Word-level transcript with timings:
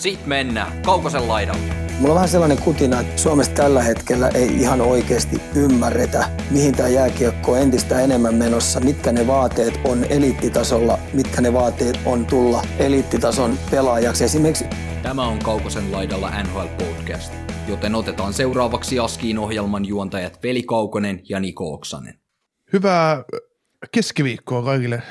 Sit 0.00 0.26
mennään 0.26 0.82
Kaukosen 0.82 1.28
laidalle. 1.28 1.74
Mulla 1.98 2.12
on 2.12 2.14
vähän 2.14 2.28
sellainen 2.28 2.58
kutina, 2.58 3.00
että 3.00 3.22
Suomessa 3.22 3.52
tällä 3.52 3.82
hetkellä 3.82 4.28
ei 4.28 4.56
ihan 4.56 4.80
oikeasti 4.80 5.40
ymmärretä, 5.56 6.28
mihin 6.50 6.76
tämä 6.76 6.88
jääkiekko 6.88 7.52
on 7.52 7.58
entistä 7.58 8.00
enemmän 8.00 8.34
menossa, 8.34 8.80
mitkä 8.80 9.12
ne 9.12 9.26
vaateet 9.26 9.80
on 9.84 10.04
eliittitasolla, 10.04 10.98
mitkä 11.12 11.40
ne 11.40 11.52
vaateet 11.52 12.00
on 12.06 12.26
tulla 12.26 12.62
eliittitason 12.78 13.58
pelaajaksi. 13.70 14.24
Esimerkiksi 14.24 14.64
Tämä 15.02 15.26
on 15.26 15.38
Kaukosen 15.38 15.92
laidalla 15.92 16.30
NHL 16.42 16.84
Podcast, 16.84 17.32
joten 17.68 17.94
otetaan 17.94 18.32
seuraavaksi 18.32 18.98
Askiin 18.98 19.38
ohjelman 19.38 19.84
juontajat 19.84 20.42
Veli 20.42 20.62
Kaukonen 20.62 21.20
ja 21.28 21.40
Niko 21.40 21.72
Oksanen. 21.72 22.14
Hyvää 22.72 23.24
keskiviikkoa 23.92 24.62
kaikille 24.62 25.02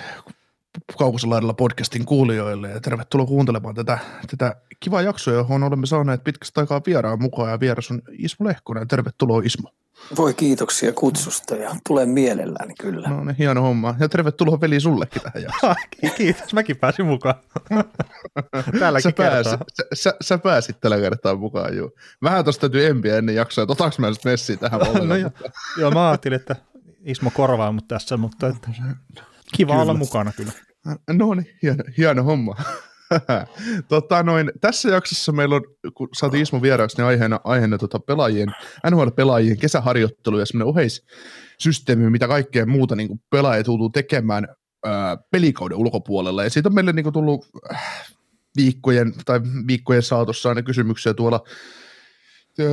Kaukosen 0.97 1.29
laidalla 1.29 1.53
podcastin 1.53 2.05
kuulijoille 2.05 2.69
ja 2.69 2.79
tervetuloa 2.79 3.25
kuuntelemaan 3.25 3.75
tätä, 3.75 3.99
tätä 4.31 4.55
kivaa 4.79 5.01
jaksoa, 5.01 5.33
johon 5.33 5.63
olemme 5.63 5.85
saaneet 5.85 6.23
pitkästä 6.23 6.61
aikaa 6.61 6.81
vieraan 6.85 7.21
mukaan 7.21 7.51
ja 7.51 7.59
vieras 7.59 7.91
on 7.91 8.01
Ismo 8.11 8.47
Lehkonen. 8.47 8.87
Tervetuloa 8.87 9.41
Ismo. 9.45 9.69
voi 10.17 10.33
kiitoksia 10.33 10.93
kutsusta 10.93 11.55
ja 11.55 11.75
tulen 11.87 12.09
mielelläni 12.09 12.73
kyllä. 12.79 13.09
No 13.09 13.23
niin, 13.23 13.35
hieno 13.35 13.61
homma. 13.61 13.95
Ja 13.99 14.09
tervetuloa 14.09 14.61
veli 14.61 14.79
sullekin 14.79 15.21
tähän 15.21 15.43
jaksoon. 15.43 15.75
Kiitos, 16.17 16.53
mäkin 16.53 16.77
pääsin 16.77 17.05
mukaan. 17.05 17.35
Tälläkin 18.79 19.03
sä, 19.03 19.11
kertaa. 19.11 19.43
pääsit, 19.43 19.59
sä, 19.73 19.83
sä, 19.93 20.13
sä, 20.21 20.37
pääsit 20.37 20.79
tällä 20.81 20.97
kertaa 20.97 21.35
mukaan, 21.35 21.77
juu. 21.77 21.91
Vähän 22.23 22.45
tosta 22.45 22.61
täytyy 22.61 22.85
empiä 22.85 23.17
ennen 23.17 23.35
jaksoa, 23.35 23.63
että 23.63 23.71
otaks 23.71 23.99
mä 23.99 24.09
nyt 24.09 24.25
messiä 24.25 24.57
tähän 24.57 24.79
No 25.07 25.15
joo, 25.15 25.31
joo, 25.77 25.91
mä 25.91 26.09
ajattelin, 26.09 26.35
että 26.35 26.55
Ismo 27.05 27.31
korvaa 27.33 27.71
mut 27.71 27.87
tässä, 27.87 28.17
mutta 28.17 28.47
että 28.47 28.69
kiva 29.55 29.71
Kyllä. 29.71 29.81
olla 29.81 29.93
mukana 29.93 30.31
kyllä. 30.31 30.51
No 31.13 31.33
niin, 31.33 31.47
hieno, 31.63 31.83
hieno 31.97 32.23
homma. 32.23 32.55
tota, 33.89 34.23
noin, 34.23 34.51
tässä 34.61 34.89
jaksossa 34.89 35.31
meillä 35.31 35.55
on, 35.55 35.61
kun 35.93 36.09
saatiin 36.13 36.43
Ismo 36.43 36.61
vieraaksi, 36.61 36.97
niin 36.97 37.05
aiheena, 37.07 37.39
aiheena 37.43 37.77
tota 37.77 37.99
pelaajien, 37.99 38.49
NHL-pelaajien 38.91 39.57
kesäharjoittelu 39.57 40.39
ja 40.39 40.45
semmoinen 40.45 40.69
oheissysteemi, 40.69 42.09
mitä 42.09 42.27
kaikkea 42.27 42.65
muuta 42.65 42.95
niin 42.95 43.07
kuin 43.07 43.21
pelaajat 43.29 43.67
joutuu 43.67 43.89
tekemään 43.89 44.47
ää, 44.85 45.17
pelikauden 45.31 45.77
ulkopuolella. 45.77 46.43
Ja 46.43 46.49
siitä 46.49 46.69
on 46.69 46.75
meille 46.75 46.93
niin 46.93 47.03
kuin 47.03 47.13
tullut 47.13 47.45
äh, 47.71 48.09
viikkojen 48.57 49.13
tai 49.25 49.41
viikkojen 49.67 50.03
saatossa 50.03 50.49
aina 50.49 50.61
kysymyksiä 50.61 51.13
tuolla 51.13 51.43
ö, 51.45 51.49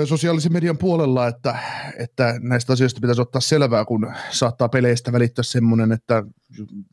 sosiaalisen 0.05 0.53
median 0.53 0.79
puolella, 0.79 1.27
että, 1.27 1.59
että 1.99 2.35
näistä 2.41 2.73
asioista 2.73 3.01
pitäisi 3.01 3.21
ottaa 3.21 3.41
selvää, 3.41 3.85
kun 3.85 4.13
saattaa 4.31 4.69
peleistä 4.69 5.13
välittää 5.13 5.43
semmoinen, 5.43 5.93
että 5.93 6.25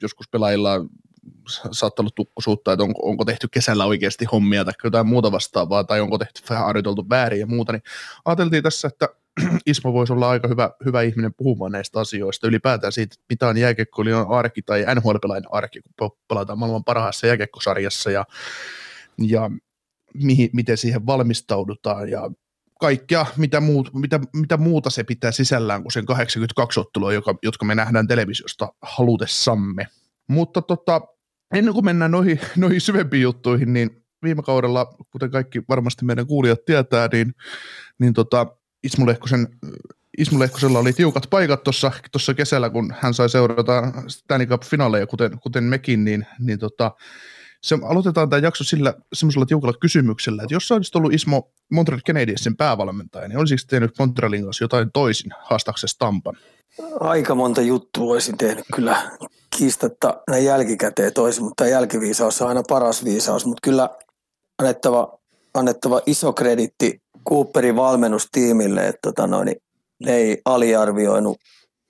joskus 0.01 0.29
pelaajilla 0.29 0.85
sa- 1.49 1.69
saattaa 1.71 2.03
olla 2.03 2.11
tukkosuutta, 2.15 2.73
että 2.73 2.83
onko, 2.83 3.09
onko 3.09 3.25
tehty 3.25 3.47
kesällä 3.51 3.85
oikeasti 3.85 4.25
hommia 4.25 4.65
tai 4.65 4.73
jotain 4.83 5.07
muuta 5.07 5.31
vastaavaa, 5.31 5.83
tai 5.83 6.01
onko 6.01 6.17
tehty 6.17 6.41
harjoiteltu 6.49 7.09
väärin 7.09 7.39
ja 7.39 7.47
muuta, 7.47 7.71
niin 7.71 7.83
ajateltiin 8.25 8.63
tässä, 8.63 8.87
että 8.87 9.09
Ismo 9.65 9.93
voisi 9.93 10.13
olla 10.13 10.29
aika 10.29 10.47
hyvä, 10.47 10.71
hyvä 10.85 11.01
ihminen 11.01 11.33
puhumaan 11.33 11.71
näistä 11.71 11.99
asioista, 11.99 12.47
ylipäätään 12.47 12.93
siitä, 12.93 13.13
että 13.13 13.25
mitä 13.29 13.47
on 13.47 13.57
jääkiekkoilijan 13.57 14.27
arki 14.29 14.61
tai 14.61 14.85
NHL-pelaajan 14.95 15.47
arki, 15.51 15.81
kun 15.81 15.93
pe- 15.99 16.17
pelataan 16.27 16.59
maailman 16.59 16.83
parhaassa 16.83 17.27
jääkiekkosarjassa 17.27 18.11
ja, 18.11 18.25
ja 19.17 19.51
mihin, 20.13 20.49
miten 20.53 20.77
siihen 20.77 21.05
valmistaudutaan 21.05 22.09
ja 22.09 22.31
kaikkea, 22.83 23.25
mitä, 23.37 23.59
muut, 23.59 23.93
mitä, 23.93 24.19
mitä 24.33 24.57
muuta 24.57 24.89
se 24.89 25.03
pitää 25.03 25.31
sisällään 25.31 25.81
kuin 25.81 25.91
sen 25.91 26.05
82 26.05 26.79
ottelua, 26.79 27.13
joka, 27.13 27.35
jotka 27.43 27.65
me 27.65 27.75
nähdään 27.75 28.07
televisiosta 28.07 28.73
halutessamme. 28.81 29.87
Mutta 30.27 30.61
tota, 30.61 31.01
ennen 31.53 31.73
kuin 31.73 31.85
mennään 31.85 32.11
noihin, 32.11 32.39
noihin 32.55 32.81
syvempiin 32.81 33.23
juttuihin, 33.23 33.73
niin 33.73 34.03
viime 34.23 34.41
kaudella, 34.41 34.95
kuten 35.11 35.31
kaikki 35.31 35.61
varmasti 35.69 36.05
meidän 36.05 36.27
kuulijat 36.27 36.65
tietää, 36.65 37.09
niin, 37.11 37.33
niin 37.99 38.13
tota, 38.13 38.47
Ismo 38.83 39.05
Lehkosen 39.05 39.47
Ismo 40.17 40.39
Lehkosella 40.39 40.79
oli 40.79 40.93
tiukat 40.93 41.27
paikat 41.29 41.63
tuossa 41.63 42.33
kesällä, 42.35 42.69
kun 42.69 42.93
hän 42.99 43.13
sai 43.13 43.29
seurata 43.29 43.83
Stanley 44.07 44.47
Cup-finaaleja, 44.47 45.07
kuten, 45.07 45.39
kuten 45.39 45.63
mekin, 45.63 46.05
niin, 46.05 46.27
niin 46.39 46.59
tota, 46.59 46.91
se, 47.63 47.77
aloitetaan 47.83 48.29
tämä 48.29 48.39
jakso 48.39 48.63
sillä 48.63 48.93
semmoisella 49.13 49.45
tiukalla 49.45 49.77
kysymyksellä, 49.81 50.43
että 50.43 50.55
jos 50.55 50.67
sä 50.67 50.75
olisit 50.75 50.95
ollut 50.95 51.13
Ismo 51.13 51.51
Montreal 51.71 52.01
Canadiensin 52.07 52.57
päävalmentaja, 52.57 53.27
niin 53.27 53.37
olisiko 53.37 53.61
tehnyt 53.69 53.91
Montrealin 53.99 54.43
kanssa 54.43 54.63
jotain 54.63 54.91
toisin 54.93 55.31
haastaksesi 55.43 55.95
Tampan? 55.99 56.37
Aika 56.99 57.35
monta 57.35 57.61
juttua 57.61 58.13
olisin 58.13 58.37
tehnyt 58.37 58.65
kyllä 58.75 59.11
kiistatta 59.57 60.21
näin 60.29 60.45
jälkikäteen 60.45 61.13
toisin, 61.13 61.43
mutta 61.43 61.67
jälkiviisaus 61.67 62.41
on 62.41 62.47
aina 62.47 62.63
paras 62.69 63.03
viisaus, 63.03 63.45
mutta 63.45 63.61
kyllä 63.63 63.89
annettava, 64.59 65.19
annettava 65.53 66.01
iso 66.05 66.33
kreditti 66.33 67.01
Cooperin 67.29 67.75
valmennustiimille, 67.75 68.87
että 68.87 68.99
tota 69.01 69.27
noin, 69.27 69.55
ne 70.05 70.15
ei 70.15 70.41
aliarvioinut 70.45 71.37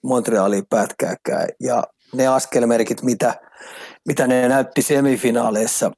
Montrealia 0.04 0.62
pätkääkään 0.70 1.48
ja 1.60 1.84
ne 2.14 2.28
askelmerkit, 2.28 3.02
mitä, 3.02 3.36
mitä 4.08 4.28
ne 4.28 4.48
näytti 4.48 4.82
semifinaaleissa 4.82 5.92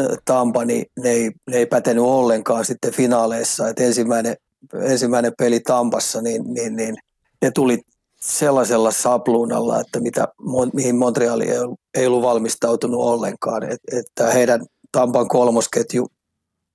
äh, 0.00 0.06
Tampa, 0.24 0.64
niin 0.64 0.86
ne 1.02 1.10
ei, 1.10 1.30
ne 1.50 1.56
ei 1.56 1.66
pätenyt 1.66 2.04
ollenkaan 2.04 2.64
sitten 2.64 2.92
finaaleissa. 2.92 3.68
Et 3.68 3.80
ensimmäinen, 3.80 4.36
ensimmäinen 4.82 5.32
peli 5.38 5.60
Tampassa, 5.60 6.22
niin, 6.22 6.54
niin, 6.54 6.76
niin 6.76 6.96
ne 7.42 7.50
tuli 7.50 7.78
sellaisella 8.20 8.90
sapluunalla, 8.90 9.80
että 9.80 10.00
mitä, 10.00 10.28
mihin 10.72 10.96
Montreali 10.96 11.50
ei 11.50 11.58
ei 11.94 12.06
ollut 12.06 12.22
valmistautunut 12.22 13.00
ollenkaan. 13.00 13.62
Et, 13.62 13.80
että 13.92 14.26
heidän 14.26 14.66
Tampan 14.92 15.28
kolmosketju 15.28 16.06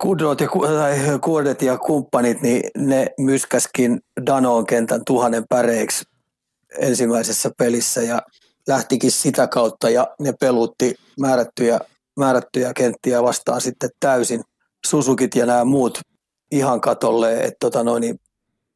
Kudrot 0.01 0.41
ja, 0.41 0.47
tai 0.47 1.19
Kuodet 1.21 1.61
ja 1.61 1.77
kumppanit, 1.77 2.41
niin 2.41 2.63
ne 2.77 3.07
myskäskin 3.17 4.01
Danoon 4.25 4.65
kentän 4.65 5.01
tuhannen 5.05 5.43
päreiksi 5.49 6.03
ensimmäisessä 6.79 7.51
pelissä 7.57 8.01
ja 8.01 8.21
lähtikin 8.67 9.11
sitä 9.11 9.47
kautta 9.47 9.89
ja 9.89 10.07
ne 10.19 10.33
pelutti 10.39 10.95
määrättyjä, 11.19 11.79
määrättyjä 12.19 12.73
kenttiä 12.73 13.23
vastaan 13.23 13.61
sitten 13.61 13.89
täysin. 13.99 14.41
Susukit 14.85 15.35
ja 15.35 15.45
nämä 15.45 15.65
muut 15.65 15.99
ihan 16.51 16.81
katolle, 16.81 17.33
että 17.33 17.57
tota 17.59 17.83
noin, 17.83 18.01
niin 18.01 18.19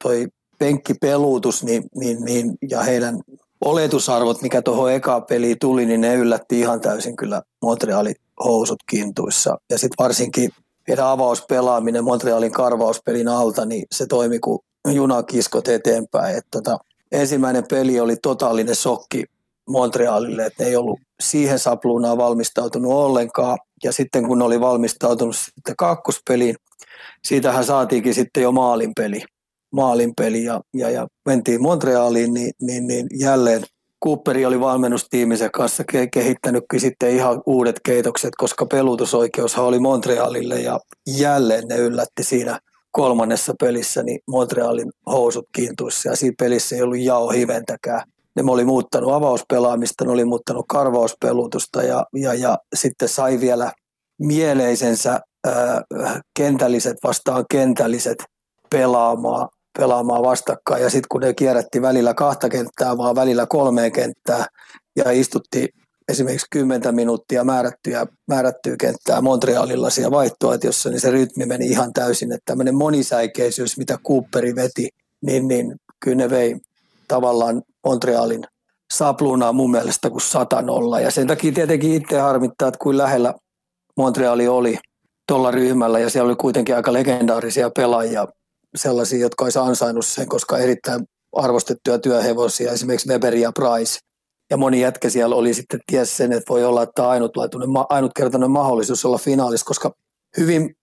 toi 0.04 0.28
penkkipeluutus 0.60 1.64
niin, 1.64 1.84
niin, 1.96 2.26
niin, 2.26 2.52
ja 2.70 2.84
heidän 2.84 3.20
oletusarvot, 3.66 4.42
mikä 4.42 4.62
tuohon 4.62 4.92
eka 4.92 5.22
peliin 5.22 5.60
tuli, 5.62 5.86
niin 5.86 6.02
ne 6.02 6.16
yllätti 6.16 6.60
ihan 6.60 6.82
täysin 6.82 7.16
kyllä 7.16 7.42
Montrealin 7.62 8.16
housut 8.44 8.80
kintuissa. 8.90 9.58
Ja 9.70 9.78
sitten 9.78 10.04
varsinkin 10.04 10.52
heidän 10.88 11.06
avauspelaaminen 11.06 12.04
Montrealin 12.04 12.52
karvauspelin 12.52 13.28
alta, 13.28 13.66
niin 13.66 13.86
se 13.92 14.06
toimi 14.06 14.40
kuin 14.40 14.60
junakiskot 14.94 15.68
eteenpäin. 15.68 16.38
Et 16.38 16.46
tota, 16.52 16.78
ensimmäinen 17.12 17.64
peli 17.70 18.00
oli 18.00 18.16
totaalinen 18.16 18.76
sokki 18.76 19.24
Montrealille, 19.70 20.46
että 20.46 20.64
ei 20.64 20.76
ollut 20.76 21.00
siihen 21.20 21.60
sapluunaan 21.60 22.18
valmistautunut 22.18 22.92
ollenkaan. 22.92 23.58
Ja 23.84 23.92
sitten 23.92 24.28
kun 24.28 24.42
oli 24.42 24.60
valmistautunut 24.60 25.36
sitten 25.36 25.76
kakkospeliin, 25.78 26.56
siitähän 27.24 27.66
saatiinkin 27.66 28.14
sitten 28.14 28.44
jo 28.44 28.52
maalinpeli. 28.52 29.24
maalinpeli 29.72 30.44
ja, 30.44 30.62
ja, 30.74 30.90
ja 30.90 31.08
mentiin 31.26 31.62
Montrealiin, 31.62 32.34
niin, 32.34 32.52
niin, 32.62 32.88
niin 32.88 33.08
jälleen 33.20 33.64
Cooperi 34.04 34.46
oli 34.46 34.60
valmennustiimisen 34.60 35.52
kanssa 35.52 35.84
ke- 35.92 36.10
kehittänytkin 36.14 36.80
sitten 36.80 37.10
ihan 37.10 37.42
uudet 37.46 37.80
keitokset, 37.86 38.36
koska 38.38 38.66
pelutusoikeushan 38.66 39.66
oli 39.66 39.80
Montrealille 39.80 40.62
ja 40.62 40.80
jälleen 41.18 41.68
ne 41.68 41.76
yllätti 41.78 42.24
siinä 42.24 42.60
kolmannessa 42.92 43.54
pelissä 43.60 44.04
niin 44.04 44.20
Montrealin 44.28 44.92
housut 45.12 45.46
kiintuissa 45.56 46.10
ja 46.10 46.16
siinä 46.16 46.36
pelissä 46.40 46.76
ei 46.76 46.82
ollut 46.82 47.00
jao 47.00 47.30
hiventäkään. 47.30 48.02
Ne 48.36 48.44
oli 48.48 48.66
muuttanut 48.66 49.14
avauspelaamista, 49.14 50.06
ne 50.06 50.12
oli 50.12 50.26
muuttanut 50.26 50.66
karvauspelutusta 50.70 51.84
ja, 51.84 52.06
ja, 52.14 52.34
ja 52.34 52.58
sitten 52.76 53.10
sai 53.10 53.40
vielä 53.40 53.72
mieleisensä 54.20 55.20
ää, 55.46 55.82
kentälliset 56.38 56.98
vastaan 57.04 57.46
kentälliset 57.52 58.24
pelaamaan, 58.70 59.50
pelaamaan 59.78 60.24
vastakkain. 60.24 60.84
Ja 60.84 60.90
sitten 60.90 61.08
kun 61.12 61.22
ne 61.22 61.34
kierrätti 61.34 61.82
välillä 61.82 62.14
kahta 62.14 62.50
kenttää, 62.50 62.98
vaan 62.98 63.16
välillä 63.16 63.46
kolmeen 63.46 63.92
kenttää 63.92 64.46
ja 64.96 65.12
istutti 65.12 65.70
esimerkiksi 66.08 66.48
10 66.52 66.96
minuuttia 66.96 67.44
määrättyä, 67.44 68.06
määrättyä 68.28 68.76
kenttää 68.80 69.22
Montrealilla 69.22 69.90
siellä 69.90 70.12
vaihtoehtoissa, 70.12 70.90
niin 70.90 71.00
se 71.00 71.12
rytmi 71.12 71.46
meni 71.46 71.66
ihan 71.66 71.94
täysin. 71.94 72.32
Että 72.32 72.46
tämmöinen 72.46 72.76
monisäikeisyys, 72.76 73.78
mitä 73.78 73.98
Cooperi 74.08 74.56
veti, 74.56 74.90
niin, 75.22 75.48
niin 75.48 75.76
kyllä 76.00 76.18
ne 76.18 76.30
vei 76.30 76.56
tavallaan 77.08 77.62
Montrealin 77.86 78.44
sapluunaa 78.94 79.54
mun 79.54 79.72
mielestä 79.72 80.10
kuin 80.10 80.22
satanolla. 80.22 81.00
Ja 81.00 81.12
sen 81.12 81.28
takia 81.28 81.52
tietenkin 81.52 81.94
itse 81.94 82.20
harmittaa, 82.20 82.68
että 82.68 82.78
kuin 82.82 82.98
lähellä 82.98 83.34
Montreali 83.98 84.48
oli 84.48 84.78
tuolla 85.28 85.52
ryhmällä 85.52 86.00
ja 86.00 86.10
siellä 86.10 86.28
oli 86.28 86.36
kuitenkin 86.36 86.76
aika 86.76 86.94
legendaarisia 86.94 87.70
pelaajia, 87.70 88.28
sellaisia, 88.76 89.20
jotka 89.20 89.44
olisi 89.44 89.60
ansainnut 89.60 90.06
sen, 90.06 90.30
koska 90.30 90.58
erittäin 90.58 91.06
arvostettuja 91.36 92.00
työhevosia, 92.00 92.72
esimerkiksi 92.72 93.10
Weber 93.10 93.36
ja 93.36 93.52
Price. 93.52 94.00
Ja 94.50 94.58
moni 94.58 94.82
jätkä 94.82 95.10
siellä 95.10 95.36
oli 95.36 95.54
sitten 95.54 95.80
ties 95.92 96.18
sen, 96.18 96.32
että 96.32 96.50
voi 96.50 96.64
olla, 96.64 96.84
että 96.84 97.10
ainutkertainen 97.90 98.52
mahdollisuus 98.52 99.06
olla 99.06 99.18
finaalissa, 99.18 99.66
koska 99.66 99.92
hyvin, 100.38 100.76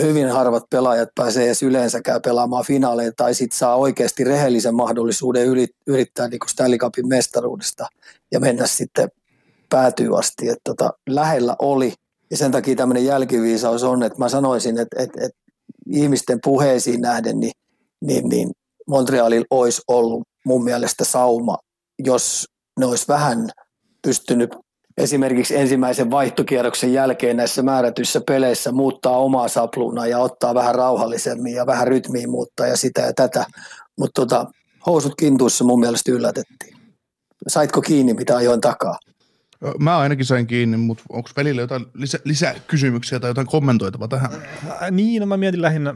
hyvin 0.00 0.28
harvat 0.28 0.62
pelaajat 0.70 1.08
pääsee 1.14 1.44
edes 1.44 1.62
yleensäkään 1.62 2.22
pelaamaan 2.22 2.64
finaaleja 2.64 3.12
tai 3.16 3.34
sitten 3.34 3.58
saa 3.58 3.76
oikeasti 3.76 4.24
rehellisen 4.24 4.74
mahdollisuuden 4.74 5.46
yrittää 5.86 6.28
niin 6.28 6.40
kuin 6.40 6.48
Stanley 6.48 6.78
Cupin 6.78 7.08
mestaruudesta 7.08 7.86
ja 8.32 8.40
mennä 8.40 8.66
sitten 8.66 9.08
päätyy 9.68 10.18
asti. 10.18 10.48
Että 10.48 10.60
tota, 10.64 10.92
lähellä 11.08 11.56
oli 11.58 11.92
ja 12.30 12.36
sen 12.36 12.52
takia 12.52 12.76
tämmöinen 12.76 13.04
jälkiviisaus 13.04 13.82
on, 13.82 14.02
että 14.02 14.18
mä 14.18 14.28
sanoisin, 14.28 14.78
että, 14.78 15.02
että, 15.02 15.20
että 15.24 15.38
ihmisten 15.86 16.38
puheisiin 16.44 17.00
nähden 17.00 17.40
niin, 17.40 17.52
niin, 18.00 18.28
niin 18.28 18.50
Montrealilla 18.86 19.46
olisi 19.50 19.82
ollut 19.88 20.22
mun 20.44 20.64
mielestä 20.64 21.04
sauma, 21.04 21.58
jos 21.98 22.46
ne 22.80 22.86
olisi 22.86 23.04
vähän 23.08 23.48
pystynyt 24.02 24.50
esimerkiksi 25.00 25.56
ensimmäisen 25.56 26.10
vaihtokierroksen 26.10 26.92
jälkeen 26.92 27.36
näissä 27.36 27.62
määrätyissä 27.62 28.20
peleissä 28.26 28.72
muuttaa 28.72 29.16
omaa 29.16 29.48
sapluunaa 29.48 30.06
ja 30.06 30.18
ottaa 30.18 30.54
vähän 30.54 30.74
rauhallisemmin 30.74 31.54
ja 31.54 31.66
vähän 31.66 31.88
rytmiin 31.88 32.30
muuttaa 32.30 32.66
ja 32.66 32.76
sitä 32.76 33.00
ja 33.00 33.12
tätä. 33.12 33.44
Mutta 33.98 34.20
tota, 34.20 34.46
housut 34.86 35.14
kintuissa 35.18 35.64
mun 35.64 35.80
mielestä 35.80 36.12
yllätettiin. 36.12 36.76
Saitko 37.48 37.80
kiinni, 37.80 38.14
mitä 38.14 38.36
ajoin 38.36 38.60
takaa? 38.60 38.98
Mä 39.78 39.98
ainakin 39.98 40.26
sain 40.26 40.46
kiinni, 40.46 40.76
mutta 40.76 41.04
onko 41.08 41.30
velille 41.36 41.60
jotain 41.60 41.86
lisä, 41.94 42.18
lisäkysymyksiä 42.24 43.20
tai 43.20 43.30
jotain 43.30 43.46
kommentoitavaa 43.46 44.08
tähän? 44.08 44.30
Äh, 44.82 44.90
niin, 44.90 45.20
no 45.20 45.26
mä 45.26 45.36
mietin 45.36 45.62
lähinnä 45.62 45.94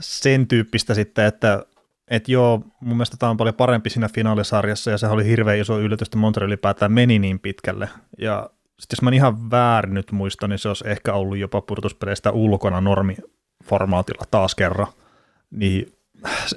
sen 0.00 0.46
tyyppistä 0.46 0.94
sitten, 0.94 1.24
että 1.24 1.64
et 2.10 2.28
joo, 2.28 2.62
mun 2.80 2.96
mielestä 2.96 3.16
tämä 3.16 3.30
on 3.30 3.36
paljon 3.36 3.54
parempi 3.54 3.90
siinä 3.90 4.08
finaalisarjassa 4.08 4.90
ja 4.90 4.98
se 4.98 5.06
oli 5.06 5.24
hirveän 5.24 5.58
iso 5.58 5.80
yllätys, 5.80 6.08
että 6.08 6.18
Montreal 6.18 6.48
ylipäätään 6.48 6.92
meni 6.92 7.18
niin 7.18 7.38
pitkälle. 7.38 7.88
Ja 8.18 8.50
sitten 8.80 8.96
jos 8.96 9.02
mä 9.02 9.10
ihan 9.10 9.50
väärin 9.50 9.94
nyt 9.94 10.12
muistan, 10.12 10.50
niin 10.50 10.58
se 10.58 10.68
olisi 10.68 10.88
ehkä 10.88 11.14
ollut 11.14 11.38
jopa 11.38 11.60
purtuspeleistä 11.60 12.32
ulkona 12.32 12.80
normiformaatilla 12.80 14.24
taas 14.30 14.54
kerran. 14.54 14.86
Niin 15.50 15.92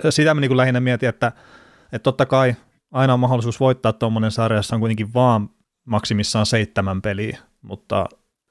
sitä 0.10 0.34
mä 0.34 0.42
niin 0.42 0.58
lähinnä 0.58 0.80
mietin, 0.80 1.10
että, 1.10 1.32
että 1.84 2.04
totta 2.04 2.26
kai 2.26 2.56
aina 2.92 3.14
on 3.14 3.20
mahdollisuus 3.20 3.60
voittaa 3.60 3.94
tuommoinen 3.94 4.32
sarja, 4.32 4.60
jossa 4.60 4.76
on 4.76 4.80
kuitenkin 4.80 5.14
vaan 5.14 5.50
maksimissaan 5.86 6.46
seitsemän 6.46 7.02
peliä, 7.02 7.40
mutta 7.62 8.06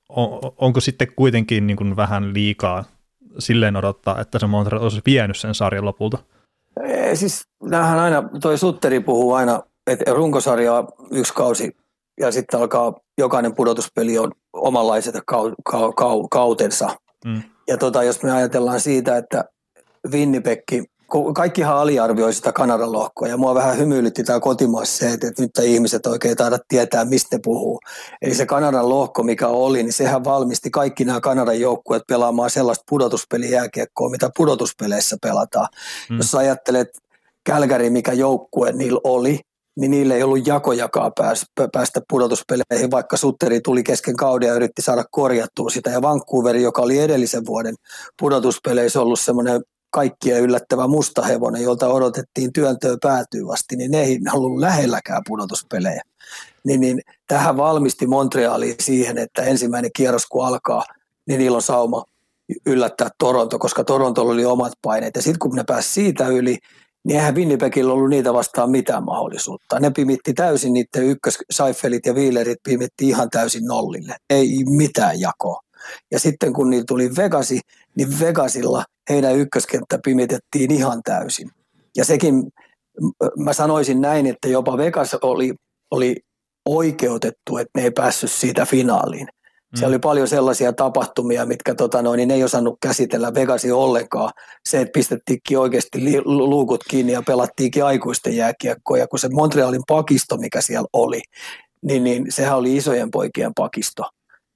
on, 0.08 0.40
onko 0.56 0.80
sitten 0.80 1.08
kuitenkin 1.16 1.66
niin 1.66 1.76
kuin 1.76 1.96
vähän 1.96 2.34
liikaa 2.34 2.84
silleen 3.38 3.76
odottaa, 3.76 4.20
että 4.20 4.38
se 4.38 4.46
Montreal 4.46 4.82
olisi 4.82 5.02
vienyt 5.06 5.36
sen 5.36 5.54
sarjan 5.54 5.84
lopulta? 5.84 6.18
Ei, 6.84 7.16
siis 7.16 7.44
näähän 7.62 7.98
aina, 7.98 8.22
toi 8.42 8.58
Sutteri 8.58 9.00
puhuu 9.00 9.32
aina, 9.32 9.62
että 9.86 10.12
runkosarja 10.14 10.74
on 10.74 10.88
yksi 11.10 11.34
kausi 11.34 11.76
ja 12.20 12.32
sitten 12.32 12.60
alkaa 12.60 12.94
jokainen 13.18 13.54
pudotuspeli 13.54 14.18
on 14.18 14.32
omanlaiset 14.52 15.14
kau, 15.26 15.52
kau, 15.64 15.92
kau, 15.92 16.28
kautensa. 16.28 16.88
Mm. 17.26 17.42
Ja 17.68 17.76
tota, 17.76 18.02
jos 18.02 18.22
me 18.22 18.32
ajatellaan 18.32 18.80
siitä, 18.80 19.16
että 19.16 19.44
Winnipekki 20.12 20.84
kaikkihan 21.34 21.76
aliarvioi 21.76 22.32
sitä 22.32 22.52
Kanadan 22.52 22.92
lohkoa 22.92 23.28
ja 23.28 23.36
mua 23.36 23.54
vähän 23.54 23.78
hymyilytti 23.78 24.24
tämä 24.24 24.40
kotimaassa 24.40 24.98
se, 24.98 25.12
että, 25.12 25.26
nyt 25.38 25.50
ihmiset 25.62 26.06
oikein 26.06 26.36
taida 26.36 26.58
tietää, 26.68 27.04
mistä 27.04 27.36
ne 27.36 27.40
puhuu. 27.44 27.80
Eli 28.22 28.34
se 28.34 28.46
Kanadan 28.46 28.88
lohko, 28.88 29.22
mikä 29.22 29.48
oli, 29.48 29.82
niin 29.82 29.92
sehän 29.92 30.24
valmisti 30.24 30.70
kaikki 30.70 31.04
nämä 31.04 31.20
Kanadan 31.20 31.60
joukkueet 31.60 32.02
pelaamaan 32.08 32.50
sellaista 32.50 32.84
pudotuspelijääkiekkoa, 32.88 34.10
mitä 34.10 34.30
pudotuspeleissä 34.36 35.16
pelataan. 35.22 35.68
Hmm. 36.08 36.16
Jos 36.16 36.34
ajattelet 36.34 36.88
Kälkäri, 37.44 37.90
mikä 37.90 38.12
joukkue 38.12 38.72
niillä 38.72 39.00
oli, 39.04 39.40
niin 39.76 39.90
niille 39.90 40.14
ei 40.14 40.22
ollut 40.22 40.46
jakojakaa 40.46 41.10
päästä 41.72 42.00
pudotuspeleihin, 42.10 42.90
vaikka 42.90 43.16
Sutteri 43.16 43.60
tuli 43.60 43.82
kesken 43.82 44.16
kauden 44.16 44.46
ja 44.46 44.54
yritti 44.54 44.82
saada 44.82 45.04
korjattua 45.10 45.70
sitä. 45.70 45.90
Ja 45.90 46.02
Vancouver, 46.02 46.56
joka 46.56 46.82
oli 46.82 46.98
edellisen 46.98 47.46
vuoden 47.46 47.74
pudotuspeleissä 48.20 49.00
ollut 49.00 49.20
semmoinen 49.20 49.62
kaikkia 49.90 50.38
yllättävä 50.38 50.86
mustahevonen, 50.86 51.62
jolta 51.62 51.88
odotettiin 51.88 52.52
työntöä 52.52 52.96
päätyy 53.02 53.52
asti, 53.52 53.76
niin 53.76 53.90
ne 53.90 54.02
ei 54.02 54.18
ollut 54.32 54.58
lähelläkään 54.58 55.22
pudotuspelejä. 55.28 56.02
Niin, 56.64 56.80
niin 56.80 57.00
tähän 57.26 57.56
valmisti 57.56 58.06
Montreali 58.06 58.74
siihen, 58.80 59.18
että 59.18 59.42
ensimmäinen 59.42 59.90
kierros 59.96 60.26
kun 60.26 60.46
alkaa, 60.46 60.84
niin 61.26 61.38
niillä 61.38 61.56
on 61.56 61.62
sauma 61.62 62.04
yllättää 62.66 63.08
Toronto, 63.18 63.58
koska 63.58 63.84
Torontolla 63.84 64.32
oli 64.32 64.44
omat 64.44 64.72
paineet. 64.82 65.16
Ja 65.16 65.22
sitten 65.22 65.38
kun 65.38 65.56
ne 65.56 65.64
pääsi 65.66 65.92
siitä 65.92 66.28
yli, 66.28 66.58
niin 67.04 67.18
eihän 67.18 67.34
Winnipegillä 67.34 67.92
ollut 67.92 68.10
niitä 68.10 68.32
vastaan 68.32 68.70
mitään 68.70 69.04
mahdollisuutta. 69.04 69.80
Ne 69.80 69.90
pimitti 69.90 70.34
täysin 70.34 70.72
niiden 70.72 71.04
ykkös, 71.04 71.38
Seifelit 71.50 72.06
ja 72.06 72.12
Wheelerit 72.12 72.58
pimitti 72.62 73.08
ihan 73.08 73.30
täysin 73.30 73.64
nollille. 73.64 74.16
Ei 74.30 74.64
mitään 74.64 75.20
jakoa. 75.20 75.60
Ja 76.10 76.18
sitten 76.18 76.52
kun 76.52 76.70
niillä 76.70 76.84
tuli 76.88 77.16
Vegasi, 77.16 77.60
niin 77.96 78.20
Vegasilla 78.20 78.84
heidän 79.10 79.36
ykköskenttä 79.36 79.98
pimitettiin 80.04 80.72
ihan 80.72 81.02
täysin. 81.02 81.50
Ja 81.96 82.04
sekin, 82.04 82.52
mä 83.36 83.52
sanoisin 83.52 84.00
näin, 84.00 84.26
että 84.26 84.48
jopa 84.48 84.76
Vegas 84.76 85.14
oli, 85.14 85.54
oli 85.90 86.16
oikeutettu, 86.68 87.56
että 87.56 87.70
ne 87.76 87.82
ei 87.82 87.90
päässyt 87.90 88.30
siitä 88.30 88.66
finaaliin. 88.66 89.26
Mm. 89.72 89.78
Siellä 89.78 89.92
oli 89.92 89.98
paljon 89.98 90.28
sellaisia 90.28 90.72
tapahtumia, 90.72 91.46
mitkä 91.46 91.74
tota 91.74 92.02
noin, 92.02 92.18
niin 92.18 92.28
ne 92.28 92.34
ei 92.34 92.44
osannut 92.44 92.78
käsitellä 92.82 93.34
Vegasia 93.34 93.76
ollenkaan. 93.76 94.30
Se, 94.68 94.80
että 94.80 94.92
pistettiinkin 94.92 95.58
oikeasti 95.58 95.98
luukut 96.24 96.84
kiinni 96.90 97.12
ja 97.12 97.22
pelattiinkin 97.26 97.84
aikuisten 97.84 98.36
jääkiekkoja, 98.36 99.08
kun 99.08 99.18
se 99.18 99.28
Montrealin 99.28 99.82
pakisto, 99.88 100.36
mikä 100.36 100.60
siellä 100.60 100.88
oli, 100.92 101.20
niin, 101.82 102.04
niin 102.04 102.26
sehän 102.28 102.58
oli 102.58 102.76
isojen 102.76 103.10
poikien 103.10 103.54
pakisto 103.54 104.02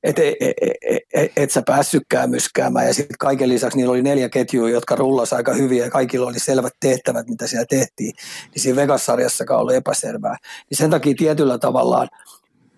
et, 0.02 0.18
et, 0.18 0.34
et, 0.40 1.02
et, 1.14 1.32
et 1.36 1.50
sä 1.50 1.62
päässytkään 1.66 2.30
myskäämään. 2.30 2.86
Ja 2.86 2.94
sitten 2.94 3.16
kaiken 3.18 3.48
lisäksi 3.48 3.78
niillä 3.78 3.92
oli 3.92 4.02
neljä 4.02 4.28
ketjua, 4.28 4.70
jotka 4.70 4.96
rullasi 4.96 5.34
aika 5.34 5.54
hyvin 5.54 5.78
ja 5.78 5.90
kaikilla 5.90 6.26
oli 6.26 6.38
selvät 6.38 6.72
tehtävät, 6.80 7.28
mitä 7.28 7.46
siellä 7.46 7.66
tehtiin. 7.70 8.14
Niin 8.54 8.62
siinä 8.62 8.76
Vegas-sarjassakaan 8.76 9.60
oli 9.60 9.76
epäselvää. 9.76 10.36
Niin 10.70 10.78
sen 10.78 10.90
takia 10.90 11.14
tietyllä 11.18 11.58
tavallaan 11.58 12.08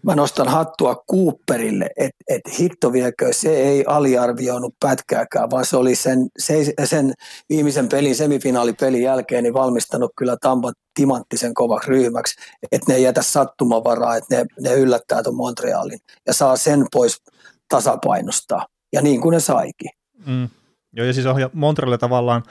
mä 0.04 0.14
nostan 0.14 0.48
hattua 0.48 1.04
Cooperille, 1.10 1.90
että 1.96 2.24
et 2.28 2.58
hitto 2.58 2.92
viekö, 2.92 3.32
se 3.32 3.56
ei 3.56 3.84
aliarvioinut 3.86 4.74
pätkääkään, 4.80 5.50
vaan 5.50 5.66
se 5.66 5.76
oli 5.76 5.94
sen, 5.94 6.28
se, 6.38 6.74
sen 6.84 7.12
viimeisen 7.48 7.88
pelin, 7.88 8.14
semifinaalipelin 8.14 9.02
jälkeen 9.02 9.44
niin 9.44 9.54
valmistanut 9.54 10.12
kyllä 10.16 10.36
Tampa 10.40 10.72
timanttisen 10.94 11.54
kovaksi 11.54 11.90
ryhmäksi, 11.90 12.34
että 12.72 12.92
ne 12.92 12.96
ei 12.96 13.02
jätä 13.02 13.22
sattumavaraa, 13.22 14.16
että 14.16 14.36
ne, 14.36 14.46
ne 14.60 14.74
yllättää 14.74 15.22
tuon 15.22 15.36
Montrealin 15.36 15.98
ja 16.26 16.34
saa 16.34 16.56
sen 16.56 16.86
pois 16.92 17.22
tasapainosta. 17.68 18.68
Ja 18.92 19.02
niin 19.02 19.20
kuin 19.20 19.32
ne 19.32 19.40
saikin. 19.40 19.90
Mm. 20.26 20.48
Joo, 20.92 21.06
ja 21.06 21.12
siis 21.12 21.26
on 21.26 21.36
Montrealille 21.52 21.98
tavallaan 21.98 22.42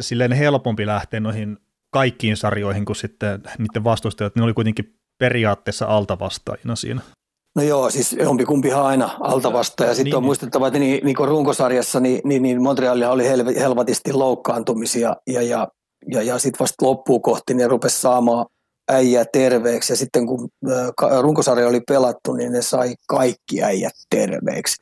silleen 0.00 0.32
helpompi 0.32 0.86
lähteä 0.86 1.20
noihin 1.20 1.58
kaikkiin 1.90 2.36
sarjoihin 2.36 2.84
kuin 2.84 2.96
sitten 2.96 3.42
niiden 3.58 3.84
vastustajat. 3.84 4.36
Ne 4.36 4.42
oli 4.42 4.54
kuitenkin 4.54 4.94
periaatteessa 5.18 5.86
altavastaajina 5.86 6.76
siinä. 6.76 7.00
No 7.56 7.62
joo, 7.62 7.90
siis 7.90 8.12
jompikumpihan 8.12 8.86
aina 8.86 9.10
altavasta. 9.20 9.84
Ja 9.84 9.94
sitten 9.94 10.04
niin, 10.04 10.16
on 10.16 10.24
muistettava, 10.24 10.66
että 10.66 10.78
niin, 10.78 11.04
niin 11.04 11.16
kuin 11.16 11.28
runkosarjassa 11.28 12.00
niin, 12.00 12.20
niin, 12.24 12.42
niin 12.42 12.62
Montrealia 12.62 13.10
oli 13.10 13.28
hel, 13.28 13.44
helvatisti 13.58 14.12
loukkaantumisia 14.12 15.16
ja, 15.26 15.42
ja, 15.42 15.68
ja, 16.10 16.22
ja 16.22 16.38
sitten 16.38 16.58
vasta 16.58 16.86
loppuun 16.86 17.22
kohti 17.22 17.54
ne 17.54 17.68
rupesi 17.68 18.00
saamaan 18.00 18.46
äijä 18.88 19.24
terveeksi. 19.32 19.92
Ja 19.92 19.96
sitten 19.96 20.26
kun 20.26 20.48
runkosarja 21.20 21.68
oli 21.68 21.80
pelattu, 21.88 22.32
niin 22.32 22.52
ne 22.52 22.62
sai 22.62 22.94
kaikki 23.08 23.62
äijät 23.62 23.94
terveeksi. 24.10 24.76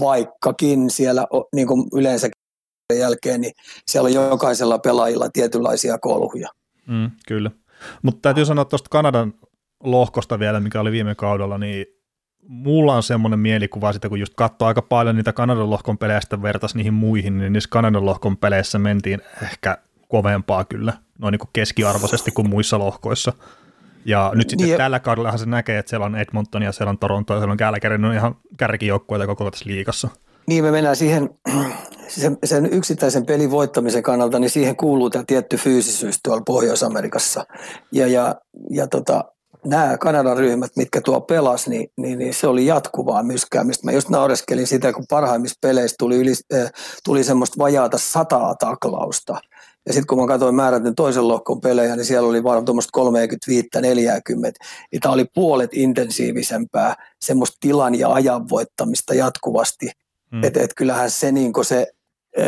Vaikkakin 0.00 0.90
siellä 0.90 1.26
niin 1.54 1.66
kuin 1.66 1.88
yleensä 1.94 2.28
jälkeen, 2.98 3.40
niin 3.40 3.52
siellä 3.88 4.06
on 4.06 4.30
jokaisella 4.30 4.78
pelaajilla 4.78 5.30
tietynlaisia 5.32 5.98
kolhuja. 5.98 6.48
Mm, 6.86 7.10
kyllä. 7.28 7.50
Mutta 8.02 8.20
täytyy 8.22 8.44
sanoa 8.44 8.64
tuosta 8.64 8.88
Kanadan 8.90 9.34
lohkosta 9.82 10.38
vielä, 10.38 10.60
mikä 10.60 10.80
oli 10.80 10.92
viime 10.92 11.14
kaudella, 11.14 11.58
niin 11.58 11.86
mulla 12.48 12.94
on 12.94 13.02
semmoinen 13.02 13.38
mielikuva 13.38 13.92
sitä, 13.92 14.08
kun 14.08 14.20
just 14.20 14.34
katsoo 14.34 14.68
aika 14.68 14.82
paljon 14.82 15.16
niitä 15.16 15.32
Kanadan 15.32 15.70
lohkon 15.70 15.98
peleistä 15.98 16.42
vertas 16.42 16.74
niihin 16.74 16.94
muihin, 16.94 17.38
niin 17.38 17.52
niissä 17.52 17.70
Kanadan 17.70 18.06
lohkon 18.06 18.36
peleissä 18.36 18.78
mentiin 18.78 19.22
ehkä 19.42 19.78
kovempaa 20.08 20.64
kyllä, 20.64 20.92
noin 21.18 21.32
niin 21.32 21.38
kuin 21.38 21.50
keskiarvoisesti 21.52 22.30
kuin 22.30 22.48
muissa 22.48 22.78
lohkoissa. 22.78 23.32
Ja 24.04 24.32
nyt 24.34 24.50
sitten 24.50 24.66
niin, 24.66 24.78
tällä 24.78 25.00
kaudellahan 25.00 25.38
se 25.38 25.46
näkee, 25.46 25.78
että 25.78 25.90
siellä 25.90 26.06
on 26.06 26.16
Edmonton 26.16 26.62
ja 26.62 26.72
siellä 26.72 26.90
on 26.90 26.98
Toronto 26.98 27.34
ja 27.34 27.40
siellä 27.40 27.52
on 27.52 27.58
Calgary, 27.58 27.98
ne 27.98 28.08
on 28.08 28.14
ihan 28.14 28.36
kärkijoukkueita 28.56 29.26
koko 29.26 29.50
tässä 29.50 29.64
liikassa. 29.68 30.08
Niin 30.46 30.64
me 30.64 30.70
mennään 30.70 30.96
siihen, 30.96 31.30
sen, 32.08 32.38
sen 32.44 32.66
yksittäisen 32.66 33.26
pelin 33.26 33.50
voittamisen 33.50 34.02
kannalta, 34.02 34.38
niin 34.38 34.50
siihen 34.50 34.76
kuuluu 34.76 35.10
tämä 35.10 35.24
tietty 35.26 35.56
fyysisyys 35.56 36.22
tuolla 36.22 36.42
Pohjois-Amerikassa. 36.46 37.44
Ja, 37.92 38.06
ja, 38.06 38.34
ja 38.70 38.86
tota, 38.86 39.24
nämä 39.68 39.98
Kanadan 39.98 40.36
ryhmät, 40.36 40.70
mitkä 40.76 41.00
tuo 41.00 41.20
pelas, 41.20 41.68
niin, 41.68 41.90
niin, 41.96 42.18
niin 42.18 42.34
se 42.34 42.46
oli 42.46 42.66
jatkuvaa 42.66 43.22
myskäämistä. 43.22 43.86
Mä 43.86 43.92
just 43.92 44.08
naureskelin 44.08 44.66
sitä, 44.66 44.92
kun 44.92 45.04
parhaimmissa 45.08 45.58
peleissä 45.60 45.94
tuli, 45.98 46.16
yli, 46.16 46.32
äh, 46.54 46.72
tuli 47.04 47.24
semmoista 47.24 47.58
vajaata 47.58 47.98
sataa 47.98 48.54
taklausta. 48.54 49.40
Ja 49.86 49.92
sitten 49.92 50.06
kun 50.06 50.18
mä 50.18 50.26
katsoin 50.26 50.54
määrätyn 50.54 50.94
toisen 50.94 51.28
lohkon 51.28 51.60
pelejä, 51.60 51.96
niin 51.96 52.04
siellä 52.04 52.28
oli 52.28 52.44
varmaan 52.44 52.64
tuommoista 52.64 53.00
35-40. 53.00 53.00
Niin 54.92 55.00
tämä 55.00 55.12
oli 55.14 55.26
puolet 55.34 55.70
intensiivisempää, 55.72 56.94
semmoista 57.20 57.56
tilan 57.60 57.94
ja 57.94 58.12
ajan 58.12 58.48
voittamista 58.48 59.14
jatkuvasti. 59.14 59.90
Mm. 60.32 60.44
Että 60.44 60.60
et 60.60 60.74
kyllähän 60.76 61.10
se, 61.10 61.32
niin 61.32 61.52
se 61.62 61.86
äh, 62.38 62.44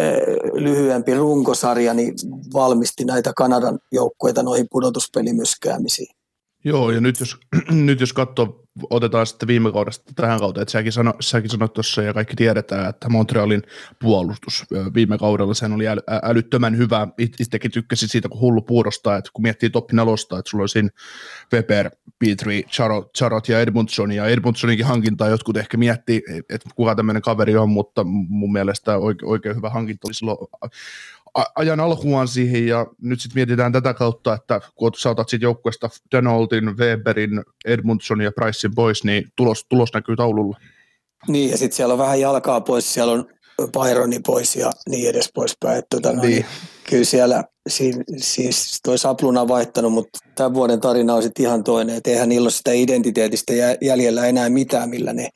lyhyempi 0.55 1.15
runkosarja 1.15 1.95
niin 1.95 2.15
valmisti 2.53 3.05
näitä 3.05 3.33
Kanadan 3.37 3.79
joukkueita 3.93 4.43
noihin 4.43 4.67
pudotuspelimyskäämisiin. 4.71 6.20
Joo, 6.65 6.91
ja 6.91 7.01
nyt 7.01 7.21
jos, 7.21 7.37
nyt 7.87 8.01
jos 8.01 8.13
katsoo, 8.13 8.65
otetaan 8.91 9.27
sitten 9.27 9.47
viime 9.47 9.73
kaudesta 9.73 10.13
tähän 10.17 10.41
kauteen, 10.41 10.63
että 10.63 10.73
säkin, 10.73 10.93
sano, 10.93 11.15
säkin 11.21 11.51
sanoit 11.51 11.73
tuossa 11.73 12.03
ja 12.03 12.15
kaikki 12.15 12.37
tiedetään, 12.37 12.89
että 12.89 13.09
Montrealin 13.09 13.63
puolustus 14.01 14.65
viime 14.95 15.19
kaudella 15.19 15.55
sen 15.55 15.73
oli 15.73 15.89
äly, 15.89 16.01
älyttömän 16.23 16.77
hyvä. 16.77 17.09
Itsekin 17.19 17.71
tykkäsin 17.71 18.09
siitä, 18.09 18.29
kun 18.29 18.41
hullu 18.41 18.63
puudostaa, 18.63 19.17
että 19.17 19.31
kun 19.35 19.43
miettii 19.43 19.71
top 19.71 19.93
nelosta, 19.93 20.39
että 20.39 20.51
sulla 20.51 20.67
siinä 20.67 20.89
Weber, 21.53 21.91
Petri, 22.19 22.63
Charot, 22.63 23.11
Charot 23.19 23.49
ja 23.49 23.61
Edmundson, 23.61 24.13
ja 24.13 24.27
Edmundsoninkin 24.27 24.87
hankintaa 24.87 25.29
jotkut 25.29 25.57
ehkä 25.57 25.77
miettii, 25.77 26.23
että 26.51 26.71
kuka 26.75 26.95
tämmöinen 26.95 27.23
kaveri 27.23 27.57
on, 27.57 27.71
mutta 27.71 28.05
mun 28.05 28.53
mielestä 28.53 28.99
oikein, 28.99 29.29
oikein 29.31 29.57
hyvä 29.57 29.71
hankinta 29.71 30.09
oli 30.09 30.15
silloin 30.15 30.39
ajan 31.55 31.81
alkuaan 31.81 32.29
siihen 32.29 32.67
ja 32.67 32.87
nyt 33.03 33.21
sitten 33.21 33.35
mietitään 33.35 33.73
tätä 33.73 33.95
kautta, 33.95 34.35
että 34.35 34.61
kun 34.75 34.93
sä 34.99 35.11
otat 35.11 35.29
siitä 35.29 35.45
joukkueesta 35.45 35.89
Denoltin, 36.13 36.77
Weberin, 36.77 37.43
Edmundson 37.65 38.21
ja 38.21 38.33
Pricein 38.33 38.75
pois, 38.75 39.05
niin 39.05 39.25
tulos, 39.37 39.67
tulos 39.69 39.93
näkyy 39.95 40.17
taululla. 40.17 40.59
Niin 41.29 41.51
ja 41.51 41.59
sitten 41.59 41.77
siellä 41.77 41.93
on 41.93 41.99
vähän 41.99 42.21
jalkaa 42.21 42.61
pois, 42.61 42.95
siellä 42.95 43.13
on 43.13 43.25
Byroni 43.67 44.21
pois 44.27 44.57
ja 44.57 44.73
niin 44.89 45.11
edes 45.11 45.31
poispäin. 45.35 45.79
Että, 45.79 45.97
tota, 45.97 46.13
no, 46.13 46.23
niin. 46.23 46.31
niin, 46.31 46.47
kyllä 46.91 47.05
siellä 47.05 47.45
siinä, 47.69 48.05
siis 48.17 48.81
toi 48.83 48.99
Sapluna 48.99 49.41
on 49.41 49.49
vaihtanut, 49.49 49.93
mutta 49.93 50.19
tämän 50.35 50.55
vuoden 50.55 50.81
tarina 50.81 51.15
on 51.15 51.23
sitten 51.23 51.47
ihan 51.47 51.65
toinen, 51.65 51.97
että 51.97 52.11
eihän 52.11 52.29
niillä 52.29 52.47
ole 52.47 52.51
sitä 52.51 52.73
identiteetistä 52.73 53.53
jäljellä 53.81 54.27
enää 54.27 54.49
mitään, 54.49 54.91
millä 54.91 55.13
ne 55.13 55.29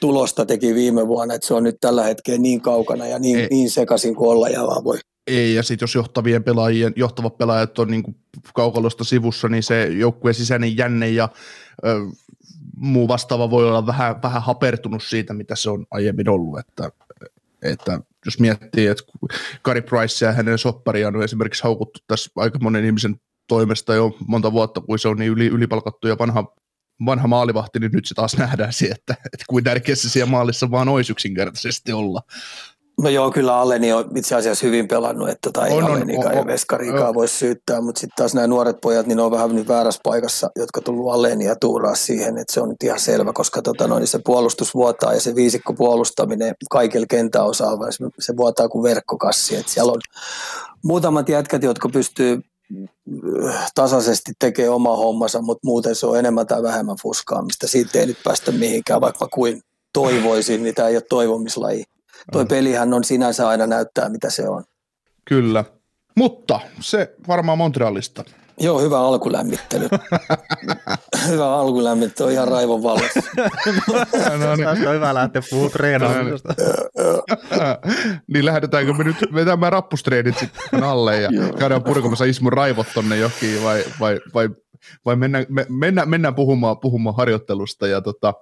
tulosta 0.00 0.46
teki 0.46 0.74
viime 0.74 1.06
vuonna, 1.06 1.34
että 1.34 1.46
se 1.46 1.54
on 1.54 1.64
nyt 1.64 1.76
tällä 1.80 2.02
hetkellä 2.02 2.40
niin 2.40 2.60
kaukana 2.60 3.06
ja 3.06 3.18
niin, 3.18 3.48
niin 3.50 3.70
sekaisin 3.70 4.14
kuin 4.14 4.30
olla 4.30 4.48
ja 4.48 4.62
vaan 4.62 4.84
voi 4.84 4.98
ei, 5.26 5.54
ja 5.54 5.62
sitten 5.62 5.84
jos 5.84 5.94
johtavien 5.94 6.44
pelaajien, 6.44 6.92
johtavat 6.96 7.38
pelaajat 7.38 7.78
on 7.78 7.90
niin 7.90 8.16
kaukalosta 8.54 9.04
sivussa, 9.04 9.48
niin 9.48 9.62
se 9.62 9.86
joukkueen 9.86 10.34
sisäinen 10.34 10.76
jänne 10.76 11.08
ja 11.08 11.28
ö, 11.86 12.00
muu 12.76 13.08
vastaava 13.08 13.50
voi 13.50 13.68
olla 13.68 13.86
vähän, 13.86 14.22
vähän 14.22 14.42
hapertunut 14.42 15.02
siitä, 15.02 15.34
mitä 15.34 15.56
se 15.56 15.70
on 15.70 15.86
aiemmin 15.90 16.28
ollut, 16.28 16.58
että, 16.58 16.90
että 17.62 18.00
jos 18.24 18.40
miettii, 18.40 18.86
että 18.86 19.04
Gary 19.64 19.82
Price 19.82 20.24
ja 20.24 20.32
hänen 20.32 20.58
soppariaan 20.58 21.16
on 21.16 21.22
esimerkiksi 21.22 21.62
haukuttu 21.62 22.00
tässä 22.06 22.30
aika 22.36 22.58
monen 22.58 22.84
ihmisen 22.84 23.20
toimesta 23.48 23.94
jo 23.94 24.16
monta 24.26 24.52
vuotta, 24.52 24.80
kun 24.80 24.98
se 24.98 25.08
on 25.08 25.16
niin 25.16 25.32
yli, 25.32 25.46
ylipalkattu 25.46 26.08
ja 26.08 26.16
vanha, 26.18 26.54
vanha 27.06 27.28
maalivahti, 27.28 27.78
niin 27.78 27.92
nyt 27.92 28.06
se 28.06 28.14
taas 28.14 28.36
nähdään 28.36 28.72
se, 28.72 28.86
että, 28.86 29.16
että 29.24 29.44
kuin 29.48 29.64
tärkeässä 29.64 30.08
siellä 30.08 30.30
maalissa 30.30 30.70
vaan 30.70 30.88
olisi 30.88 31.12
yksinkertaisesti 31.12 31.92
olla. 31.92 32.22
No 33.02 33.08
joo, 33.08 33.30
kyllä 33.30 33.56
Alleni 33.56 33.92
on 33.92 34.10
itse 34.16 34.34
asiassa 34.34 34.66
hyvin 34.66 34.88
pelannut, 34.88 35.28
että 35.28 35.50
tota, 35.52 35.66
ei 35.66 35.80
Allenikaan 35.80 36.36
ja 36.36 36.46
Veskariikaan 36.46 37.14
voi 37.14 37.28
syyttää, 37.28 37.80
mutta 37.80 38.00
sitten 38.00 38.16
taas 38.16 38.34
nämä 38.34 38.46
nuoret 38.46 38.76
pojat, 38.80 39.06
niin 39.06 39.16
ne 39.16 39.22
on 39.22 39.30
vähän 39.30 39.54
nyt 39.54 39.68
väärässä 39.68 40.00
paikassa, 40.04 40.50
jotka 40.56 40.80
tullut 40.80 41.12
ja 41.44 41.56
tuuraa 41.56 41.94
siihen, 41.94 42.38
että 42.38 42.52
se 42.52 42.60
on 42.60 42.68
nyt 42.68 42.82
ihan 42.82 43.00
selvä, 43.00 43.32
koska 43.32 43.62
tota, 43.62 43.88
no, 43.88 43.98
niin 43.98 44.06
se 44.06 44.20
puolustus 44.24 44.74
vuotaa 44.74 45.14
ja 45.14 45.20
se 45.20 45.34
viisikko 45.34 45.72
puolustaminen 45.72 46.54
kaikilla 46.70 47.06
kentäosaalla, 47.10 47.90
se, 47.90 48.04
se 48.18 48.36
vuotaa 48.36 48.68
kuin 48.68 48.82
verkkokassi, 48.82 49.56
että 49.56 49.72
siellä 49.72 49.92
on 49.92 50.00
muutamat 50.84 51.28
jätkät, 51.28 51.62
jotka 51.62 51.88
pystyy 51.88 52.40
äh, 53.46 53.70
tasaisesti 53.74 54.32
tekee 54.38 54.70
oma 54.70 54.96
hommansa, 54.96 55.42
mutta 55.42 55.66
muuten 55.66 55.94
se 55.94 56.06
on 56.06 56.18
enemmän 56.18 56.46
tai 56.46 56.62
vähemmän 56.62 56.96
fuskaamista. 57.02 57.68
Siitä 57.68 57.98
ei 57.98 58.06
nyt 58.06 58.18
päästä 58.24 58.52
mihinkään, 58.52 59.00
vaikka 59.00 59.28
kuin 59.28 59.62
toivoisin, 59.92 60.62
niin 60.62 60.74
tämä 60.74 60.88
ei 60.88 60.96
ole 60.96 61.02
toivomislaji. 61.08 61.84
Toi 62.32 62.44
mm. 62.44 62.48
pelihän 62.48 62.94
on 62.94 63.04
sinänsä 63.04 63.48
aina 63.48 63.66
näyttää, 63.66 64.08
mitä 64.08 64.30
se 64.30 64.48
on. 64.48 64.64
Kyllä. 65.24 65.64
Mutta 66.16 66.60
se 66.80 67.14
varmaan 67.28 67.58
Montrealista. 67.58 68.24
Joo, 68.60 68.80
hyvä 68.80 69.00
alkulämmittely. 69.00 69.88
hyvä 71.28 71.54
alkulämmittely, 71.54 72.26
on 72.26 72.32
ihan 72.32 72.48
raivon 72.48 72.82
vallassa. 72.82 73.20
no, 74.46 74.56
niin. 74.56 74.66
Tästä 74.66 74.88
on 74.88 74.94
hyvä 74.94 75.14
lähteä 75.14 75.42
puhumaan 75.50 75.72
treenaamisesta. 75.72 76.54
niin 78.32 78.44
lähdetäänkö 78.44 78.92
me 78.92 79.04
nyt 79.04 79.16
vetämään 79.34 79.72
rappustreenit 79.72 80.38
sitten 80.38 80.84
alle 80.84 81.20
ja 81.20 81.30
käydään 81.58 81.82
purkamassa 81.82 82.24
Ismun 82.24 82.52
raivot 82.52 82.86
tonne 82.94 83.16
johonkin 83.16 83.64
vai, 83.64 83.84
vai, 84.00 84.20
vai, 84.34 84.48
vai 85.04 85.16
mennään, 85.16 85.46
me, 85.48 85.66
mennään, 85.68 86.08
mennään 86.08 86.34
puhumaan, 86.34 86.78
puhumaan 86.78 87.16
harjoittelusta 87.16 87.86
ja 87.86 88.00
tota, 88.00 88.34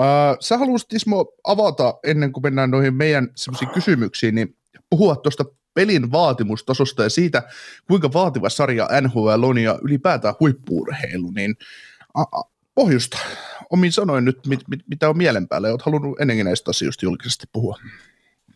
Uh, 0.00 0.36
sä 0.40 0.58
haluaisit 0.58 0.92
Ismo 0.92 1.32
avata 1.44 1.94
ennen 2.04 2.32
kuin 2.32 2.42
mennään 2.42 2.70
noihin 2.70 2.94
meidän 2.94 3.28
semmoisiin 3.36 3.70
kysymyksiin, 3.70 4.34
niin 4.34 4.56
puhua 4.90 5.16
tuosta 5.16 5.44
pelin 5.74 6.12
vaatimustasosta 6.12 7.02
ja 7.02 7.10
siitä, 7.10 7.42
kuinka 7.88 8.12
vaativa 8.12 8.48
sarja 8.48 8.88
NHL 9.00 9.42
on 9.42 9.58
ja 9.58 9.78
ylipäätään 9.82 10.34
huippuurheilu, 10.40 11.30
niin 11.30 11.56
pohjusta 12.74 13.18
omin 13.70 13.92
sanoin 13.92 14.24
nyt, 14.24 14.46
mit, 14.46 14.60
mit, 14.68 14.80
mitä 14.90 15.08
on 15.08 15.16
mielen 15.16 15.48
päällä, 15.48 15.68
olet 15.68 15.82
halunnut 15.82 16.20
ennenkin 16.20 16.46
näistä 16.46 16.70
asioista 16.70 17.06
julkisesti 17.06 17.46
puhua. 17.52 17.78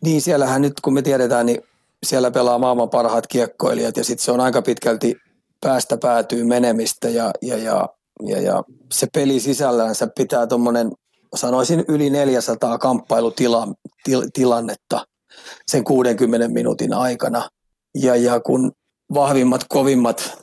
Niin, 0.04 0.22
siellähän 0.22 0.62
nyt 0.62 0.80
kun 0.80 0.94
me 0.94 1.02
tiedetään, 1.02 1.46
niin 1.46 1.60
siellä 2.06 2.30
pelaa 2.30 2.58
maailman 2.58 2.90
parhaat 2.90 3.26
kiekkoilijat 3.26 3.96
ja 3.96 4.04
sitten 4.04 4.24
se 4.24 4.32
on 4.32 4.40
aika 4.40 4.62
pitkälti 4.62 5.16
päästä 5.60 5.96
päätyy 5.96 6.44
menemistä 6.44 7.08
ja, 7.08 7.30
ja, 7.42 7.56
ja, 7.56 7.88
ja, 8.26 8.40
ja 8.40 8.62
se 8.92 9.06
peli 9.14 9.40
sisällänsä 9.40 10.08
pitää 10.16 10.46
tuommoinen 10.46 10.90
sanoisin 11.36 11.84
yli 11.88 12.10
400 12.10 12.78
kamppailutilannetta 12.78 15.06
sen 15.68 15.84
60 15.84 16.48
minuutin 16.48 16.92
aikana. 16.92 17.48
Ja, 17.94 18.16
ja 18.16 18.40
kun 18.40 18.72
vahvimmat, 19.14 19.64
kovimmat, 19.68 20.38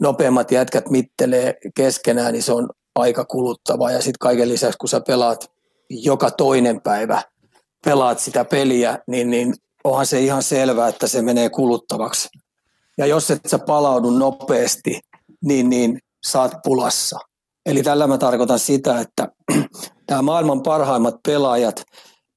nopeammat 0.00 0.52
jätkät 0.52 0.90
mittelee 0.90 1.54
keskenään, 1.74 2.32
niin 2.32 2.42
se 2.42 2.52
on 2.52 2.70
aika 2.94 3.24
kuluttava. 3.24 3.90
Ja 3.90 3.98
sitten 3.98 4.18
kaiken 4.20 4.48
lisäksi, 4.48 4.78
kun 4.78 4.88
sä 4.88 5.00
pelaat 5.00 5.50
joka 5.90 6.30
toinen 6.30 6.80
päivä, 6.80 7.22
pelaat 7.84 8.18
sitä 8.18 8.44
peliä, 8.44 8.98
niin, 9.06 9.30
niin 9.30 9.54
onhan 9.84 10.06
se 10.06 10.20
ihan 10.20 10.42
selvää, 10.42 10.88
että 10.88 11.06
se 11.06 11.22
menee 11.22 11.50
kuluttavaksi. 11.50 12.28
Ja 12.98 13.06
jos 13.06 13.30
et 13.30 13.40
sä 13.46 13.58
palaudu 13.58 14.10
nopeasti, 14.10 15.00
niin, 15.44 15.70
niin 15.70 15.98
saat 16.26 16.52
pulassa. 16.64 17.18
Eli 17.66 17.82
tällä 17.82 18.06
mä 18.06 18.18
tarkoitan 18.18 18.58
sitä, 18.58 19.00
että 19.00 19.28
tämä 20.08 20.22
maailman 20.22 20.62
parhaimmat 20.62 21.14
pelaajat, 21.26 21.84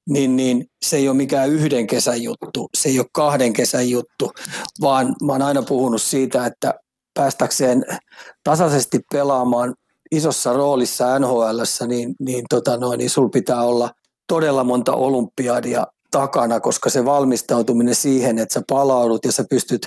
niin, 0.08 0.36
niin 0.36 0.66
se 0.82 0.96
ei 0.96 1.08
ole 1.08 1.16
mikään 1.16 1.50
yhden 1.50 1.86
kesän 1.86 2.22
juttu, 2.22 2.68
se 2.76 2.88
ei 2.88 2.98
ole 2.98 3.06
kahden 3.12 3.52
kesän 3.52 3.90
juttu, 3.90 4.30
vaan 4.80 5.14
mä 5.22 5.32
oon 5.32 5.42
aina 5.42 5.62
puhunut 5.62 6.02
siitä, 6.02 6.46
että 6.46 6.74
päästäkseen 7.14 7.84
tasaisesti 8.44 9.00
pelaamaan 9.12 9.74
isossa 10.10 10.52
roolissa 10.52 11.18
NHL, 11.18 11.60
niin, 11.86 12.14
niin, 12.20 12.44
tota 12.50 12.76
noin, 12.76 12.98
niin 12.98 13.10
sul 13.10 13.28
pitää 13.28 13.62
olla 13.62 13.90
todella 14.28 14.64
monta 14.64 14.92
olympiadia 14.92 15.86
takana, 16.10 16.60
koska 16.60 16.90
se 16.90 17.04
valmistautuminen 17.04 17.94
siihen, 17.94 18.38
että 18.38 18.54
sä 18.54 18.62
palaudut 18.68 19.24
ja 19.24 19.32
sä 19.32 19.44
pystyt 19.50 19.86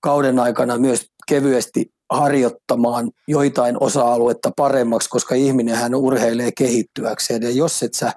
kauden 0.00 0.38
aikana 0.38 0.78
myös 0.78 1.06
kevyesti 1.28 1.92
harjoittamaan 2.10 3.10
joitain 3.28 3.76
osa-aluetta 3.80 4.50
paremmaksi, 4.56 5.08
koska 5.08 5.34
ihminen 5.34 5.76
hän 5.76 5.94
urheilee 5.94 6.52
kehittyäkseen. 6.58 7.42
Ja 7.42 7.50
jos, 7.50 7.82
et 7.82 7.94
sä, 7.94 8.12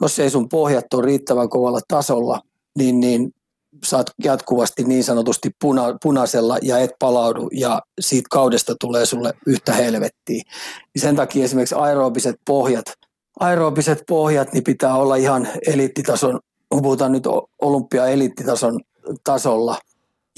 jos 0.00 0.18
ei 0.18 0.30
sun 0.30 0.48
pohjat 0.48 0.94
ole 0.94 1.06
riittävän 1.06 1.48
kovalla 1.48 1.80
tasolla, 1.88 2.40
niin, 2.78 3.00
niin 3.00 3.34
saat 3.84 4.06
jatkuvasti 4.24 4.84
niin 4.84 5.04
sanotusti 5.04 5.50
puna, 5.60 5.82
punaisella 6.02 6.58
ja 6.62 6.78
et 6.78 6.90
palaudu 6.98 7.48
ja 7.52 7.82
siitä 8.00 8.26
kaudesta 8.30 8.74
tulee 8.80 9.06
sulle 9.06 9.34
yhtä 9.46 9.72
helvettiä. 9.72 10.42
Niin 10.94 11.02
sen 11.02 11.16
takia 11.16 11.44
esimerkiksi 11.44 11.74
aerobiset 11.74 12.36
pohjat, 12.46 12.84
aerobiset 13.40 14.02
pohjat 14.08 14.52
niin 14.52 14.64
pitää 14.64 14.94
olla 14.94 15.16
ihan 15.16 15.48
eliittitason, 15.66 16.40
puhutaan 16.68 17.12
nyt 17.12 17.24
olympia-eliittitason 17.62 18.80
tasolla– 19.24 19.78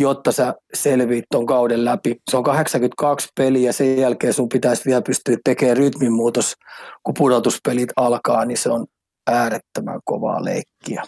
jotta 0.02 0.32
sä 0.32 0.54
selviit 0.75 1.25
ton 1.30 1.47
kauden 1.47 1.85
läpi. 1.85 2.16
Se 2.30 2.37
on 2.37 2.42
82 2.42 3.28
peliä, 3.37 3.73
sen 3.73 3.99
jälkeen 3.99 4.32
sun 4.32 4.49
pitäisi 4.49 4.85
vielä 4.87 5.02
pystyä 5.02 5.37
tekemään 5.44 5.76
rytminmuutos, 5.76 6.54
kun 7.02 7.14
pudotuspelit 7.18 7.88
alkaa, 7.97 8.44
niin 8.44 8.59
se 8.59 8.71
on 8.71 8.87
äärettömän 9.30 10.00
kovaa 10.04 10.44
leikkiä. 10.44 11.02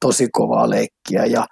tosi 0.00 0.28
kovaa 0.32 0.70
leikkiä 0.70 1.24
ja, 1.24 1.46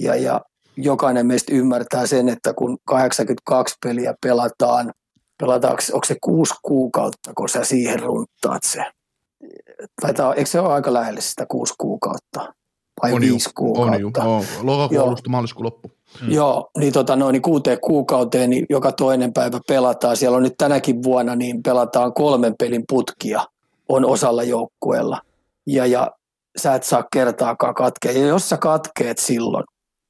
ja, 0.00 0.14
ja 0.14 0.40
jokainen 0.76 1.26
meistä 1.26 1.54
ymmärtää 1.54 2.06
sen, 2.06 2.28
että 2.28 2.54
kun 2.54 2.78
82 2.84 3.74
peliä 3.84 4.14
pelataan, 4.22 4.92
pelataanko, 5.40 5.82
onko 5.92 6.06
se 6.06 6.16
kuusi 6.20 6.54
kuukautta, 6.62 7.32
kun 7.36 7.48
sä 7.48 7.64
siihen 7.64 8.00
runttaat 8.00 8.62
se? 8.64 8.84
Taitaa, 10.00 10.34
eikö 10.34 10.50
se 10.50 10.60
ole 10.60 10.72
aika 10.72 10.92
lähellä 10.92 11.20
sitä 11.20 11.46
kuusi 11.46 11.74
kuukautta? 11.78 12.54
Vai 13.02 13.12
on 13.12 13.20
viisi 13.20 13.48
ju, 13.48 13.52
kuukautta? 13.54 13.92
On 13.94 14.00
ju, 14.00 14.10
on. 14.36 14.44
Lokakuun 14.62 14.94
Joo. 14.94 15.06
alusta 15.06 15.30
maaliskuun 15.30 15.64
loppu. 15.64 15.90
Mm. 16.22 16.30
Joo, 16.32 16.70
niin, 16.78 16.92
tota, 16.92 17.16
noin, 17.16 17.32
niin 17.32 17.42
kuuteen 17.42 17.80
kuukauteen 17.80 18.50
niin 18.50 18.66
joka 18.70 18.92
toinen 18.92 19.32
päivä 19.32 19.60
pelataan. 19.68 20.16
Siellä 20.16 20.36
on 20.36 20.42
nyt 20.42 20.54
tänäkin 20.58 21.02
vuonna 21.02 21.36
niin 21.36 21.62
pelataan 21.62 22.12
kolmen 22.12 22.54
pelin 22.58 22.84
putkia 22.88 23.44
on 23.88 24.04
osalla 24.04 24.42
joukkueella. 24.42 25.20
Ja, 25.66 25.86
ja 25.86 26.10
sä 26.58 26.74
et 26.74 26.84
saa 26.84 27.04
kertaakaan 27.12 27.74
katkea. 27.74 28.12
Ja 28.12 28.26
jos 28.26 28.48
sä 28.48 28.56
katkeet 28.56 29.18
silloin, 29.18 29.64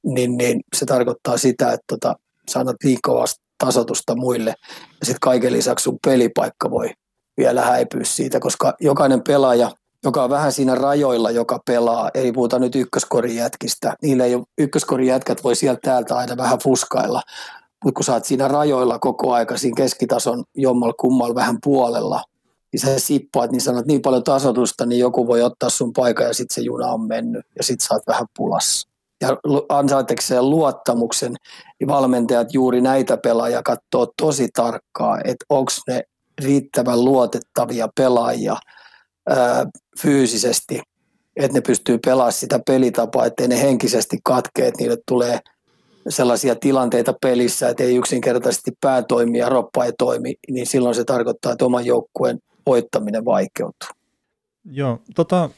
niin, 0.05 0.37
niin 0.37 0.59
se 0.75 0.85
tarkoittaa 0.85 1.37
sitä, 1.37 1.71
että 1.71 1.85
tota, 1.87 2.15
sä 2.49 2.59
annat 2.59 2.75
liikaa 2.83 3.25
tasotusta 3.57 4.15
muille. 4.15 4.55
Ja 4.99 5.05
sitten 5.05 5.19
kaiken 5.21 5.53
lisäksi 5.53 5.83
sun 5.83 5.97
pelipaikka 6.05 6.71
voi 6.71 6.89
vielä 7.37 7.61
häipyä 7.61 8.03
siitä, 8.03 8.39
koska 8.39 8.73
jokainen 8.79 9.21
pelaaja, 9.27 9.71
joka 10.03 10.23
on 10.23 10.29
vähän 10.29 10.51
siinä 10.51 10.75
rajoilla, 10.75 11.31
joka 11.31 11.59
pelaa, 11.65 12.09
ei 12.13 12.31
puhuta 12.31 12.59
nyt 12.59 12.75
ykköskorin 12.75 13.35
jätkistä, 13.35 13.93
niillä 14.01 14.25
ei 14.25 14.35
ole, 14.35 14.43
ykköskorin 14.57 15.07
jätkät 15.07 15.43
voi 15.43 15.55
sieltä 15.55 15.79
täältä 15.83 16.15
aina 16.15 16.37
vähän 16.37 16.59
fuskailla, 16.59 17.21
mutta 17.83 17.97
kun 17.97 18.03
sä 18.03 18.13
oot 18.13 18.25
siinä 18.25 18.47
rajoilla 18.47 18.99
koko 18.99 19.33
aika 19.33 19.57
siinä 19.57 19.75
keskitason 19.77 20.43
jommal 20.55 20.93
kummal 20.99 21.35
vähän 21.35 21.57
puolella, 21.63 22.23
niin 22.71 22.79
sä 22.79 22.99
sippaat, 22.99 23.51
niin 23.51 23.61
sanot 23.61 23.85
niin 23.85 24.01
paljon 24.01 24.23
tasotusta, 24.23 24.85
niin 24.85 24.99
joku 24.99 25.27
voi 25.27 25.41
ottaa 25.41 25.69
sun 25.69 25.93
paikan 25.93 26.27
ja 26.27 26.33
sitten 26.33 26.55
se 26.55 26.61
juna 26.61 26.87
on 26.87 27.07
mennyt 27.07 27.45
ja 27.57 27.63
sitten 27.63 27.87
sä 27.87 27.93
oot 27.93 28.07
vähän 28.07 28.27
pulassa. 28.37 28.89
Ja 29.21 29.37
ansaitsekseen 29.69 30.49
luottamuksen, 30.49 31.35
niin 31.79 31.87
valmentajat 31.87 32.53
juuri 32.53 32.81
näitä 32.81 33.17
pelaajia 33.17 33.61
katsoo 33.63 34.13
tosi 34.21 34.47
tarkkaa, 34.53 35.17
että 35.23 35.45
onko 35.49 35.71
ne 35.87 36.03
riittävän 36.41 37.05
luotettavia 37.05 37.87
pelaajia 37.95 38.55
ää, 39.29 39.65
fyysisesti, 40.01 40.81
että 41.35 41.57
ne 41.57 41.61
pystyy 41.61 41.97
pelaamaan 41.97 42.33
sitä 42.33 42.59
pelitapaa, 42.67 43.25
ettei 43.25 43.47
ne 43.47 43.61
henkisesti 43.61 44.17
katkee, 44.23 44.67
että 44.67 44.79
niille 44.79 44.97
tulee 45.07 45.39
sellaisia 46.09 46.55
tilanteita 46.55 47.13
pelissä, 47.21 47.69
että 47.69 47.83
ei 47.83 47.95
yksinkertaisesti 47.95 48.71
pää 48.81 49.03
toimi 49.03 49.37
ja 49.37 49.49
roppa 49.49 49.85
ei 49.85 49.93
toimi, 49.97 50.35
niin 50.51 50.67
silloin 50.67 50.95
se 50.95 51.03
tarkoittaa, 51.03 51.51
että 51.51 51.65
oman 51.65 51.85
joukkueen 51.85 52.39
voittaminen 52.65 53.25
vaikeutuu. 53.25 53.89
Joo, 54.65 55.01
tota, 55.15 55.49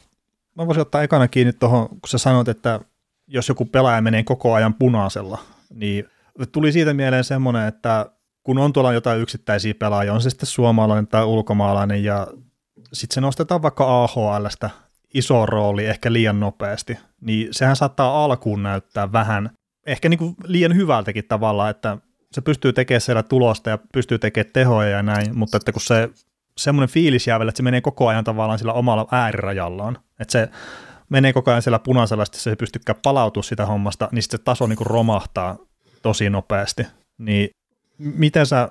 mä 0.56 0.66
voisin 0.66 0.80
ottaa 0.80 1.02
ekana 1.02 1.28
kiinni 1.28 1.52
tuohon, 1.52 1.88
kun 1.88 2.08
sä 2.08 2.18
sanoit, 2.18 2.48
että 2.48 2.80
jos 3.26 3.48
joku 3.48 3.64
pelaaja 3.64 4.02
menee 4.02 4.22
koko 4.22 4.54
ajan 4.54 4.74
punaisella, 4.74 5.38
niin 5.74 6.04
tuli 6.52 6.72
siitä 6.72 6.94
mieleen 6.94 7.24
semmoinen, 7.24 7.68
että 7.68 8.06
kun 8.42 8.58
on 8.58 8.72
tuolla 8.72 8.92
jotain 8.92 9.20
yksittäisiä 9.20 9.74
pelaajia, 9.74 10.14
on 10.14 10.20
se 10.20 10.30
sitten 10.30 10.46
suomalainen 10.46 11.06
tai 11.06 11.24
ulkomaalainen, 11.24 12.04
ja 12.04 12.26
sitten 12.92 13.14
se 13.14 13.20
nostetaan 13.20 13.62
vaikka 13.62 14.02
AHLstä 14.04 14.70
iso 15.14 15.46
rooli 15.46 15.86
ehkä 15.86 16.12
liian 16.12 16.40
nopeasti, 16.40 16.98
niin 17.20 17.48
sehän 17.50 17.76
saattaa 17.76 18.24
alkuun 18.24 18.62
näyttää 18.62 19.12
vähän, 19.12 19.50
ehkä 19.86 20.08
niin 20.08 20.18
kuin 20.18 20.34
liian 20.44 20.76
hyvältäkin 20.76 21.24
tavalla, 21.28 21.68
että 21.68 21.98
se 22.32 22.40
pystyy 22.40 22.72
tekemään 22.72 23.00
siellä 23.00 23.22
tulosta 23.22 23.70
ja 23.70 23.78
pystyy 23.92 24.18
tekemään 24.18 24.52
tehoja 24.52 24.88
ja 24.90 25.02
näin, 25.02 25.38
mutta 25.38 25.56
että 25.56 25.72
kun 25.72 25.82
se 25.82 26.10
semmoinen 26.58 26.88
fiilis 26.88 27.26
jää 27.26 27.38
vielä, 27.38 27.48
että 27.48 27.56
se 27.56 27.62
menee 27.62 27.80
koko 27.80 28.08
ajan 28.08 28.24
tavallaan 28.24 28.58
sillä 28.58 28.72
omalla 28.72 29.08
äärirajallaan, 29.10 29.98
että 30.20 30.32
se 30.32 30.48
menee 31.08 31.32
koko 31.32 31.50
ajan 31.50 31.62
siellä 31.62 31.78
punaisella, 31.78 32.24
sitten 32.24 32.40
se 32.40 32.50
ei 32.50 32.56
pystykään 32.56 32.98
palautua 33.02 33.42
sitä 33.42 33.66
hommasta, 33.66 34.08
niin 34.12 34.22
sitten 34.22 34.38
se 34.38 34.44
taso 34.44 34.66
niin 34.66 34.76
kuin 34.76 34.86
romahtaa 34.86 35.56
tosi 36.02 36.30
nopeasti. 36.30 36.86
Niin 37.18 37.50
miten 37.98 38.46
sä 38.46 38.68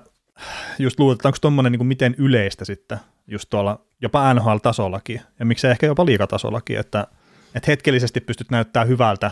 just 0.78 0.98
luulet, 0.98 1.26
onko 1.26 1.38
tuommoinen 1.40 1.72
niin 1.72 1.86
miten 1.86 2.14
yleistä 2.18 2.64
sitten 2.64 2.98
just 3.26 3.50
tuolla 3.50 3.80
jopa 4.02 4.34
NHL-tasollakin, 4.34 5.20
ja 5.38 5.46
miksei 5.46 5.70
ehkä 5.70 5.86
jopa 5.86 6.06
liikatasollakin, 6.06 6.78
että, 6.78 7.06
että 7.54 7.70
hetkellisesti 7.70 8.20
pystyt 8.20 8.50
näyttää 8.50 8.84
hyvältä 8.84 9.30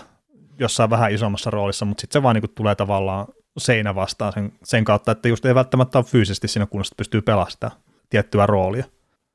jossain 0.58 0.90
vähän 0.90 1.12
isommassa 1.12 1.50
roolissa, 1.50 1.84
mutta 1.84 2.00
sitten 2.00 2.20
se 2.20 2.22
vaan 2.22 2.34
niin 2.34 2.50
tulee 2.54 2.74
tavallaan 2.74 3.26
seinä 3.58 3.94
vastaan 3.94 4.32
sen, 4.32 4.52
sen 4.64 4.84
kautta, 4.84 5.12
että 5.12 5.28
just 5.28 5.44
ei 5.44 5.54
välttämättä 5.54 5.98
ole 5.98 6.04
fyysisesti 6.04 6.48
siinä 6.48 6.66
kunnossa, 6.66 6.92
että 6.92 7.00
pystyy 7.00 7.22
pelastamaan 7.22 7.80
tiettyä 8.10 8.46
roolia. 8.46 8.84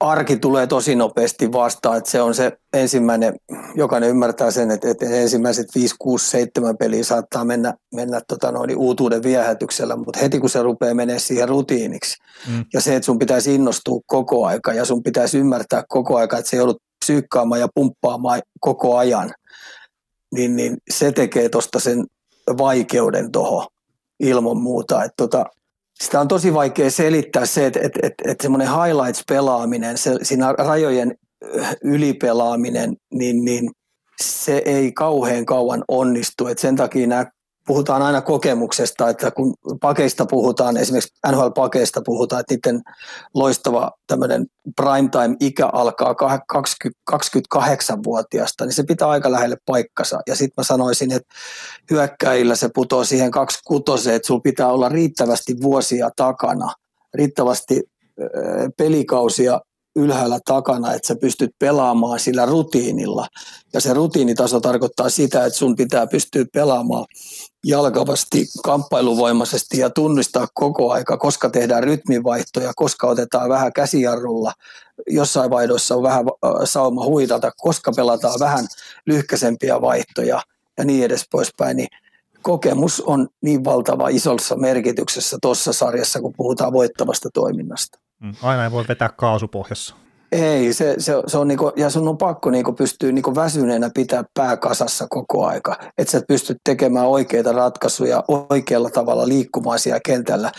Arki 0.03 0.37
tulee 0.37 0.67
tosi 0.67 0.95
nopeasti 0.95 1.51
vastaan, 1.51 1.97
että 1.97 2.09
se 2.09 2.21
on 2.21 2.35
se 2.35 2.57
ensimmäinen, 2.73 3.35
jokainen 3.75 4.09
ymmärtää 4.09 4.51
sen, 4.51 4.71
että, 4.71 4.89
että 4.89 5.05
ensimmäiset 5.05 5.67
5, 5.75 5.95
6, 5.99 6.29
7 6.29 6.77
peliä 6.77 7.03
saattaa 7.03 7.45
mennä, 7.45 7.73
mennä 7.95 8.21
tota 8.27 8.51
noin, 8.51 8.77
uutuuden 8.77 9.23
viehätyksellä, 9.23 9.95
mutta 9.95 10.19
heti 10.19 10.39
kun 10.39 10.49
se 10.49 10.63
rupeaa 10.63 10.93
menee 10.93 11.19
siihen 11.19 11.49
rutiiniksi 11.49 12.17
mm. 12.47 12.65
ja 12.73 12.81
se, 12.81 12.95
että 12.95 13.05
sun 13.05 13.19
pitäisi 13.19 13.55
innostua 13.55 13.99
koko 14.05 14.45
aika 14.45 14.73
ja 14.73 14.85
sun 14.85 15.03
pitäisi 15.03 15.37
ymmärtää 15.37 15.83
koko 15.87 16.17
aika, 16.17 16.37
että 16.37 16.49
se 16.49 16.57
joudut 16.57 16.81
psyykkaamaan 17.05 17.61
ja 17.61 17.67
pumppaamaan 17.75 18.41
koko 18.59 18.97
ajan, 18.97 19.33
niin, 20.35 20.55
niin 20.55 20.77
se 20.91 21.11
tekee 21.11 21.49
tuosta 21.49 21.79
sen 21.79 22.05
vaikeuden 22.57 23.31
tuohon 23.31 23.67
ilman 24.19 24.57
muuta. 24.57 25.03
Että 25.03 25.13
tota, 25.17 25.45
sitä 26.03 26.19
on 26.19 26.27
tosi 26.27 26.53
vaikea 26.53 26.91
selittää 26.91 27.45
se, 27.45 27.65
että, 27.65 27.79
että, 27.83 27.99
että, 28.03 28.31
että 28.31 28.41
semmoinen 28.41 28.67
highlights-pelaaminen, 28.67 29.97
se, 29.97 30.17
siinä 30.23 30.51
rajojen 30.51 31.15
ylipelaaminen, 31.83 32.95
niin, 33.13 33.45
niin 33.45 33.71
se 34.21 34.61
ei 34.65 34.91
kauhean 34.91 35.45
kauan 35.45 35.83
onnistu. 35.87 36.47
Et 36.47 36.59
sen 36.59 36.75
takia 36.75 37.07
nämä 37.07 37.25
puhutaan 37.67 38.01
aina 38.01 38.21
kokemuksesta, 38.21 39.09
että 39.09 39.31
kun 39.31 39.53
pakeista 39.81 40.25
puhutaan, 40.25 40.77
esimerkiksi 40.77 41.13
NHL-pakeista 41.31 42.01
puhutaan, 42.05 42.39
että 42.39 42.53
niiden 42.53 42.81
loistava 43.33 43.91
tämmöinen 44.07 44.45
primetime-ikä 44.75 45.69
alkaa 45.73 46.15
28-vuotiaasta, 47.13 48.65
niin 48.65 48.73
se 48.73 48.83
pitää 48.83 49.09
aika 49.09 49.31
lähelle 49.31 49.57
paikkansa. 49.65 50.19
Ja 50.27 50.35
sitten 50.35 50.53
mä 50.57 50.63
sanoisin, 50.63 51.11
että 51.11 51.33
hyökkäillä 51.91 52.55
se 52.55 52.69
putoo 52.75 53.03
siihen 53.03 53.31
26, 53.31 54.11
että 54.11 54.27
sulla 54.27 54.41
pitää 54.41 54.67
olla 54.67 54.89
riittävästi 54.89 55.55
vuosia 55.61 56.09
takana, 56.15 56.73
riittävästi 57.13 57.81
pelikausia 58.77 59.61
ylhäällä 59.95 60.39
takana, 60.45 60.93
että 60.93 61.07
sä 61.07 61.15
pystyt 61.15 61.51
pelaamaan 61.59 62.19
sillä 62.19 62.45
rutiinilla. 62.45 63.27
Ja 63.73 63.81
se 63.81 63.93
rutiinitaso 63.93 64.59
tarkoittaa 64.59 65.09
sitä, 65.09 65.45
että 65.45 65.59
sun 65.59 65.75
pitää 65.75 66.07
pystyä 66.07 66.45
pelaamaan 66.53 67.05
jalkavasti, 67.65 68.47
kamppailuvoimaisesti 68.63 69.77
ja 69.77 69.89
tunnistaa 69.89 70.47
koko 70.53 70.91
aika, 70.91 71.17
koska 71.17 71.49
tehdään 71.49 71.83
rytmivaihtoja, 71.83 72.71
koska 72.75 73.07
otetaan 73.07 73.49
vähän 73.49 73.73
käsijarrulla, 73.73 74.53
jossain 75.07 75.49
vaihdoissa 75.49 75.95
on 75.95 76.03
vähän 76.03 76.25
sauma 76.63 77.05
huidata, 77.05 77.51
koska 77.57 77.91
pelataan 77.95 78.39
vähän 78.39 78.67
lyhkäisempiä 79.05 79.81
vaihtoja 79.81 80.41
ja 80.77 80.85
niin 80.85 81.05
edes 81.05 81.25
poispäin, 81.31 81.77
niin 81.77 81.87
kokemus 82.41 83.01
on 83.01 83.27
niin 83.41 83.63
valtava 83.63 84.09
isossa 84.09 84.55
merkityksessä 84.55 85.37
tuossa 85.41 85.73
sarjassa, 85.73 86.21
kun 86.21 86.33
puhutaan 86.37 86.73
voittavasta 86.73 87.29
toiminnasta. 87.33 88.02
Aina 88.43 88.63
ei 88.63 88.71
voi 88.71 88.85
vetää 88.89 89.09
kaasupohjassa. 89.09 89.95
Ei, 90.31 90.73
se, 90.73 90.95
se, 90.97 91.13
se 91.27 91.37
on 91.37 91.47
niinku, 91.47 91.71
ja 91.75 91.89
sun 91.89 92.07
on 92.07 92.17
pakko 92.17 92.49
niinku 92.49 92.73
pystyä 92.73 93.11
niinku 93.11 93.35
väsyneenä 93.35 93.89
pitää 93.93 94.23
pää 94.33 94.57
kasassa 94.57 95.07
koko 95.09 95.45
aika. 95.45 95.75
Että 95.97 96.11
sä 96.11 96.21
pystyt 96.27 96.57
tekemään 96.63 97.07
oikeita 97.07 97.51
ratkaisuja 97.51 98.23
oikealla 98.49 98.89
tavalla 98.89 99.27
liikkumaan 99.27 99.79
siellä 99.79 99.99
kentällä. 100.05 100.51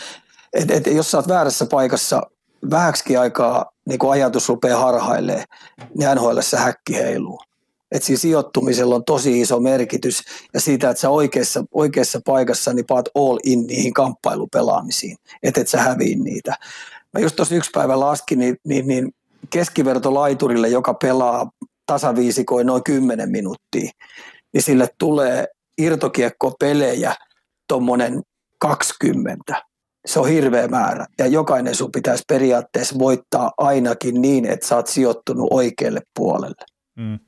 Et, 0.53 0.71
et, 0.71 0.87
jos 0.87 1.11
sä 1.11 1.17
oot 1.17 1.27
väärässä 1.27 1.65
paikassa 1.65 2.21
vähäksi 2.71 3.17
aikaa 3.17 3.65
niinku 3.85 4.09
ajatus 4.09 4.49
rupeaa 4.49 4.79
harhailee, 4.79 5.43
niin 5.97 6.09
NHL 6.15 6.39
häkki 6.57 6.95
heiluu. 6.95 7.39
Et 7.91 8.03
siinä 8.03 8.19
sijoittumisella 8.19 8.95
on 8.95 9.05
tosi 9.05 9.41
iso 9.41 9.59
merkitys 9.59 10.23
ja 10.53 10.59
siitä, 10.59 10.89
että 10.89 11.01
sä 11.01 11.09
oikeassa, 11.09 11.63
oikeassa 11.71 12.21
paikassa 12.25 12.73
niin 12.73 12.85
paat 12.85 13.09
all 13.15 13.39
in 13.43 13.67
niihin 13.67 13.93
kamppailupelaamisiin, 13.93 15.17
että 15.43 15.61
et 15.61 15.67
sä 15.67 15.81
häviin 15.81 16.23
niitä. 16.23 16.55
Mä 17.15 17.21
just 17.21 17.35
tuossa 17.35 17.55
yksi 17.55 17.71
päivä 17.73 17.99
laskin, 17.99 18.39
niin, 18.39 18.57
niin, 18.67 18.87
niin 18.87 19.11
keskivertolaiturille, 19.49 20.67
joka 20.67 20.93
pelaa 20.93 21.49
tasaviisikoin 21.85 22.67
noin 22.67 22.83
10 22.83 23.31
minuuttia, 23.31 23.91
niin 24.53 24.61
sille 24.61 24.87
tulee 24.97 25.47
irtokiekkopelejä 25.77 27.15
tuommoinen 27.67 28.21
20. 28.59 29.61
Se 30.05 30.19
on 30.19 30.29
hirveä 30.29 30.67
määrä 30.67 31.05
ja 31.17 31.27
jokainen 31.27 31.75
sun 31.75 31.91
pitäisi 31.91 32.23
periaatteessa 32.27 32.99
voittaa 32.99 33.51
ainakin 33.57 34.21
niin, 34.21 34.45
että 34.45 34.67
sä 34.67 34.75
oot 34.75 34.87
sijoittunut 34.87 35.47
oikealle 35.51 36.01
puolelle. 36.15 36.65
Mm. 36.95 37.19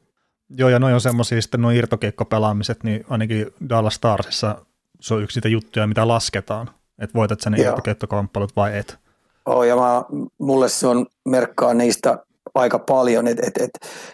Joo, 0.49 0.69
ja 0.69 0.79
noin 0.79 0.93
on 0.93 1.01
semmoisia 1.01 1.41
sitten 1.41 1.61
noin 1.61 1.77
irtokiekkopelaamiset, 1.77 2.83
niin 2.83 3.05
ainakin 3.09 3.47
Dallas 3.69 3.95
Starsissa 3.95 4.65
se 4.99 5.13
on 5.13 5.23
yksi 5.23 5.37
niitä 5.37 5.47
juttuja, 5.47 5.87
mitä 5.87 6.07
lasketaan, 6.07 6.69
että 6.99 7.13
voitat 7.13 7.41
sä 7.41 7.49
ne 7.49 7.61
irtokiekkokamppailut 7.61 8.55
vai 8.55 8.77
et. 8.77 9.06
Oh, 9.47 9.63
ja 9.63 9.75
mä, 9.75 10.03
mulle 10.39 10.69
se 10.69 10.87
on 10.87 11.05
merkkaa 11.25 11.73
niistä 11.73 12.17
aika 12.55 12.79
paljon. 12.79 13.27
Et, 13.27 13.39
et, 13.39 13.57
et 13.57 13.69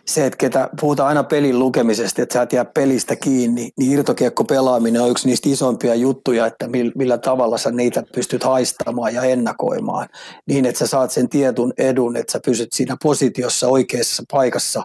se, 0.05 0.25
että 0.25 0.37
ketä, 0.37 0.69
puhutaan 0.79 1.09
aina 1.09 1.23
pelin 1.23 1.59
lukemisesta, 1.59 2.21
että 2.21 2.33
sä 2.33 2.41
et 2.41 2.53
jää 2.53 2.65
pelistä 2.65 3.15
kiinni, 3.15 3.71
niin 3.79 3.91
irtokiekko 3.91 4.43
pelaaminen 4.43 5.01
on 5.01 5.11
yksi 5.11 5.27
niistä 5.27 5.49
isompia 5.49 5.95
juttuja, 5.95 6.45
että 6.45 6.69
millä 6.95 7.17
tavalla 7.17 7.57
sä 7.57 7.71
niitä 7.71 8.03
pystyt 8.15 8.43
haistamaan 8.43 9.13
ja 9.13 9.21
ennakoimaan, 9.23 10.09
niin 10.47 10.65
että 10.65 10.79
sä 10.79 10.87
saat 10.87 11.11
sen 11.11 11.29
tietyn 11.29 11.73
edun, 11.77 12.17
että 12.17 12.31
sä 12.31 12.39
pysyt 12.45 12.73
siinä 12.73 12.97
positiossa 13.03 13.67
oikeassa 13.67 14.23
paikassa 14.31 14.83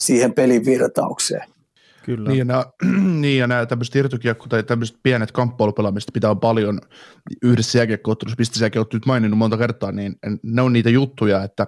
siihen 0.00 0.34
pelin 0.34 0.64
virtaukseen. 0.64 1.51
Kyllä. 2.02 2.28
Niin 2.28 2.38
ja 2.38 2.44
nämä, 2.44 2.64
niin 3.20 3.38
ja 3.38 3.46
nämä 3.46 3.66
tämmöiset 3.66 3.96
irtokiekko 3.96 4.46
tai 4.48 4.62
tämmöiset 4.62 4.96
pienet 5.02 5.32
kamppailupelaamista 5.32 6.12
pitää 6.12 6.34
paljon 6.34 6.80
yhdessä 7.42 7.78
jääkiekkoottelussa, 7.78 8.36
mistä 8.38 8.58
säkin 8.58 8.78
olet 8.78 8.92
nyt 8.92 9.06
maininnut 9.06 9.38
monta 9.38 9.58
kertaa, 9.58 9.92
niin 9.92 10.14
ne 10.42 10.62
on 10.62 10.72
niitä 10.72 10.90
juttuja, 10.90 11.44
että 11.44 11.66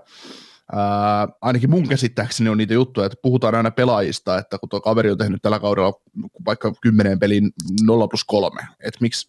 Ää, 0.73 1.29
ainakin 1.41 1.71
mun 1.71 1.89
käsittääkseni 1.89 2.51
on 2.51 2.59
niitä 2.59 2.75
juttuja, 2.75 3.07
että 3.07 3.19
puhutaan 3.23 3.55
aina 3.55 3.71
pelaajista, 3.71 4.39
että 4.39 4.59
kun 4.59 4.69
tuo 4.69 4.81
kaveri 4.81 5.11
on 5.11 5.19
tehnyt 5.19 5.43
tällä 5.43 5.61
kaudella 5.61 6.01
vaikka 6.47 6.73
10 6.81 7.19
pelin 7.19 7.53
0 7.83 8.09
plus 8.09 8.25
3, 8.25 8.61
että 8.81 8.99
miksi, 9.01 9.27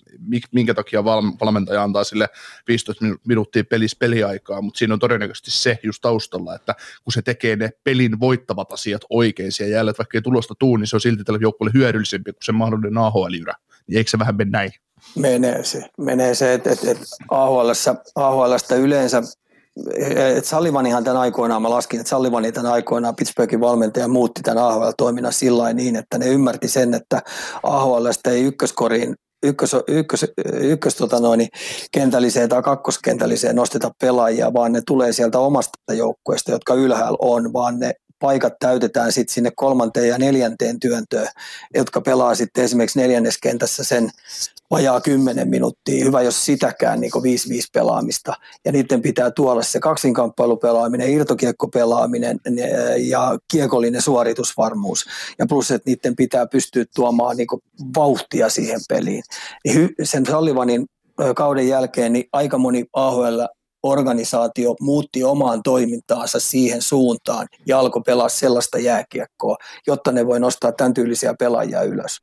minkä 0.51 0.73
takia 0.73 1.03
valmentaja 1.03 1.83
antaa 1.83 2.03
sille 2.03 2.29
15 2.67 3.05
minuuttia 3.27 3.63
pelissä 3.63 3.97
peliaikaa, 3.99 4.61
mutta 4.61 4.77
siinä 4.77 4.93
on 4.93 4.99
todennäköisesti 4.99 5.51
se 5.51 5.79
just 5.83 6.01
taustalla, 6.01 6.55
että 6.55 6.75
kun 7.03 7.13
se 7.13 7.21
tekee 7.21 7.55
ne 7.55 7.69
pelin 7.83 8.19
voittavat 8.19 8.71
asiat 8.71 9.01
oikein 9.09 9.51
siellä 9.51 9.73
jäällä, 9.73 9.91
että 9.91 10.01
vaikka 10.01 10.17
ei 10.17 10.21
tulosta 10.21 10.55
tuu, 10.59 10.77
niin 10.77 10.87
se 10.87 10.95
on 10.95 11.01
silti 11.01 11.23
tälle 11.23 11.39
joukkueelle 11.41 11.79
hyödyllisempi 11.79 12.33
kuin 12.33 12.43
se 12.43 12.51
mahdollinen 12.51 12.97
AHL-jyrä. 12.97 13.53
Niin 13.87 13.97
eikö 13.97 14.09
se 14.09 14.19
vähän 14.19 14.35
mene 14.35 14.51
näin? 14.51 14.71
Menee 15.15 15.63
se. 15.63 15.89
Menee 15.97 16.35
se, 16.35 16.53
että, 16.53 16.71
että, 16.71 17.05
AHL-stä, 17.29 17.95
AHL-stä 18.15 18.75
yleensä 18.75 19.23
että 19.97 20.49
Sallivanihan 20.49 21.03
tämän 21.03 21.21
aikoinaan, 21.21 21.61
mä 21.61 21.69
laskin, 21.69 21.99
että 21.99 22.09
Sallivani 22.09 22.51
tämän 22.51 22.71
aikoinaan 22.71 23.15
Pittsburghin 23.15 23.59
valmentaja 23.59 24.07
muutti 24.07 24.41
tämän 24.41 24.63
AHL-toiminnan 24.63 25.33
sillä 25.33 25.73
niin, 25.73 25.95
että 25.95 26.17
ne 26.17 26.27
ymmärti 26.27 26.67
sen, 26.67 26.93
että 26.93 27.21
AHLstä 27.63 28.31
ei 28.31 28.43
ykköskoriin 28.43 29.15
ykkös, 29.43 29.75
ykkös, 29.87 30.25
ykkös 30.53 30.95
tota 30.95 31.19
noin, 31.19 31.47
kentälliseen 31.91 32.49
tai 32.49 32.61
kakkoskentälliseen 32.61 33.55
nosteta 33.55 33.91
pelaajia, 34.01 34.53
vaan 34.53 34.71
ne 34.71 34.81
tulee 34.87 35.13
sieltä 35.13 35.39
omasta 35.39 35.93
joukkueesta, 35.93 36.51
jotka 36.51 36.73
ylhäällä 36.73 37.17
on, 37.21 37.53
vaan 37.53 37.79
ne 37.79 37.93
paikat 38.19 38.53
täytetään 38.59 39.11
sitten 39.11 39.33
sinne 39.33 39.51
kolmanteen 39.55 40.07
ja 40.07 40.17
neljänteen 40.17 40.79
työntöön, 40.79 41.27
jotka 41.73 42.01
pelaa 42.01 42.35
sitten 42.35 42.63
esimerkiksi 42.63 42.99
neljänneskentässä 42.99 43.83
sen 43.83 44.09
vajaa 44.75 45.01
10 45.01 45.49
minuuttia, 45.49 46.05
hyvä 46.05 46.21
jos 46.21 46.45
sitäkään 46.45 47.01
niin 47.01 47.11
5-5 47.13 47.17
pelaamista. 47.73 48.33
Ja 48.65 48.71
niiden 48.71 49.01
pitää 49.01 49.31
tuolla 49.31 49.63
se 49.63 49.79
kaksinkamppailupelaaminen, 49.79 51.09
irtokiekkopelaaminen 51.09 52.39
ja 52.97 53.37
kiekollinen 53.51 54.01
suoritusvarmuus. 54.01 55.05
Ja 55.39 55.45
plus, 55.49 55.71
että 55.71 55.89
niiden 55.89 56.15
pitää 56.15 56.47
pystyä 56.47 56.85
tuomaan 56.95 57.37
niin 57.37 57.47
vauhtia 57.95 58.49
siihen 58.49 58.79
peliin. 58.89 59.23
Sen 60.03 60.25
Sallivanin 60.25 60.85
kauden 61.35 61.67
jälkeen 61.67 62.13
niin 62.13 62.25
aika 62.33 62.57
moni 62.57 62.85
AHL 62.93 63.41
organisaatio 63.83 64.75
muutti 64.81 65.23
omaan 65.23 65.63
toimintaansa 65.63 66.39
siihen 66.39 66.81
suuntaan 66.81 67.47
ja 67.65 67.79
alkoi 67.79 68.01
pelaa 68.05 68.29
sellaista 68.29 68.79
jääkiekkoa, 68.79 69.57
jotta 69.87 70.11
ne 70.11 70.27
voi 70.27 70.39
nostaa 70.39 70.71
tämän 70.71 70.93
tyylisiä 70.93 71.33
pelaajia 71.39 71.81
ylös. 71.81 72.19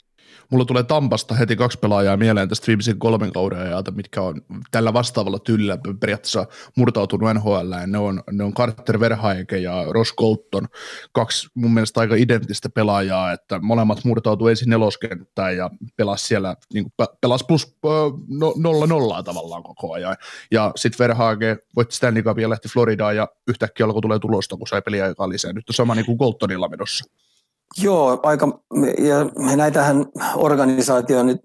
Mulla 0.50 0.64
tulee 0.64 0.82
Tampasta 0.82 1.34
heti 1.34 1.56
kaksi 1.56 1.78
pelaajaa 1.78 2.16
mieleen 2.16 2.48
tästä 2.48 2.66
viimeisen 2.66 2.98
kolmen 2.98 3.32
kauden 3.32 3.58
ajalta, 3.58 3.90
mitkä 3.90 4.22
on 4.22 4.42
tällä 4.70 4.92
vastaavalla 4.92 5.38
tyylillä 5.38 5.78
periaatteessa 6.00 6.46
murtautunut 6.76 7.34
NHL. 7.34 7.72
Ne 7.86 7.98
on, 7.98 8.22
ne 8.30 8.44
on 8.44 8.54
Carter 8.54 9.00
Verhaeke 9.00 9.58
ja 9.58 9.84
Ross 9.90 10.14
Colton, 10.14 10.68
kaksi 11.12 11.48
mun 11.54 11.74
mielestä 11.74 12.00
aika 12.00 12.14
identtistä 12.14 12.68
pelaajaa, 12.68 13.32
että 13.32 13.58
molemmat 13.58 14.04
murtautuu 14.04 14.48
ensin 14.48 14.70
neloskenttään 14.70 15.56
ja 15.56 15.70
pelas 15.96 16.28
siellä, 16.28 16.56
niin 16.74 16.84
kuin 16.84 17.08
pelas 17.20 17.44
plus 17.44 17.76
no, 18.28 18.54
nolla 18.56 18.86
nollaa 18.86 19.22
tavallaan 19.22 19.62
koko 19.62 19.92
ajan. 19.92 20.16
Ja 20.50 20.72
sitten 20.76 20.98
Verhaeke 20.98 21.56
voitti 21.76 21.96
Stanley 21.96 22.22
Cupia, 22.22 22.50
lähti 22.50 22.68
Floridaan 22.68 23.16
ja 23.16 23.28
yhtäkkiä 23.48 23.86
alkoi 23.86 24.02
tulee 24.02 24.18
tulosta, 24.18 24.56
kun 24.56 24.66
sai 24.66 24.82
peliaikaa 24.82 25.28
lisää. 25.28 25.52
Nyt 25.52 25.68
on 25.68 25.74
sama 25.74 25.94
niin 25.94 26.06
kuin 26.06 26.18
Coltonilla 26.18 26.68
menossa. 26.68 27.04
Joo, 27.78 28.20
aika, 28.22 28.58
ja 28.98 29.56
näitähän 29.56 30.06
organisaatio, 30.36 31.22
nyt, 31.22 31.40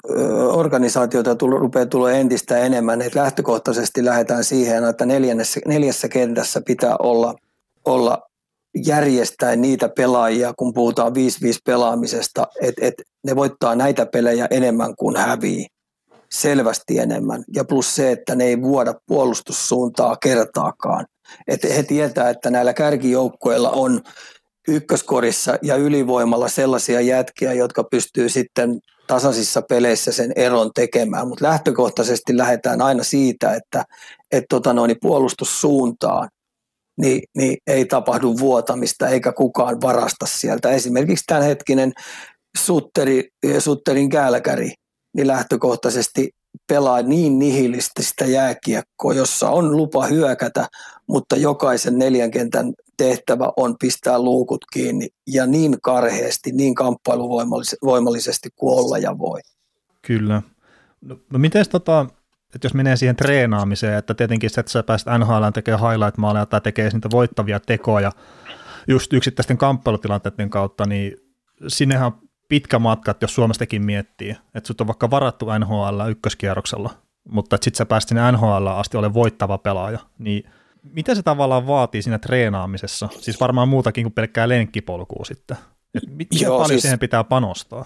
organisaatioita 0.52 1.36
tulo, 1.36 1.58
rupeaa 1.58 1.86
tulla 1.86 2.12
entistä 2.12 2.58
enemmän, 2.58 3.02
että 3.02 3.20
lähtökohtaisesti 3.20 4.06
lähdetään 4.06 4.44
siihen, 4.44 4.84
että 4.84 5.06
neljännessä, 5.06 5.60
neljässä 5.68 6.10
kentässä 6.10 6.62
pitää 6.66 6.96
olla, 7.00 7.36
olla 7.86 8.22
järjestää 8.86 9.56
niitä 9.56 9.90
pelaajia, 9.90 10.54
kun 10.58 10.74
puhutaan 10.74 11.12
5-5 11.12 11.14
pelaamisesta, 11.66 12.48
että, 12.62 12.86
että 12.86 13.04
ne 13.26 13.36
voittaa 13.36 13.76
näitä 13.76 14.06
pelejä 14.06 14.48
enemmän 14.52 14.96
kuin 14.96 15.16
hävii, 15.16 15.68
selvästi 16.32 17.00
enemmän. 17.00 17.44
Ja 17.56 17.66
plus 17.66 17.96
se, 17.96 18.12
että 18.12 18.36
ne 18.36 18.44
ei 18.44 18.62
vuoda 18.62 18.94
puolustussuuntaa 19.06 20.16
kertaakaan. 20.16 21.06
Että 21.48 21.68
he 21.68 21.84
tietää, 21.84 22.30
että 22.30 22.50
näillä 22.50 22.74
kärkijoukkoilla 22.74 23.70
on 23.70 24.02
ykköskorissa 24.68 25.58
ja 25.62 25.76
ylivoimalla 25.76 26.48
sellaisia 26.48 27.02
jätkiä, 27.02 27.54
jotka 27.54 27.84
pystyy 27.84 28.30
sitten 28.30 28.80
tasaisissa 29.08 29.62
peleissä 29.62 30.12
sen 30.12 30.32
eron 30.36 30.72
tekemään, 30.76 31.28
mutta 31.28 31.46
lähtökohtaisesti 31.46 32.38
lähdetään 32.38 32.82
aina 32.82 33.04
siitä, 33.04 33.54
että 33.54 33.86
et 34.32 34.44
tota 34.50 34.74
noin, 34.74 34.96
puolustussuuntaan 35.02 36.30
niin, 37.02 37.22
niin 37.38 37.58
ei 37.68 37.86
tapahdu 37.86 38.38
vuotamista 38.40 39.08
eikä 39.08 39.32
kukaan 39.32 39.82
varasta 39.82 40.26
sieltä. 40.26 40.70
Esimerkiksi 40.70 41.24
tämänhetkinen 41.28 41.94
Sutteri, 42.58 43.30
Sutterin 43.60 44.10
kälkäri, 44.10 44.74
niin 45.16 45.28
lähtökohtaisesti 45.28 46.30
pelaa 46.68 47.02
niin 47.02 47.40
nihilististä 47.40 48.26
jääkiekkoa, 48.26 49.14
jossa 49.14 49.50
on 49.50 49.78
lupa 49.78 50.06
hyökätä, 50.06 50.68
mutta 51.08 51.36
jokaisen 51.36 51.98
neljän 51.98 52.32
kentän 52.32 52.74
tehtävä 52.98 53.52
on 53.58 53.76
pistää 53.80 54.20
luukut 54.20 54.66
kiinni 54.74 55.08
ja 55.28 55.46
niin 55.46 55.78
karheasti, 55.82 56.52
niin 56.52 56.76
kamppailuvoimallisesti 56.76 58.50
kuin 58.56 58.80
olla 58.80 58.98
ja 58.98 59.18
voi. 59.18 59.42
Kyllä. 60.02 60.42
No, 61.02 61.20
no 61.34 61.40
miten 61.40 61.66
tota, 61.70 62.06
että 62.56 62.66
jos 62.66 62.74
menee 62.74 62.98
siihen 62.98 63.16
treenaamiseen, 63.16 63.98
että 63.98 64.14
tietenkin 64.14 64.50
se, 64.50 64.60
että 64.60 64.72
sä 64.72 64.84
pääset 64.84 65.08
NHL 65.20 65.50
tekemään 65.54 65.82
highlight-maaleja 65.82 66.46
tai 66.46 66.62
tekee 66.62 66.90
niitä 66.90 67.10
voittavia 67.12 67.60
tekoja 67.60 68.12
just 68.88 69.14
yksittäisten 69.14 69.58
kamppailutilanteiden 69.58 70.50
kautta, 70.50 70.86
niin 70.86 71.18
sinnehän 71.68 72.12
pitkä 72.50 72.80
matka, 72.80 73.16
jos 73.22 73.36
Suomestakin 73.36 73.86
miettii, 73.86 74.36
että 74.56 74.68
sut 74.68 74.82
on 74.82 74.88
vaikka 74.88 75.12
varattu 75.12 75.46
NHL 75.60 76.10
ykköskierroksella, 76.10 76.94
mutta 77.30 77.56
että 77.56 77.66
sit 77.66 77.76
sä 77.76 77.86
pääst 77.86 78.10
sinne 78.10 78.32
NHL 78.32 78.68
asti 78.68 78.98
ole 78.98 79.14
voittava 79.14 79.58
pelaaja, 79.58 80.00
niin 80.20 80.44
mitä 80.94 81.16
se 81.16 81.24
tavallaan 81.24 81.68
vaatii 81.68 82.02
siinä 82.02 82.20
treenaamisessa? 82.20 83.10
Siis 83.20 83.40
varmaan 83.40 83.70
muutakin 83.70 84.04
kuin 84.04 84.14
pelkkää 84.14 84.50
lenkkipolkua 84.50 85.26
sitten. 85.26 85.58
Et 85.96 86.04
miten 86.10 86.42
Joo, 86.42 86.58
paljon 86.58 86.68
siis, 86.68 86.82
siihen 86.82 87.00
pitää 87.00 87.24
panostaa? 87.24 87.86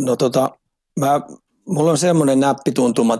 No 0.00 0.16
tota, 0.16 0.50
mä, 1.00 1.20
mulla 1.68 1.90
on 1.90 1.98
semmoinen 1.98 2.40
näppituntuma 2.40 3.18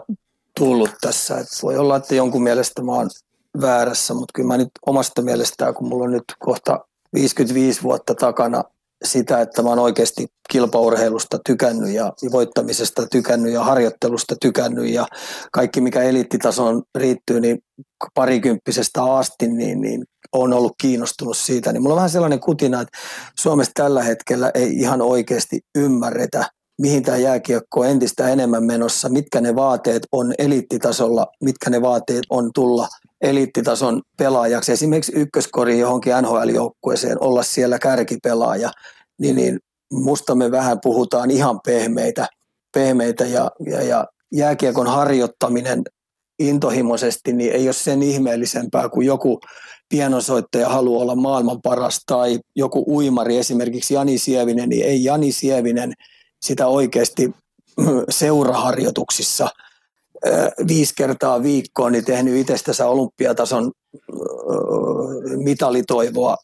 tullut 0.58 0.90
tässä, 1.00 1.38
että 1.38 1.56
voi 1.62 1.76
olla, 1.76 1.96
että 1.96 2.14
jonkun 2.14 2.42
mielestä 2.42 2.82
mä 2.82 2.92
oon 2.92 3.10
väärässä, 3.60 4.14
mutta 4.14 4.32
kyllä 4.34 4.46
mä 4.46 4.56
nyt 4.56 4.70
omasta 4.86 5.22
mielestään, 5.22 5.74
kun 5.74 5.88
mulla 5.88 6.04
on 6.04 6.12
nyt 6.12 6.24
kohta 6.38 6.84
55 7.14 7.82
vuotta 7.82 8.14
takana 8.14 8.64
sitä, 9.04 9.40
että 9.40 9.62
mä 9.62 9.68
oon 9.68 9.78
oikeasti 9.78 10.26
kilpaurheilusta 10.50 11.38
tykännyt 11.46 11.90
ja 11.90 12.12
voittamisesta 12.32 13.06
tykännyt 13.06 13.52
ja 13.52 13.64
harjoittelusta 13.64 14.34
tykännyt 14.40 14.88
ja 14.88 15.06
kaikki 15.52 15.80
mikä 15.80 16.02
eliittitasoon 16.02 16.82
riittyy, 16.98 17.40
niin 17.40 17.58
parikymppisestä 18.14 19.04
asti, 19.04 19.48
niin, 19.48 19.80
niin 19.80 20.04
on 20.32 20.52
ollut 20.52 20.74
kiinnostunut 20.80 21.36
siitä. 21.36 21.72
Niin 21.72 21.82
mulla 21.82 21.94
on 21.94 21.96
vähän 21.96 22.10
sellainen 22.10 22.40
kutina, 22.40 22.80
että 22.80 22.98
Suomessa 23.40 23.72
tällä 23.74 24.02
hetkellä 24.02 24.50
ei 24.54 24.72
ihan 24.72 25.02
oikeasti 25.02 25.60
ymmärretä, 25.78 26.50
mihin 26.80 27.02
tämä 27.02 27.16
jääkiekko 27.16 27.80
on 27.80 27.86
entistä 27.86 28.28
enemmän 28.28 28.64
menossa, 28.64 29.08
mitkä 29.08 29.40
ne 29.40 29.54
vaateet 29.54 30.02
on 30.12 30.34
eliittitasolla, 30.38 31.26
mitkä 31.42 31.70
ne 31.70 31.82
vaateet 31.82 32.22
on 32.30 32.50
tulla 32.54 32.88
eliittitason 33.22 34.02
pelaajaksi, 34.18 34.72
esimerkiksi 34.72 35.12
ykköskoriin 35.14 35.78
johonkin 35.80 36.12
NHL-joukkueeseen, 36.22 37.22
olla 37.22 37.42
siellä 37.42 37.78
kärkipelaaja, 37.78 38.70
niin, 39.18 39.36
niin 39.36 39.58
musta 39.92 40.34
me 40.34 40.50
vähän 40.50 40.78
puhutaan 40.82 41.30
ihan 41.30 41.60
pehmeitä, 41.66 42.26
pehmeitä 42.74 43.24
ja, 43.24 43.50
ja, 43.66 43.82
ja 43.82 44.06
jääkiekon 44.32 44.86
harjoittaminen 44.86 45.82
intohimoisesti, 46.38 47.32
niin 47.32 47.52
ei 47.52 47.66
ole 47.66 47.72
sen 47.72 48.02
ihmeellisempää 48.02 48.88
kuin 48.88 49.06
joku 49.06 49.40
pianosoittaja 49.88 50.68
haluaa 50.68 51.02
olla 51.02 51.14
maailman 51.14 51.62
paras 51.62 52.00
tai 52.06 52.38
joku 52.56 52.84
uimari, 52.88 53.38
esimerkiksi 53.38 53.94
Jani 53.94 54.18
Sievinen, 54.18 54.68
niin 54.68 54.84
ei 54.84 55.04
Jani 55.04 55.32
Sievinen 55.32 55.92
sitä 56.42 56.66
oikeasti 56.66 57.30
seuraharjoituksissa 58.10 59.48
viisi 60.68 60.94
kertaa 60.96 61.42
viikkoon 61.42 61.92
niin 61.92 62.04
tehnyt 62.04 62.36
itsestänsä 62.36 62.88
olympiatason 62.88 63.72
mitalitoivoa 65.36 66.36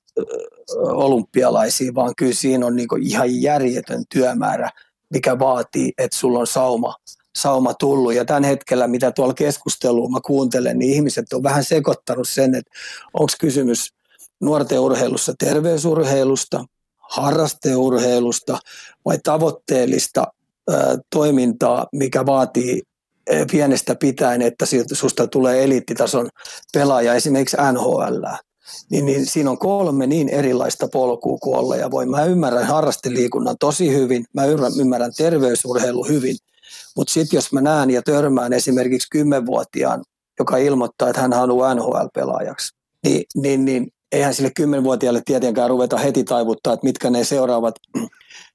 olympialaisiin, 0.77 1.95
vaan 1.95 2.13
kyllä 2.17 2.35
siinä 2.35 2.67
on 2.67 2.77
niin 2.77 2.89
ihan 3.01 3.43
järjetön 3.43 4.05
työmäärä, 4.15 4.71
mikä 5.11 5.39
vaatii, 5.39 5.93
että 5.99 6.17
sulla 6.17 6.39
on 6.39 6.47
sauma, 6.47 6.95
sauma 7.37 7.75
tullut. 7.75 8.15
Ja 8.15 8.25
tämän 8.25 8.45
hetkellä, 8.45 8.89
mitä 8.89 9.13
tuolla 9.13 9.35
keskusteluun 9.35 10.13
mä 10.13 10.19
kuuntelen, 10.27 10.79
niin 10.79 10.93
ihmiset 10.93 11.33
on 11.33 11.43
vähän 11.43 11.65
sekoittanut 11.65 12.29
sen, 12.29 12.55
että 12.55 12.71
onko 13.15 13.33
kysymys 13.41 13.89
nuorten 14.41 14.81
urheilussa 14.81 15.35
terveysurheilusta, 15.39 16.65
harrasteurheilusta 16.97 18.59
vai 19.05 19.19
tavoitteellista 19.23 20.27
toimintaa, 21.15 21.87
mikä 21.93 22.27
vaatii 22.27 22.83
pienestä 23.51 23.95
pitäen, 23.95 24.43
että 24.43 24.67
susta 24.93 25.27
tulee 25.27 25.65
eliittitason 25.65 26.29
pelaaja 26.75 27.15
esimerkiksi 27.15 27.57
NHL. 27.73 28.25
Niin, 28.91 29.07
niin 29.07 29.27
siinä 29.27 29.51
on 29.51 29.59
kolme 29.59 30.07
niin 30.07 30.29
erilaista 30.29 30.89
polkua 30.93 31.39
kuin 31.39 31.81
ja 31.81 31.91
voi. 31.91 32.07
Mä 32.07 32.25
ymmärrän 32.25 32.67
harrasteliikunnan 32.67 33.57
tosi 33.61 33.95
hyvin, 33.95 34.25
mä 34.35 34.45
ymmärrän 34.81 35.13
terveysurheilu 35.17 36.05
hyvin, 36.05 36.37
mutta 36.97 37.13
sitten 37.13 37.37
jos 37.37 37.53
mä 37.53 37.61
näen 37.61 37.91
ja 37.91 38.03
törmään 38.03 38.53
esimerkiksi 38.53 39.09
kymmenvuotiaan, 39.11 40.05
joka 40.39 40.57
ilmoittaa, 40.57 41.09
että 41.09 41.23
hän 41.23 41.33
haluaa 41.33 41.75
NHL-pelaajaksi, 41.75 42.75
niin, 43.05 43.25
niin, 43.35 43.65
niin 43.65 43.89
eihän 44.13 44.35
sille 44.35 44.51
kymmenvuotiaalle 44.57 45.23
tietenkään 45.25 45.71
ruveta 45.71 45.97
heti 45.97 46.25
taivuttaa, 46.25 46.73
että 46.73 46.87
mitkä 46.87 47.11
ne 47.11 47.25
seuraavat 47.25 47.75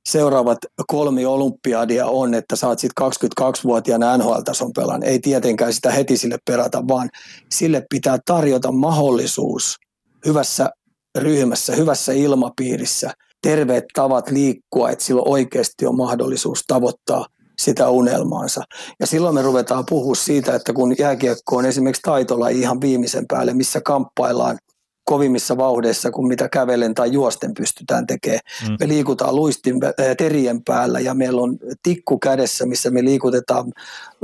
seuraavat 0.10 0.58
kolmi 0.88 1.26
olympiadia 1.26 2.08
on, 2.08 2.34
että 2.34 2.56
saat 2.56 2.80
sitten 2.80 3.06
22-vuotiaana 3.06 4.18
NHL-tason 4.18 4.74
pelan. 4.76 5.04
Ei 5.04 5.20
tietenkään 5.20 5.74
sitä 5.74 5.92
heti 5.92 6.18
sille 6.18 6.38
perata, 6.46 6.88
vaan 6.88 7.10
sille 7.52 7.86
pitää 7.90 8.18
tarjota 8.26 8.72
mahdollisuus 8.72 9.78
hyvässä 10.26 10.70
ryhmässä, 11.18 11.76
hyvässä 11.76 12.14
ilmapiirissä, 12.14 13.12
terveet 13.42 13.84
tavat 13.94 14.32
liikkua, 14.32 14.90
että 14.90 15.06
sillä 15.06 15.22
oikeasti 15.26 15.86
on 15.86 15.98
mahdollisuus 15.98 16.64
tavoittaa 16.68 17.26
sitä 17.60 17.90
unelmaansa. 17.90 18.64
Ja 19.00 19.08
silloin 19.08 19.36
me 19.36 19.42
ruvetaan 19.42 19.84
puhua 19.90 20.16
siitä, 20.16 20.56
että 20.56 20.74
kun 20.74 20.96
jääkiekko 21.00 21.58
on 21.58 21.66
esimerkiksi 21.66 22.02
taitolla 22.02 22.50
ihan 22.50 22.82
viimeisen 22.82 23.26
päälle, 23.28 23.54
missä 23.54 23.82
kamppaillaan– 23.82 24.58
kovimmissa 25.04 25.58
vauhdeissa 25.58 26.12
kuin 26.12 26.28
mitä 26.28 26.50
kävelen 26.50 26.94
tai 26.94 27.12
juosten 27.12 27.54
pystytään 27.54 28.08
tekemään. 28.08 28.40
Mm. 28.70 28.78
Me 28.80 28.88
liikutaan 28.88 29.36
luistin 29.36 29.76
terien 30.18 30.64
päällä 30.64 31.00
ja 31.00 31.14
meillä 31.14 31.42
on 31.42 31.58
tikku 31.84 32.20
kädessä, 32.20 32.66
missä 32.66 32.90
me 32.90 33.04
liikutetaan 33.04 33.74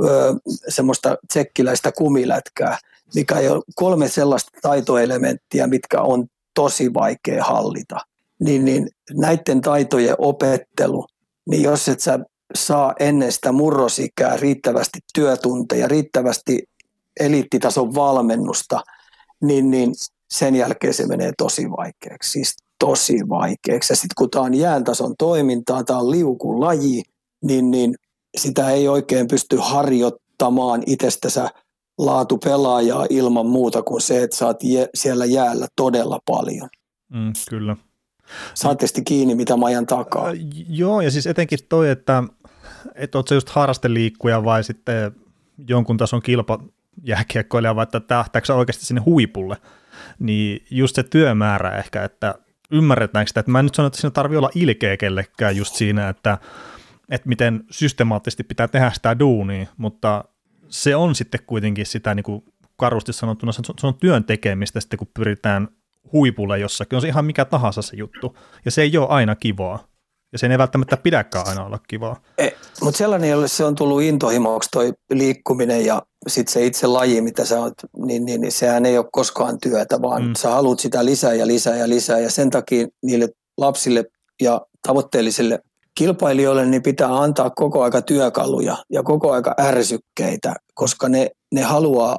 ö, 0.04 0.34
semmoista 0.68 1.16
tsekkiläistä 1.28 1.92
kumilätkää, 1.92 2.78
mikä 3.14 3.34
on 3.34 3.62
kolme 3.74 4.08
sellaista 4.08 4.50
taitoelementtiä, 4.62 5.66
mitkä 5.66 6.00
on 6.00 6.26
tosi 6.54 6.94
vaikea 6.94 7.44
hallita. 7.44 7.96
Niin, 8.40 8.64
niin 8.64 8.88
näiden 9.14 9.60
taitojen 9.60 10.14
opettelu, 10.18 11.06
niin 11.50 11.62
jos 11.62 11.88
et 11.88 12.00
sä 12.00 12.18
saa 12.54 12.94
ennen 13.00 13.32
sitä 13.32 13.52
murrosikää 13.52 14.36
riittävästi 14.36 14.98
työtunteja, 15.14 15.88
riittävästi 15.88 16.64
eliittitason 17.20 17.94
valmennusta, 17.94 18.80
niin, 19.42 19.70
niin 19.70 19.92
sen 20.30 20.56
jälkeen 20.56 20.94
se 20.94 21.06
menee 21.06 21.32
tosi 21.38 21.70
vaikeaksi, 21.70 22.30
siis 22.30 22.56
tosi 22.78 23.28
vaikeaksi. 23.28 23.92
Ja 23.92 23.96
sitten 23.96 24.14
kun 24.16 24.30
tämä 24.30 24.44
on 24.44 24.54
jääntason 24.54 25.14
toimintaa, 25.18 25.84
tämä 25.84 25.98
on 25.98 26.10
liukulaji, 26.10 27.02
niin, 27.44 27.70
niin 27.70 27.94
sitä 28.38 28.70
ei 28.70 28.88
oikein 28.88 29.28
pysty 29.28 29.56
harjoittamaan 29.60 30.82
itsestänsä 30.86 31.50
laatupelaajaa 31.98 33.06
ilman 33.10 33.46
muuta 33.46 33.82
kuin 33.82 34.00
se, 34.00 34.22
että 34.22 34.36
saat 34.36 34.62
je- 34.62 34.88
siellä 34.94 35.24
jäällä 35.24 35.66
todella 35.76 36.18
paljon. 36.26 36.68
Mm, 37.08 37.32
kyllä. 37.50 37.76
Saatte 38.54 38.86
kiinni, 39.04 39.34
mitä 39.34 39.56
mä 39.56 39.66
ajan 39.66 39.86
takaa. 39.86 40.28
Äh, 40.28 40.34
joo, 40.68 41.00
ja 41.00 41.10
siis 41.10 41.26
etenkin 41.26 41.58
toi, 41.68 41.90
että, 41.90 42.24
että 42.94 43.18
oot 43.18 43.28
se 43.28 43.34
just 43.34 43.48
harrasteliikkuja 43.48 44.44
vai 44.44 44.64
sitten 44.64 45.12
jonkun 45.68 45.96
tason 45.96 46.22
kilpa 46.22 46.58
jääkiekkoilija, 47.04 47.76
vai 47.76 47.82
että 47.82 48.00
tähtääkö 48.00 48.54
oikeasti 48.54 48.86
sinne 48.86 49.00
huipulle– 49.00 49.56
niin 50.18 50.66
just 50.70 50.96
se 50.96 51.02
työmäärä 51.02 51.70
ehkä, 51.70 52.04
että 52.04 52.34
ymmärretäänkö 52.70 53.28
sitä, 53.28 53.40
että 53.40 53.52
mä 53.52 53.58
en 53.58 53.64
nyt 53.64 53.74
sano, 53.74 53.86
että 53.86 54.00
siinä 54.00 54.10
tarvii 54.10 54.38
olla 54.38 54.50
ilkeä 54.54 54.96
kellekään 54.96 55.56
just 55.56 55.74
siinä, 55.74 56.08
että, 56.08 56.38
että 57.10 57.28
miten 57.28 57.64
systemaattisesti 57.70 58.44
pitää 58.44 58.68
tehdä 58.68 58.90
sitä 58.90 59.18
duunia, 59.18 59.66
mutta 59.76 60.24
se 60.68 60.96
on 60.96 61.14
sitten 61.14 61.40
kuitenkin 61.46 61.86
sitä 61.86 62.14
niin 62.14 62.24
kuin 62.24 62.44
karusti 62.76 63.12
sanottuna, 63.12 63.52
se 63.52 63.86
on 63.86 63.94
työn 63.94 64.24
tekemistä 64.24 64.80
sitten, 64.80 64.98
kun 64.98 65.10
pyritään 65.14 65.68
huipulle 66.12 66.58
jossakin, 66.58 66.96
on 66.96 67.00
se 67.00 67.08
ihan 67.08 67.24
mikä 67.24 67.44
tahansa 67.44 67.82
se 67.82 67.96
juttu, 67.96 68.36
ja 68.64 68.70
se 68.70 68.82
ei 68.82 68.98
ole 68.98 69.08
aina 69.08 69.34
kivaa. 69.34 69.89
Ja 70.32 70.38
sen 70.38 70.52
ei 70.52 70.58
välttämättä 70.58 70.96
pidäkään 70.96 71.48
aina 71.48 71.64
olla 71.64 71.78
kivaa. 71.88 72.22
E, 72.38 72.48
mutta 72.82 72.98
sellainen, 72.98 73.30
jolle 73.30 73.48
se 73.48 73.64
on 73.64 73.74
tullut 73.74 74.02
intohimoksi 74.02 74.68
toi 74.72 74.92
liikkuminen 75.10 75.86
ja 75.86 76.02
sitten 76.26 76.52
se 76.52 76.66
itse 76.66 76.86
laji, 76.86 77.20
mitä 77.20 77.44
sä 77.44 77.60
oot, 77.60 77.74
niin, 77.96 78.24
niin, 78.24 78.40
niin 78.40 78.52
sehän 78.52 78.86
ei 78.86 78.98
ole 78.98 79.06
koskaan 79.12 79.58
työtä, 79.62 80.02
vaan 80.02 80.22
mm. 80.22 80.32
sä 80.38 80.50
haluat 80.50 80.80
sitä 80.80 81.04
lisää 81.04 81.34
ja 81.34 81.46
lisää 81.46 81.76
ja 81.76 81.88
lisää. 81.88 82.18
Ja 82.18 82.30
sen 82.30 82.50
takia 82.50 82.86
niille 83.02 83.28
lapsille 83.58 84.04
ja 84.42 84.60
tavoitteellisille 84.86 85.58
kilpailijoille 85.94 86.66
niin 86.66 86.82
pitää 86.82 87.18
antaa 87.18 87.50
koko 87.50 87.82
aika 87.82 88.02
työkaluja 88.02 88.76
ja 88.92 89.02
koko 89.02 89.32
aika 89.32 89.54
ärsykkeitä, 89.60 90.54
koska 90.74 91.08
ne, 91.08 91.30
ne 91.54 91.62
haluaa 91.62 92.18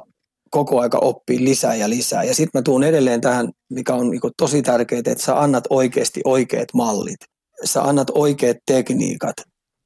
koko 0.50 0.80
aika 0.80 0.98
oppia 0.98 1.44
lisää 1.44 1.74
ja 1.74 1.88
lisää. 1.88 2.24
Ja 2.24 2.34
sitten 2.34 2.58
mä 2.58 2.62
tuun 2.62 2.84
edelleen 2.84 3.20
tähän, 3.20 3.50
mikä 3.70 3.94
on 3.94 4.10
niin 4.10 4.20
tosi 4.36 4.62
tärkeää, 4.62 4.98
että 4.98 5.24
sä 5.24 5.40
annat 5.40 5.64
oikeasti 5.70 6.20
oikeat 6.24 6.68
mallit 6.74 7.31
sä 7.64 7.82
annat 7.82 8.10
oikeat 8.14 8.56
tekniikat 8.66 9.36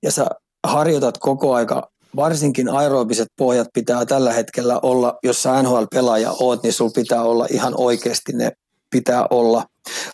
ja 0.03 0.12
sä 0.12 0.27
harjoitat 0.67 1.19
koko 1.19 1.55
aika, 1.55 1.91
varsinkin 2.17 2.69
aerobiset 2.69 3.29
pohjat 3.39 3.69
pitää 3.75 4.07
tällä 4.07 4.33
hetkellä 4.33 4.79
olla, 4.79 5.19
jos 5.23 5.43
sä 5.43 5.62
NHL-pelaaja 5.62 6.33
oot, 6.41 6.62
niin 6.62 6.73
sulla 6.73 6.91
pitää 6.95 7.23
olla 7.23 7.47
ihan 7.51 7.75
oikeasti 7.77 8.33
ne 8.33 8.53
pitää 8.91 9.27
olla. 9.31 9.65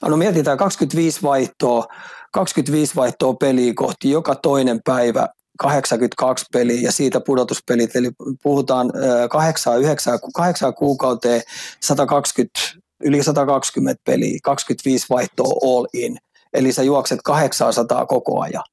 No 0.06 0.16
mietitään 0.16 0.58
25 0.58 1.22
vaihtoa, 1.22 1.86
25 2.32 2.96
vaihtoa 2.96 3.34
peliä 3.34 3.72
kohti 3.76 4.10
joka 4.10 4.34
toinen 4.34 4.80
päivä 4.84 5.28
82 5.58 6.46
peliä 6.52 6.80
ja 6.80 6.92
siitä 6.92 7.20
pudotuspelit, 7.20 7.96
eli 7.96 8.10
puhutaan 8.42 8.92
8, 9.30 9.80
9, 9.80 10.18
8 10.34 10.74
kuukauteen 10.74 11.42
120, 11.80 12.60
yli 13.04 13.22
120 13.22 14.02
peliä, 14.04 14.38
25 14.42 15.06
vaihtoa 15.10 15.54
all 15.62 15.86
in– 15.92 16.18
Eli 16.54 16.72
sä 16.72 16.82
juokset 16.82 17.18
800 17.24 18.06
koko 18.06 18.40
ajan 18.40 18.64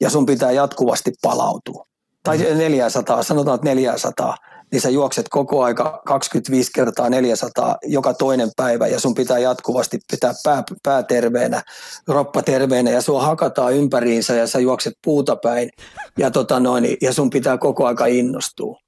ja 0.00 0.10
sun 0.10 0.26
pitää 0.26 0.52
jatkuvasti 0.52 1.12
palautua. 1.22 1.84
Tai 2.22 2.38
400, 2.38 3.22
sanotaan, 3.22 3.54
että 3.54 3.64
400, 3.64 4.36
niin 4.72 4.80
sä 4.80 4.90
juokset 4.90 5.28
koko 5.28 5.62
aika 5.62 6.02
25 6.06 6.70
kertaa 6.74 7.10
400 7.10 7.76
joka 7.84 8.14
toinen 8.14 8.50
päivä 8.56 8.86
ja 8.86 9.00
sun 9.00 9.14
pitää 9.14 9.38
jatkuvasti 9.38 9.98
pitää 10.10 10.34
pää, 10.44 10.62
pää 10.82 11.02
terveenä, 11.02 11.62
roppa 12.08 12.42
terveenä 12.42 12.90
ja 12.90 13.02
sua 13.02 13.22
hakataan 13.22 13.74
ympäriinsä 13.74 14.34
ja 14.34 14.46
sä 14.46 14.58
juokset 14.58 14.92
puuta 15.04 15.36
päin. 15.36 15.70
Ja, 16.18 16.30
tota 16.30 16.60
noin, 16.60 16.96
ja 17.02 17.12
sun 17.12 17.30
pitää 17.30 17.58
koko 17.58 17.86
aika 17.86 18.06
innostua 18.06 18.85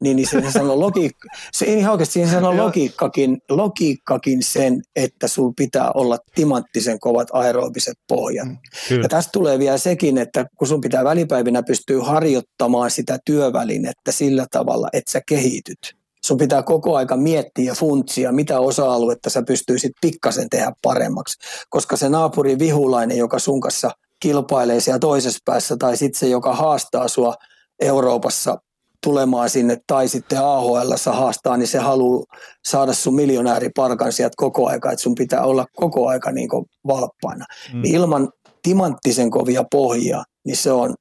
niin, 0.00 0.16
niin 0.16 0.28
se 0.28 0.50
sanoo 0.50 0.80
logiikka, 0.80 1.28
se 1.52 1.66
ihan 1.66 1.92
oikeasti 1.92 2.12
siinä 2.12 2.30
sanoo 2.30 2.56
logiikkakin, 2.64 3.38
logiikkakin 3.50 4.42
sen, 4.42 4.82
että 4.96 5.28
sul 5.28 5.52
pitää 5.56 5.90
olla 5.92 6.18
timanttisen 6.34 7.00
kovat 7.00 7.28
aerobiset 7.32 7.98
pohjat. 8.08 8.48
Mm, 8.48 8.56
kyllä. 8.88 9.02
Ja 9.02 9.08
tästä 9.08 9.30
tulee 9.32 9.58
vielä 9.58 9.78
sekin, 9.78 10.18
että 10.18 10.46
kun 10.58 10.68
sun 10.68 10.80
pitää 10.80 11.04
välipäivinä 11.04 11.62
pystyä 11.62 12.04
harjoittamaan 12.04 12.90
sitä 12.90 13.18
työvälinettä 13.24 14.12
sillä 14.12 14.46
tavalla, 14.50 14.88
että 14.92 15.12
sä 15.12 15.20
kehityt. 15.28 15.78
Sun 16.24 16.38
pitää 16.38 16.62
koko 16.62 16.96
aika 16.96 17.16
miettiä 17.16 17.64
ja 17.64 17.74
funtsia, 17.74 18.32
mitä 18.32 18.60
osa-aluetta 18.60 19.30
sä 19.30 19.42
pystyisit 19.42 19.92
pikkasen 20.00 20.48
tehdä 20.50 20.72
paremmaksi. 20.82 21.38
Koska 21.68 21.96
se 21.96 22.08
naapuri 22.08 22.58
vihulainen, 22.58 23.18
joka 23.18 23.38
sun 23.38 23.60
kanssa 23.60 23.90
kilpailee 24.20 24.80
siellä 24.80 24.98
toisessa 24.98 25.38
päässä, 25.44 25.76
tai 25.76 25.96
sitten 25.96 26.18
se, 26.18 26.28
joka 26.28 26.54
haastaa 26.54 27.08
sua 27.08 27.34
Euroopassa 27.80 28.58
tulemaan 29.04 29.50
sinne 29.50 29.78
tai 29.86 30.08
sitten 30.08 30.38
AHL 30.38 30.92
haastaa, 31.12 31.56
niin 31.56 31.68
se 31.68 31.78
haluaa 31.78 32.24
saada 32.64 32.92
sun 32.92 33.14
miljonääriparkan 33.14 34.12
sieltä 34.12 34.34
koko 34.36 34.68
aika, 34.68 34.92
että 34.92 35.02
sun 35.02 35.14
pitää 35.14 35.42
olla 35.42 35.66
koko 35.76 36.08
aika 36.08 36.32
niin 36.32 36.48
valppaina. 36.86 37.46
Mm. 37.72 37.82
Niin 37.82 37.94
ilman 37.94 38.30
timanttisen 38.62 39.30
kovia 39.30 39.64
pohjia, 39.70 40.22
niin 40.46 40.56
se 40.56 40.72
on 40.72 40.94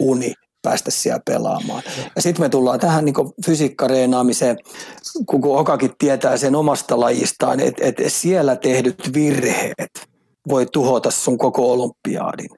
uni 0.00 0.32
päästä 0.62 0.90
siellä 0.90 1.20
pelaamaan. 1.26 1.82
Ja 2.16 2.22
sitten 2.22 2.44
me 2.44 2.48
tullaan 2.48 2.80
tähän 2.80 3.04
niin 3.04 3.14
fysiikkareenaamiseen, 3.46 4.56
kun 5.26 5.58
Okakin 5.58 5.92
tietää 5.98 6.36
sen 6.36 6.54
omasta 6.54 7.00
lajistaan, 7.00 7.60
että, 7.60 7.84
että 7.84 8.02
siellä 8.06 8.56
tehdyt 8.56 9.10
virheet 9.14 10.08
voi 10.48 10.66
tuhota 10.72 11.10
sun 11.10 11.38
koko 11.38 11.72
olympiaadin 11.72 12.48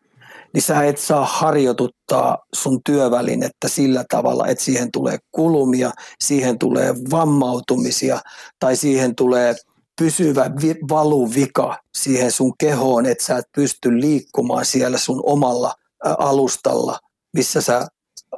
niin 0.57 0.63
sä 0.63 0.85
et 0.85 0.99
saa 0.99 1.25
harjoituttaa 1.25 2.39
sun 2.55 2.81
työvälinettä 2.85 3.69
sillä 3.69 4.05
tavalla, 4.11 4.47
että 4.47 4.65
siihen 4.65 4.93
tulee 4.93 5.19
kulumia, 5.33 5.91
siihen 6.21 6.59
tulee 6.59 6.95
vammautumisia 7.11 8.21
tai 8.59 8.77
siihen 8.77 9.15
tulee 9.15 9.55
pysyvä 10.01 10.51
vi- 10.63 10.81
valuvika 10.89 11.79
siihen 11.95 12.33
sun 12.33 12.53
kehoon, 12.59 13.07
että 13.07 13.25
sä 13.25 13.37
et 13.39 13.45
pysty 13.57 14.01
liikkumaan 14.01 14.65
siellä 14.65 14.99
sun 14.99 15.21
omalla 15.27 15.75
alustalla, 16.19 16.99
missä 17.33 17.61
sä 17.61 17.89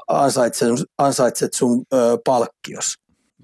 ansaitset, 0.09 0.69
ansaitset 0.99 1.55
sun 1.55 1.85
ö, 1.93 2.19
palkkios. 2.25 2.95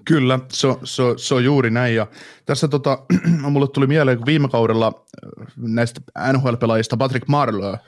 Kyllä, 0.05 0.39
se, 0.51 0.67
se, 0.83 1.03
se 1.17 1.35
on 1.35 1.43
juuri 1.43 1.69
näin. 1.69 1.95
Ja 1.95 2.07
tässä 2.45 2.67
tota, 2.67 2.99
mulle 3.51 3.67
tuli 3.67 3.87
mieleen, 3.87 4.17
kun 4.17 4.25
viime 4.25 4.49
kaudella 4.49 4.87
äh, 4.87 5.47
näistä 5.57 6.01
NHL-pelaajista 6.33 6.97
Patrick 6.97 7.27
Marleau 7.27 7.73
äh, 7.73 7.79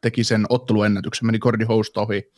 teki 0.00 0.24
sen 0.24 0.46
otteluennätyksen, 0.48 1.26
meni 1.26 1.38
Cordy 1.38 1.64
Hosta 1.64 2.00
ohi, 2.00 2.32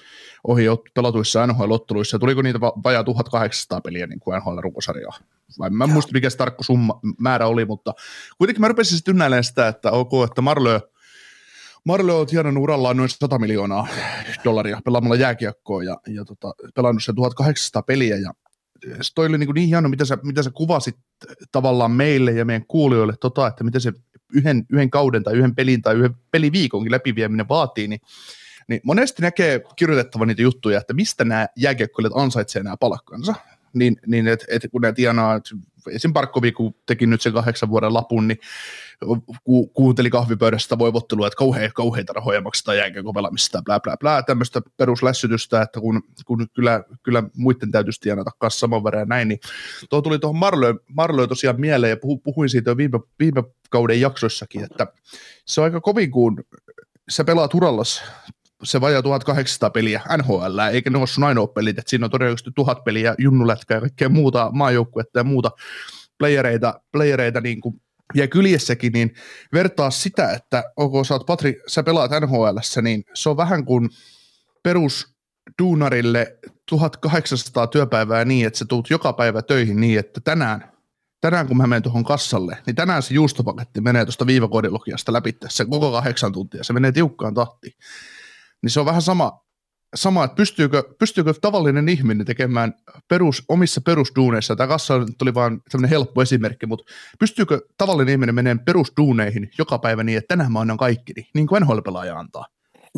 ohi 0.45 0.65
pelatuissa 0.95 1.47
NHL-otteluissa. 1.47 2.19
Tuliko 2.19 2.43
niitä 2.43 2.61
vajaa 2.61 3.05
1800 3.05 3.81
peliä 3.81 4.07
niin 4.07 4.21
kuin 4.21 4.41
NHL-rukosarjaa? 4.41 5.19
Vai 5.59 5.71
mä 5.71 5.85
en 5.85 5.91
muista, 5.91 6.13
mikä 6.13 6.31
se 6.31 6.37
tarkka 6.37 6.63
summa, 6.63 7.01
määrä 7.19 7.47
oli, 7.47 7.65
mutta 7.65 7.95
kuitenkin 8.39 8.61
mä 8.61 8.69
rupesin 8.69 8.97
sitten 8.97 9.13
ynnäilemään 9.13 9.45
sitä, 9.45 9.69
että 9.69 9.91
ok, 9.91 10.11
että 10.29 10.43
Marleau 10.43 10.81
Marleau 11.85 12.21
on 12.21 12.27
tienannut 12.27 12.63
urallaan 12.63 12.97
noin 12.97 13.09
100 13.09 13.39
miljoonaa 13.39 13.89
dollaria 14.45 14.81
pelaamalla 14.85 15.17
jääkiekkoa 15.17 15.83
ja, 15.83 16.01
ja 16.07 16.25
tota, 16.25 16.55
pelannut 16.75 17.05
sen 17.05 17.15
1800 17.15 17.83
peliä 17.83 18.17
ja 18.17 18.33
toi 19.15 19.27
oli 19.27 19.39
niin, 19.39 19.55
niin 19.55 19.69
hieno, 19.69 19.89
mitä 19.89 20.05
sä, 20.05 20.19
mitä 20.23 20.43
sä 20.43 20.51
kuvasit 20.51 20.97
tavallaan 21.53 21.91
meille 21.91 22.33
ja 22.33 22.45
meidän 22.45 22.67
kuulijoille, 22.67 23.15
tota, 23.21 23.47
että 23.47 23.65
mitä 23.65 23.81
se 23.81 23.93
yhden, 24.35 24.67
yhden 24.71 24.91
kauden 24.91 25.23
tai 25.23 25.35
yhden 25.35 25.55
pelin 25.55 25.83
tai 25.83 25.95
yhden 25.95 26.15
peliviikonkin 26.31 26.93
läpivieminen 26.93 27.49
vaatii, 27.49 27.89
niin, 27.89 28.01
niin 28.69 28.81
monesti 28.85 29.23
näkee 29.23 29.63
kirjoitettava 29.77 30.27
niitä 30.27 30.43
juttuja, 30.43 30.81
että 30.81 30.95
mistä 30.95 31.25
nämä 31.25 31.47
jääkiekkoilijat 31.57 32.17
ansaitsevat 32.17 32.65
nämä 32.65 32.77
palkkansa 32.77 33.35
niin, 33.75 33.97
niin 34.07 34.29
että 34.29 34.47
et 34.49 34.63
kun 34.73 34.81
ne 34.81 34.93
tienaa, 34.93 35.41
esim. 35.91 36.13
Parkkovi, 36.13 36.53
kun 36.53 36.75
teki 36.87 37.07
nyt 37.07 37.21
sen 37.21 37.33
kahdeksan 37.33 37.71
vuoden 37.71 37.95
lapun, 37.95 38.29
niin 38.29 38.39
ku, 39.45 39.67
kuunteli 39.67 40.11
kahvipöydästä 40.11 40.79
voivottelua, 40.79 41.27
että 41.27 41.37
kauhean, 41.37 41.71
kauheita 41.75 42.13
rahoja 42.13 42.41
maksetaan 42.41 42.77
jääkiekko 42.77 43.13
pelaamista, 43.13 43.63
blä, 43.63 43.81
blä, 43.81 43.97
blä, 43.97 44.23
tämmöistä 44.23 44.61
peruslässytystä, 44.77 45.63
että 45.63 45.81
kun, 45.81 46.03
kun 46.27 46.47
kyllä, 46.55 46.85
kyllä 47.03 47.23
muiden 47.37 47.71
täytyisi 47.71 48.01
tienata 48.01 48.31
kanssa 48.39 48.59
saman 48.59 48.85
verran 48.85 49.01
ja 49.01 49.07
näin, 49.07 49.29
niin 49.29 49.41
tuo 49.91 50.03
tuli 50.03 50.19
tuohon 50.19 50.37
Marloon, 50.37 50.81
Marloon 50.95 51.29
tosiaan 51.29 51.61
mieleen 51.61 51.91
ja 51.91 51.97
puhu, 51.97 52.19
puhuin 52.19 52.49
siitä 52.49 52.71
jo 52.71 52.77
viime, 52.77 53.01
viime 53.19 53.43
kauden 53.71 54.01
jaksoissakin, 54.01 54.65
että 54.65 54.87
se 55.47 55.61
on 55.61 55.65
aika 55.65 55.81
kovin, 55.81 56.11
kun 56.11 56.45
sä 57.11 57.25
pelaat 57.25 57.55
urallas 57.55 58.03
se 58.63 58.81
vajaa 58.81 59.03
1800 59.03 59.71
peliä 59.71 60.01
NHL, 60.17 60.59
eikä 60.73 60.91
ne 60.91 60.99
ole 60.99 61.07
sun 61.07 61.25
ainoa 61.25 61.47
pelit, 61.47 61.79
että 61.79 61.91
siinä 61.91 62.05
on 62.05 62.11
todennäköisesti 62.11 62.51
tuhat 62.55 62.85
peliä, 62.85 63.15
junnulätkää 63.19 63.77
ja 63.77 63.81
kaikkea 63.81 64.09
muuta 64.09 64.51
maajoukkuetta 64.53 65.19
ja 65.19 65.25
muuta 65.25 65.51
playereita, 66.19 66.81
playereita 66.93 67.41
niin 67.41 67.61
kuin 67.61 67.81
ja 68.15 68.29
kyljessäkin, 68.29 68.93
niin 68.93 69.15
vertaa 69.53 69.91
sitä, 69.91 70.33
että 70.33 70.65
ok, 70.77 71.07
sä, 71.07 71.15
oot 71.15 71.27
Patri, 71.27 71.63
sä 71.67 71.83
pelaat 71.83 72.11
NHL, 72.21 72.59
niin 72.83 73.05
se 73.15 73.29
on 73.29 73.37
vähän 73.37 73.65
kuin 73.65 73.89
perus 74.63 75.15
duunarille 75.63 76.39
1800 76.69 77.67
työpäivää 77.67 78.25
niin, 78.25 78.47
että 78.47 78.59
sä 78.59 78.65
tuut 78.69 78.91
joka 78.91 79.13
päivä 79.13 79.43
töihin 79.43 79.81
niin, 79.81 79.99
että 79.99 80.21
tänään, 80.21 80.73
tänään 81.21 81.47
kun 81.49 81.57
mä 81.57 81.67
menen 81.67 81.83
tuohon 81.83 82.05
kassalle, 82.05 82.59
niin 82.67 82.77
tänään 82.77 83.03
se 83.03 83.15
juustopaketti 83.15 83.81
menee 83.81 84.05
tuosta 84.05 84.27
viivakoodilogiasta 84.27 85.13
läpi 85.13 85.37
se 85.49 85.65
koko 85.65 85.93
kahdeksan 85.93 86.33
tuntia, 86.33 86.65
se 86.65 86.73
menee 86.73 86.93
tiukkaan 86.93 87.35
tahtiin. 87.35 87.73
Niin 88.63 88.71
se 88.71 88.81
on 88.81 88.87
vähän 88.87 89.03
sama, 89.03 89.41
sama 89.95 90.25
että 90.25 90.35
pystyykö, 90.35 90.83
pystyykö 90.99 91.35
tavallinen 91.41 91.89
ihminen 91.89 92.27
tekemään 92.27 92.75
perus, 93.09 93.43
omissa 93.49 93.81
perusduuneissa, 93.81 94.57
tämä 94.57 94.69
kassa 94.69 94.95
tuli 95.19 95.35
vain 95.35 95.61
sellainen 95.69 95.91
helppo 95.91 96.23
esimerkki, 96.23 96.67
mutta 96.67 96.93
pystyykö 97.19 97.61
tavallinen 97.79 98.13
ihminen 98.13 98.35
menemään 98.35 98.65
perusduuneihin 98.65 99.51
joka 99.59 99.79
päivä 99.79 100.05
niin, 100.05 100.19
että 100.19 100.29
tänään 100.29 100.53
mä 100.53 100.61
annan 100.61 100.77
kaikki, 100.77 101.13
niin 101.35 101.47
kuin 101.47 101.63
NHL-pelaaja 101.63 102.19
antaa. 102.19 102.47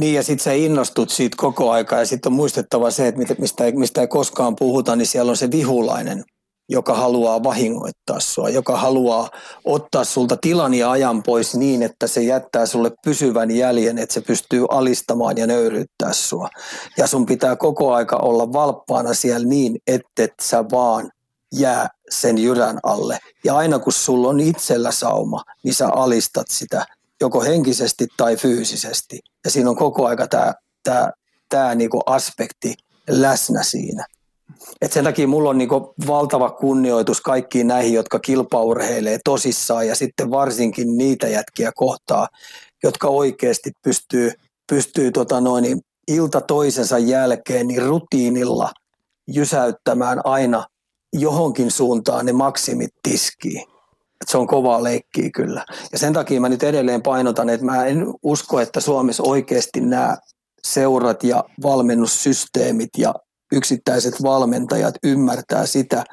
Niin 0.01 0.15
ja 0.15 0.23
sitten 0.23 0.45
sä 0.45 0.53
innostut 0.53 1.11
siitä 1.11 1.37
koko 1.37 1.71
aikaa 1.71 1.99
ja 1.99 2.07
sitten 2.07 2.33
on 2.33 2.37
muistettava 2.37 2.91
se, 2.91 3.09
että 3.09 3.35
mistä, 3.39 3.65
mistä 3.75 4.01
ei 4.01 4.07
koskaan 4.07 4.57
puhuta, 4.57 4.97
niin 4.97 5.07
siellä 5.07 5.31
on 5.31 5.37
se 5.37 5.51
vihulainen 5.51 6.25
joka 6.73 6.95
haluaa 6.95 7.43
vahingoittaa 7.43 8.21
sua, 8.21 8.49
joka 8.49 8.77
haluaa 8.77 9.31
ottaa 9.65 10.05
sulta 10.05 10.37
tilan 10.37 10.75
ja 10.75 10.91
ajan 10.91 11.23
pois 11.23 11.55
niin, 11.55 11.83
että 11.83 12.07
se 12.07 12.23
jättää 12.23 12.67
sulle 12.67 12.91
pysyvän 13.05 13.51
jäljen, 13.51 13.99
että 13.99 14.15
se 14.15 14.21
pystyy 14.21 14.67
alistamaan 14.71 15.37
ja 15.39 15.47
nöyryyttää 15.47 16.13
sua. 16.13 16.49
Ja 16.97 17.07
sun 17.07 17.27
pitää 17.27 17.57
koko 17.57 17.95
aika 17.95 18.17
olla 18.17 18.53
valppaana 18.53 19.15
siellä 19.15 19.47
niin, 19.47 19.79
että 19.87 20.23
et 20.23 20.35
sä 20.43 20.65
vaan 20.71 21.11
jää 21.53 21.89
sen 22.11 22.39
jyrän 22.39 22.79
alle. 22.83 23.19
Ja 23.45 23.57
aina 23.57 23.79
kun 23.79 23.93
sulla 23.93 24.29
on 24.29 24.41
itsellä 24.41 24.93
sauma, 24.93 25.43
niin 25.65 25.75
sä 25.75 25.89
alistat 25.89 26.47
sitä 26.51 26.87
joko 27.21 27.43
henkisesti 27.43 28.07
tai 28.17 28.37
fyysisesti. 28.37 29.21
Ja 29.45 29.51
siinä 29.51 29.71
on 29.71 29.77
koko 29.77 30.07
aika 30.07 30.27
tämä 30.27 30.55
tää, 30.83 31.13
tää 31.49 31.75
niinku 31.75 32.01
aspekti 32.07 32.75
läsnä 33.09 33.63
siinä. 33.63 34.07
Et 34.81 34.93
sen 34.93 35.05
takia 35.05 35.29
mulla 35.29 35.51
on 35.51 35.59
niinku 35.59 35.95
valtava 36.07 36.51
kunnioitus 36.51 37.21
kaikkiin 37.21 37.67
näihin, 37.67 37.93
jotka 37.93 38.19
kilpaurheilee 38.19 39.19
tosissaan 39.25 39.89
ja 39.89 39.95
sitten 39.95 40.31
varsinkin 40.31 40.99
niitä 40.99 41.29
jätkiä 41.29 41.73
kohtaa, 41.75 42.29
jotka 42.83 43.09
oikeasti 43.09 43.71
pystyy, 43.85 44.33
pystyy 44.71 45.13
tota 45.13 45.41
noin, 45.41 45.81
ilta 46.09 46.41
toisensa 46.41 46.99
jälkeen 46.99 47.67
niin 47.67 47.83
rutiinilla 47.83 48.71
jysäyttämään 49.29 50.21
aina 50.25 50.67
johonkin 51.13 51.71
suuntaan 51.71 52.27
ne 52.27 52.33
maksimit 52.33 52.91
tiskiin. 53.03 53.63
Et 54.21 54.29
se 54.29 54.39
on 54.39 54.47
kovaa 54.47 54.83
leikkiä 54.83 55.31
kyllä. 55.35 55.65
Ja 55.93 55.99
sen 55.99 56.13
takia 56.13 56.41
mä 56.41 56.49
nyt 56.49 56.63
edelleen 56.63 57.03
painotan, 57.03 57.49
että 57.49 57.67
mä 57.67 57.87
en 57.87 58.07
usko, 58.23 58.61
että 58.61 58.81
Suomessa 58.81 59.23
oikeasti 59.27 59.81
nämä 59.81 60.17
seurat 60.65 61.25
ja 61.25 61.45
valmennussysteemit 61.63 62.91
ja 62.99 63.15
yksittäiset 63.53 64.23
valmentajat 64.23 64.95
ymmärtää 65.03 65.67
sitä, 65.67 66.05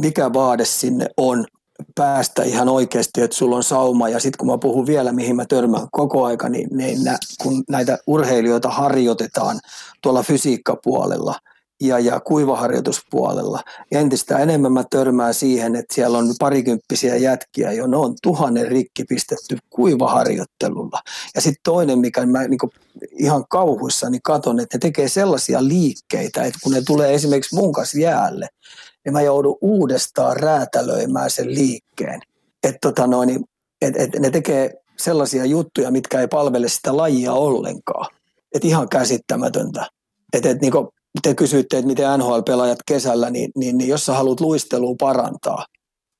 mikä 0.00 0.32
vaade 0.32 0.64
sinne 0.64 1.06
on 1.16 1.46
päästä 1.94 2.42
ihan 2.42 2.68
oikeasti, 2.68 3.22
että 3.22 3.36
sulla 3.36 3.56
on 3.56 3.64
sauma. 3.64 4.08
Ja 4.08 4.20
sitten 4.20 4.38
kun 4.38 4.48
mä 4.48 4.58
puhun 4.58 4.86
vielä, 4.86 5.12
mihin 5.12 5.36
mä 5.36 5.44
törmään 5.48 5.88
koko 5.90 6.24
aika, 6.24 6.48
niin, 6.48 6.68
niin 6.76 7.04
nä, 7.04 7.18
kun 7.42 7.64
näitä 7.68 7.98
urheilijoita 8.06 8.68
harjoitetaan 8.68 9.60
tuolla 10.02 10.22
fysiikkapuolella– 10.22 11.34
ja, 11.80 11.98
ja 11.98 12.20
kuivaharjoituspuolella. 12.20 13.62
Entistä 13.92 14.38
enemmän 14.38 14.72
mä 14.72 14.84
törmään 14.90 15.34
siihen, 15.34 15.76
että 15.76 15.94
siellä 15.94 16.18
on 16.18 16.34
parikymppisiä 16.38 17.16
jätkiä, 17.16 17.72
jo 17.72 17.86
ne 17.86 17.96
on 17.96 18.14
tuhannen 18.22 18.68
rikki 18.68 19.04
pistetty 19.04 19.58
kuivaharjoittelulla. 19.70 21.00
Ja 21.34 21.40
sitten 21.40 21.60
toinen, 21.64 21.98
mikä 21.98 22.26
mä 22.26 22.48
niin 22.48 22.58
ihan 23.12 23.44
kauhuissani 23.48 24.18
katon, 24.24 24.60
että 24.60 24.76
ne 24.76 24.80
tekee 24.80 25.08
sellaisia 25.08 25.68
liikkeitä, 25.68 26.44
että 26.44 26.58
kun 26.62 26.72
ne 26.72 26.82
tulee 26.86 27.14
esimerkiksi 27.14 27.54
mun 27.54 27.72
kanssa 27.72 27.98
jäälle, 27.98 28.48
niin 29.04 29.12
mä 29.12 29.22
joudun 29.22 29.58
uudestaan 29.60 30.36
räätälöimään 30.36 31.30
sen 31.30 31.54
liikkeen. 31.54 32.20
Että 32.62 32.78
tota 32.80 33.06
noin, 33.06 33.44
et, 33.82 33.96
et 33.96 34.10
ne 34.18 34.30
tekee 34.30 34.74
sellaisia 34.98 35.44
juttuja, 35.44 35.90
mitkä 35.90 36.20
ei 36.20 36.28
palvele 36.28 36.68
sitä 36.68 36.96
lajia 36.96 37.32
ollenkaan. 37.32 38.06
Että 38.54 38.68
ihan 38.68 38.88
käsittämätöntä. 38.88 39.86
Että 40.32 40.48
et, 40.48 40.60
niin 40.60 40.72
te 41.22 41.34
kysyitte, 41.34 41.78
että 41.78 41.86
miten 41.86 42.18
NHL-pelaajat 42.18 42.78
kesällä, 42.86 43.30
niin, 43.30 43.50
niin, 43.56 43.78
niin 43.78 43.88
jos 43.88 44.06
sä 44.06 44.14
haluat 44.14 44.40
luistelua 44.40 44.94
parantaa, 44.98 45.66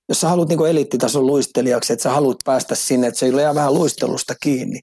jos 0.08 0.20
sä 0.20 0.28
haluat 0.28 0.48
niin 0.48 0.66
eliittitason 0.66 1.26
luistelijaksi, 1.26 1.92
että 1.92 2.02
sä 2.02 2.10
haluat 2.10 2.38
päästä 2.44 2.74
sinne, 2.74 3.06
että 3.06 3.20
se 3.20 3.26
ole 3.26 3.54
vähän 3.54 3.74
luistelusta 3.74 4.34
kiinni, 4.42 4.80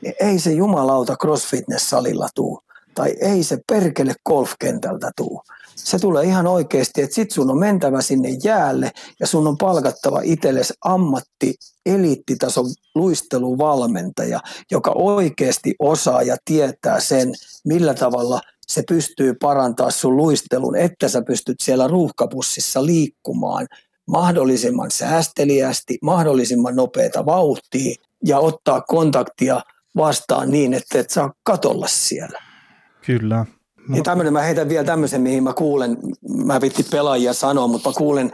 niin 0.00 0.14
ei 0.20 0.38
se 0.38 0.52
jumalauta 0.52 1.16
CrossFitness-salilla 1.22 2.28
tuu. 2.34 2.60
Tai 2.94 3.14
ei 3.20 3.42
se 3.42 3.58
perkele 3.66 4.14
golfkentältä 4.26 5.10
tuu. 5.16 5.42
Se 5.76 5.98
tulee 5.98 6.24
ihan 6.24 6.46
oikeasti, 6.46 7.02
että 7.02 7.14
sit 7.14 7.30
sun 7.30 7.50
on 7.50 7.58
mentävä 7.58 8.02
sinne 8.02 8.28
jäälle 8.44 8.90
ja 9.20 9.26
sun 9.26 9.46
on 9.46 9.58
palkattava 9.58 10.20
itsellesi 10.24 10.74
ammatti 10.84 11.54
eliittitason 11.86 12.66
luisteluvalmentaja, 12.94 14.40
joka 14.70 14.92
oikeasti 14.94 15.74
osaa 15.78 16.22
ja 16.22 16.36
tietää 16.44 17.00
sen, 17.00 17.32
millä 17.64 17.94
tavalla 17.94 18.40
se 18.70 18.82
pystyy 18.88 19.34
parantaa 19.34 19.90
sun 19.90 20.16
luistelun, 20.16 20.76
että 20.76 21.08
sä 21.08 21.22
pystyt 21.22 21.56
siellä 21.60 21.88
ruuhkapussissa 21.88 22.86
liikkumaan 22.86 23.66
mahdollisimman 24.06 24.90
säästeliästi, 24.90 25.98
mahdollisimman 26.02 26.76
nopeata 26.76 27.26
vauhtia 27.26 27.94
ja 28.24 28.38
ottaa 28.38 28.80
kontaktia 28.80 29.60
vastaan 29.96 30.50
niin, 30.50 30.74
että 30.74 30.98
et 30.98 31.10
saa 31.10 31.32
katolla 31.42 31.86
siellä. 31.88 32.42
Kyllä. 33.06 33.46
Ja 33.96 34.02
tämmöinen, 34.02 34.32
mä 34.32 34.42
heitän 34.42 34.68
vielä 34.68 34.84
tämmöisen, 34.84 35.20
mihin 35.20 35.42
mä 35.42 35.52
kuulen, 35.52 35.98
mä 36.44 36.60
vitti 36.60 36.82
pelaajia 36.82 37.32
sanoa, 37.32 37.66
mutta 37.66 37.88
mä 37.88 37.94
kuulen, 37.98 38.32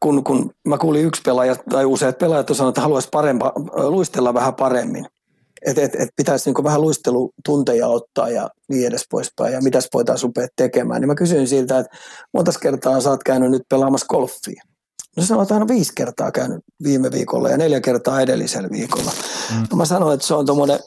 kun, 0.00 0.24
kun 0.24 0.50
mä 0.66 0.78
kuulin 0.78 1.04
yksi 1.04 1.22
pelaaja 1.22 1.56
tai 1.70 1.84
useat 1.84 2.18
pelaajat 2.18 2.48
sanoivat, 2.52 2.72
että 2.72 2.80
haluaisi 2.80 3.08
parempa, 3.12 3.52
luistella 3.76 4.34
vähän 4.34 4.54
paremmin. 4.54 5.06
Että 5.66 5.82
et, 5.82 5.94
et 5.94 6.08
pitäisi 6.16 6.48
niinku 6.48 6.64
vähän 6.64 6.80
luistelutunteja 6.80 7.88
ottaa 7.88 8.30
ja 8.30 8.50
niin 8.68 8.86
edes 8.86 9.04
poispäin, 9.10 9.52
ja 9.52 9.60
mitäs 9.60 9.88
voitaisiin 9.94 10.28
rupea 10.28 10.48
tekemään. 10.56 11.00
Niin 11.00 11.08
mä 11.08 11.14
kysyin 11.14 11.48
siltä, 11.48 11.78
että 11.78 11.96
monta 12.32 12.52
kertaa 12.60 13.00
sä 13.00 13.10
oot 13.10 13.24
käynyt 13.24 13.50
nyt 13.50 13.62
pelaamassa 13.68 14.06
golfia. 14.06 14.62
No 15.16 15.22
sanoin, 15.22 15.42
että 15.42 15.54
hän 15.54 15.62
on 15.62 15.68
viisi 15.68 15.92
kertaa 15.94 16.32
käynyt 16.32 16.60
viime 16.82 17.10
viikolla 17.10 17.50
ja 17.50 17.56
neljä 17.56 17.80
kertaa 17.80 18.20
edellisellä 18.20 18.68
viikolla. 18.70 19.10
Mm. 19.50 19.66
No 19.70 19.76
mä 19.76 19.84
sanoin, 19.84 20.14
että 20.14 20.26
se 20.26 20.34
on 20.34 20.46
tuommoinen, 20.46 20.78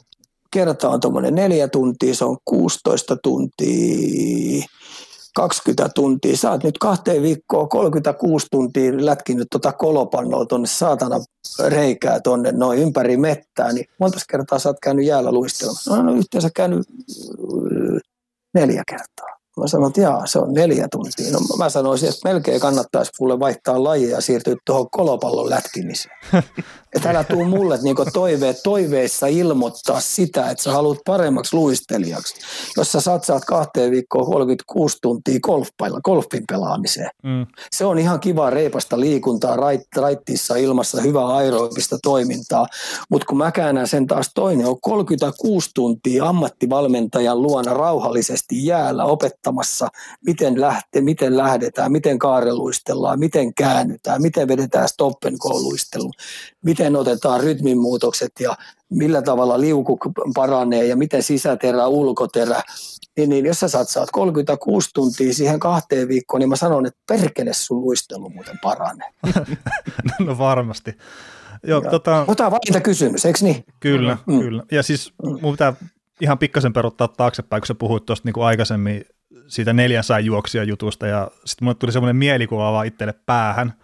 kerta 0.50 0.88
on 0.88 1.00
tuommoinen 1.00 1.34
neljä 1.34 1.68
tuntia, 1.68 2.14
se 2.14 2.24
on 2.24 2.36
16 2.44 3.16
tuntia 3.16 4.64
20 5.36 5.88
tuntia, 5.94 6.36
sä 6.36 6.50
oot 6.50 6.64
nyt 6.64 6.78
kahteen 6.78 7.22
viikkoon 7.22 7.68
36 7.68 8.46
tuntia 8.50 8.92
lätkinyt 8.96 9.46
tuota 9.50 9.72
kolopannoa 9.72 10.46
tuonne 10.46 10.68
saatana 10.68 11.20
reikää 11.68 12.20
tuonne 12.20 12.52
noin 12.52 12.78
ympäri 12.78 13.16
mettää, 13.16 13.72
niin 13.72 13.86
monta 14.00 14.18
kertaa 14.28 14.58
sä 14.58 14.68
oot 14.68 14.80
käynyt 14.82 15.06
jäällä 15.06 15.32
luistelemassa? 15.32 15.96
No, 15.96 16.02
no 16.02 16.12
yhteensä 16.12 16.50
käynyt 16.56 16.86
neljä 18.54 18.82
kertaa. 18.86 19.42
Mä 19.60 19.66
sanoin, 19.66 19.90
että 19.90 20.00
jaa, 20.00 20.26
se 20.26 20.38
on 20.38 20.54
neljä 20.54 20.88
tuntia. 20.90 21.32
No, 21.32 21.38
mä 21.58 21.70
sanoisin, 21.70 22.08
että 22.08 22.28
melkein 22.28 22.60
kannattaisi 22.60 23.12
kuule 23.18 23.38
vaihtaa 23.38 23.84
lajia 23.84 24.10
ja 24.10 24.20
siirtyä 24.20 24.56
tuohon 24.66 24.90
kolopallon 24.90 25.50
lätkimiseen. 25.50 26.16
Että 26.92 27.10
älä 27.10 27.24
tuu 27.24 27.44
mulle 27.44 27.78
niin 27.82 27.96
toive, 28.12 28.54
toiveissa 28.64 29.26
ilmoittaa 29.26 30.00
sitä, 30.00 30.50
että 30.50 30.64
sä 30.64 30.72
haluat 30.72 30.98
paremmaksi 31.06 31.56
luistelijaksi, 31.56 32.34
jos 32.76 32.92
sä 32.92 33.00
satsaat 33.00 33.44
kahteen 33.44 33.90
viikkoon 33.90 34.26
36 34.26 34.98
tuntia 35.02 35.40
golfpailla, 35.40 36.00
golfin 36.00 36.44
pelaamiseen. 36.48 37.10
Mm. 37.22 37.46
Se 37.70 37.84
on 37.84 37.98
ihan 37.98 38.20
kiva 38.20 38.50
reipasta 38.50 39.00
liikuntaa, 39.00 39.56
rait, 39.56 39.96
raittiissa 39.96 40.56
ilmassa, 40.56 41.02
hyvää 41.02 41.26
aerobista 41.26 41.98
toimintaa, 42.02 42.66
mutta 43.10 43.26
kun 43.26 43.38
mä 43.38 43.52
käännän 43.52 43.88
sen 43.88 44.06
taas 44.06 44.30
toinen, 44.34 44.66
on 44.66 44.80
36 44.80 45.70
tuntia 45.74 46.28
ammattivalmentajan 46.28 47.42
luona 47.42 47.74
rauhallisesti 47.74 48.66
jäällä 48.66 49.04
opettamassa, 49.04 49.88
miten, 50.26 50.60
lähte, 50.60 51.00
miten 51.00 51.36
lähdetään, 51.36 51.92
miten 51.92 52.18
kaareluistellaan, 52.18 53.18
miten 53.18 53.54
käännytään, 53.54 54.22
miten 54.22 54.48
vedetään 54.48 54.88
stop 54.88 55.24
and 55.26 55.36
go 55.38 55.52
miten 56.62 56.81
miten 56.82 56.96
otetaan 56.96 57.40
rytminmuutokset 57.40 58.32
ja 58.40 58.56
millä 58.90 59.22
tavalla 59.22 59.60
liuku 59.60 59.98
paranee 60.34 60.86
ja 60.86 60.96
miten 60.96 61.22
sisäterä, 61.22 61.86
ulkoterä. 61.86 62.62
Niin, 63.16 63.30
niin 63.30 63.44
jos 63.44 63.60
sä 63.60 63.68
satsaat 63.68 64.08
36 64.12 64.90
tuntia 64.94 65.34
siihen 65.34 65.60
kahteen 65.60 66.08
viikkoon, 66.08 66.40
niin 66.40 66.48
mä 66.48 66.56
sanon, 66.56 66.86
että 66.86 67.00
perkele 67.08 67.52
sun 67.52 67.80
luistelu 67.80 68.30
muuten 68.30 68.58
paranee. 68.62 69.10
no 70.26 70.38
varmasti. 70.38 70.96
Joo, 71.66 71.82
ja, 71.84 71.90
tota... 71.90 72.24
Mutta 72.28 72.50
valinta 72.50 72.80
kysymys, 72.80 73.26
eikö 73.26 73.38
niin? 73.42 73.64
Kyllä, 73.80 74.18
mm. 74.26 74.40
kyllä. 74.40 74.62
Ja 74.72 74.82
siis 74.82 75.12
mun 75.18 75.52
pitää 75.52 75.72
ihan 76.20 76.38
pikkasen 76.38 76.72
peruttaa 76.72 77.08
taaksepäin, 77.08 77.60
kun 77.60 77.66
sä 77.66 77.74
puhuit 77.74 78.06
tuosta 78.06 78.28
niin 78.28 78.44
aikaisemmin 78.44 79.04
siitä 79.46 79.72
neljänsadan 79.72 80.24
juoksia 80.24 80.64
jutusta, 80.64 81.06
ja 81.06 81.30
sitten 81.44 81.66
mulle 81.66 81.74
tuli 81.74 81.92
semmoinen 81.92 82.16
mielikuva 82.16 82.72
vaan 82.72 82.86
itselle 82.86 83.14
päähän, 83.26 83.74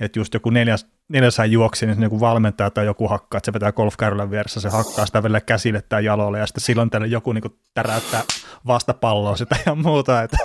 että 0.00 0.18
just 0.18 0.34
joku 0.34 0.50
neljäs, 0.50 0.86
neljäshän 1.08 1.52
juoksi, 1.52 1.86
niin 1.86 2.02
joku 2.02 2.20
valmentaja 2.20 2.70
tai 2.70 2.86
joku 2.86 3.08
hakkaa, 3.08 3.38
että 3.38 3.46
se 3.46 3.52
vetää 3.52 3.72
golfkärrylän 3.72 4.30
vieressä, 4.30 4.60
se 4.60 4.68
hakkaa 4.68 5.06
sitä 5.06 5.22
vielä 5.22 5.40
käsille 5.40 5.82
tai 5.82 6.04
jalolle, 6.04 6.38
ja 6.38 6.46
sitten 6.46 6.64
silloin 6.64 6.90
tällä 6.90 7.06
joku 7.06 7.32
niin 7.32 7.58
täräyttää 7.74 8.22
vastapalloa 8.66 9.36
sitä 9.36 9.56
ja 9.66 9.74
muuta, 9.74 10.22
että 10.22 10.38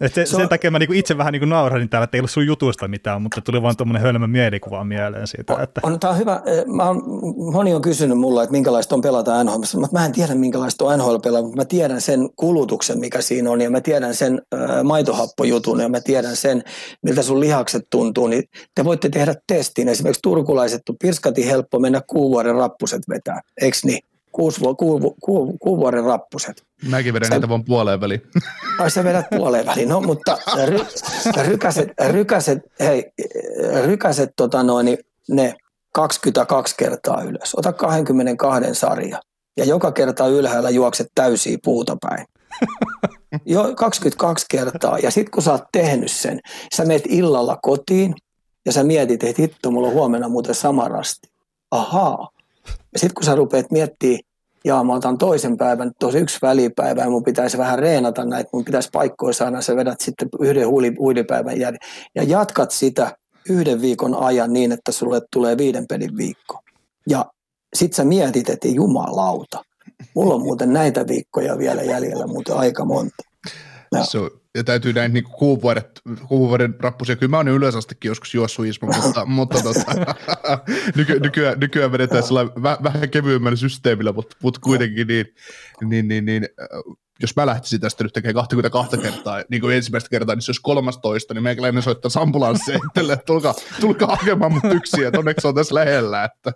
et 0.00 0.14
se, 0.14 0.26
se 0.26 0.36
sen 0.36 0.48
takia 0.48 0.70
mä 0.70 0.78
niinku 0.78 0.92
itse 0.92 1.18
vähän 1.18 1.32
niinku 1.32 1.46
naurahdin 1.46 1.88
täällä, 1.88 2.04
että 2.04 2.16
ei 2.16 2.20
ollut 2.20 2.30
sun 2.30 2.46
jutusta 2.46 2.88
mitään, 2.88 3.22
mutta 3.22 3.40
tuli 3.40 3.62
vaan 3.62 3.76
tuommoinen 3.76 4.02
hölmö 4.02 4.26
mielikuva 4.26 4.84
mieleen 4.84 5.26
siitä. 5.26 5.62
Että... 5.62 5.80
On, 5.84 6.00
tämä 6.00 6.10
on 6.10 6.18
hyvä. 6.18 6.42
Eh, 6.46 6.64
mä 6.66 6.82
on, 6.82 7.02
moni 7.52 7.74
on 7.74 7.82
kysynyt 7.82 8.18
mulla, 8.18 8.42
että 8.42 8.52
minkälaista 8.52 8.94
on 8.94 9.00
pelata 9.00 9.44
NHL, 9.44 9.78
mutta 9.80 9.98
mä 9.98 10.06
en 10.06 10.12
tiedä 10.12 10.34
minkälaista 10.34 10.84
on 10.84 10.98
NHL 10.98 11.16
pelata, 11.16 11.42
mutta 11.42 11.56
mä 11.56 11.64
tiedän 11.64 12.00
sen 12.00 12.28
kulutuksen, 12.36 12.98
mikä 12.98 13.20
siinä 13.20 13.50
on, 13.50 13.60
ja 13.60 13.70
mä 13.70 13.80
tiedän 13.80 14.14
sen 14.14 14.42
äh, 14.54 14.82
maitohappojutun, 14.82 15.80
ja 15.80 15.88
mä 15.88 16.00
tiedän 16.00 16.36
sen, 16.36 16.62
miltä 17.02 17.22
sun 17.22 17.40
lihakset 17.40 17.86
tuntuu, 17.90 18.26
niin 18.26 18.44
te 18.74 18.84
voitte 18.84 19.08
tehdä 19.08 19.34
testin. 19.46 19.88
Esimerkiksi 19.88 20.22
turkulaiset 20.22 20.88
on 20.88 20.96
pirskati 21.02 21.46
helppo 21.46 21.78
mennä 21.78 22.00
kuuvuoren 22.06 22.54
rappuset 22.54 23.02
vetää, 23.08 23.40
eikö 23.60 23.76
niin? 23.84 24.13
Kuusi, 24.34 24.60
ku, 24.60 25.16
ku, 25.20 25.58
ku, 25.58 25.76
vuoden 25.78 26.04
rappuset. 26.04 26.62
Mäkin 26.88 27.14
vedän 27.14 27.28
sä, 27.28 27.34
niitä 27.34 27.48
vaan 27.48 27.64
puoleen 27.64 28.00
väliin. 28.00 28.22
Ai 28.80 28.90
sä 28.90 29.04
vedät 29.04 29.26
puoleen 29.36 29.66
väliin, 29.66 29.88
no 29.88 30.00
mutta 30.00 30.38
ry, 30.64 30.78
rykäset, 31.46 31.88
rykäset, 32.08 32.58
hei, 32.80 33.12
rykäset 33.84 34.30
tota 34.36 34.62
noin, 34.62 34.98
ne 35.28 35.54
22 35.92 36.74
kertaa 36.78 37.22
ylös. 37.22 37.54
Ota 37.56 37.72
22 37.72 38.74
sarja 38.74 39.20
ja 39.56 39.64
joka 39.64 39.92
kerta 39.92 40.26
ylhäällä 40.26 40.70
juokset 40.70 41.06
täysiä 41.14 41.58
puuta 41.64 41.96
päin. 42.00 42.26
Jo 43.46 43.74
22 43.76 44.46
kertaa 44.50 44.98
ja 44.98 45.10
sitten 45.10 45.30
kun 45.30 45.42
sä 45.42 45.52
oot 45.52 45.64
tehnyt 45.72 46.10
sen, 46.10 46.40
sä 46.74 46.84
meet 46.84 47.02
illalla 47.08 47.58
kotiin 47.62 48.14
ja 48.66 48.72
sä 48.72 48.84
mietit, 48.84 49.24
että 49.24 49.42
hitto, 49.42 49.70
mulla 49.70 49.88
on 49.88 49.94
huomenna 49.94 50.28
muuten 50.28 50.54
sama 50.54 50.88
rasti. 50.88 51.28
Ahaa, 51.70 52.28
sitten 52.96 53.14
kun 53.14 53.24
sä 53.24 53.34
rupeat 53.34 53.70
miettimään, 53.70 54.20
jaa 54.64 54.84
mä 54.84 54.94
otan 54.94 55.18
toisen 55.18 55.56
päivän, 55.56 55.92
tosi 55.98 56.18
yksi 56.18 56.38
välipäivä 56.42 57.00
ja 57.00 57.10
mun 57.10 57.24
pitäisi 57.24 57.58
vähän 57.58 57.78
reenata 57.78 58.24
näitä, 58.24 58.50
mun 58.52 58.64
pitäisi 58.64 58.88
paikkoja 58.92 59.32
saada, 59.32 59.60
sä 59.60 59.76
vedät 59.76 60.00
sitten 60.00 60.28
yhden 60.40 60.68
huilipäivän 60.98 61.60
jälkeen 61.60 61.90
ja 62.14 62.22
jatkat 62.22 62.70
sitä 62.70 63.16
yhden 63.48 63.80
viikon 63.80 64.14
ajan 64.14 64.52
niin, 64.52 64.72
että 64.72 64.92
sulle 64.92 65.20
tulee 65.32 65.58
viiden 65.58 65.86
pelin 65.86 66.16
viikko. 66.16 66.60
Ja 67.08 67.24
sit 67.74 67.92
sä 67.92 68.04
mietit, 68.04 68.48
että 68.48 68.68
jumalauta, 68.68 69.62
mulla 70.14 70.34
on 70.34 70.42
muuten 70.42 70.72
näitä 70.72 71.06
viikkoja 71.08 71.58
vielä 71.58 71.82
jäljellä 71.82 72.26
muuten 72.26 72.56
aika 72.56 72.84
monta. 72.84 73.22
No. 73.92 74.04
So, 74.04 74.30
ja 74.54 74.64
täytyy 74.64 74.92
näin 74.92 75.12
niin 75.12 75.24
kuuvuodet, 75.24 76.00
kuuvuoden 76.28 76.74
rappusia. 76.80 77.16
Kyllä 77.16 77.30
mä 77.30 77.36
oon 77.36 77.48
yleisastikin 77.48 78.08
joskus 78.08 78.34
juossut 78.34 78.66
Ismo, 78.66 78.88
mutta, 79.02 79.26
mutta 79.38 79.62
tota, 79.62 80.14
nyky, 80.96 81.20
nykyään, 81.20 81.60
nykyään 81.60 81.92
vedetään 81.92 82.22
sellainen 82.22 82.62
vähän 82.62 83.10
kevyemmällä 83.10 83.56
systeemillä, 83.56 84.12
mutta, 84.12 84.36
mutta 84.42 84.60
kuitenkin 84.60 85.06
niin, 85.06 85.26
niin, 85.84 86.08
niin, 86.08 86.24
niin 86.24 86.48
jos 87.20 87.36
mä 87.36 87.46
lähtisin 87.46 87.80
tästä 87.80 88.04
nyt 88.04 88.12
tekemään 88.12 88.34
22 88.34 88.98
kertaa, 88.98 89.42
niin 89.48 89.60
kuin 89.60 89.76
ensimmäistä 89.76 90.10
kertaa, 90.10 90.34
niin 90.34 90.42
se 90.42 90.50
olisi 90.50 90.62
13, 90.62 91.34
niin 91.34 91.42
meikäläinen 91.42 91.82
soittaa 91.82 92.10
ambulanssia 92.20 92.78
itselle, 92.88 93.12
että 93.12 93.24
tulkaa, 93.26 93.54
tulkaa 93.80 94.16
hakemaan 94.16 94.52
mut 94.52 94.64
yksiä, 94.64 95.08
että 95.08 95.18
onneksi 95.18 95.46
on 95.46 95.54
tässä 95.54 95.74
lähellä. 95.74 96.24
Että. 96.24 96.52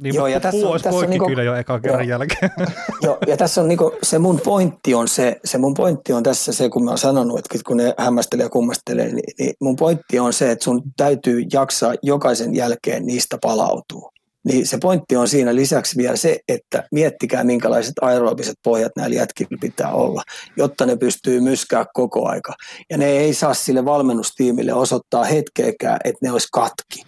Niin, 0.00 0.14
joo, 0.14 0.26
ja 0.26 0.40
tässä 0.40 0.68
on, 0.68 0.80
tässä 0.80 1.00
on 1.00 1.10
niinku, 1.10 1.26
kyllä 1.26 1.42
jo 1.42 1.54
eka 1.54 1.80
kerran 1.80 2.08
joo, 2.08 2.18
jälkeen. 2.18 2.50
Joo, 3.02 3.18
ja 3.26 3.36
tässä 3.36 3.60
on 3.60 3.68
niinku, 3.68 3.92
se 4.02 4.18
mun 4.18 4.40
pointti 4.40 4.94
on 4.94 5.08
se, 5.08 5.40
se 5.44 5.58
mun 5.58 5.74
pointti 5.74 6.12
on 6.12 6.22
tässä 6.22 6.52
se, 6.52 6.68
kun 6.68 6.84
mä 6.84 6.90
oon 6.90 6.98
sanonut, 6.98 7.38
että 7.38 7.58
kun 7.66 7.76
ne 7.76 7.94
hämmästelee 7.98 8.44
ja 8.44 8.50
kummastelee, 8.50 9.12
niin, 9.12 9.34
niin 9.38 9.54
mun 9.60 9.76
pointti 9.76 10.18
on 10.18 10.32
se, 10.32 10.50
että 10.50 10.64
sun 10.64 10.82
täytyy 10.96 11.42
jaksaa 11.52 11.94
jokaisen 12.02 12.54
jälkeen 12.54 13.06
niistä 13.06 13.38
palautua. 13.42 14.10
Niin 14.44 14.66
se 14.66 14.78
pointti 14.78 15.16
on 15.16 15.28
siinä 15.28 15.54
lisäksi 15.54 15.96
vielä 15.96 16.16
se, 16.16 16.38
että 16.48 16.88
miettikää 16.92 17.44
minkälaiset 17.44 17.94
aerobiset 18.00 18.56
pohjat 18.64 18.92
näillä 18.96 19.16
jätkillä 19.16 19.58
pitää 19.60 19.92
olla, 19.92 20.22
jotta 20.56 20.86
ne 20.86 20.96
pystyy 20.96 21.40
myskää 21.40 21.84
koko 21.94 22.28
aika. 22.28 22.54
Ja 22.90 22.98
ne 22.98 23.06
ei 23.06 23.34
saa 23.34 23.54
sille 23.54 23.84
valmennustiimille 23.84 24.72
osoittaa 24.72 25.24
hetkeäkään, 25.24 25.98
että 26.04 26.18
ne 26.22 26.32
olisi 26.32 26.48
katki, 26.52 27.02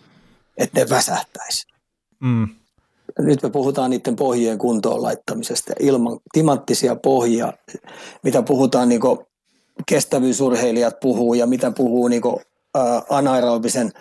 että 0.58 0.80
ne 0.80 0.88
väsähtäisi. 0.90 1.66
Mm. 2.20 2.48
Nyt 3.18 3.42
me 3.42 3.50
puhutaan 3.50 3.90
niiden 3.90 4.16
pohjien 4.16 4.58
kuntoon 4.58 5.02
laittamisesta 5.02 5.72
ilman 5.80 6.18
timanttisia 6.32 6.96
pohjia, 6.96 7.52
mitä 8.22 8.42
puhutaan 8.42 8.88
niin 8.88 9.00
kestävyysurheilijat 9.86 11.00
puhuu 11.00 11.34
ja 11.34 11.46
mitä 11.46 11.70
puhuu 11.70 12.08
niin 12.08 12.22
anaerobisen 13.08 13.92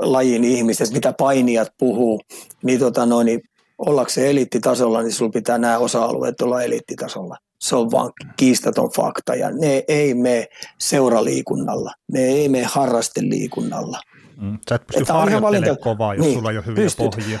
lajin 0.00 0.44
ihmiset, 0.44 0.90
mitä 0.90 1.14
painijat 1.18 1.68
puhuu, 1.78 2.20
niin, 2.62 2.78
tota 2.78 3.06
noin, 3.06 3.24
niin 3.24 3.40
ollakseen 3.78 4.30
eliittitasolla, 4.30 5.02
niin 5.02 5.12
sulla 5.12 5.30
pitää 5.30 5.58
nämä 5.58 5.78
osa-alueet 5.78 6.40
olla 6.40 6.62
eliittitasolla. 6.62 7.36
Se 7.60 7.76
on 7.76 7.90
vaan 7.90 8.12
kiistaton 8.36 8.90
fakta 8.96 9.34
ja 9.34 9.50
ne 9.50 9.84
ei 9.88 10.14
mene 10.14 10.46
seuraliikunnalla, 10.78 11.92
ne 12.12 12.20
ei 12.20 12.48
mene 12.48 12.64
harrasteliikunnalla. 12.64 14.00
Mm, 14.40 14.58
sä 14.68 14.74
et 14.74 14.86
pysty 14.86 15.12
harjoittelemaan 15.12 15.78
kovaa, 15.78 16.14
jos 16.14 16.26
niin, 16.26 16.38
sulla 16.38 16.50
ei 16.50 16.56
ole 16.56 16.66
hyviä 16.66 16.84
pystyt. 16.84 17.10
pohjia. 17.10 17.38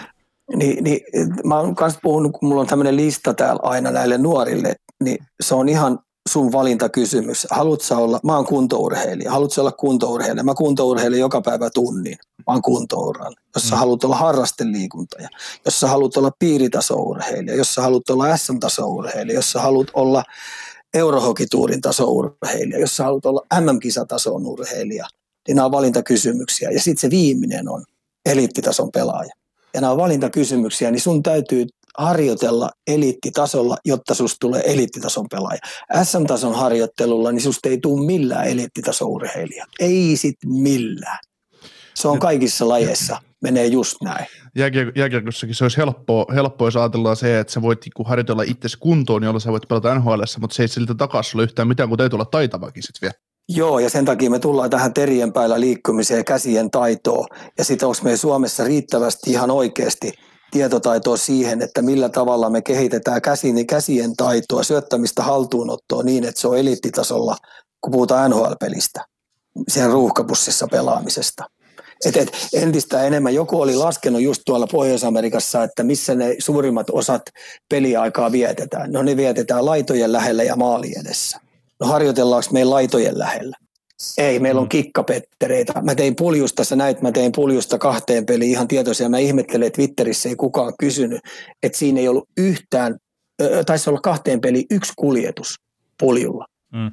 Niin, 0.56 0.84
niin, 0.84 1.00
mä 1.44 1.58
oon 1.58 1.74
myös 1.80 1.98
puhunut, 2.02 2.32
kun 2.32 2.48
mulla 2.48 2.60
on 2.60 2.66
tämmöinen 2.66 2.96
lista 2.96 3.34
täällä 3.34 3.60
aina 3.62 3.90
näille 3.90 4.18
nuorille, 4.18 4.74
niin 5.04 5.18
se 5.42 5.54
on 5.54 5.68
ihan 5.68 5.98
sun 6.28 6.52
valintakysymys. 6.52 7.46
Haluatko 7.50 7.94
olla, 7.94 8.20
mä 8.24 8.36
oon 8.36 8.46
kuntourheilija, 8.46 9.30
haluatko 9.30 9.60
olla 9.60 9.72
kuntourheilija? 9.72 10.44
Mä 10.44 10.54
kuntourheilen 10.54 11.20
joka 11.20 11.40
päivä 11.40 11.70
tunnin, 11.70 12.16
mä 12.38 12.52
oon 12.52 12.62
kuntouran. 12.62 13.34
Jos 13.54 13.68
sä 13.68 13.74
mm. 13.74 13.78
haluat 13.78 14.04
olla 14.04 14.16
harrasteliikuntaja, 14.16 15.28
jos 15.64 15.80
sä 15.80 15.88
haluat 15.88 16.16
olla 16.16 16.30
piiritasourheilija, 16.38 17.56
jos 17.56 17.74
sä 17.74 17.82
haluat 17.82 18.10
olla 18.10 18.36
SM-tasourheilija, 18.36 19.38
jos 19.38 19.52
sä 19.52 19.60
haluat 19.60 19.88
olla 19.94 20.24
Eurohokituurin 20.94 21.80
tasourheilija, 21.80 22.80
jos 22.80 22.96
sä 22.96 23.04
haluat 23.04 23.26
olla 23.26 23.46
MM-kisatason 23.60 24.46
urheilija, 24.46 25.06
niin 25.48 25.54
nämä 25.56 25.66
on 25.66 25.72
valintakysymyksiä. 25.72 26.70
Ja 26.70 26.80
sitten 26.80 27.00
se 27.00 27.10
viimeinen 27.10 27.68
on 27.68 27.84
eliittitason 28.26 28.92
pelaaja. 28.92 29.32
Ja 29.74 29.80
nämä 29.80 29.90
on 29.90 29.98
valintakysymyksiä, 29.98 30.90
niin 30.90 31.00
sun 31.00 31.22
täytyy 31.22 31.66
harjoitella 31.98 32.70
eliittitasolla, 32.86 33.76
jotta 33.84 34.14
susta 34.14 34.36
tulee 34.40 34.62
eliittitason 34.64 35.26
pelaaja. 35.30 35.58
SM-tason 36.02 36.54
harjoittelulla, 36.54 37.32
niin 37.32 37.42
susta 37.42 37.68
ei 37.68 37.78
tule 37.78 38.06
millään 38.06 38.46
eliittitason 38.46 39.08
urheilija. 39.08 39.66
Ei 39.80 40.16
sit 40.16 40.36
millään. 40.44 41.18
Se 41.94 42.08
on 42.08 42.18
kaikissa 42.18 42.68
lajeissa, 42.68 43.16
menee 43.42 43.66
just 43.66 43.96
näin. 44.02 44.26
Jääkiekossakin 44.96 45.54
se 45.54 45.64
olisi 45.64 45.76
helppoa, 45.76 46.26
helppoa, 46.34 46.66
jos 46.66 46.76
ajatellaan 46.76 47.16
se, 47.16 47.38
että 47.38 47.52
sä 47.52 47.62
voit 47.62 47.78
niinku 47.84 48.04
harjoitella 48.04 48.42
itsesi 48.42 48.76
kuntoon, 48.80 49.22
jolla 49.22 49.40
sä 49.40 49.52
voit 49.52 49.68
pelata 49.68 49.94
NHL, 49.94 50.22
mutta 50.40 50.56
se 50.56 50.62
ei 50.62 50.68
siltä 50.68 50.94
takaisin 50.94 51.36
ole 51.36 51.42
yhtään 51.42 51.68
mitään, 51.68 51.88
kun 51.88 51.98
täytyy 51.98 52.16
olla 52.16 52.24
taitavakin 52.24 52.82
sitten 52.82 53.00
vielä. 53.02 53.14
Joo, 53.48 53.78
ja 53.78 53.90
sen 53.90 54.04
takia 54.04 54.30
me 54.30 54.38
tullaan 54.38 54.70
tähän 54.70 54.94
terien 54.94 55.32
päällä 55.32 55.60
liikkumiseen 55.60 56.18
ja 56.18 56.24
käsien 56.24 56.70
taitoon. 56.70 57.26
Ja 57.58 57.64
sitten 57.64 57.88
onko 57.88 58.00
me 58.02 58.16
Suomessa 58.16 58.64
riittävästi 58.64 59.30
ihan 59.30 59.50
oikeasti 59.50 60.12
tietotaitoa 60.52 61.16
siihen, 61.16 61.62
että 61.62 61.82
millä 61.82 62.08
tavalla 62.08 62.50
me 62.50 62.62
kehitetään 62.62 63.22
käsin, 63.22 63.66
käsien 63.66 64.16
taitoa, 64.16 64.62
syöttämistä 64.62 65.22
haltuunottoa 65.22 66.02
niin, 66.02 66.24
että 66.24 66.40
se 66.40 66.48
on 66.48 66.58
eliittitasolla, 66.58 67.36
kun 67.80 67.92
puhutaan 67.92 68.30
NHL-pelistä, 68.30 69.04
sen 69.68 69.90
ruuhkapussissa 69.90 70.66
pelaamisesta. 70.70 71.44
Et, 72.04 72.16
et, 72.16 72.32
entistä 72.54 73.02
enemmän 73.02 73.34
joku 73.34 73.60
oli 73.60 73.76
laskenut 73.76 74.22
just 74.22 74.42
tuolla 74.46 74.66
Pohjois-Amerikassa, 74.66 75.64
että 75.64 75.82
missä 75.82 76.14
ne 76.14 76.36
suurimmat 76.38 76.90
osat 76.90 77.22
peliaikaa 77.68 78.32
vietetään. 78.32 78.92
No 78.92 79.02
ne 79.02 79.16
vietetään 79.16 79.66
laitojen 79.66 80.12
lähellä 80.12 80.42
ja 80.42 80.56
maali 80.56 80.92
edessä. 81.00 81.38
No 81.80 81.86
harjoitellaanko 81.86 82.48
meillä 82.52 82.70
laitojen 82.70 83.18
lähellä? 83.18 83.56
Ei, 84.18 84.38
meillä 84.38 84.60
on 84.60 84.64
mm. 84.64 84.68
kikkapettereitä. 84.68 85.82
Mä 85.82 85.94
tein 85.94 86.16
puljusta, 86.16 86.64
sä 86.64 86.76
näit, 86.76 87.02
mä 87.02 87.12
tein 87.12 87.32
puljusta 87.32 87.78
kahteen 87.78 88.26
peliin 88.26 88.50
ihan 88.50 88.68
tietoisia. 88.68 89.08
Mä 89.08 89.18
ihmettelen, 89.18 89.66
että 89.66 89.76
Twitterissä 89.76 90.28
ei 90.28 90.36
kukaan 90.36 90.72
kysynyt, 90.78 91.20
että 91.62 91.78
siinä 91.78 92.00
ei 92.00 92.08
ollut 92.08 92.28
yhtään, 92.36 92.96
taisi 93.66 93.90
olla 93.90 94.00
kahteen 94.00 94.40
peliin 94.40 94.66
yksi 94.70 94.92
kuljetus 94.96 95.54
puljulla. 96.00 96.46
Mm. 96.72 96.90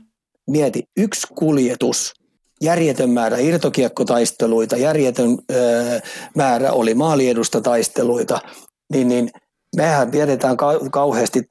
Mieti, 0.49 0.83
yksi 0.97 1.27
kuljetus, 1.35 2.13
järjetön 2.61 3.09
määrä 3.09 3.37
irtokiekkotaisteluita, 3.37 4.77
järjetön 4.77 5.37
öö, 5.51 5.99
määrä 6.35 6.71
oli 6.71 6.93
maaliedusta 6.93 7.61
taisteluita, 7.61 8.39
niin, 8.93 9.07
niin– 9.07 9.29
mehän 9.75 10.11
vietetään 10.11 10.57
kauheasti 10.91 11.43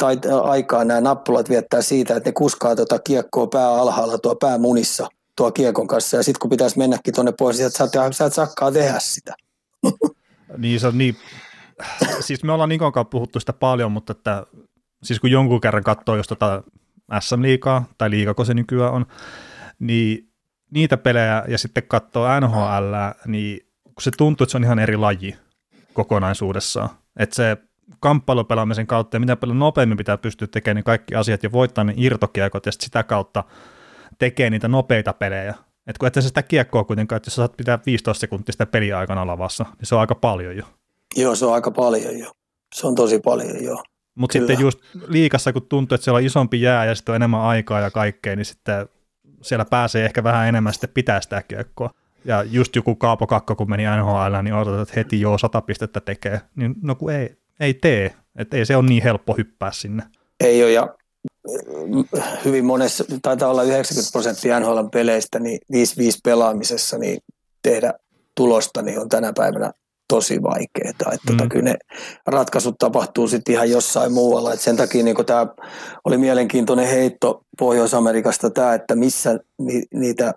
aikaa 0.43 0.85
nämä 0.85 1.01
nappulat 1.01 1.49
viettää 1.49 1.83
siitä, 1.83 2.17
että 2.17 2.29
ne 2.29 2.33
kuskaa 2.33 2.77
tuota 2.77 2.99
kiekkoa 2.99 3.47
pää 3.47 3.75
alhaalla 3.75 4.19
tuo 4.19 4.37
pää 4.37 4.59
munissa 4.59 5.09
tuo 5.39 5.53
kiekon 5.53 5.87
kanssa 5.87 6.17
ja 6.17 6.23
sitten 6.23 6.41
kun 6.41 6.51
pitäisi 6.51 6.79
mennäkin 6.79 7.15
tuonne 7.15 7.33
pois, 7.39 7.59
niin 7.59 7.71
sä, 7.71 7.85
et, 7.85 7.91
sä 8.13 8.25
et 8.25 8.33
sakkaa 8.33 8.73
tehdä 8.73 8.99
sitä. 8.99 9.35
niin 10.57 10.81
se 10.81 10.87
on 10.87 10.99
niin, 10.99 11.17
siis 12.21 12.45
me 12.45 12.53
ollaan 12.53 12.69
Nikon 12.69 12.93
kanssa 12.93 13.11
puhuttu 13.11 13.41
sitä 13.41 13.53
paljon, 13.53 13.93
mutta 13.93 14.13
että 14.13 14.47
siis 15.03 15.21
kun 15.21 15.31
jonkun 15.31 15.61
kerran 15.61 15.85
katsoo 15.85 16.17
jos 16.17 16.27
tota 16.27 16.63
SM-liikaa 17.21 17.85
tai 17.99 18.11
liikako 18.11 18.45
se 18.45 18.55
nykyään 18.55 18.93
on, 18.93 19.07
niin 19.79 20.29
niitä 20.71 20.97
pelejä 20.97 21.45
ja 21.49 21.59
sitten 21.59 21.83
katsoo 21.89 22.41
NHL, 22.41 22.95
niin 23.27 23.61
kun 23.85 24.03
se 24.03 24.11
tuntuu, 24.11 24.45
että 24.45 24.51
se 24.51 24.59
on 24.59 24.65
ihan 24.65 24.79
eri 24.79 24.97
laji 24.97 25.37
kokonaisuudessaan. 25.93 26.89
Että 27.17 27.37
se 27.37 27.57
kamppailupelaamisen 28.01 28.87
kautta 28.87 29.17
ja 29.17 29.21
mitä 29.21 29.37
paljon 29.37 29.59
nopeammin 29.59 29.99
pitää 29.99 30.19
pystyä 30.19 30.49
tekemään 30.49 30.77
niin 30.77 30.85
kaikki 30.85 31.15
asiat 31.15 31.43
ja 31.43 31.53
voittaa 31.53 31.85
ne 31.85 31.95
irtokiekot 31.97 32.67
ja 32.67 32.73
sitä 32.73 33.03
kautta 33.03 33.45
tekee 34.19 34.51
niitä 34.51 34.69
nopeita 34.69 35.13
pelejä. 35.13 35.55
Et 35.87 35.99
kun 35.99 36.07
et 36.07 36.15
sitä 36.21 36.43
kiekkoa 36.43 36.85
kuitenkaan, 36.85 37.17
että 37.17 37.29
jos 37.29 37.35
saat 37.35 37.57
pitää 37.57 37.79
15 37.87 38.21
sekuntia 38.21 38.53
sitä 38.53 38.67
peliaikana 38.67 39.27
lavassa, 39.27 39.65
niin 39.65 39.87
se 39.87 39.95
on 39.95 40.01
aika 40.01 40.15
paljon 40.15 40.57
jo. 40.57 40.65
Joo, 41.17 41.35
se 41.35 41.47
on 41.47 41.55
aika 41.55 41.71
paljon 41.71 42.19
jo. 42.19 42.33
Se 42.75 42.87
on 42.87 42.95
tosi 42.95 43.19
paljon 43.19 43.65
jo. 43.65 43.83
Mutta 44.15 44.33
sitten 44.33 44.61
just 44.61 44.79
liikassa, 45.07 45.53
kun 45.53 45.63
tuntuu, 45.69 45.95
että 45.95 46.05
siellä 46.05 46.17
on 46.17 46.25
isompi 46.25 46.61
jää 46.61 46.85
ja 46.85 46.95
sitten 46.95 47.13
on 47.13 47.17
enemmän 47.17 47.41
aikaa 47.41 47.81
ja 47.81 47.91
kaikkea, 47.91 48.37
niin 48.37 48.45
sitten 48.45 48.89
siellä 49.43 49.65
pääsee 49.65 50.05
ehkä 50.05 50.25
vähän 50.25 50.49
enemmän 50.49 50.73
sitten 50.73 50.91
pitää 50.95 51.21
sitä 51.21 51.43
kiekkoa. 51.43 51.91
Ja 52.25 52.43
just 52.43 52.77
joku 52.77 52.95
Kaapo 52.95 53.27
Kakko, 53.27 53.57
kun 53.57 53.71
meni 53.71 53.85
NHL, 54.01 54.43
niin 54.43 54.55
odotat, 54.55 54.81
että 54.81 54.95
heti 54.97 55.21
joo 55.21 55.39
sata 55.39 55.61
pistettä 55.61 56.01
tekee. 56.01 56.41
Niin 56.57 56.75
no 56.83 56.95
kun 56.95 57.13
ei, 57.13 57.37
ei 57.61 57.75
tee. 57.75 58.15
Että 58.37 58.57
ei 58.57 58.67
se 58.67 58.77
ole 58.77 58.89
niin 58.89 59.03
helppo 59.03 59.35
hyppää 59.39 59.73
sinne. 59.73 60.03
Ei 60.41 60.63
ole, 60.63 60.73
ja 60.73 60.95
hyvin 62.45 62.65
monessa, 62.65 63.05
taitaa 63.23 63.51
olla 63.51 63.63
90 63.63 64.13
prosenttia 64.13 64.61
NHL 64.61 64.87
peleistä, 64.93 65.39
niin 65.39 65.59
5-5 65.73 65.77
pelaamisessa 66.25 66.99
niin 66.99 67.19
tehdä 67.63 67.95
tulosta 68.35 68.83
niin 68.83 69.01
on 69.01 69.09
tänä 69.09 69.33
päivänä 69.33 69.73
tosi 70.09 70.43
vaikeaa. 70.43 70.93
Että 70.93 71.33
mm. 71.33 71.37
tota, 71.37 71.49
kyllä 71.49 71.65
ne 71.65 71.77
ratkaisut 72.27 72.75
tapahtuu 72.79 73.29
sitten 73.29 73.55
ihan 73.55 73.71
jossain 73.71 74.13
muualla. 74.13 74.53
Et 74.53 74.61
sen 74.61 74.77
takia 74.77 75.05
niin 75.05 75.27
tämä 75.27 75.47
oli 76.05 76.19
mielenkiintoinen 76.19 76.89
heitto 76.89 77.43
Pohjois-Amerikasta 77.59 78.51
tämä, 78.51 78.75
että 78.75 78.97
missä 78.97 79.39
ni, 79.59 79.83
niitä 79.95 80.35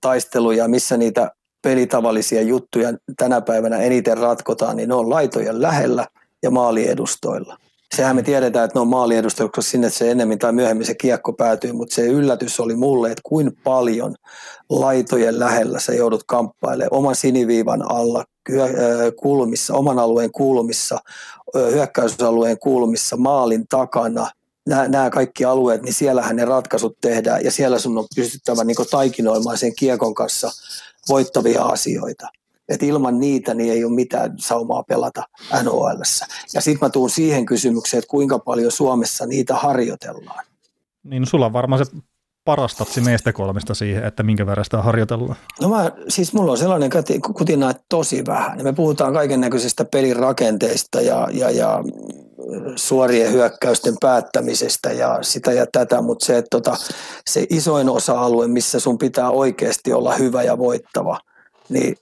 taisteluja, 0.00 0.68
missä 0.68 0.96
niitä 0.96 1.30
pelitavallisia 1.62 2.42
juttuja 2.42 2.88
tänä 3.16 3.40
päivänä 3.40 3.76
eniten 3.76 4.18
ratkotaan, 4.18 4.76
niin 4.76 4.88
ne 4.88 4.94
on 4.94 5.10
laitojen 5.10 5.62
lähellä– 5.62 6.06
ja 6.42 6.50
maaliedustoilla. 6.50 7.56
Sehän 7.96 8.16
me 8.16 8.22
tiedetään, 8.22 8.64
että 8.64 8.76
ne 8.76 8.80
on 8.80 8.88
maaliedustoilla, 8.88 9.52
koska 9.52 9.70
sinne 9.70 9.90
se 9.90 10.10
ennemmin 10.10 10.38
tai 10.38 10.52
myöhemmin 10.52 10.86
se 10.86 10.94
kiekko 10.94 11.32
päätyy, 11.32 11.72
mutta 11.72 11.94
se 11.94 12.06
yllätys 12.06 12.60
oli 12.60 12.76
mulle, 12.76 13.10
että 13.10 13.22
kuin 13.24 13.56
paljon 13.64 14.14
laitojen 14.68 15.38
lähellä 15.38 15.80
sä 15.80 15.94
joudut 15.94 16.24
kamppailemaan 16.26 16.94
oman 16.94 17.16
siniviivan 17.16 17.90
alla, 17.90 18.24
kulmissa, 19.16 19.74
oman 19.74 19.98
alueen 19.98 20.32
kulmissa, 20.32 20.98
hyökkäysalueen 21.54 22.58
kulmissa, 22.58 23.16
maalin 23.16 23.66
takana, 23.68 24.30
nämä, 24.68 24.88
nämä 24.88 25.10
kaikki 25.10 25.44
alueet, 25.44 25.82
niin 25.82 25.94
siellähän 25.94 26.36
ne 26.36 26.44
ratkaisut 26.44 26.96
tehdään 27.00 27.44
ja 27.44 27.50
siellä 27.50 27.78
sun 27.78 27.98
on 27.98 28.06
pystyttävä 28.16 28.64
niin 28.64 28.76
taikinoimaan 28.90 29.58
sen 29.58 29.74
kiekon 29.74 30.14
kanssa 30.14 30.50
voittavia 31.08 31.62
asioita 31.62 32.28
että 32.70 32.86
ilman 32.86 33.18
niitä 33.18 33.54
niin 33.54 33.72
ei 33.72 33.84
ole 33.84 33.94
mitään 33.94 34.34
saumaa 34.38 34.82
pelata 34.82 35.22
nhl 35.62 36.00
Ja 36.54 36.60
sitten 36.60 36.86
mä 36.86 36.90
tuun 36.90 37.10
siihen 37.10 37.46
kysymykseen, 37.46 37.98
että 37.98 38.10
kuinka 38.10 38.38
paljon 38.38 38.72
Suomessa 38.72 39.26
niitä 39.26 39.54
harjoitellaan. 39.54 40.44
Niin 41.04 41.26
sulla 41.26 41.46
on 41.46 41.52
varmaan 41.52 41.86
se 41.86 41.92
paras 42.44 42.74
tatsi 42.74 43.00
meistä 43.00 43.32
kolmesta 43.32 43.74
siihen, 43.74 44.04
että 44.04 44.22
minkä 44.22 44.46
verran 44.46 44.64
sitä 44.64 44.82
harjoitellaan? 44.82 45.36
No 45.60 45.68
mä, 45.68 45.90
siis 46.08 46.32
mulla 46.32 46.52
on 46.52 46.58
sellainen 46.58 46.90
kutina, 47.36 47.70
että 47.70 47.82
tosi 47.88 48.26
vähän. 48.26 48.62
Me 48.62 48.72
puhutaan 48.72 49.12
kaiken 49.12 49.40
näköisestä 49.40 49.84
pelin 49.84 50.16
rakenteista 50.16 51.00
ja, 51.00 51.28
ja, 51.32 51.50
ja 51.50 51.84
suorien 52.76 53.32
hyökkäysten 53.32 53.94
päättämisestä 54.00 54.92
ja 54.92 55.18
sitä 55.22 55.52
ja 55.52 55.66
tätä, 55.72 56.02
mutta 56.02 56.26
se, 56.26 56.38
että 56.38 56.48
tota, 56.50 56.76
se 57.30 57.46
isoin 57.50 57.88
osa-alue, 57.88 58.48
missä 58.48 58.80
sun 58.80 58.98
pitää 58.98 59.30
oikeasti 59.30 59.92
olla 59.92 60.14
hyvä 60.14 60.42
ja 60.42 60.58
voittava– 60.58 61.20
niin 61.70 61.96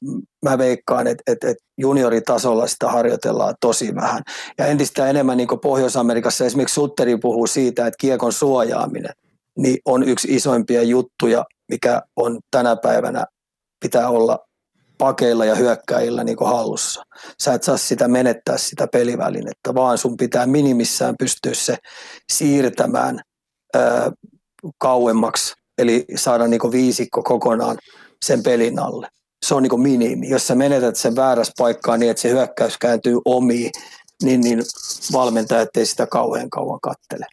mä 0.44 0.58
veikkaan, 0.58 1.06
että, 1.06 1.22
että, 1.26 1.48
että 1.48 1.64
junioritasolla 1.78 2.66
sitä 2.66 2.88
harjoitellaan 2.88 3.54
tosi 3.60 3.94
vähän. 3.94 4.22
Ja 4.58 4.66
entistä 4.66 5.08
enemmän 5.08 5.36
niin 5.36 5.48
kuin 5.48 5.60
Pohjois-Amerikassa 5.60 6.44
esimerkiksi 6.44 6.74
Sutteri 6.74 7.16
puhuu 7.16 7.46
siitä, 7.46 7.86
että 7.86 7.98
kiekon 8.00 8.32
suojaaminen 8.32 9.12
niin 9.58 9.78
on 9.84 10.02
yksi 10.02 10.34
isoimpia 10.34 10.82
juttuja, 10.82 11.44
mikä 11.68 12.02
on 12.16 12.38
tänä 12.50 12.76
päivänä 12.76 13.24
pitää 13.80 14.08
olla 14.08 14.38
pakeilla 14.98 15.44
ja 15.44 15.54
hyökkäillä 15.54 16.24
niin 16.24 16.36
kuin 16.36 16.48
hallussa. 16.48 17.02
Sä 17.42 17.54
et 17.54 17.62
saa 17.62 17.76
sitä 17.76 18.08
menettää 18.08 18.58
sitä 18.58 18.86
pelivälinettä, 18.92 19.74
vaan 19.74 19.98
sun 19.98 20.16
pitää 20.16 20.46
minimissään 20.46 21.14
pystyä 21.18 21.54
se 21.54 21.76
siirtämään 22.32 23.20
ö, 23.76 23.80
kauemmaksi, 24.78 25.54
eli 25.78 26.04
saada 26.16 26.46
niin 26.46 26.60
kuin 26.60 26.72
viisikko 26.72 27.22
kokonaan 27.22 27.78
sen 28.24 28.42
pelin 28.42 28.78
alle 28.78 29.08
se 29.46 29.54
on 29.54 29.62
niin 29.62 29.80
minimi. 29.80 30.28
Jos 30.28 30.46
sä 30.46 30.54
menetät 30.54 30.96
sen 30.96 31.16
väärässä 31.16 31.52
paikkaan 31.58 32.00
niin, 32.00 32.10
että 32.10 32.20
se 32.20 32.30
hyökkäys 32.30 32.78
kääntyy 32.78 33.16
omiin, 33.24 33.70
niin, 34.22 34.40
niin 34.40 34.62
valmentajat 35.12 35.76
ei 35.76 35.86
sitä 35.86 36.06
kauhean 36.06 36.50
kauan 36.50 36.80
kattele. 36.80 37.26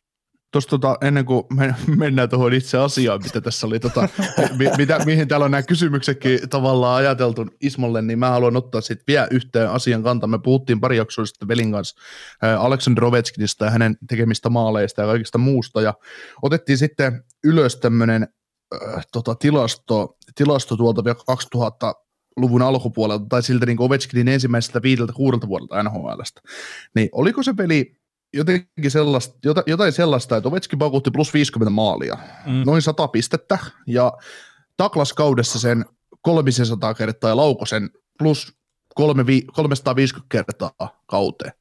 Tuossa 0.52 0.70
tota, 0.70 0.98
ennen 1.02 1.26
kuin 1.26 1.44
mennään 1.98 2.30
tuohon 2.30 2.54
itse 2.54 2.78
asiaan, 2.78 3.22
mitä 3.24 3.42
tässä 3.42 3.68
oli, 3.68 3.80
tota, 3.80 4.10
mi, 4.58 4.66
mitä, 4.78 5.06
mihin 5.06 5.28
täällä 5.28 5.46
on 5.46 5.52
nämä 5.52 5.64
kysymyksetkin 5.64 6.50
tavallaan 6.50 6.98
ajateltu 6.98 7.46
Ismolle, 7.62 8.02
niin 8.02 8.20
mä 8.20 8.30
haluan 8.30 8.58
ottaa 8.58 8.82
sitten 8.82 9.04
vielä 9.08 9.28
yhteen 9.32 9.70
asian 9.70 10.04
kantaa. 10.04 10.28
Me 10.28 10.40
puhuttiin 10.40 10.80
pari 10.80 10.98
jaksoa 10.98 11.26
sitten 11.26 11.48
Velin 11.48 11.72
kanssa 11.72 12.02
Aleksandr 12.60 13.06
Ovechkinista 13.06 13.66
ja 13.66 13.72
hänen 13.72 13.98
tekemistä 14.10 14.50
maaleista 14.50 15.02
ja 15.02 15.08
kaikista 15.08 15.38
muusta, 15.38 15.82
ja 15.82 15.94
otettiin 16.42 16.78
sitten 16.78 17.24
ylös 17.44 17.76
tämmöinen 17.76 18.28
äh, 18.74 19.06
tota, 19.12 19.36
tilasto, 19.36 20.18
tilasto 20.36 20.78
tuolta 20.78 21.04
vielä 21.04 21.18
2000-luvun 21.56 22.62
alkupuolelta, 22.62 23.26
tai 23.30 23.44
siltä 23.44 23.66
niin 23.66 23.82
Ovechkinin 23.82 24.28
ensimmäiseltä 24.28 24.82
viideltä 24.82 25.14
kuudelta 25.14 25.48
vuodelta 25.48 25.84
NHLstä, 25.84 26.42
niin 26.96 27.10
oliko 27.12 27.44
se 27.44 27.54
peli 27.54 27.98
jotenkin 28.34 28.92
sellaista, 28.92 29.38
jotain 29.68 29.92
sellaista, 29.92 30.38
että 30.38 30.50
Ovechkin 30.50 30.80
pakutti 30.80 31.12
plus 31.12 31.34
50 31.34 31.70
maalia, 31.70 32.18
mm. 32.46 32.64
noin 32.66 32.82
100 32.82 33.08
pistettä, 33.08 33.58
ja 33.88 34.14
Taklas 34.78 35.14
kaudessa 35.14 35.60
sen 35.60 35.86
300 36.22 36.94
kertaa 36.94 37.30
ja 37.30 37.38
Laukosen 37.38 37.90
plus 38.20 38.54
350 38.96 40.26
kertaa 40.30 40.72
kauteen. 41.06 41.52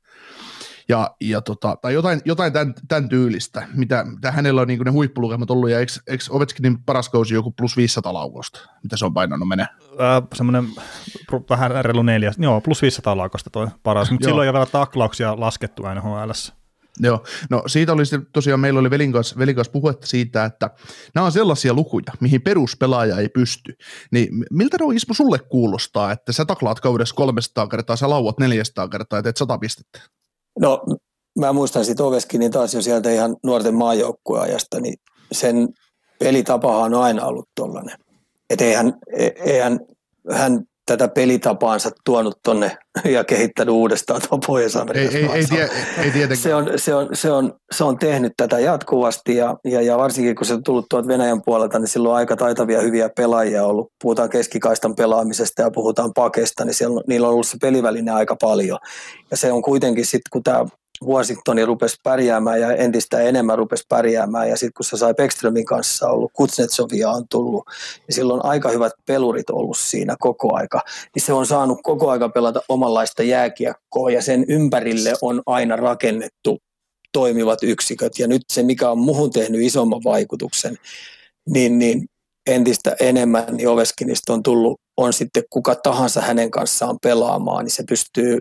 Ja, 0.88 1.10
ja 1.20 1.40
tota, 1.40 1.76
tai 1.82 1.94
jotain, 1.94 2.20
jotain 2.24 2.52
tämän, 2.52 2.74
tämän, 2.88 3.08
tyylistä, 3.08 3.66
mitä, 3.74 4.04
mitä 4.04 4.30
hänellä 4.30 4.60
on 4.60 4.68
niin 4.68 4.80
ne 4.84 4.90
huippulukemat 4.90 5.50
ollut, 5.50 5.70
ja 5.70 5.78
eikö, 5.78 5.92
eikö 6.06 6.24
Ovechkinin 6.30 6.84
paras 6.84 7.08
kausi 7.08 7.34
joku 7.34 7.50
plus 7.50 7.76
500 7.76 8.14
laukausta, 8.14 8.60
mitä 8.82 8.96
se 8.96 9.04
on 9.04 9.14
painanut 9.14 9.48
menee? 9.48 9.66
Äh, 9.90 10.22
semmoinen 10.34 10.68
vähän 11.50 11.84
reilu 11.84 12.02
neljä, 12.02 12.32
joo, 12.38 12.60
plus 12.60 12.82
500 12.82 13.16
laukausta 13.16 13.50
toi 13.50 13.66
paras, 13.82 14.10
mutta 14.10 14.24
silloin 14.24 14.44
ei 14.44 14.48
ole 14.48 14.54
vielä 14.54 14.66
taklauksia 14.66 15.40
laskettu 15.40 15.82
nhl 15.82 16.30
Joo, 17.00 17.24
no 17.50 17.62
siitä 17.66 17.92
oli 17.92 18.06
sitten 18.06 18.26
tosiaan, 18.32 18.60
meillä 18.60 18.80
oli 18.80 18.90
velin 18.90 19.12
kanssa, 19.12 19.38
velin 19.38 19.54
kanssa 19.54 19.72
puhetta 19.72 20.06
siitä, 20.06 20.44
että 20.44 20.70
nämä 21.14 21.24
on 21.24 21.32
sellaisia 21.32 21.74
lukuja, 21.74 22.12
mihin 22.20 22.42
peruspelaaja 22.42 23.18
ei 23.18 23.28
pysty. 23.28 23.76
Niin 24.10 24.28
miltä 24.50 24.76
ne 24.80 24.84
on 24.84 24.96
Ismo 24.96 25.14
sulle 25.14 25.38
kuulostaa, 25.38 26.12
että 26.12 26.32
sä 26.32 26.44
taklaat 26.44 26.80
kaudessa 26.80 27.14
300 27.14 27.66
kertaa, 27.66 27.96
sä 27.96 28.10
lauat 28.10 28.38
400 28.38 28.88
kertaa 28.88 29.18
ja 29.18 29.22
teet 29.22 29.36
100 29.36 29.58
pistettä? 29.58 30.00
No 30.60 30.84
mä 31.38 31.52
muistan 31.52 31.84
sitten 31.84 32.06
Oveskin 32.06 32.38
niin 32.38 32.52
taas 32.52 32.74
jo 32.74 32.82
sieltä 32.82 33.10
ihan 33.10 33.36
nuorten 33.42 33.74
maajoukkueajasta, 33.74 34.80
niin 34.80 34.94
sen 35.32 35.68
pelitapahan 36.18 36.94
on 36.94 37.02
aina 37.02 37.26
ollut 37.26 37.48
tollainen. 37.54 37.98
Että 38.50 38.64
eihän, 38.64 38.94
e, 39.18 39.26
eihän 39.26 39.80
hän 40.30 40.64
tätä 40.86 41.08
pelitapaansa 41.08 41.90
tuonut 42.04 42.38
tonne 42.42 42.76
ja 43.04 43.24
kehittänyt 43.24 43.74
uudestaan 43.74 44.20
tuon 44.28 44.40
pohjois 44.46 44.76
ei, 44.76 44.82
ei, 45.00 45.28
ei, 45.32 45.46
tie, 45.46 45.70
ei 45.98 46.10
tietenkään. 46.10 46.36
Se 46.36 46.54
on, 46.54 46.70
se, 46.76 46.94
on, 46.94 47.08
se, 47.12 47.32
on, 47.32 47.52
se 47.72 47.84
on 47.84 47.98
tehnyt 47.98 48.32
tätä 48.36 48.58
jatkuvasti 48.58 49.36
ja, 49.36 49.56
ja, 49.64 49.82
ja 49.82 49.98
varsinkin 49.98 50.34
kun 50.34 50.46
se 50.46 50.54
on 50.54 50.62
tullut 50.62 50.86
tuolta 50.90 51.08
Venäjän 51.08 51.42
puolelta, 51.42 51.78
niin 51.78 51.88
silloin 51.88 52.12
on 52.12 52.16
aika 52.16 52.36
taitavia 52.36 52.80
hyviä 52.80 53.08
pelaajia 53.16 53.64
ollut. 53.64 53.92
Puhutaan 54.02 54.30
keskikaistan 54.30 54.94
pelaamisesta 54.94 55.62
ja 55.62 55.70
puhutaan 55.70 56.12
pakesta, 56.14 56.64
niin 56.64 56.74
siellä, 56.74 57.02
niillä 57.06 57.26
on 57.26 57.32
ollut 57.32 57.46
se 57.46 57.56
peliväline 57.60 58.10
aika 58.10 58.36
paljon. 58.40 58.78
Ja 59.30 59.36
se 59.36 59.52
on 59.52 59.62
kuitenkin 59.62 60.06
sitten, 60.06 60.30
kun 60.32 60.42
tämä 60.42 60.64
Washingtoni 61.02 61.64
rupesi 61.64 61.96
pärjäämään 62.02 62.60
ja 62.60 62.76
entistä 62.76 63.20
enemmän 63.20 63.58
rupesi 63.58 63.84
pärjäämään. 63.88 64.48
Ja 64.48 64.56
sitten 64.56 64.72
kun 64.76 64.84
se 64.84 64.96
sai 64.96 65.14
Beckströmin 65.14 65.64
kanssa 65.64 66.08
ollut, 66.08 66.30
Kutsnetsovia 66.32 67.10
on 67.10 67.24
tullut, 67.30 67.64
niin 68.06 68.14
silloin 68.14 68.44
aika 68.44 68.68
hyvät 68.68 68.92
pelurit 69.06 69.50
ollut 69.50 69.78
siinä 69.78 70.16
koko 70.18 70.56
aika. 70.56 70.80
Niin 71.14 71.22
se 71.22 71.32
on 71.32 71.46
saanut 71.46 71.78
koko 71.82 72.10
aika 72.10 72.28
pelata 72.28 72.62
omanlaista 72.68 73.22
jääkiekkoa 73.22 74.10
ja 74.10 74.22
sen 74.22 74.44
ympärille 74.48 75.14
on 75.22 75.42
aina 75.46 75.76
rakennettu 75.76 76.58
toimivat 77.12 77.58
yksiköt. 77.62 78.18
Ja 78.18 78.26
nyt 78.26 78.42
se, 78.52 78.62
mikä 78.62 78.90
on 78.90 78.98
muhun 78.98 79.30
tehnyt 79.30 79.60
isomman 79.60 80.04
vaikutuksen, 80.04 80.76
niin, 81.50 81.78
niin 81.78 82.06
entistä 82.46 82.96
enemmän 83.00 83.44
niin 83.50 83.68
Oveskinista 83.68 84.32
on 84.32 84.42
tullut, 84.42 84.80
on 84.96 85.12
sitten 85.12 85.42
kuka 85.50 85.74
tahansa 85.74 86.20
hänen 86.20 86.50
kanssaan 86.50 86.98
pelaamaan, 87.02 87.64
niin 87.64 87.72
se 87.72 87.84
pystyy 87.88 88.40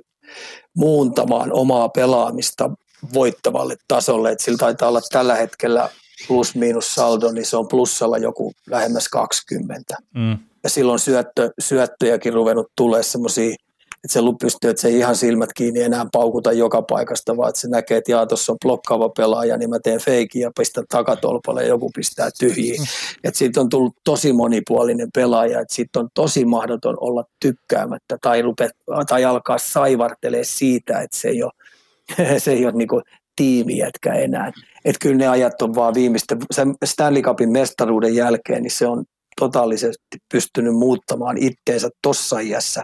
muuntamaan 0.73 1.53
omaa 1.53 1.89
pelaamista 1.89 2.69
voittavalle 3.13 3.75
tasolle. 3.87 4.31
Et 4.31 4.39
sillä 4.39 4.57
taitaa 4.57 4.89
olla 4.89 5.01
tällä 5.11 5.35
hetkellä 5.35 5.89
plus-miinus 6.27 6.95
saldo, 6.95 7.31
niin 7.31 7.45
se 7.45 7.57
on 7.57 7.67
plussalla 7.67 8.17
joku 8.17 8.53
lähemmäs 8.69 9.09
20. 9.09 9.95
Mm. 10.15 10.37
Ja 10.63 10.69
silloin 10.69 10.99
syöttö, 10.99 11.49
syöttöjäkin 11.59 12.33
ruvennut 12.33 12.71
tulee 12.75 13.03
semmoisia 13.03 13.55
että 14.03 14.13
se 14.13 14.19
pystyy, 14.41 14.69
että 14.69 14.81
se 14.81 14.87
ei 14.87 14.97
ihan 14.97 15.15
silmät 15.15 15.49
kiinni 15.55 15.81
enää 15.81 16.05
paukuta 16.11 16.51
joka 16.51 16.81
paikasta, 16.81 17.37
vaan 17.37 17.49
että 17.49 17.61
se 17.61 17.67
näkee, 17.67 17.97
että 17.97 18.11
jaa, 18.11 18.25
tuossa 18.25 18.51
on 18.51 18.57
blokkaava 18.63 19.09
pelaaja, 19.09 19.57
niin 19.57 19.69
mä 19.69 19.79
teen 19.79 19.99
feikin 19.99 20.41
ja 20.41 20.51
pistän 20.57 20.83
takatolpalle 20.89 21.61
ja 21.61 21.67
joku 21.67 21.91
pistää 21.95 22.29
tyhjiin. 22.39 22.81
Mm. 22.83 22.87
Että 23.23 23.37
siitä 23.37 23.61
on 23.61 23.69
tullut 23.69 23.95
tosi 24.03 24.33
monipuolinen 24.33 25.09
pelaaja, 25.15 25.59
että 25.59 25.75
siitä 25.75 25.99
on 25.99 26.09
tosi 26.13 26.45
mahdoton 26.45 26.97
olla 26.99 27.23
tykkäämättä 27.39 28.17
tai, 28.21 28.41
rupe, 28.41 28.69
tai 29.07 29.25
alkaa 29.25 29.57
saivartelee 29.57 30.43
siitä, 30.43 30.99
että 30.99 31.17
se 31.17 31.27
ei 31.27 31.43
ole, 31.43 31.51
se 32.39 32.51
ei 32.51 32.65
ole 32.65 32.73
niin 32.73 32.89
tiimijätkä 33.35 34.13
enää. 34.13 34.51
Että 34.85 34.99
kyllä 35.01 35.17
ne 35.17 35.27
ajat 35.27 35.61
on 35.61 35.75
vaan 35.75 35.93
viimeistä, 35.93 36.37
Stanley 36.85 37.21
Cupin 37.21 37.51
mestaruuden 37.51 38.15
jälkeen, 38.15 38.63
niin 38.63 38.71
se 38.71 38.87
on 38.87 39.05
totaalisesti 39.39 40.17
pystynyt 40.31 40.73
muuttamaan 40.73 41.37
itteensä 41.37 41.89
tossa 42.01 42.39
iässä 42.39 42.83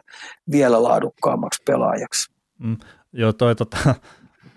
vielä 0.51 0.83
laadukkaammaksi 0.83 1.63
pelaajaksi. 1.65 2.31
Mm, 2.59 2.77
joo, 3.13 3.33
toi 3.33 3.55
tota, 3.55 3.77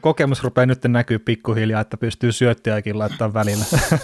kokemus 0.00 0.42
rupeaa 0.42 0.66
nyt 0.66 0.84
näkyy 0.84 1.18
pikkuhiljaa, 1.18 1.80
että 1.80 1.96
pystyy 1.96 2.32
syöttiäkin 2.32 2.98
laittaa 2.98 3.34
välillä. 3.34 3.64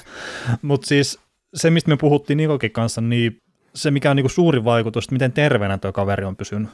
Mutta 0.62 0.86
siis 0.86 1.18
se, 1.54 1.70
mistä 1.70 1.90
me 1.90 1.96
puhuttiin 1.96 2.36
Nikokin 2.36 2.72
kanssa, 2.72 3.00
niin 3.00 3.42
se 3.74 3.90
mikä 3.90 4.10
on 4.10 4.16
niinku 4.16 4.28
suuri 4.28 4.64
vaikutus, 4.64 5.04
että 5.04 5.12
miten 5.12 5.32
terveenä 5.32 5.78
tuo 5.78 5.92
kaveri 5.92 6.24
on 6.24 6.36
pysynyt. 6.36 6.70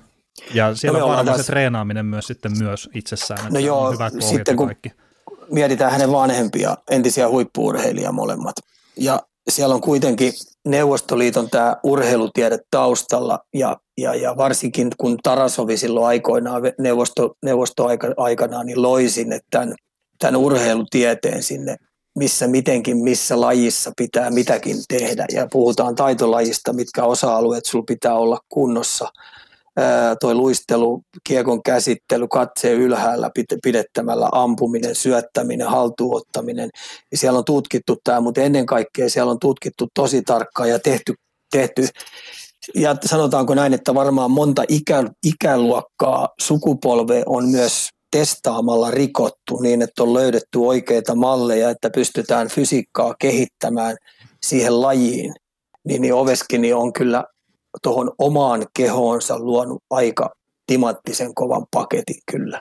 Ja 0.54 0.74
siellä 0.74 0.98
no 0.98 1.06
on 1.06 1.16
varmaan 1.16 1.38
se 1.38 1.44
treenaaminen 1.44 2.06
myös 2.06 2.26
sitten 2.26 2.52
myös 2.58 2.90
itsessään. 2.94 3.52
No 3.52 3.58
joo, 3.58 3.92
hyvä 3.92 4.10
sitten 4.18 4.56
kun 4.56 4.66
kaikki. 4.66 4.92
mietitään 5.50 5.92
hänen 5.92 6.12
vanhempia, 6.12 6.76
entisiä 6.90 7.28
huippuurheilijaa 7.28 8.12
molemmat. 8.12 8.54
Ja 8.96 9.20
siellä 9.50 9.74
on 9.74 9.80
kuitenkin 9.80 10.32
Neuvostoliiton 10.66 11.50
tämä 11.50 11.76
urheilutiede 11.82 12.58
taustalla 12.70 13.38
ja, 13.54 13.76
ja, 13.98 14.14
ja 14.14 14.36
varsinkin 14.36 14.90
kun 14.98 15.18
Tarasovi 15.22 15.76
silloin 15.76 16.06
aikoinaan 16.06 16.62
neuvosto, 16.78 17.36
neuvostoaikana 17.44 18.64
niin 18.64 18.82
loi 18.82 19.08
sinne 19.08 19.40
tämän, 19.50 19.74
tämän 20.18 20.36
urheilutieteen 20.36 21.42
sinne, 21.42 21.76
missä 22.18 22.46
mitenkin, 22.46 22.96
missä 22.96 23.40
lajissa 23.40 23.92
pitää 23.96 24.30
mitäkin 24.30 24.76
tehdä. 24.88 25.26
Ja 25.32 25.46
puhutaan 25.52 25.94
taitolajista, 25.94 26.72
mitkä 26.72 27.04
osa-alueet 27.04 27.64
sulla 27.64 27.84
pitää 27.88 28.14
olla 28.14 28.40
kunnossa– 28.48 29.08
toi 30.20 30.34
luistelu, 30.34 31.02
kiekon 31.24 31.62
käsittely, 31.62 32.28
katseen 32.28 32.74
ylhäällä 32.74 33.30
pidettämällä, 33.62 34.28
ampuminen, 34.32 34.94
syöttäminen, 34.94 35.66
haltuottaminen. 35.66 36.70
Ja 37.12 37.18
siellä 37.18 37.38
on 37.38 37.44
tutkittu 37.44 37.96
tämä, 38.04 38.20
mutta 38.20 38.40
ennen 38.40 38.66
kaikkea 38.66 39.10
siellä 39.10 39.30
on 39.30 39.38
tutkittu 39.38 39.88
tosi 39.94 40.22
tarkkaan 40.22 40.70
ja 40.70 40.78
tehty, 40.78 41.14
tehty 41.52 41.88
ja 42.74 42.96
sanotaanko 43.04 43.54
näin, 43.54 43.74
että 43.74 43.94
varmaan 43.94 44.30
monta 44.30 44.64
ikä, 44.68 45.04
ikäluokkaa 45.26 46.28
sukupolve 46.40 47.22
on 47.26 47.48
myös 47.48 47.88
testaamalla 48.10 48.90
rikottu 48.90 49.60
niin, 49.60 49.82
että 49.82 50.02
on 50.02 50.14
löydetty 50.14 50.58
oikeita 50.58 51.14
malleja, 51.14 51.70
että 51.70 51.90
pystytään 51.90 52.48
fysiikkaa 52.48 53.14
kehittämään 53.18 53.96
siihen 54.42 54.80
lajiin. 54.80 55.34
Niin, 55.84 56.02
niin 56.02 56.14
Oveskini 56.14 56.72
on 56.72 56.92
kyllä 56.92 57.24
tuohon 57.82 58.12
omaan 58.18 58.66
kehoonsa 58.76 59.38
luonut 59.38 59.82
aika 59.90 60.30
timanttisen 60.66 61.34
kovan 61.34 61.66
paketin 61.70 62.20
kyllä. 62.30 62.60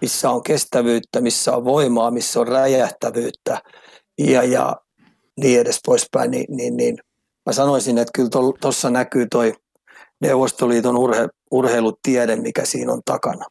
Missä 0.00 0.30
on 0.30 0.42
kestävyyttä, 0.42 1.20
missä 1.20 1.56
on 1.56 1.64
voimaa, 1.64 2.10
missä 2.10 2.40
on 2.40 2.48
räjähtävyyttä 2.48 3.62
ja, 4.18 4.42
ja 4.42 4.76
niin 5.40 5.60
edes 5.60 5.80
poispäin, 5.86 6.30
niin, 6.30 6.46
niin, 6.48 6.76
niin 6.76 6.98
mä 7.46 7.52
sanoisin, 7.52 7.98
että 7.98 8.12
kyllä 8.14 8.30
tuossa 8.60 8.90
näkyy 8.90 9.26
toi 9.26 9.54
Neuvostoliiton 10.20 10.96
urhe, 10.96 11.28
urheilutiede, 11.50 12.36
mikä 12.36 12.64
siinä 12.64 12.92
on 12.92 13.00
takana. 13.04 13.44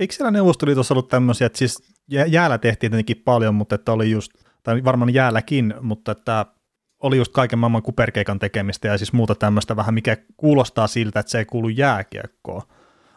Eikö 0.00 0.14
siellä 0.14 0.30
Neuvostoliitossa 0.30 0.94
ollut 0.94 1.08
tämmöisiä, 1.08 1.46
että 1.46 1.58
siis 1.58 1.78
jäällä 2.08 2.58
tehtiin 2.58 2.90
tietenkin 2.90 3.22
paljon, 3.24 3.54
mutta 3.54 3.74
että 3.74 3.92
oli 3.92 4.10
just, 4.10 4.32
tai 4.62 4.84
varmaan 4.84 5.14
jäälläkin, 5.14 5.74
mutta 5.80 6.12
että 6.12 6.46
oli 7.00 7.16
just 7.16 7.32
kaiken 7.32 7.58
maailman 7.58 7.82
kuperkeikan 7.82 8.38
tekemistä 8.38 8.88
ja 8.88 8.98
siis 8.98 9.12
muuta 9.12 9.34
tämmöistä 9.34 9.76
vähän, 9.76 9.94
mikä 9.94 10.16
kuulostaa 10.36 10.86
siltä, 10.86 11.20
että 11.20 11.30
se 11.32 11.38
ei 11.38 11.44
kuulu 11.44 11.68
jääkiekkoon, 11.68 12.62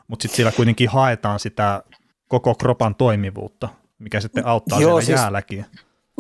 mutta 0.08 0.24
sitten 0.24 0.36
siellä 0.36 0.52
kuitenkin 0.52 0.90
haetaan 0.90 1.40
sitä 1.40 1.84
koko 2.28 2.56
kropan 2.56 2.96
toimivuutta, 2.96 3.70
mikä 4.00 4.20
sitten 4.20 4.46
auttaa 4.46 4.82
Joo, 4.82 5.02
siis 5.02 5.20
jäälläkin. 5.20 5.66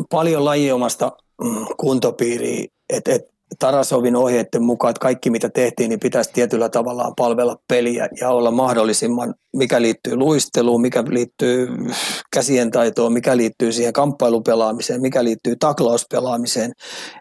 Paljon 0.09 0.45
lajiomasta 0.45 1.11
mm, 1.43 1.66
kuntopiiriä, 1.78 2.68
että 2.89 3.14
et, 3.14 3.32
Tarasovin 3.60 4.16
ohjeiden 4.16 4.64
mukaan, 4.64 4.89
että 4.89 4.99
kaikki 4.99 5.30
mitä 5.30 5.49
tehtiin, 5.49 5.89
niin 5.89 5.99
pitäisi 5.99 6.30
tietyllä 6.34 6.70
tavallaan 6.70 7.14
palvella 7.18 7.58
peliä 7.68 8.10
ja 8.22 8.30
olla 8.30 8.51
mahdollisimman, 8.51 9.34
mikä 9.56 9.82
liittyy 9.82 10.16
luisteluun, 10.16 10.82
mikä 10.82 11.04
liittyy 11.10 11.68
käsien 12.34 12.72
taitoon, 12.72 13.14
mikä 13.14 13.38
liittyy 13.38 13.72
siihen 13.72 13.93
kamppailupelaamiseen, 13.93 15.01
mikä 15.01 15.24
liittyy 15.24 15.56
taklauspelaamiseen, 15.56 16.72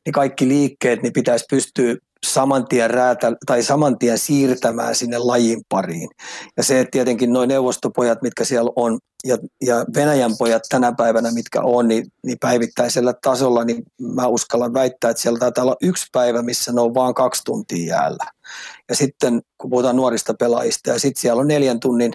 niin 0.07 0.13
kaikki 0.13 0.49
liikkeet 0.49 1.03
niin 1.03 1.13
pitäisi 1.13 1.45
pystyä 1.51 1.97
saman 2.27 2.69
tien, 2.69 2.91
räätä, 2.91 3.33
tai 3.47 3.63
saman 3.63 3.99
tien 3.99 4.19
siirtämään 4.19 4.95
sinne 4.95 5.19
lajin 5.19 5.61
pariin. 5.69 6.09
Ja 6.57 6.63
se, 6.63 6.81
että 6.81 6.91
tietenkin 6.91 7.33
nuo 7.33 7.47
neuvostopojat, 7.47 8.23
mitkä 8.23 8.45
siellä 8.45 8.71
on, 8.77 8.99
ja, 9.25 9.39
ja 9.65 9.85
Venäjän 9.95 10.33
pojat 10.39 10.63
tänä 10.69 10.93
päivänä, 10.97 11.31
mitkä 11.31 11.61
on, 11.63 11.89
niin, 11.89 12.07
niin 12.27 12.37
päivittäisellä 12.41 13.15
tasolla, 13.23 13.65
niin 13.65 13.83
mä 14.01 14.27
uskallan 14.27 14.75
väittää, 14.75 15.11
että 15.11 15.23
siellä 15.23 15.39
taitaa 15.39 15.65
olla 15.65 15.77
yksi 15.83 16.07
päivä, 16.13 16.43
missä 16.43 16.73
ne 16.73 16.81
on 16.81 16.95
vain 16.95 17.15
kaksi 17.15 17.43
tuntia 17.45 17.87
jäällä. 17.87 18.25
Ja 18.89 18.97
sitten, 18.97 19.43
kun 19.59 19.71
puhutaan 19.71 19.97
nuorista 19.97 20.35
pelaajista, 20.35 20.91
ja 20.91 20.99
sitten 20.99 21.21
siellä 21.21 21.41
on 21.41 21.49
neljän 21.49 21.81
tunnin 21.81 22.13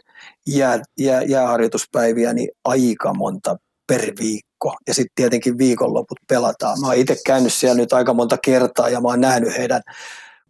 jää, 0.48 0.82
jää, 1.00 1.22
jääharjoituspäiviä, 1.22 2.34
niin 2.34 2.50
aika 2.66 3.14
monta 3.14 3.58
per 3.88 4.12
viikko. 4.20 4.47
Ja 4.88 4.94
sitten 4.94 5.16
tietenkin 5.16 5.58
viikonloput 5.58 6.20
pelataan. 6.28 6.80
Mä 6.82 6.88
oon 6.88 6.96
itse 6.96 7.18
käynyt 7.26 7.54
siellä 7.54 7.78
nyt 7.78 7.94
aika 7.94 8.14
monta 8.14 8.38
kertaa 8.38 8.90
ja 8.90 9.02
mä 9.02 9.08
oon 9.08 9.22
nähnyt 9.22 9.58
heidän 9.58 9.82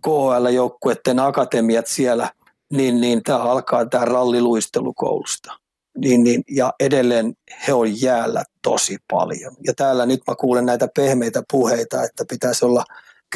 KHL-joukkueiden 0.02 1.20
akatemiat 1.20 1.88
siellä, 1.88 2.32
niin, 2.74 3.02
niin 3.02 3.24
tämä 3.24 3.40
alkaa 3.40 3.86
tämä 3.86 4.06
ralliluistelukoulusta. 4.06 5.54
niin, 5.98 6.24
niin, 6.24 6.44
ja 6.52 6.74
edelleen 6.80 7.34
he 7.68 7.74
on 7.74 8.02
jäällä 8.02 8.44
tosi 8.62 8.98
paljon. 9.12 9.56
Ja 9.68 9.74
täällä 9.74 10.06
nyt 10.06 10.22
mä 10.28 10.36
kuulen 10.36 10.66
näitä 10.66 10.88
pehmeitä 10.96 11.44
puheita, 11.52 12.04
että 12.04 12.26
pitäisi 12.30 12.66
olla 12.66 12.84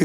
10-14, 0.00 0.04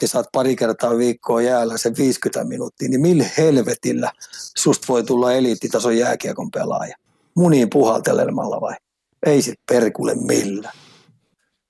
niin 0.00 0.08
saat 0.08 0.26
pari 0.32 0.56
kertaa 0.56 0.98
viikkoa 0.98 1.42
jäällä 1.42 1.78
sen 1.78 1.96
50 1.96 2.44
minuuttia, 2.44 2.88
niin 2.88 3.00
millä 3.00 3.24
helvetillä 3.38 4.12
susta 4.56 4.86
voi 4.88 5.04
tulla 5.04 5.32
eliittitason 5.32 5.96
jääkiekon 5.96 6.50
pelaaja? 6.50 6.96
Muniin 7.36 7.70
puhaltelemalla 7.70 8.60
vai? 8.60 8.74
Ei 9.26 9.42
sit 9.42 9.60
perkulle 9.70 10.14
millään 10.14 10.72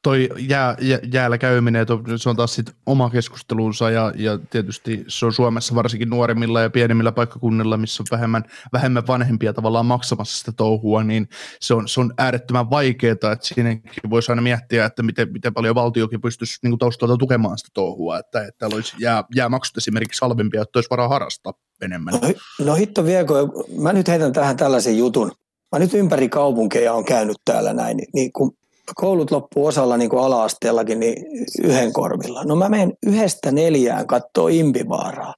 toi 0.06 0.28
jää, 0.38 0.76
jää, 0.80 0.98
jäällä 1.12 1.38
käyminen, 1.38 1.86
se 2.16 2.28
on 2.28 2.36
taas 2.36 2.54
sit 2.54 2.70
oma 2.86 3.10
keskustelunsa 3.10 3.90
ja, 3.90 4.12
ja 4.16 4.38
tietysti 4.50 5.04
se 5.08 5.26
on 5.26 5.32
Suomessa 5.32 5.74
varsinkin 5.74 6.10
nuoremmilla 6.10 6.60
ja 6.60 6.70
pienemmillä 6.70 7.12
paikkakunnilla, 7.12 7.76
missä 7.76 8.02
on 8.02 8.06
vähemmän, 8.10 8.44
vähemmän 8.72 9.06
vanhempia 9.06 9.52
tavallaan 9.52 9.86
maksamassa 9.86 10.38
sitä 10.38 10.52
touhua, 10.52 11.04
niin 11.04 11.28
se 11.60 11.74
on, 11.74 11.88
se 11.88 12.00
on 12.00 12.14
äärettömän 12.18 12.70
vaikeaa, 12.70 13.12
että 13.12 13.36
siinäkin 13.40 14.10
voisi 14.10 14.32
aina 14.32 14.42
miettiä, 14.42 14.84
että 14.84 15.02
miten, 15.02 15.32
miten 15.32 15.54
paljon 15.54 15.74
valtiokin 15.74 16.20
pystyisi 16.20 16.58
niin 16.62 16.78
taustalta 16.78 17.16
tukemaan 17.16 17.58
sitä 17.58 17.70
touhua, 17.74 18.18
että, 18.18 18.46
että 18.46 18.66
olisi 18.66 18.96
jää, 18.98 19.24
jäämaksut 19.34 19.76
esimerkiksi 19.76 20.20
halvempia, 20.20 20.62
että 20.62 20.78
olisi 20.78 20.90
varaa 20.90 21.08
harrastaa 21.08 21.52
enemmän. 21.82 22.14
No, 22.14 22.32
no 22.64 22.74
hitto 22.74 23.04
vieko, 23.04 23.34
mä 23.78 23.92
nyt 23.92 24.08
heitän 24.08 24.32
tähän 24.32 24.56
tällaisen 24.56 24.98
jutun. 24.98 25.32
Mä 25.76 25.80
nyt 25.80 25.94
ympäri 25.94 26.28
kaupunkeja 26.28 26.92
on 26.92 27.04
käynyt 27.04 27.36
täällä 27.44 27.72
näin, 27.72 27.98
niin, 28.14 28.32
kun 28.32 28.52
koulut 28.94 29.30
loppuu 29.30 29.66
osalla 29.66 29.96
niin 29.96 30.10
kuin 30.10 30.22
ala-asteellakin 30.22 31.00
niin 31.00 31.26
yhden 31.62 31.92
korvilla. 31.92 32.44
No 32.44 32.56
mä 32.56 32.68
menen 32.68 32.92
yhdestä 33.06 33.50
neljään 33.50 34.06
kattoo 34.06 34.48
impivaaraa. 34.48 35.34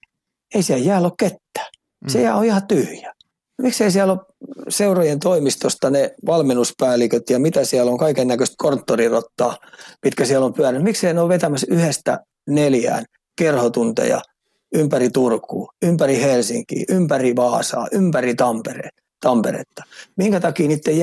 Ei 0.55 0.63
siellä 0.63 0.85
jää 0.85 1.01
ole 1.01 1.13
kettä. 1.19 1.71
Se 2.09 2.19
mm. 2.19 2.25
jää 2.25 2.37
on 2.37 2.45
ihan 2.45 2.67
tyhjä. 2.67 3.15
Miksei 3.63 3.91
siellä 3.91 4.13
ole 4.13 4.21
seurojen 4.69 5.19
toimistosta 5.19 5.91
ne 5.91 6.15
valmennuspäälliköt 6.27 7.31
ja 7.31 7.39
mitä 7.39 7.65
siellä 7.65 7.93
on, 7.93 7.99
kaiken 7.99 8.29
näköistä 8.29 8.55
konttorirottaa, 8.59 9.57
mitkä 10.05 10.25
siellä 10.25 10.47
on 10.47 10.55
pyörinyt. 10.55 10.85
Miksei 10.85 11.15
ne 11.15 11.21
ole 11.21 11.29
vetämässä 11.29 11.67
yhdestä 11.71 12.21
neljään 12.47 13.05
kerhotunteja 13.37 14.21
ympäri 14.75 15.11
Turkuun, 15.11 15.69
ympäri 15.83 16.23
Helsinkiä, 16.23 16.85
ympäri 16.89 17.37
Vaasaa, 17.37 17.87
ympäri 17.93 18.35
Tampere, 18.35 18.89
Tamperetta. 19.21 19.83
Minkä 20.17 20.41
takia 20.41 20.69
niiden 20.69 20.99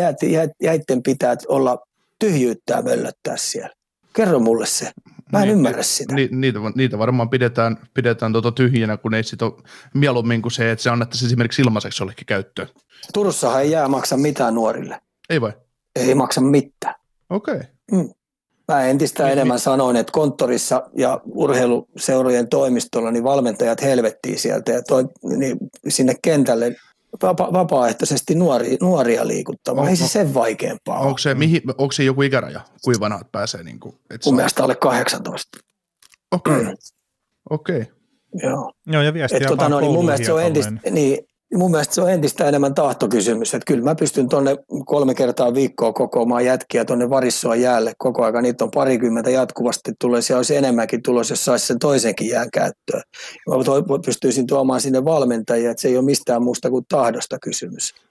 jäitten 0.62 1.04
pitää 1.04 1.36
olla 1.48 1.78
tyhjyyttää 2.20 2.82
möllöttää 2.82 3.38
siellä. 3.38 3.70
Kerro 4.14 4.40
mulle 4.40 4.66
se. 4.66 4.92
Mä 5.32 5.40
en 5.40 5.48
niin, 5.48 5.58
ymmärrä 5.58 5.84
sitä. 5.84 6.16
Ni, 6.16 6.30
niitä, 6.32 6.60
niitä 6.76 6.98
varmaan 6.98 7.30
pidetään, 7.30 7.78
pidetään 7.94 8.32
tuota 8.32 8.52
tyhjänä, 8.52 8.98
kun 8.98 9.14
ei 9.14 9.24
sit 9.24 9.42
ole 9.42 9.54
mieluummin 9.94 10.42
kuin 10.42 10.52
se, 10.52 10.72
että 10.72 10.84
se 10.84 10.90
annettaisiin 10.90 11.28
esimerkiksi 11.28 11.62
ilmaiseksi 11.62 12.04
jollekin 12.04 12.26
käyttöön. 12.26 12.68
Turussahan 13.14 13.62
ei 13.62 13.72
jää 13.72 13.88
maksa 13.88 14.18
mitään 14.18 14.56
nuorille. 14.56 15.00
Ei 15.30 15.42
vai? 15.42 15.54
Ei 15.96 16.16
maksa 16.16 16.42
mitään. 16.42 16.96
Okei. 17.30 17.56
Okay. 17.56 17.68
Mm. 17.92 18.10
Mä 18.68 18.84
entistä 18.84 19.24
niin, 19.24 19.32
enemmän 19.32 19.56
niin. 19.56 19.64
sanoin, 19.64 19.96
että 19.96 20.12
konttorissa 20.12 20.90
ja 20.98 21.22
urheiluseurojen 21.26 22.48
toimistolla 22.48 23.12
niin 23.12 23.24
valmentajat 23.24 23.82
helvettiin 23.82 24.40
sieltä 24.40 24.72
ja 24.72 24.84
toi, 24.84 25.06
niin 25.38 25.58
sinne 25.88 26.16
kentälle 26.22 26.76
vapa- 27.24 27.54
vapaaehtoisesti 27.54 28.36
nuori, 28.36 28.78
nuoria 28.82 29.28
liikuttamaan. 29.28 29.88
Ei 29.88 29.96
se 29.96 30.08
sen 30.08 30.34
vaikeampaa 30.34 31.00
onko 31.00 31.18
se, 31.18 31.34
mihin, 31.34 31.62
onko 31.68 31.92
se 31.92 32.04
joku 32.04 32.22
ikäraja, 32.22 32.62
kuinka 32.84 33.00
vanhat 33.00 33.32
pääsee? 33.32 33.64
Niin 33.64 33.80
kuin, 33.80 33.96
et 34.10 34.22
Mun 34.26 34.36
mielestä 34.36 34.64
alle 34.64 34.76
18. 34.76 35.58
Okei. 36.32 36.54
Okay. 36.62 36.76
Mm. 37.50 37.56
Okei. 37.56 37.82
Okay. 37.82 37.96
Joo. 38.44 38.72
Joo, 38.88 39.02
ja 39.02 39.14
viestiä 39.14 39.48
tota, 39.48 39.70
no, 39.70 39.80
niin 39.80 39.92
mun 39.92 40.06
mielestä 40.06 40.26
se 40.26 40.34
on 40.34 40.44
entistä, 40.44 40.72
niin, 40.92 41.18
mun 41.54 41.72
mielestä 41.72 41.96
se 41.96 42.02
on 42.02 42.12
entistä 42.12 42.48
enemmän 42.48 42.74
tahtokysymys, 42.74 43.54
että 43.54 43.66
kyllä 43.68 43.84
mä 43.84 43.96
pystyn 43.96 44.30
tuonne 44.30 44.58
kolme 44.86 45.16
kertaa 45.16 45.54
viikkoa 45.54 45.94
kokoamaan 45.94 46.46
jätkiä 46.46 46.86
tuonne 46.86 47.10
varissoa 47.10 47.56
jäälle 47.56 47.94
koko 47.98 48.24
aika. 48.24 48.42
Niitä 48.42 48.64
on 48.64 48.72
parikymmentä 48.72 49.30
jatkuvasti 49.30 49.92
tulee, 50.02 50.22
siellä 50.22 50.40
olisi 50.40 50.56
enemmänkin 50.56 51.04
tulos, 51.04 51.30
jos 51.30 51.46
saisi 51.46 51.68
sen 51.68 51.80
toisenkin 51.80 52.30
jään 52.30 52.52
käyttöön. 52.52 53.04
Mä 53.48 53.56
pystyisin 54.06 54.48
tuomaan 54.48 54.82
sinne 54.82 55.06
valmentajia, 55.06 55.72
että 55.72 55.82
se 55.82 55.88
ei 55.88 55.98
ole 55.98 56.06
mistään 56.06 56.44
muusta 56.44 56.70
kuin 56.70 56.86
tahdosta 56.90 57.40
kysymys. 57.40 58.05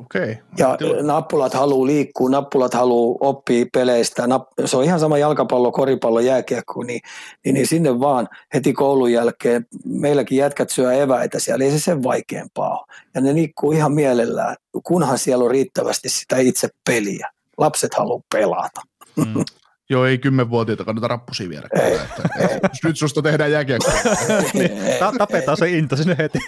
Okay. 0.00 0.36
Ja 0.58 0.78
nappulat 1.02 1.54
haluaa 1.54 1.86
liikkua, 1.86 2.30
nappulat 2.30 2.74
haluaa 2.74 3.18
oppia 3.20 3.66
peleistä. 3.72 4.22
se 4.64 4.76
on 4.76 4.84
ihan 4.84 5.00
sama 5.00 5.18
jalkapallo, 5.18 5.72
koripallo, 5.72 6.20
jääkiekko, 6.20 6.82
niin, 6.82 7.00
niin, 7.44 7.54
niin, 7.54 7.66
sinne 7.66 8.00
vaan 8.00 8.28
heti 8.54 8.72
koulun 8.72 9.12
jälkeen. 9.12 9.66
Meilläkin 9.84 10.38
jätkät 10.38 10.70
syö 10.70 10.92
eväitä 10.92 11.38
siellä, 11.38 11.64
ei 11.64 11.70
se 11.70 11.78
sen 11.78 12.02
vaikeampaa 12.02 12.78
ole. 12.78 12.86
Ja 13.14 13.20
ne 13.20 13.34
liikkuu 13.34 13.72
ihan 13.72 13.92
mielellään, 13.92 14.56
kunhan 14.82 15.18
siellä 15.18 15.44
on 15.44 15.50
riittävästi 15.50 16.08
sitä 16.08 16.36
itse 16.36 16.68
peliä. 16.86 17.28
Lapset 17.58 17.94
haluaa 17.94 18.22
pelata. 18.32 18.80
Mm. 19.16 19.44
Joo, 19.90 20.06
ei 20.06 20.18
kymmenvuotiaita 20.18 20.84
kannata 20.84 21.08
rappusia 21.08 21.48
viedä. 21.48 21.68
Ei, 21.82 21.94
että, 21.94 22.22
ei. 22.38 22.60
Nyt 22.84 22.98
susta 22.98 23.22
tehdään 23.22 23.52
jääkiekkoa. 23.52 23.92
niin, 24.54 24.70
tapetaan 25.18 25.56
se 25.56 25.70
into 25.70 25.96
sinne 25.96 26.16
heti. 26.18 26.38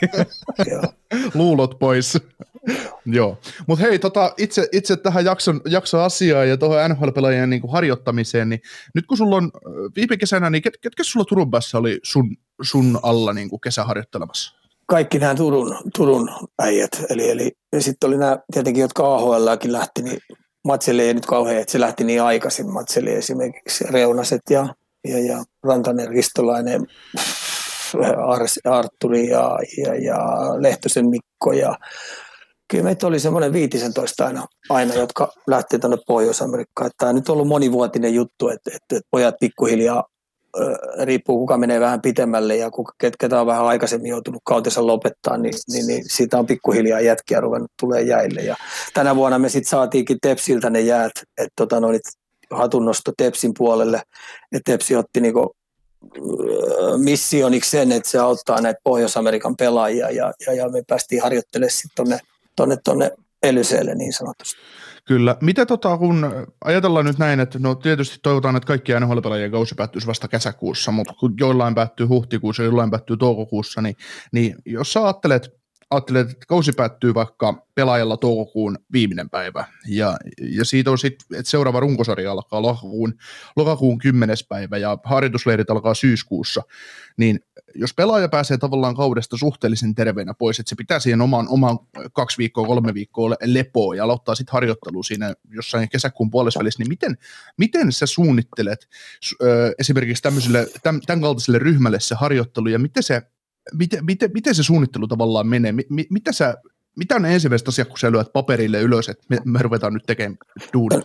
Luulot 1.35 1.79
pois. 1.79 2.19
Joo, 3.07 3.39
mutta 3.67 3.85
hei, 3.85 3.99
tota, 3.99 4.35
itse, 4.37 4.69
itse 4.73 4.97
tähän 4.97 5.25
jakson, 5.25 5.61
jakson 5.69 6.01
asiaan 6.01 6.49
ja 6.49 6.57
tuohon 6.57 6.91
NHL-pelaajien 6.91 7.51
niin 7.51 7.63
harjoittamiseen, 7.73 8.49
niin 8.49 8.61
nyt 8.95 9.07
kun 9.07 9.17
sulla 9.17 9.37
on 9.37 9.51
viime 9.97 10.17
kesänä, 10.17 10.51
niin 10.51 10.63
ket, 10.63 10.75
ketkä 10.81 11.05
sulla 11.05 11.25
Turun 11.25 11.51
päässä 11.51 11.79
oli 11.79 12.01
sun, 12.03 12.37
sun 12.63 13.01
alla 13.03 13.33
niin 13.33 13.51
kuin 13.51 13.61
kesäharjoittelemassa? 13.61 14.55
Kaikki 14.87 15.19
nämä 15.19 15.35
Turun, 15.35 15.77
Turun 15.97 16.31
äijät, 16.63 17.05
eli, 17.11 17.31
eli 17.31 17.53
sitten 17.79 18.09
oli 18.09 18.19
nämä 18.19 18.39
tietenkin, 18.53 18.81
jotka 18.81 19.15
AHLkin 19.15 19.73
lähti, 19.73 20.03
niin 20.03 20.19
Matseli 20.65 21.03
ei 21.03 21.15
nyt 21.15 21.27
kauhean, 21.27 21.61
että 21.61 21.73
se 21.73 21.81
lähti 21.81 22.05
niin 22.05 22.23
aikaisin. 22.23 22.73
Matseli 22.73 23.13
esimerkiksi 23.13 23.85
Reunaset 23.91 24.41
ja, 24.51 24.75
ja, 25.09 25.19
ja 25.27 25.45
Rantanen, 25.63 26.09
Ristolainen, 26.09 26.87
Arturi 28.65 29.29
ja, 29.29 29.59
ja, 29.85 29.95
ja 29.95 30.19
Lehtosen 30.59 31.07
Mikko 31.07 31.53
ja 31.53 31.79
kyllä 32.75 32.85
meitä 32.85 33.07
oli 33.07 33.21
semmoinen 33.21 33.53
15 33.53 34.27
aina, 34.27 34.47
aina, 34.71 34.95
jotka 34.95 35.33
lähti 35.47 35.79
tuonne 35.79 35.99
Pohjois-Amerikkaan. 36.07 36.91
Tämä 36.99 37.11
on 37.11 37.17
nyt 37.17 37.29
ollut 37.29 37.49
monivuotinen 37.49 38.15
juttu, 38.15 38.49
että, 38.49 38.71
että, 38.75 38.97
että 38.97 39.09
pojat 39.11 39.35
pikkuhiljaa 39.41 40.05
riippuu 41.03 41.39
kuka 41.39 41.59
menee 41.59 41.81
vähän 41.81 42.03
pitemmälle 42.03 42.57
ja 42.57 42.71
kuka, 42.71 42.93
ketä 43.19 43.41
on 43.41 43.47
vähän 43.47 43.65
aikaisemmin 43.65 44.11
joutunut 44.11 44.43
kautensa 44.45 44.87
lopettaa, 44.87 45.37
niin, 45.37 45.55
niin, 45.73 45.87
niin 45.87 46.05
siitä 46.07 46.39
on 46.39 46.47
pikkuhiljaa 46.47 47.01
jätkiä 47.01 47.41
ruvennut 47.41 47.71
tulee 47.81 48.03
jäille. 48.03 48.41
Ja 48.41 48.57
tänä 48.95 49.17
vuonna 49.17 49.39
me 49.39 49.49
sitten 49.49 49.71
saatiinkin 49.71 50.19
Tepsiltä 50.23 50.71
ne 50.71 50.81
jäät, 50.81 51.13
että 51.39 51.53
tota, 51.57 51.81
no, 51.81 51.89
hatunnosto 52.51 53.13
Tepsin 53.17 53.53
puolelle, 53.59 54.03
että 54.53 54.73
Tepsi 54.73 54.97
otti 54.97 55.21
niinku 55.21 55.57
missioniksi 56.97 57.71
sen, 57.71 57.93
että 57.93 58.11
se 58.11 58.19
auttaa 58.19 58.61
näitä 58.61 58.81
Pohjois-Amerikan 58.85 59.57
pelaajia 59.57 60.11
ja, 60.11 60.33
ja, 60.47 60.55
ja 60.55 60.69
me 60.69 60.83
päästiin 60.89 61.23
harjoittelemaan 61.23 61.71
sitten 61.71 61.91
tuonne 61.97 62.19
tonne, 62.57 62.77
tonne 62.85 63.11
Elyseelle 63.43 63.95
niin 63.95 64.13
sanotusti. 64.13 64.61
Kyllä. 65.05 65.37
Mitä 65.41 65.67
tota, 65.67 65.99
kun 65.99 66.47
ajatellaan 66.65 67.05
nyt 67.05 67.19
näin, 67.19 67.41
että 67.41 67.59
no 67.59 67.75
tietysti 67.75 68.19
toivotaan, 68.23 68.57
että 68.57 68.67
kaikki 68.67 68.93
NHL-pelaajien 68.93 69.51
kausi 69.51 69.75
päättyisi 69.75 70.07
vasta 70.07 70.29
kesäkuussa, 70.29 70.93
mutta 70.93 71.15
kun 71.21 71.35
joillain 71.41 71.75
päättyy 71.75 72.07
huhtikuussa 72.07 72.63
ja 72.63 72.67
jollain 72.67 72.91
päättyy 72.91 73.17
toukokuussa, 73.17 73.83
niin, 73.83 73.97
niin 74.33 74.55
jos 74.67 74.93
sä 74.93 75.05
ajattelet 75.05 75.51
ajattelet, 75.95 76.31
että 76.31 76.47
kausi 76.49 76.73
päättyy 76.73 77.15
vaikka 77.15 77.67
pelaajalla 77.75 78.17
toukokuun 78.17 78.79
viimeinen 78.93 79.31
päivä, 79.31 79.65
ja, 79.89 80.17
ja 80.41 80.65
siitä 80.65 80.91
on 80.91 80.99
sitten, 80.99 81.39
että 81.39 81.51
seuraava 81.51 81.81
runkosarja 81.81 82.33
alkaa 82.33 82.63
lokakuun, 82.63 83.15
lokakuun 83.57 83.99
10. 83.99 84.37
päivä, 84.49 84.77
ja 84.77 84.99
harjoitusleirit 85.05 85.71
alkaa 85.71 85.95
syyskuussa, 85.95 86.63
niin 87.17 87.41
jos 87.75 87.95
pelaaja 87.95 88.29
pääsee 88.29 88.57
tavallaan 88.59 88.95
kaudesta 88.95 89.37
suhteellisen 89.37 89.95
terveenä 89.95 90.35
pois, 90.35 90.61
että 90.61 90.71
se 90.71 90.77
pitää 90.77 90.99
siihen 90.99 91.21
oman, 91.21 91.49
oman 91.49 91.79
kaksi 92.13 92.39
viikkoa, 92.39 92.67
kolme 92.67 92.95
viikkoa 92.95 93.37
lepoa 93.45 93.95
ja 93.95 94.05
aloittaa 94.05 94.35
sitten 94.35 94.53
harjoittelu 94.53 95.03
siinä 95.03 95.35
jossain 95.51 95.89
kesäkuun 95.89 96.31
puolessa 96.31 96.61
välissä, 96.61 96.83
niin 96.83 96.89
miten, 96.89 97.19
miten 97.59 97.93
sä 97.93 98.07
suunnittelet 98.07 98.89
ö, 99.43 99.75
esimerkiksi 99.79 100.23
tämän, 100.23 101.01
tämän 101.07 101.21
kaltaiselle 101.21 101.59
ryhmälle 101.59 102.01
se 102.01 102.15
harjoittelu, 102.15 102.69
ja 102.69 102.79
miten 102.79 103.03
se 103.03 103.23
miten, 103.73 104.05
miten, 104.05 104.31
miten 104.35 104.55
se 104.55 104.63
suunnittelu 104.63 105.07
tavallaan 105.07 105.47
menee? 105.47 105.73
M, 105.73 105.79
mitä, 106.11 106.33
sä, 106.33 106.55
mitä 106.97 107.17
on 107.17 107.23
ne 107.23 107.35
ensimmäiset 107.35 107.69
asiat, 107.69 107.89
kun 107.89 107.99
sä 107.99 108.13
lyöt 108.13 108.33
paperille 108.33 108.81
ylös, 108.81 109.09
että 109.09 109.27
me, 109.29 109.39
me 109.45 109.63
ruvetaan 109.63 109.95
nyt 109.95 110.03
tekemään 110.07 110.37
duunia? 110.73 111.01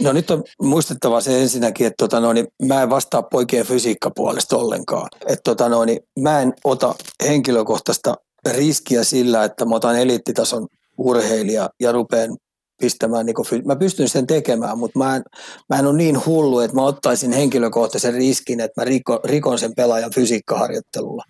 No 0.00 0.12
nyt 0.12 0.30
on 0.30 0.44
muistettava 0.62 1.20
se 1.20 1.42
ensinnäkin, 1.42 1.86
että 1.86 2.04
tota 2.04 2.20
noin, 2.20 2.46
mä 2.66 2.82
en 2.82 2.90
vastaa 2.90 3.22
poikien 3.22 3.66
fysiikkapuolesta 3.66 4.56
ollenkaan. 4.56 5.08
Että 5.26 5.42
tota 5.44 5.68
noin, 5.68 6.00
mä 6.18 6.40
en 6.40 6.52
ota 6.64 6.94
henkilökohtaista 7.26 8.14
riskiä 8.50 9.04
sillä, 9.04 9.44
että 9.44 9.64
mä 9.64 9.74
otan 9.74 9.98
eliittitason 9.98 10.66
urheilija 10.98 11.70
ja 11.80 11.92
rupean 11.92 12.36
pistämään, 12.80 13.26
niin 13.26 13.34
kuin, 13.34 13.46
mä 13.64 13.76
pystyn 13.76 14.08
sen 14.08 14.26
tekemään, 14.26 14.78
mutta 14.78 14.98
mä 14.98 15.16
en, 15.16 15.22
mä 15.68 15.78
en 15.78 15.86
ole 15.86 15.96
niin 15.96 16.26
hullu, 16.26 16.60
että 16.60 16.76
mä 16.76 16.82
ottaisin 16.82 17.32
henkilökohtaisen 17.32 18.14
riskin, 18.14 18.60
että 18.60 18.80
mä 18.80 18.84
riko, 18.84 19.20
rikon 19.24 19.58
sen 19.58 19.74
pelaajan 19.74 20.10
fysiikkaharjoittelulla 20.14 21.22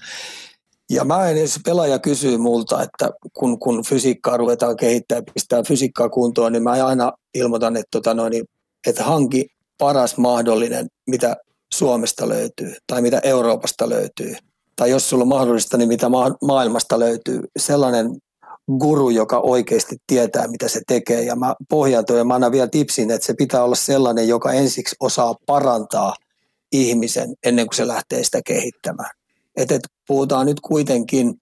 Ja 0.91 1.05
mä 1.05 1.29
en, 1.29 1.41
jos 1.41 1.61
pelaaja 1.65 1.99
kysyy 1.99 2.39
multa, 2.39 2.83
että 2.83 3.11
kun, 3.33 3.59
kun 3.59 3.85
fysiikkaa 3.85 4.37
ruvetaan 4.37 4.77
kehittämään 4.77 5.25
ja 5.27 5.33
pistää 5.35 5.63
fysiikkaa 5.63 6.09
kuntoon, 6.09 6.53
niin 6.53 6.63
mä 6.63 6.71
aina 6.71 7.13
ilmoitan, 7.35 7.77
että, 7.77 7.89
tota 7.91 8.15
noin, 8.15 8.33
että 8.87 9.05
hanki 9.05 9.47
paras 9.79 10.17
mahdollinen, 10.17 10.87
mitä 11.07 11.37
Suomesta 11.75 12.29
löytyy 12.29 12.75
tai 12.87 13.03
mitä 13.03 13.21
Euroopasta 13.25 13.89
löytyy. 13.89 14.37
Tai 14.77 14.91
jos 14.91 15.11
sulla 15.11 15.23
on 15.23 15.29
mahdollista, 15.29 15.77
niin 15.77 15.89
mitä 15.89 16.09
ma- 16.09 16.37
maailmasta 16.43 16.99
löytyy. 16.99 17.41
Sellainen 17.59 18.17
guru, 18.79 19.11
joka 19.11 19.39
oikeasti 19.39 19.97
tietää, 20.07 20.49
mitä 20.49 20.69
se 20.69 20.81
tekee. 20.87 21.23
Ja 21.23 21.37
mä 21.37 21.55
pohjautun 21.69 22.17
ja 22.17 22.25
mä 22.25 22.35
annan 22.35 22.53
vielä 22.53 22.69
tipsin, 22.69 23.11
että 23.11 23.27
se 23.27 23.35
pitää 23.35 23.65
olla 23.65 23.75
sellainen, 23.75 24.29
joka 24.29 24.53
ensiksi 24.53 24.97
osaa 25.01 25.35
parantaa 25.47 26.15
ihmisen 26.73 27.35
ennen 27.45 27.67
kuin 27.67 27.77
se 27.77 27.89
lähtee 27.89 28.25
sitä 28.25 28.41
kehittämään. 28.47 29.18
Et, 29.59 29.73
et 29.73 29.83
puhutaan 30.07 30.47
nyt 30.47 30.61
kuitenkin 30.61 31.35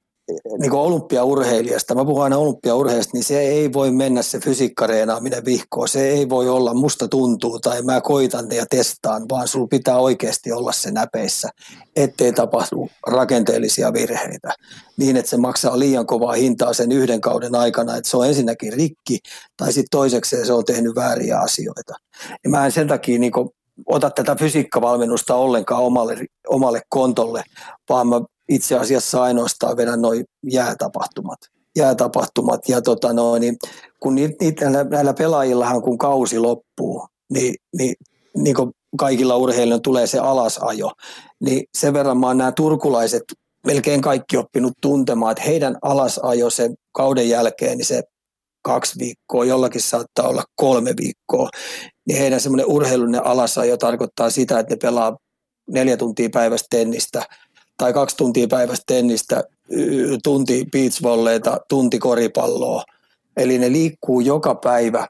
niin 0.58 0.70
kuin 0.70 0.80
olympiaurheilijasta, 0.80 1.94
mä 1.94 2.04
puhun 2.04 2.24
aina 2.24 2.38
olympiaurheilijasta, 2.38 3.16
niin 3.16 3.24
se 3.24 3.40
ei 3.40 3.72
voi 3.72 3.90
mennä 3.90 4.22
se 4.22 4.38
fysiikkareenaaminen 4.38 5.44
vihkoon. 5.44 5.88
Se 5.88 6.08
ei 6.08 6.28
voi 6.28 6.48
olla 6.48 6.74
musta 6.74 7.08
tuntuu 7.08 7.58
tai 7.58 7.82
mä 7.82 8.00
koitan 8.00 8.46
ja 8.50 8.66
testaan, 8.70 9.28
vaan 9.28 9.48
sulla 9.48 9.66
pitää 9.66 9.98
oikeasti 9.98 10.52
olla 10.52 10.72
se 10.72 10.90
näpeissä, 10.90 11.48
ettei 11.96 12.32
tapahdu 12.32 12.88
rakenteellisia 13.06 13.92
virheitä. 13.92 14.52
Niin, 14.96 15.16
että 15.16 15.30
se 15.30 15.36
maksaa 15.36 15.78
liian 15.78 16.06
kovaa 16.06 16.32
hintaa 16.32 16.72
sen 16.72 16.92
yhden 16.92 17.20
kauden 17.20 17.54
aikana, 17.54 17.96
että 17.96 18.10
se 18.10 18.16
on 18.16 18.26
ensinnäkin 18.26 18.72
rikki 18.72 19.18
tai 19.56 19.72
sitten 19.72 19.90
toiseksi 19.90 20.44
se 20.44 20.52
on 20.52 20.64
tehnyt 20.64 20.94
vääriä 20.94 21.38
asioita. 21.38 21.94
Ja 22.44 22.50
mä 22.50 22.64
en 22.66 22.72
sen 22.72 22.88
takia 22.88 23.18
niin 23.18 23.32
ota 23.86 24.10
tätä 24.10 24.34
fysiikkavalmennusta 24.34 25.34
ollenkaan 25.34 25.82
omalle, 25.82 26.16
omalle 26.48 26.80
kontolle, 26.88 27.42
vaan 27.88 28.08
mä 28.08 28.20
itse 28.48 28.78
asiassa 28.78 29.22
ainoastaan 29.22 29.76
vedän 29.76 30.02
noin 30.02 30.24
jäätapahtumat. 30.50 31.38
jäätapahtumat. 31.76 32.68
Ja 32.68 32.82
tota 32.82 33.12
noin, 33.12 33.40
niin 33.40 33.56
kun 34.00 34.14
niitä, 34.14 34.70
näillä 34.90 35.14
pelaajillahan 35.14 35.82
kun 35.82 35.98
kausi 35.98 36.38
loppuu, 36.38 37.06
niin, 37.32 37.54
niin, 37.78 37.94
niin 38.36 38.56
kuin 38.56 38.70
kaikilla 38.98 39.36
urheilijoilla 39.36 39.82
tulee 39.82 40.06
se 40.06 40.18
alasajo, 40.18 40.90
niin 41.40 41.64
sen 41.78 41.94
verran 41.94 42.18
mä 42.18 42.26
oon 42.26 42.38
nämä 42.38 42.52
turkulaiset 42.52 43.22
melkein 43.66 44.00
kaikki 44.00 44.36
oppinut 44.36 44.72
tuntemaan, 44.80 45.32
että 45.32 45.44
heidän 45.44 45.76
alasajo 45.82 46.50
sen 46.50 46.74
kauden 46.92 47.28
jälkeen, 47.28 47.78
niin 47.78 47.86
se 47.86 48.02
kaksi 48.66 48.98
viikkoa, 48.98 49.44
jollakin 49.44 49.80
saattaa 49.80 50.28
olla 50.28 50.44
kolme 50.54 50.94
viikkoa, 51.00 51.48
niin 52.06 52.18
heidän 52.18 52.40
semmoinen 52.40 52.66
urheilullinen 52.66 53.26
alasajo 53.26 53.76
tarkoittaa 53.76 54.30
sitä, 54.30 54.58
että 54.58 54.74
ne 54.74 54.78
pelaa 54.82 55.16
neljä 55.70 55.96
tuntia 55.96 56.28
päivästä 56.32 56.66
tennistä– 56.70 57.22
tai 57.76 57.92
kaksi 57.92 58.16
tuntia 58.16 58.46
päivästä 58.48 58.84
tennistä, 58.86 59.44
tunti 60.24 60.66
beachvolleita, 60.72 61.58
tunti 61.68 61.98
koripalloa. 61.98 62.82
Eli 63.36 63.58
ne 63.58 63.72
liikkuu 63.72 64.20
joka 64.20 64.54
päivä 64.54 65.08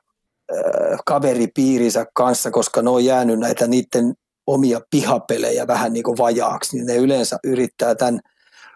kaveripiirinsä 1.07 2.07
kanssa, 2.15 2.51
koska 2.51 2.83
ne 2.83 2.91
on 2.91 3.05
jäänyt 3.05 3.39
näitä 3.39 3.67
niiden 3.67 4.15
omia 4.47 4.81
pihapelejä 4.91 5.67
vähän 5.67 5.93
niin 5.93 6.03
kuin 6.03 6.19
vajaaksi, 6.19 6.77
niin 6.77 6.87
ne 6.87 6.97
yleensä 6.97 7.39
yrittää 7.45 7.95
tämän 7.95 8.21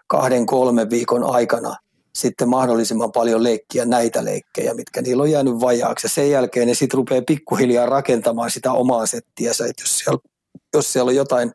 kahden, 0.07 0.45
kolmen 0.45 0.89
viikon 0.89 1.23
aikana 1.23 1.75
sitten 2.15 2.49
mahdollisimman 2.49 3.11
paljon 3.11 3.43
leikkiä 3.43 3.85
näitä 3.85 4.25
leikkejä, 4.25 4.73
mitkä 4.73 5.01
niillä 5.01 5.23
on 5.23 5.31
jäänyt 5.31 5.59
vajaaksi. 5.61 6.05
Ja 6.05 6.09
sen 6.09 6.31
jälkeen 6.31 6.67
ne 6.67 6.73
sitten 6.73 6.97
rupeaa 6.97 7.21
pikkuhiljaa 7.27 7.85
rakentamaan 7.85 8.51
sitä 8.51 8.71
omaa 8.71 9.05
settiä. 9.05 9.51
Että 9.51 9.83
jos 9.83 9.99
siellä, 9.99 10.19
jos 10.73 10.93
siellä 10.93 11.09
on 11.09 11.15
jotain 11.15 11.51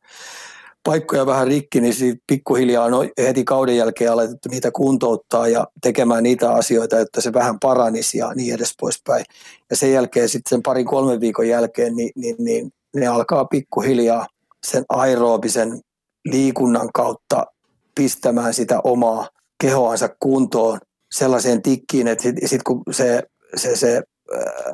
paikkoja 0.87 1.27
vähän 1.27 1.47
rikki, 1.47 1.81
niin 1.81 1.95
siitä 1.95 2.23
pikkuhiljaa 2.27 2.85
on 2.85 3.09
heti 3.19 3.45
kauden 3.45 3.77
jälkeen 3.77 4.13
alettu 4.13 4.49
niitä 4.51 4.71
kuntouttaa 4.71 5.49
ja 5.49 5.67
tekemään 5.83 6.23
niitä 6.23 6.51
asioita, 6.51 7.01
että 7.01 7.21
se 7.21 7.33
vähän 7.33 7.59
paranisi 7.61 8.19
ja 8.19 8.33
niin 8.35 8.55
edes 8.55 8.75
poispäin. 8.81 9.25
Ja 9.71 9.77
sen 9.77 9.93
jälkeen 9.93 10.29
sitten 10.29 10.51
sen 10.51 10.63
parin 10.63 10.87
kolmen 10.87 11.21
viikon 11.21 11.49
jälkeen, 11.49 11.97
niin, 11.97 12.11
niin, 12.17 12.37
niin 12.39 12.71
ne 12.97 13.07
alkaa 13.07 13.45
pikkuhiljaa 13.45 14.27
sen 14.67 14.85
aerobisen 14.89 15.81
liikunnan 16.25 16.89
kautta 16.95 17.47
pistämään 17.95 18.55
sitä 18.55 18.81
omaa 18.85 19.29
kehoansa 19.61 20.09
kuntoon 20.21 20.79
sellaiseen 21.15 21.63
tikkiin, 21.63 22.09
että 22.09 22.23
sitten 22.23 22.49
sit 22.49 22.63
kun 22.63 22.83
se, 22.91 23.23
se, 23.57 23.77
se 23.77 24.03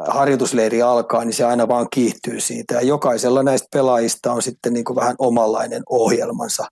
harjoitusleiri 0.08 0.82
alkaa, 0.82 1.24
niin 1.24 1.34
se 1.34 1.44
aina 1.44 1.68
vaan 1.68 1.86
kiihtyy 1.90 2.40
siitä. 2.40 2.74
Ja 2.74 2.80
jokaisella 2.80 3.42
näistä 3.42 3.68
pelaajista 3.72 4.32
on 4.32 4.42
sitten 4.42 4.72
niin 4.72 4.84
kuin 4.84 4.96
vähän 4.96 5.14
omanlainen 5.18 5.82
ohjelmansa. 5.90 6.66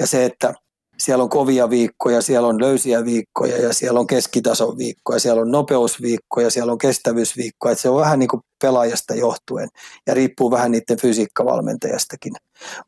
Ja 0.00 0.06
se, 0.06 0.24
että 0.24 0.54
siellä 1.02 1.22
on 1.22 1.28
kovia 1.28 1.70
viikkoja, 1.70 2.22
siellä 2.22 2.48
on 2.48 2.60
löysiä 2.60 3.04
viikkoja 3.04 3.62
ja 3.62 3.72
siellä 3.74 4.00
on 4.00 4.06
keskitason 4.06 4.78
viikkoja, 4.78 5.20
siellä 5.20 5.42
on 5.42 5.50
nopeusviikkoja, 5.50 6.50
siellä 6.50 6.72
on 6.72 6.78
kestävyysviikkoja. 6.78 7.72
Että 7.72 7.82
se 7.82 7.88
on 7.88 8.00
vähän 8.00 8.18
niin 8.18 8.28
kuin 8.28 8.42
pelaajasta 8.62 9.14
johtuen 9.14 9.68
ja 10.06 10.14
riippuu 10.14 10.50
vähän 10.50 10.70
niiden 10.70 11.00
fysiikkavalmentajastakin. 11.00 12.32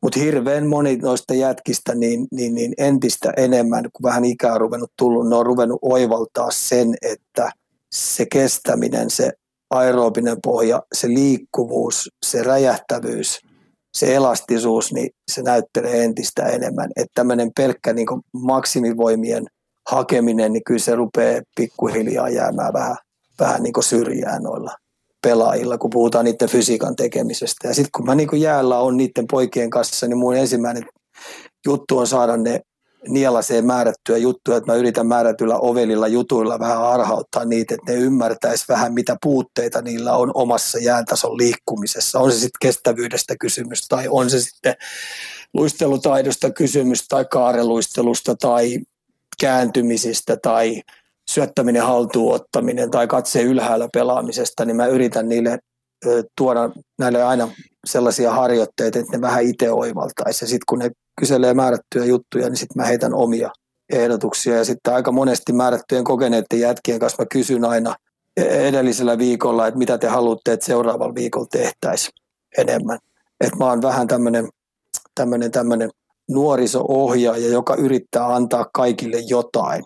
Mutta 0.03 0.21
hirveän 0.21 0.67
moni 0.67 0.97
noista 0.97 1.35
jätkistä 1.35 1.95
niin, 1.95 2.27
niin, 2.31 2.55
niin 2.55 2.75
entistä 2.79 3.33
enemmän, 3.37 3.85
kun 3.93 4.03
vähän 4.03 4.25
ikää 4.25 4.53
on 4.53 4.61
ruvennut 4.61 4.93
tullut, 4.97 5.29
ne 5.29 5.37
on 5.37 5.47
ruvennut 5.47 5.79
oivaltaa 5.83 6.51
sen, 6.51 6.95
että– 7.03 7.51
se 7.95 8.27
kestäminen, 8.27 9.11
se 9.11 9.33
aerobinen 9.71 10.37
pohja, 10.43 10.83
se 10.93 11.09
liikkuvuus, 11.09 12.11
se 12.27 12.43
räjähtävyys, 12.43 13.41
se 13.95 14.15
elastisuus, 14.15 14.93
niin 14.93 15.11
se 15.31 15.43
näyttelee 15.43 16.05
entistä 16.05 16.47
enemmän. 16.47 16.91
Että 16.97 17.13
tämmöinen 17.15 17.51
pelkkä 17.57 17.93
niin 17.93 18.07
maksimivoimien 18.33 19.47
hakeminen, 19.91 20.53
niin 20.53 20.65
kyllä 20.67 20.81
se 20.81 20.95
rupeaa 20.95 21.41
pikkuhiljaa 21.57 22.29
jäämään 22.29 22.73
vähän, 22.73 22.97
vähän 23.41 23.63
niin 23.63 23.75
syrjään 23.81 24.43
noilla 24.43 24.77
pelaajilla, 25.23 25.79
kun 25.79 25.91
puhutaan 25.91 26.25
niiden 26.25 26.49
fysiikan 26.49 26.97
tekemisestä. 26.97 27.69
Ja 27.69 27.75
sitten 27.75 27.91
kun 27.97 28.07
mä 28.07 28.15
niin 28.15 28.41
jäällä 28.41 28.79
on 28.79 28.97
niiden 28.97 29.27
poikien 29.31 29.71
kanssa, 29.71 30.07
niin 30.07 30.19
mun 30.19 30.37
ensimmäinen 30.37 30.85
juttu 31.67 31.99
on 31.99 32.07
saada 32.07 32.37
ne 32.37 32.61
nielasee 33.09 33.63
määrättyä 33.63 34.17
juttuja, 34.17 34.57
että 34.57 34.73
mä 34.73 34.79
yritän 34.79 35.07
määrätyllä 35.07 35.59
ovelilla 35.59 36.09
jutuilla 36.09 36.59
vähän 36.59 36.83
arhauttaa 36.83 37.45
niitä, 37.45 37.75
että 37.75 37.93
ne 37.93 37.99
ymmärtäisi 37.99 38.65
vähän 38.69 38.95
mitä 38.95 39.17
puutteita 39.23 39.83
niillä 39.83 40.17
on 40.17 40.31
omassa 40.35 40.79
jääntason 40.79 41.37
liikkumisessa. 41.37 42.19
On 42.19 42.33
se 42.33 42.39
sitten 42.39 42.59
kestävyydestä 42.61 43.35
kysymys 43.41 43.89
tai 43.89 44.09
on 44.09 44.31
se 44.31 44.41
sitten 44.41 44.75
luistelutaidosta 45.55 46.51
kysymys 46.51 47.09
tai 47.09 47.25
kaareluistelusta 47.25 48.37
tai 48.37 48.79
kääntymisistä 49.41 50.37
tai 50.43 50.83
syöttäminen, 51.31 51.83
haltuunottaminen 51.83 52.91
tai 52.91 53.07
katseen 53.07 53.47
ylhäällä 53.47 53.89
pelaamisesta, 53.93 54.65
niin 54.65 54.77
mä 54.77 54.87
yritän 54.87 55.29
niille 55.29 55.59
tuoda 56.37 56.71
näille 56.99 57.23
aina 57.23 57.49
sellaisia 57.87 58.33
harjoitteita, 58.33 58.99
että 58.99 59.13
ne 59.13 59.21
vähän 59.21 59.45
itse 59.45 59.73
oivaltaisi. 59.73 60.45
Ja 60.45 60.49
sitten 60.49 60.67
kun 60.69 60.79
ne 60.79 60.91
kyselee 61.21 61.55
määrättyjä 61.55 62.05
juttuja, 62.05 62.49
niin 62.49 62.57
sitten 62.57 62.83
mä 62.83 62.87
heitän 62.87 63.15
omia 63.15 63.51
ehdotuksia. 63.93 64.57
Ja 64.57 64.65
sitten 64.65 64.95
aika 64.95 65.13
monesti 65.13 65.53
määrättyjen 65.53 66.05
kokeneiden 66.05 66.61
jätkien 66.61 66.99
kanssa 66.99 67.23
mä 67.23 67.27
kysyn 67.33 67.65
aina 67.65 67.95
edellisellä 68.37 69.19
viikolla, 69.19 69.67
että 69.67 69.79
mitä 69.79 69.99
te 69.99 70.09
haluatte, 70.09 70.53
että 70.53 70.67
seuraavalla 70.67 71.15
viikolla 71.15 71.47
tehtäisiin 71.53 72.13
enemmän. 72.59 72.99
Että 73.41 73.57
mä 73.57 73.67
oon 73.67 73.83
vähän 73.83 74.07
tämmöinen 74.07 74.49
tämmönen, 75.15 75.51
tämmönen 75.51 75.91
nuoriso-ohjaaja, 76.31 77.49
joka 77.49 77.75
yrittää 77.75 78.35
antaa 78.35 78.67
kaikille 78.75 79.17
jotain. 79.19 79.85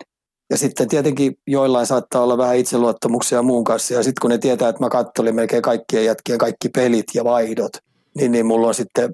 Ja 0.49 0.57
sitten 0.57 0.87
tietenkin 0.87 1.37
joillain 1.47 1.85
saattaa 1.85 2.23
olla 2.23 2.37
vähän 2.37 2.57
itseluottamuksia 2.57 3.41
muun 3.41 3.63
kanssa. 3.63 3.93
Ja 3.93 4.03
sitten 4.03 4.21
kun 4.21 4.29
ne 4.29 4.37
tietää, 4.37 4.69
että 4.69 4.83
mä 4.83 4.89
kattelin 4.89 5.35
melkein 5.35 5.61
kaikkien 5.61 6.05
jätkien 6.05 6.37
kaikki 6.37 6.69
pelit 6.69 7.05
ja 7.13 7.23
vaihdot, 7.23 7.71
niin, 8.17 8.31
niin 8.31 8.45
mulla 8.45 8.67
on 8.67 8.73
sitten 8.73 9.13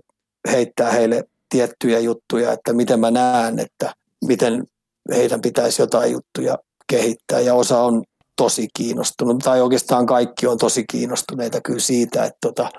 heittää 0.52 0.92
heille 0.92 1.24
tiettyjä 1.50 2.00
juttuja, 2.00 2.52
että 2.52 2.74
miten 2.74 3.00
mä 3.00 3.12
näen, 3.12 3.60
että 3.60 3.94
miten 4.26 4.64
heidän 5.12 5.42
pitäisi 5.42 5.82
jotain 5.82 6.12
juttuja 6.12 6.58
kehittää. 6.88 7.40
Ja 7.40 7.54
osa 7.54 7.82
on 7.82 8.04
tosi 8.36 8.68
kiinnostunut, 8.78 9.40
tai 9.40 9.62
oikeastaan 9.62 10.06
kaikki 10.06 10.48
on 10.48 10.58
tosi 10.58 10.86
kiinnostuneita 10.92 11.62
kyllä 11.62 11.80
siitä, 11.80 12.26
että 12.26 12.38
tota, 12.42 12.70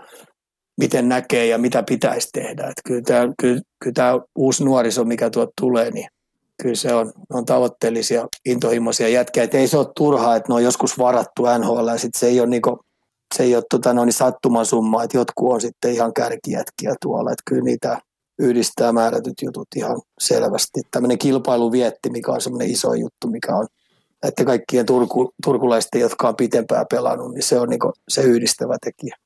miten 0.80 1.08
näkee 1.08 1.46
ja 1.46 1.58
mitä 1.58 1.82
pitäisi 1.82 2.28
tehdä. 2.32 2.62
Että 2.62 2.82
kyllä, 2.84 3.02
tämä, 3.02 3.32
kyllä, 3.40 3.60
kyllä 3.82 3.94
tämä 3.94 4.20
uusi 4.36 4.64
nuoriso, 4.64 5.04
mikä 5.04 5.30
tuot 5.30 5.50
tulee, 5.60 5.90
niin 5.90 6.06
kyllä 6.62 6.74
se 6.74 6.94
on, 6.94 7.12
on 7.30 7.44
tavoitteellisia, 7.44 8.28
intohimoisia 8.46 9.08
jätkiä. 9.08 9.42
Että 9.42 9.58
ei 9.58 9.68
se 9.68 9.78
ole 9.78 9.86
turhaa, 9.96 10.36
että 10.36 10.48
ne 10.48 10.54
on 10.54 10.64
joskus 10.64 10.98
varattu 10.98 11.42
NHL 11.58 11.88
ja 11.88 11.98
sitten 11.98 12.20
se 12.20 12.26
ei 12.26 12.40
ole, 12.40 12.48
niinku, 12.48 12.80
se 13.34 13.42
ei 13.42 13.54
ole 13.54 13.64
tota, 13.70 13.94
no, 13.94 14.04
niin 14.04 14.12
sattuman 14.12 14.66
summa, 14.66 15.02
että 15.02 15.18
jotkut 15.18 15.52
on 15.52 15.60
sitten 15.60 15.92
ihan 15.92 16.12
kärkijätkiä 16.14 16.94
tuolla. 17.02 17.32
Että 17.32 17.42
kyllä 17.46 17.64
niitä 17.64 17.98
yhdistää 18.38 18.92
määrätyt 18.92 19.42
jutut 19.42 19.68
ihan 19.76 20.00
selvästi. 20.20 20.80
Tämmöinen 20.90 21.18
kilpailuvietti, 21.18 22.10
mikä 22.10 22.32
on 22.32 22.40
semmoinen 22.40 22.70
iso 22.70 22.94
juttu, 22.94 23.28
mikä 23.28 23.56
on 23.56 23.66
että 24.22 24.44
kaikkien 24.44 24.86
turku, 24.86 25.34
turkulaisten, 25.44 26.00
jotka 26.00 26.28
on 26.28 26.36
pitempään 26.36 26.86
pelannut, 26.90 27.34
niin 27.34 27.42
se 27.42 27.58
on 27.58 27.68
niin 27.68 27.80
se 28.08 28.22
yhdistävä 28.22 28.76
tekijä. 28.84 29.16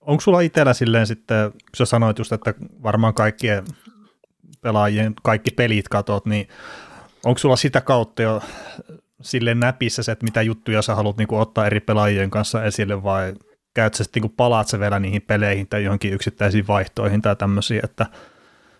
Onko 0.00 0.20
sulla 0.20 0.40
itsellä 0.40 0.74
silleen 0.74 1.06
sitten, 1.06 1.52
sä 1.76 1.84
sanoit 1.84 2.18
just, 2.18 2.32
että 2.32 2.54
varmaan 2.82 3.14
kaikkien 3.14 3.64
pelaajien 4.60 5.14
kaikki 5.22 5.50
pelit 5.50 5.88
katot, 5.88 6.26
niin 6.26 6.48
onko 7.26 7.38
sulla 7.38 7.56
sitä 7.56 7.80
kautta 7.80 8.22
jo 8.22 8.42
sille 9.22 9.54
näpissä 9.54 10.02
se, 10.02 10.12
että 10.12 10.24
mitä 10.24 10.42
juttuja 10.42 10.82
sä 10.82 10.94
haluat 10.94 11.16
niin 11.16 11.34
ottaa 11.34 11.66
eri 11.66 11.80
pelaajien 11.80 12.30
kanssa 12.30 12.64
esille 12.64 13.02
vai 13.02 13.34
käyt 13.74 13.94
sä 13.94 14.04
sitten, 14.04 14.22
niin 14.22 14.32
palaat 14.36 14.68
sä 14.68 14.80
vielä 14.80 15.00
niihin 15.00 15.22
peleihin 15.22 15.66
tai 15.68 15.84
johonkin 15.84 16.12
yksittäisiin 16.12 16.66
vaihtoihin 16.66 17.22
tai 17.22 17.36
tämmöisiä, 17.36 17.80
että 17.84 18.06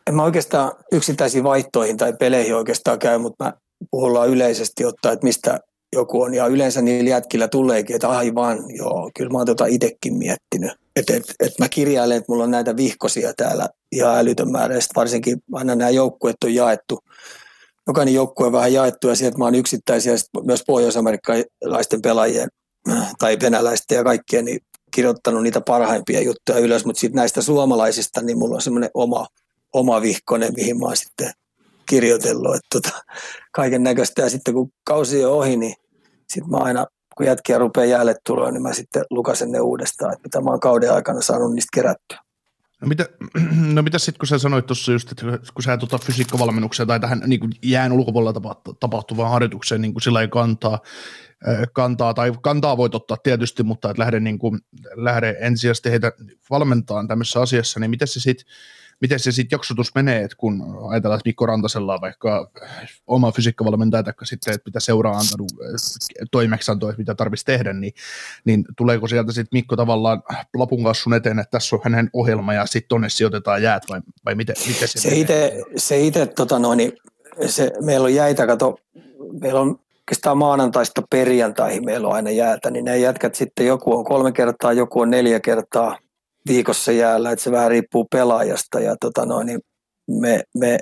en 0.07 0.14
mä 0.14 0.22
oikeastaan 0.22 0.72
yksittäisiin 0.92 1.44
vaihtoihin 1.44 1.97
tai 1.97 2.12
peleihin 2.12 2.57
oikeastaan 2.57 2.99
käy, 2.99 3.18
mutta 3.18 3.44
mä 3.44 3.53
puhullaan 3.90 4.28
yleisesti 4.28 4.84
ottaa, 4.84 5.12
että 5.12 5.26
mistä 5.26 5.59
joku 5.92 6.22
on. 6.22 6.34
Ja 6.34 6.47
yleensä 6.47 6.82
niillä 6.82 7.11
jätkillä 7.11 7.49
tuleekin, 7.49 7.97
että 7.97 8.09
aivan, 8.09 8.59
joo, 8.68 9.11
kyllä 9.16 9.30
mä 9.30 9.38
oon 9.38 9.47
tota 9.47 9.66
itsekin 9.66 10.14
miettinyt. 10.18 10.72
Että 10.97 11.16
et, 11.16 11.22
et 11.40 11.59
mä 11.59 11.68
kirjailen, 11.68 12.16
että 12.16 12.32
mulla 12.32 12.44
on 12.44 12.51
näitä 12.51 12.76
vihkosia 12.76 13.32
täällä 13.36 13.68
ihan 13.92 14.18
älytön 14.18 14.53
määrä. 14.53 14.74
Ja 14.74 14.80
varsinkin 14.97 15.38
aina 15.53 15.74
nämä 15.74 15.90
joukkueet 15.90 16.36
on 16.44 16.55
jaettu. 16.55 16.99
Jokainen 17.87 18.14
joukkue 18.14 18.47
on 18.47 18.53
vähän 18.53 18.72
jaettu 18.72 19.09
ja 19.09 19.16
sieltä 19.16 19.37
oon 19.41 19.55
yksittäisiä 19.55 20.14
myös 20.45 20.62
pohjois-amerikkalaisten 20.66 22.03
pelaajien 22.03 22.49
tai 23.18 23.39
venäläisten 23.43 23.97
ja 23.97 24.05
kaikkien 24.05 24.45
niin 24.45 24.61
kirjoittanut 24.95 25.43
niitä 25.43 25.61
parhaimpia 25.61 26.22
juttuja 26.22 26.59
ylös, 26.59 26.84
mutta 26.84 27.01
sitten 27.01 27.16
näistä 27.16 27.43
suomalaisista 27.43 28.22
niin 28.22 28.39
mulla 28.39 28.55
on 28.55 28.62
semmoinen 28.62 28.91
oma, 28.95 29.26
oma 29.72 30.03
vihkonen, 30.03 30.53
mihin 30.57 30.78
mä 30.78 30.87
oon 30.87 30.97
sitten 30.97 31.30
kirjoitellut, 31.89 32.55
että 32.55 32.66
tota, 32.72 33.05
kaiken 33.53 33.82
näköistä. 33.82 34.22
Ja 34.22 34.30
sitten 34.30 34.55
kun 34.55 34.70
kausi 34.84 35.24
on 35.24 35.32
ohi, 35.32 35.57
niin 35.57 35.74
sitten 36.28 36.51
mä 36.51 36.57
aina, 36.57 36.87
kun 37.16 37.26
jätkiä 37.26 37.59
rupeaa 37.59 37.87
jäälle 37.87 38.14
tuloa, 38.26 38.51
niin 38.51 38.62
mä 38.62 38.72
sitten 38.72 39.05
lukasen 39.11 39.53
ne 39.53 39.61
uudestaan, 39.61 40.12
että 40.12 40.22
mitä 40.22 40.41
mä 40.41 40.51
oon 40.51 40.61
kauden 40.61 40.93
aikana 40.93 41.20
saanut 41.20 41.55
niistä 41.55 41.68
kerättyä. 41.74 42.26
No 42.81 42.89
mitä, 42.89 43.09
no 43.74 43.83
mitä 43.83 43.99
sitten, 43.99 44.18
kun 44.18 44.29
sä 44.29 44.39
sanoit 44.39 44.66
tuossa 44.66 44.93
just, 44.93 45.12
että 45.12 45.24
kun 45.55 45.62
sä 45.62 45.77
tuota 45.77 45.99
fysiikkavalmennukseen 45.99 46.87
tai 46.87 47.01
tähän 47.01 47.22
niin 47.27 47.41
kuin 47.41 47.53
jään 47.62 47.93
ulkopuolella 47.93 48.55
tapahtuvaan 48.81 49.31
harjoitukseen 49.31 49.81
niin 49.81 49.95
kuin 49.95 50.03
sillä 50.03 50.20
ei 50.20 50.29
kantaa, 50.29 50.79
kantaa, 51.72 52.14
tai 52.14 52.33
kantaa 52.43 52.77
voit 52.77 52.95
ottaa 52.95 53.16
tietysti, 53.16 53.62
mutta 53.62 53.91
et 53.91 53.99
lähde, 53.99 54.20
niin 54.20 54.39
kuin, 54.39 54.61
lähde 54.95 55.37
ensisijaisesti 55.41 55.91
heitä 55.91 56.12
valmentaan 56.51 57.09
tämmöisessä 57.09 57.41
asiassa, 57.41 57.81
niin 57.81 57.91
miten 57.91 58.09
se 58.09 58.20
sitten 58.20 58.47
miten 59.01 59.18
se 59.18 59.32
sitten 59.32 59.57
jaksotus 59.57 59.94
menee, 59.94 60.22
että 60.22 60.36
kun 60.36 60.62
ajatellaan, 60.90 61.18
että 61.18 61.28
Mikko 61.28 61.47
Rantasella 61.47 61.94
on 61.94 62.01
vaikka 62.01 62.51
oma 63.07 63.32
fysiikkavalmentaja 63.32 64.03
tai 64.03 64.14
sitten, 64.22 64.55
että 64.55 64.68
mitä 64.68 64.80
seuraa 64.80 65.18
antanut 65.18 65.53
toimeksiantoa, 66.30 66.94
mitä 66.99 67.14
tarvitsisi 67.14 67.47
tehdä, 67.47 67.72
niin, 67.72 67.92
niin 68.44 68.64
tuleeko 68.76 69.09
sieltä 69.09 69.32
sitten 69.32 69.57
Mikko 69.57 69.76
tavallaan 69.76 70.22
lapun 70.57 70.84
kassun 70.84 71.14
eteen, 71.14 71.38
että 71.38 71.51
tässä 71.51 71.76
on 71.76 71.82
hänen 71.84 72.11
ohjelma 72.12 72.55
ja 72.55 72.66
sitten 72.66 72.88
tonne 72.88 73.09
sijoitetaan 73.09 73.62
jäät 73.62 73.82
vai, 73.90 74.01
vai 74.24 74.34
miten, 74.34 74.57
miten 74.66 74.88
se, 74.88 75.01
se 75.01 75.16
ite, 75.16 75.62
se 75.76 76.01
itse, 76.01 76.26
tota 76.26 76.59
noin, 76.59 76.92
se, 77.47 77.72
meillä 77.84 78.05
on 78.05 78.14
jäitä, 78.14 78.47
kato, 78.47 78.78
meillä 79.40 79.61
on 79.61 79.78
oikeastaan 80.07 80.38
maanantaista 80.38 81.03
perjantaihin 81.11 81.84
meillä 81.84 82.09
on 82.09 82.14
aina 82.14 82.30
jäätä, 82.30 82.70
niin 82.70 82.84
ne 82.84 82.99
jätkät 82.99 83.34
sitten 83.34 83.66
joku 83.66 83.99
on 83.99 84.05
kolme 84.05 84.32
kertaa, 84.32 84.72
joku 84.72 85.01
on 85.01 85.11
neljä 85.11 85.40
kertaa, 85.40 85.99
viikossa 86.49 86.92
jäällä, 86.92 87.30
että 87.30 87.42
se 87.42 87.53
vähän 87.53 87.70
riippuu 87.70 88.07
pelaajasta 88.11 88.80
ja 88.80 88.97
tota 89.01 89.26
noin, 89.26 89.47
niin 89.47 89.61
me, 90.20 90.42
me 90.55 90.78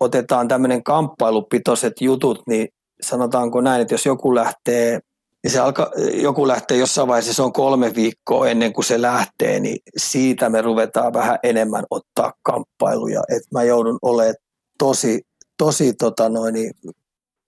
otetaan 0.00 0.48
tämmöinen 0.48 0.82
kamppailupitoiset 0.82 1.92
jutut, 2.00 2.42
niin 2.46 2.68
sanotaanko 3.02 3.60
näin, 3.60 3.82
että 3.82 3.94
jos 3.94 4.06
joku 4.06 4.34
lähtee 4.34 5.00
niin 5.44 5.52
se 5.52 5.58
alka, 5.58 5.90
joku 6.12 6.48
lähtee 6.48 6.76
jossain 6.76 7.08
vaiheessa, 7.08 7.34
se 7.34 7.42
on 7.42 7.52
kolme 7.52 7.94
viikkoa 7.94 8.48
ennen 8.48 8.72
kuin 8.72 8.84
se 8.84 9.02
lähtee, 9.02 9.60
niin 9.60 9.78
siitä 9.96 10.48
me 10.48 10.62
ruvetaan 10.62 11.12
vähän 11.12 11.38
enemmän 11.42 11.84
ottaa 11.90 12.32
kamppailuja. 12.42 13.22
että 13.28 13.48
mä 13.52 13.62
joudun 13.62 13.98
olemaan 14.02 14.34
tosi, 14.78 15.20
tosi, 15.58 15.92
tota 15.92 16.28
noin, 16.28 16.54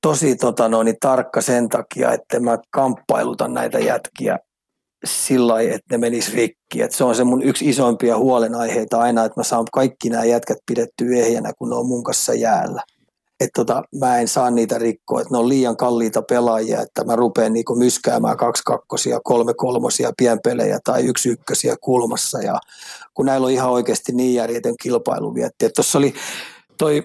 tosi 0.03 0.37
tota 0.37 0.69
noin, 0.69 0.95
tarkka 1.01 1.41
sen 1.41 1.69
takia, 1.69 2.13
että 2.13 2.41
mä 2.41 2.59
kamppailutan 2.71 3.55
näitä 3.55 3.79
jätkiä 3.79 4.39
sillä 5.05 5.53
lailla, 5.53 5.75
että 5.75 5.95
ne 5.95 5.99
menis 5.99 6.35
rikki. 6.35 6.83
Et 6.83 6.93
se 6.93 7.05
on 7.05 7.15
se 7.15 7.25
mun 7.25 7.43
yksi 7.43 7.69
isoimpia 7.69 8.19
huolenaiheita 8.19 8.99
aina, 8.99 9.25
että 9.25 9.41
mä 9.41 9.45
saan 9.45 9.65
kaikki 9.73 10.11
nämä 10.11 10.25
jätkät 10.25 10.59
pidettyä 10.67 11.17
ehjänä, 11.17 11.53
kun 11.59 11.71
ne 11.71 11.77
on 11.77 11.87
mun 11.87 12.05
kanssa 12.05 12.35
jäällä. 12.35 12.83
Et 13.41 13.51
tota, 13.55 13.83
mä 14.01 14.19
en 14.19 14.29
saa 14.29 14.51
niitä 14.51 14.79
rikkoa, 14.79 15.21
että 15.21 15.35
ne 15.35 15.39
on 15.39 15.49
liian 15.49 15.77
kalliita 15.77 16.23
pelaajia, 16.23 16.83
että 16.83 17.05
mä 17.05 17.17
rupean 17.17 17.53
niinku 17.53 17.75
myskäämään 17.75 18.37
kaksi 18.37 18.63
kakkosia, 18.67 19.21
kolme 19.25 19.55
kolmosia 19.55 20.13
pienpelejä 20.19 20.79
tai 20.85 21.07
yksi 21.07 21.29
ykkösiä 21.29 21.77
kulmassa. 21.81 22.39
Ja 22.39 22.59
kun 23.15 23.27
näillä 23.27 23.45
on 23.45 23.53
ihan 23.53 23.71
oikeasti 23.71 24.13
niin 24.13 24.35
järjetön 24.35 24.75
kilpailu 24.83 25.35
vietti. 25.35 25.71
Tuossa 25.71 25.99
oli 25.99 26.15
toi 26.79 27.03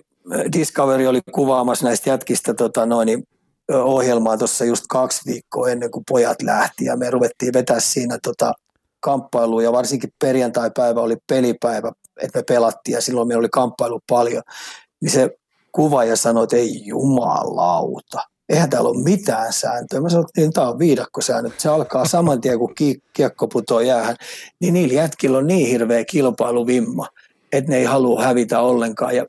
Discovery 0.54 1.08
oli 1.08 1.22
kuvaamassa 1.32 1.86
näistä 1.86 2.10
jätkistä 2.10 2.54
tota 2.54 2.86
noin, 2.86 3.06
niin 3.06 3.24
ohjelmaa 3.72 4.38
tuossa 4.38 4.66
just 4.66 4.86
kaksi 4.90 5.22
viikkoa 5.26 5.70
ennen 5.70 5.92
kuin 5.92 6.04
pojat 6.10 6.42
lähti 6.42 6.86
ja 6.86 6.98
me 6.98 7.10
ruvettiin 7.10 7.54
vetää 7.54 7.80
siinä 7.80 8.18
tota 8.24 8.54
kamppailuja 9.00 9.68
ja 9.68 9.72
varsinkin 9.72 10.14
perjantai-päivä 10.20 11.02
oli 11.02 11.18
pelipäivä, 11.28 11.92
että 12.22 12.40
me 12.40 12.44
pelattiin 12.44 12.96
ja 12.96 13.02
silloin 13.02 13.28
meillä 13.28 13.40
oli 13.40 13.50
kamppailu 13.50 14.00
paljon, 14.10 14.44
niin 15.02 15.12
se 15.12 15.30
kuvaaja 15.72 16.16
sanoi, 16.16 16.44
että 16.44 16.56
ei 16.56 16.86
jumalauta, 16.86 18.22
eihän 18.50 18.70
täällä 18.70 18.90
ole 18.90 19.04
mitään 19.04 19.54
sääntöä. 19.54 20.02
Mä 20.02 20.10
sanoin, 20.10 20.28
että 20.38 20.52
tämä 20.54 20.70
on 20.70 20.80
viidakkosäännöt. 20.80 21.60
Se 21.60 21.70
alkaa 21.70 22.06
saman 22.06 22.42
tien, 22.42 22.60
kun 22.60 22.74
kiekko 23.14 23.48
putoaa 23.48 23.82
jäähän. 23.82 24.16
Niin 24.62 24.74
niillä 24.74 24.94
jätkillä 24.94 25.38
on 25.38 25.48
niin 25.48 25.68
hirveä 25.68 26.06
kilpailuvimma, 26.06 27.08
että 27.52 27.72
ne 27.72 27.78
ei 27.78 27.86
halua 27.86 28.24
hävitä 28.24 28.60
ollenkaan. 28.62 29.16
Ja 29.16 29.26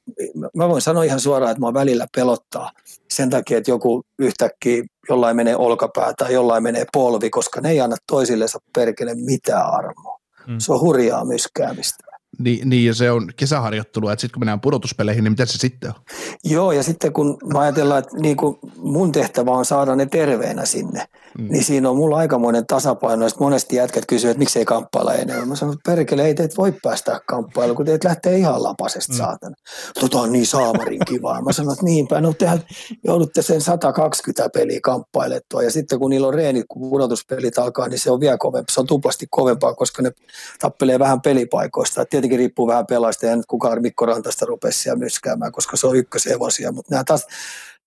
mä 0.57 0.69
voin 0.69 0.83
sanoa 0.83 1.03
ihan 1.03 1.21
suoraan, 1.21 1.51
että 1.51 1.61
mä 1.61 1.75
välillä 1.75 2.07
pelottaa 2.17 2.71
sen 3.11 3.31
takia, 3.31 3.59
että 3.59 3.71
joku 3.71 4.03
yhtäkkiä 4.19 4.85
jollain 5.09 5.37
menee 5.37 5.57
olkapää 5.57 6.13
tai 6.19 6.33
jollain 6.33 6.63
menee 6.63 6.85
polvi, 6.93 7.31
koska 7.31 7.61
ne 7.61 7.71
ei 7.71 7.81
anna 7.81 7.97
toisillensa 8.07 8.59
perkele 8.75 9.15
mitään 9.15 9.75
armoa. 9.75 10.19
Mm. 10.47 10.59
Se 10.59 10.73
on 10.73 10.81
hurjaa 10.81 11.25
myskäämistä. 11.25 12.12
Niin, 12.39 12.71
niin 12.71 12.87
ja 12.87 12.95
se 12.95 13.11
on 13.11 13.31
kesäharjoittelu, 13.37 14.09
että 14.09 14.21
sitten 14.21 14.35
kun 14.35 14.41
mennään 14.41 14.61
pudotuspeleihin, 14.61 15.25
niin 15.25 15.33
mitä 15.33 15.47
se 15.47 15.59
sitten 15.59 15.91
on? 15.91 15.97
Joo, 16.45 16.73
ja 16.73 16.83
sitten 16.83 17.13
kun 17.13 17.39
mä 17.53 17.61
ajatellaan, 17.61 17.99
että 17.99 18.17
niin 18.17 18.37
kuin 18.37 18.59
mun 18.77 19.13
tehtävä 19.13 19.51
on 19.51 19.65
saada 19.65 19.97
ne 19.97 20.07
terveenä 20.07 20.65
sinne, 20.65 21.05
mm. 21.39 21.49
niin 21.51 21.65
siinä 21.65 21.91
on 21.91 21.97
mulla 21.97 22.17
aikamoinen 22.17 22.67
tasapaino. 22.67 23.29
Sitten 23.29 23.45
monesti 23.45 23.77
jätkät 23.77 24.07
kysyvät, 24.07 24.31
että 24.31 24.39
miksei 24.39 24.65
kamppailla 24.65 25.15
enemmän. 25.15 25.49
Mä 25.49 25.57
sanon, 25.57 25.75
että 25.75 25.93
perkele, 25.93 26.25
ei 26.25 26.35
teet 26.35 26.57
voi 26.57 26.73
päästä 26.83 27.21
kamppailuun, 27.27 27.77
kun 27.77 27.87
teet 27.87 28.05
lähtee 28.05 28.37
ihan 28.37 28.63
lapasesta, 28.63 29.13
mm. 29.13 29.17
saatana. 29.17 29.55
Tota 30.01 30.21
on 30.21 30.33
niin 30.33 30.47
saamarin 30.47 31.01
kivaa. 31.09 31.43
Mä 31.43 31.53
sanon, 31.53 31.73
että 31.73 31.85
niinpä, 31.85 32.21
no 32.21 32.33
tehän 32.33 32.63
joudutte 33.05 33.43
sen 33.43 33.61
120 33.61 34.49
peliä 34.49 34.81
kamppailettua. 34.83 35.63
Ja 35.63 35.71
sitten 35.71 35.99
kun 35.99 36.11
niillä 36.11 36.27
on 36.27 36.35
reenit, 36.35 36.65
kun 36.69 36.91
pudotuspelit 36.91 37.59
alkaa, 37.59 37.89
niin 37.89 37.99
se 37.99 38.11
on 38.11 38.21
vielä 38.21 38.39
kovempi. 38.39 38.73
Se 38.73 38.81
on 38.81 38.87
tuplasti 38.87 39.27
kovempaa, 39.31 39.75
koska 39.75 40.03
ne 40.03 40.13
tappelee 40.61 40.99
vähän 40.99 41.21
pelipaikoista. 41.21 42.03
Et 42.03 42.22
tietenkin 42.23 42.39
riippuu 42.39 42.67
vähän 42.67 42.87
pelaista, 42.87 43.27
ja 43.27 43.37
nyt 43.37 43.47
kukaan 43.47 43.83
Mikko 43.83 44.07
Rantasta 44.07 44.47
rupesi 44.47 44.81
siellä 44.81 44.99
myskäämään, 44.99 45.53
koska 45.53 45.77
se 45.77 45.87
on 45.87 45.97
ykkösevosia. 45.97 46.73
Mutta 46.73 46.95
nämä 46.95 47.05
taas 47.05 47.27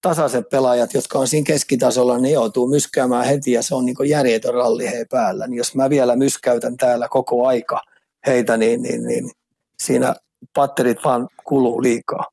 tasaiset 0.02 0.50
pelaajat, 0.50 0.94
jotka 0.94 1.20
on 1.20 1.28
siinä 1.28 1.46
keskitasolla, 1.46 2.18
niin 2.18 2.34
joutuu 2.34 2.68
myskäämään 2.68 3.26
heti 3.26 3.52
ja 3.52 3.62
se 3.62 3.76
on 3.76 3.86
niin 3.86 3.96
järjetön 4.08 4.54
ralli 4.54 4.86
hei 4.86 5.06
päällä. 5.06 5.48
Niin 5.48 5.58
jos 5.58 5.76
mä 5.76 5.90
vielä 5.90 6.16
myskäytän 6.16 6.78
täällä 6.78 7.08
koko 7.08 7.48
aika 7.48 7.82
heitä, 8.28 8.58
niin, 8.58 8.82
niin, 8.82 9.04
niin 9.04 9.32
siinä 9.80 10.16
patterit 10.56 10.98
vaan 11.04 11.28
kuluu 11.44 11.82
liikaa. 11.82 12.26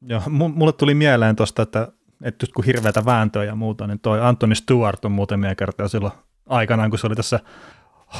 Joo, 0.00 0.22
mulle 0.28 0.72
tuli 0.72 0.94
mieleen 0.94 1.36
tuosta, 1.36 1.62
että, 1.62 1.88
että 2.22 2.46
kun 2.54 2.64
hirveätä 2.64 3.04
vääntöä 3.04 3.44
ja 3.44 3.54
muuta, 3.54 3.86
niin 3.86 4.00
toi 4.00 4.20
Anthony 4.20 4.54
Stewart 4.54 5.04
on 5.04 5.12
muutamia 5.12 5.54
kertaa 5.54 5.88
silloin 5.88 6.12
aikanaan, 6.48 6.90
kun 6.90 6.98
se 6.98 7.06
oli 7.06 7.16
tässä 7.16 7.40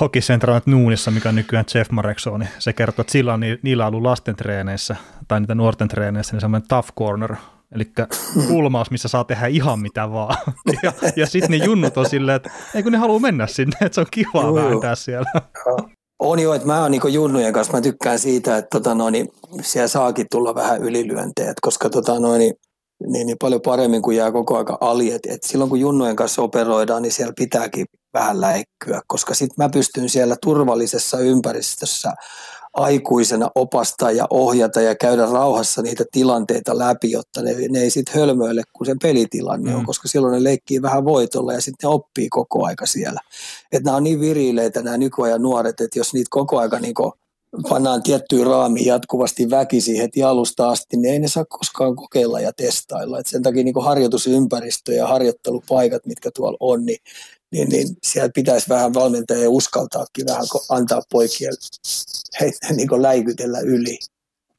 Hockey 0.01 0.22
Central 0.22 0.61
Nuunissa, 0.66 1.11
mikä 1.11 1.28
on 1.28 1.34
nykyään 1.34 1.64
Jeff 1.74 1.90
Marekso, 1.90 2.38
niin 2.38 2.49
se 2.59 2.72
kertoo, 2.72 3.01
että 3.01 3.12
sillä 3.12 3.34
on, 3.34 3.40
niillä 3.62 3.86
on 3.86 3.88
ollut 3.88 4.03
lasten 4.03 4.36
treeneissä 4.36 4.97
tai 5.28 5.40
niitä 5.40 5.55
nuorten 5.55 5.88
treeneissä 5.88 6.32
niin 6.32 6.40
semmoinen 6.40 6.68
tough 6.68 6.88
corner, 6.99 7.36
eli 7.74 7.93
kulmaus, 8.49 8.90
missä 8.90 9.09
saa 9.09 9.24
tehdä 9.24 9.47
ihan 9.47 9.80
mitä 9.80 10.12
vaan. 10.12 10.36
Ja, 10.82 10.93
ja 11.16 11.26
sitten 11.26 11.51
ne 11.51 11.64
junnut 11.64 11.97
on 11.97 12.09
silleen, 12.09 12.36
että 12.36 12.51
ei 12.74 12.82
kun 12.82 12.93
ne 12.93 12.99
haluaa 12.99 13.20
mennä 13.20 13.47
sinne, 13.47 13.76
että 13.80 13.95
se 13.95 14.01
on 14.01 14.07
kiva 14.11 14.43
Joo. 14.43 14.55
vääntää 14.55 14.95
siellä. 14.95 15.30
On 16.18 16.38
jo, 16.38 16.55
että 16.55 16.66
mä 16.66 16.82
oon 16.82 16.90
niin 16.90 17.12
junnujen 17.12 17.53
kanssa, 17.53 17.72
mä 17.72 17.80
tykkään 17.80 18.18
siitä, 18.18 18.57
että 18.57 18.68
tota 18.78 18.95
noin, 18.95 19.12
niin 19.12 19.28
siellä 19.61 19.88
saakin 19.88 20.26
tulla 20.30 20.55
vähän 20.55 20.82
ylilyönteet, 20.82 21.57
koska 21.62 21.90
tota 21.90 22.20
noin, 22.20 22.55
niin, 23.07 23.27
niin, 23.27 23.37
paljon 23.41 23.61
paremmin 23.61 24.03
kuin 24.03 24.17
jää 24.17 24.33
koko 24.33 24.59
aika 24.59 24.79
ali. 24.81 25.13
Et, 25.13 25.27
et 25.27 25.43
silloin 25.43 25.71
kun 25.71 25.81
junnujen 25.81 26.17
kanssa 26.17 26.43
operoidaan, 26.43 27.03
niin 27.03 27.13
siellä 27.13 27.33
pitääkin 27.37 27.87
vähän 28.15 28.41
läikkyä, 28.41 29.01
koska 29.07 29.35
sitten 29.35 29.65
mä 29.65 29.69
pystyn 29.69 30.09
siellä 30.09 30.37
turvallisessa 30.43 31.19
ympäristössä 31.19 32.13
aikuisena 32.75 33.51
opastaa 33.55 34.11
ja 34.11 34.27
ohjata 34.31 34.81
ja 34.81 34.95
käydä 34.95 35.27
rauhassa 35.27 35.83
niitä 35.83 36.05
tilanteita 36.13 36.79
läpi, 36.79 37.11
jotta 37.11 37.43
ne, 37.43 37.55
ne 37.69 37.81
ei 37.81 37.91
sitten 37.91 38.15
hölmöile, 38.15 38.63
kun 38.73 38.87
se 38.87 38.95
pelitilanne 39.03 39.71
mm. 39.71 39.77
on, 39.77 39.87
koska 39.87 40.09
silloin 40.09 40.33
ne 40.33 40.45
leikkii 40.45 40.83
vähän 40.83 41.05
voitolla 41.05 41.53
ja 41.53 41.61
sitten 41.61 41.89
ne 41.89 41.95
oppii 41.95 42.29
koko 42.29 42.65
aika 42.67 42.87
siellä. 42.87 43.21
Että 43.73 43.85
nämä 43.85 43.97
on 43.97 44.05
niin 44.05 44.21
virileitä 44.21 44.83
nämä 44.83 44.97
nykyajan 44.97 45.43
nuoret, 45.43 45.81
että 45.81 45.99
jos 45.99 46.15
niitä 46.15 46.29
koko 46.31 46.59
aika 46.59 46.79
niin 46.79 46.95
pannaan 47.69 48.03
tiettyyn 48.03 48.47
raamiin 48.47 48.87
jatkuvasti 48.87 49.51
väkisin 49.51 49.97
heti 49.97 50.23
alusta 50.23 50.71
asti, 50.71 50.97
niin 50.97 51.13
ei 51.13 51.19
ne 51.19 51.29
saa 51.29 51.45
koskaan 51.45 51.97
kokeilla 51.97 52.41
ja 52.41 52.53
testailla. 52.53 53.19
Et 53.19 53.27
sen 53.27 53.43
takia 53.43 53.65
niin 53.65 53.85
harjoitusympäristö 53.85 54.93
ja 54.93 55.07
harjoittelupaikat, 55.07 56.07
mitkä 56.07 56.31
tuolla 56.35 56.57
on, 56.61 56.87
niin, 56.87 56.99
niin, 57.53 57.69
niin 57.69 57.89
siellä 58.03 58.31
pitäisi 58.35 58.69
vähän 58.69 58.95
valmentajia 58.95 59.51
uskaltaakin 59.51 60.27
vähän 60.27 60.45
antaa 60.69 61.03
poikien 61.11 61.53
he, 62.41 62.51
niin 62.77 63.03
läikytellä 63.03 63.59
yli. 63.61 63.99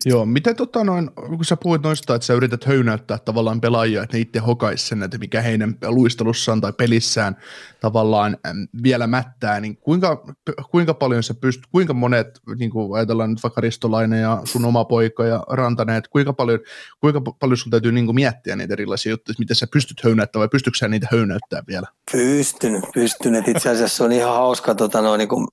Joo, 0.05 0.25
miten 0.25 0.55
tota 0.55 0.83
noin, 0.83 1.11
kun 1.15 1.45
sä 1.45 1.57
puhuit 1.57 1.81
noista, 1.81 2.15
että 2.15 2.25
sä 2.25 2.33
yrität 2.33 2.65
höynäyttää 2.65 3.17
tavallaan 3.17 3.61
pelaajia, 3.61 4.03
että 4.03 4.17
ne 4.17 4.21
itse 4.21 4.39
hokaisi 4.39 4.87
sen, 4.87 5.03
että 5.03 5.17
mikä 5.17 5.41
heidän 5.41 5.75
luistelussaan 5.85 6.61
tai 6.61 6.73
pelissään 6.73 7.37
tavallaan 7.81 8.37
vielä 8.83 9.07
mättää, 9.07 9.59
niin 9.59 9.77
kuinka, 9.77 10.25
kuinka 10.71 10.93
paljon 10.93 11.23
sä 11.23 11.33
pystyt, 11.33 11.67
kuinka 11.71 11.93
monet, 11.93 12.39
niin 12.59 12.69
kuin 12.69 12.97
ajatellaan 12.97 13.29
nyt 13.29 13.43
vaikka 13.43 13.61
Ristolainen 13.61 14.21
ja 14.21 14.41
sun 14.43 14.65
oma 14.65 14.85
poika 14.85 15.25
ja 15.25 15.43
Rantanen, 15.49 15.95
että 15.95 16.09
kuinka 16.09 16.33
paljon, 16.33 16.59
kuinka 16.99 17.21
paljon 17.21 17.57
sun 17.57 17.71
täytyy 17.71 17.91
niin 17.91 18.05
kuin 18.05 18.15
miettiä 18.15 18.55
niitä 18.55 18.73
erilaisia 18.73 19.09
juttuja, 19.09 19.35
miten 19.39 19.55
sä 19.55 19.67
pystyt 19.73 20.03
höynäyttämään 20.03 20.41
vai 20.41 20.49
pystytkö 20.49 20.77
sä 20.77 20.87
niitä 20.87 21.07
höynäyttää 21.11 21.63
vielä? 21.67 21.87
Pystyn, 22.11 22.83
pystyn, 22.93 23.35
että 23.35 23.51
itse 23.51 23.69
asiassa 23.69 24.03
on 24.03 24.11
ihan 24.11 24.33
hauska 24.33 24.75
tota, 24.75 25.01
no, 25.01 25.17
niin 25.17 25.29
kuin 25.29 25.47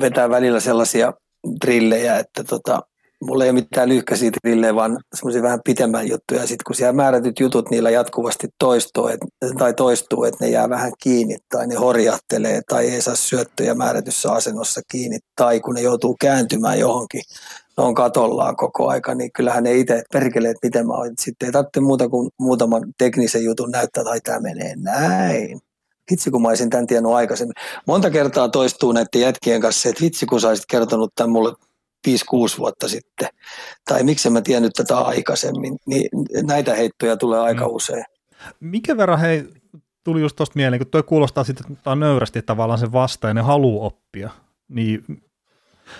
vetää 0.00 0.30
välillä 0.30 0.60
sellaisia 0.60 1.12
drillejä, 1.64 2.18
että 2.18 2.44
tota, 2.44 2.82
mulla 3.24 3.44
ei 3.44 3.50
ole 3.50 3.60
mitään 3.60 3.88
lyhkäisiä 3.88 4.30
trillejä, 4.30 4.74
vaan 4.74 4.98
semmoisia 5.14 5.42
vähän 5.42 5.60
pitemmän 5.64 6.08
juttuja. 6.08 6.40
Sitten 6.40 6.64
kun 6.66 6.76
siellä 6.76 6.92
määrätyt 6.92 7.40
jutut 7.40 7.70
niillä 7.70 7.90
jatkuvasti 7.90 8.48
toistuu, 8.58 9.06
et, 9.08 9.20
tai 9.58 9.74
toistuu, 9.74 10.24
että 10.24 10.44
ne 10.44 10.50
jää 10.50 10.68
vähän 10.68 10.92
kiinni 11.02 11.36
tai 11.48 11.66
ne 11.66 11.74
horjahtelee 11.74 12.60
tai 12.68 12.88
ei 12.88 13.00
saa 13.00 13.14
syöttöjä 13.14 13.74
määrätyssä 13.74 14.32
asennossa 14.32 14.80
kiinni 14.90 15.18
tai 15.36 15.60
kun 15.60 15.74
ne 15.74 15.80
joutuu 15.80 16.16
kääntymään 16.20 16.78
johonkin, 16.78 17.22
ne 17.78 17.84
on 17.84 17.94
katollaan 17.94 18.56
koko 18.56 18.88
aika, 18.88 19.14
niin 19.14 19.32
kyllähän 19.32 19.64
ne 19.64 19.74
itse 19.74 20.02
perkelee, 20.12 20.50
että 20.50 20.66
miten 20.66 20.86
mä 20.86 20.92
oon. 20.92 21.12
Sitten 21.18 21.46
ei 21.46 21.52
tarvitse 21.52 21.80
muuta 21.80 22.08
kuin 22.08 22.30
muutaman 22.40 22.82
teknisen 22.98 23.44
jutun 23.44 23.70
näyttää, 23.70 24.04
että 24.16 24.32
tämä 24.32 24.40
menee 24.40 24.74
näin. 24.76 25.60
Vitsi, 26.10 26.30
kun 26.30 26.42
mä 26.42 26.48
olisin 26.48 26.70
tämän 26.70 26.86
tiennyt 26.86 27.12
aikaisemmin. 27.12 27.54
Monta 27.86 28.10
kertaa 28.10 28.48
toistuu 28.48 28.92
näiden 28.92 29.20
jätkien 29.20 29.60
kanssa, 29.60 29.88
että 29.88 30.04
vitsi, 30.04 30.26
kun 30.26 30.40
sä 30.40 30.48
kertonut 30.70 31.12
tämän 31.14 31.30
mulle 31.30 31.54
5-6 32.16 32.58
vuotta 32.58 32.88
sitten, 32.88 33.28
tai 33.88 34.02
miksi 34.02 34.30
mä 34.30 34.40
tiennyt 34.40 34.72
tätä 34.72 34.98
aikaisemmin, 34.98 35.76
niin 35.86 36.08
näitä 36.42 36.74
heittoja 36.74 37.16
tulee 37.16 37.40
aika 37.40 37.68
mm. 37.68 37.74
usein. 37.74 38.04
Mikä 38.60 38.96
verran 38.96 39.20
hei, 39.20 39.44
tuli 40.04 40.20
just 40.20 40.36
tuosta 40.36 40.56
mieleen, 40.56 40.80
kun 40.80 40.90
toi 40.90 41.02
kuulostaa 41.02 41.44
sitten, 41.44 41.66
että 41.72 41.84
tämä 41.84 41.92
on 41.92 42.00
nöyrästi 42.00 42.42
tavallaan 42.42 42.78
se 42.78 42.92
vasta 42.92 43.28
ja 43.28 43.34
ne 43.34 43.40
haluaa 43.40 43.86
oppia, 43.86 44.30
niin 44.68 45.04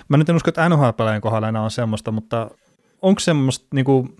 mä 0.08 0.16
nyt 0.16 0.28
en 0.28 0.36
usko, 0.36 0.48
että 0.48 0.68
NHL-pelaajien 0.68 1.20
kohdalla 1.20 1.48
enää 1.48 1.62
on 1.62 1.70
semmoista, 1.70 2.10
mutta 2.10 2.50
onko 3.02 3.20
semmoista 3.20 3.66
niin 3.74 3.84
kuin 3.84 4.16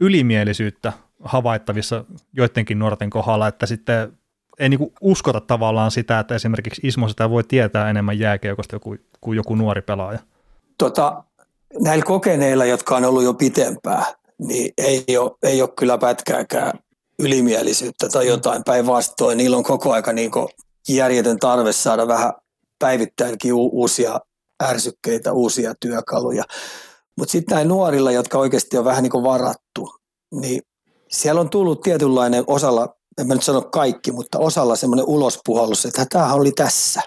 ylimielisyyttä 0.00 0.92
havaittavissa 1.24 2.04
joidenkin 2.32 2.78
nuorten 2.78 3.10
kohdalla, 3.10 3.48
että 3.48 3.66
sitten 3.66 4.18
ei 4.58 4.68
niin 4.68 4.78
kuin 4.78 4.92
uskota 5.00 5.40
tavallaan 5.40 5.90
sitä, 5.90 6.18
että 6.18 6.34
esimerkiksi 6.34 6.80
Ismo 6.84 7.08
sitä 7.08 7.30
voi 7.30 7.44
tietää 7.44 7.90
enemmän 7.90 8.18
jääkiekosta 8.18 8.78
kuin, 8.78 9.00
kuin 9.20 9.36
joku 9.36 9.54
nuori 9.54 9.82
pelaaja? 9.82 10.18
tota, 10.78 11.24
näillä 11.80 12.04
kokeneilla, 12.04 12.64
jotka 12.64 12.96
on 12.96 13.04
ollut 13.04 13.22
jo 13.22 13.34
pitempään, 13.34 14.04
niin 14.38 14.72
ei 14.78 15.18
ole, 15.18 15.30
ei 15.42 15.62
ole 15.62 15.70
kyllä 15.78 15.98
pätkääkään 15.98 16.72
ylimielisyyttä 17.18 18.08
tai 18.08 18.26
jotain 18.26 18.64
päinvastoin. 18.64 19.38
Niillä 19.38 19.56
on 19.56 19.62
koko 19.62 19.92
aika 19.92 20.12
niin 20.12 20.30
järjetön 20.88 21.38
tarve 21.38 21.72
saada 21.72 22.08
vähän 22.08 22.32
päivittäinkin 22.78 23.52
uusia 23.52 24.20
ärsykkeitä, 24.62 25.32
uusia 25.32 25.74
työkaluja. 25.80 26.44
Mutta 27.18 27.32
sitten 27.32 27.54
näin 27.54 27.68
nuorilla, 27.68 28.12
jotka 28.12 28.38
oikeasti 28.38 28.78
on 28.78 28.84
vähän 28.84 29.02
niin 29.02 29.10
kuin 29.10 29.24
varattu, 29.24 29.94
niin 30.40 30.62
siellä 31.10 31.40
on 31.40 31.50
tullut 31.50 31.80
tietynlainen 31.80 32.44
osalla, 32.46 32.96
en 33.18 33.26
mä 33.26 33.34
nyt 33.34 33.42
sano 33.42 33.62
kaikki, 33.62 34.12
mutta 34.12 34.38
osalla 34.38 34.76
semmoinen 34.76 35.06
ulospuhallus, 35.08 35.86
että 35.86 36.06
tämä 36.10 36.34
oli 36.34 36.52
tässä. 36.52 37.00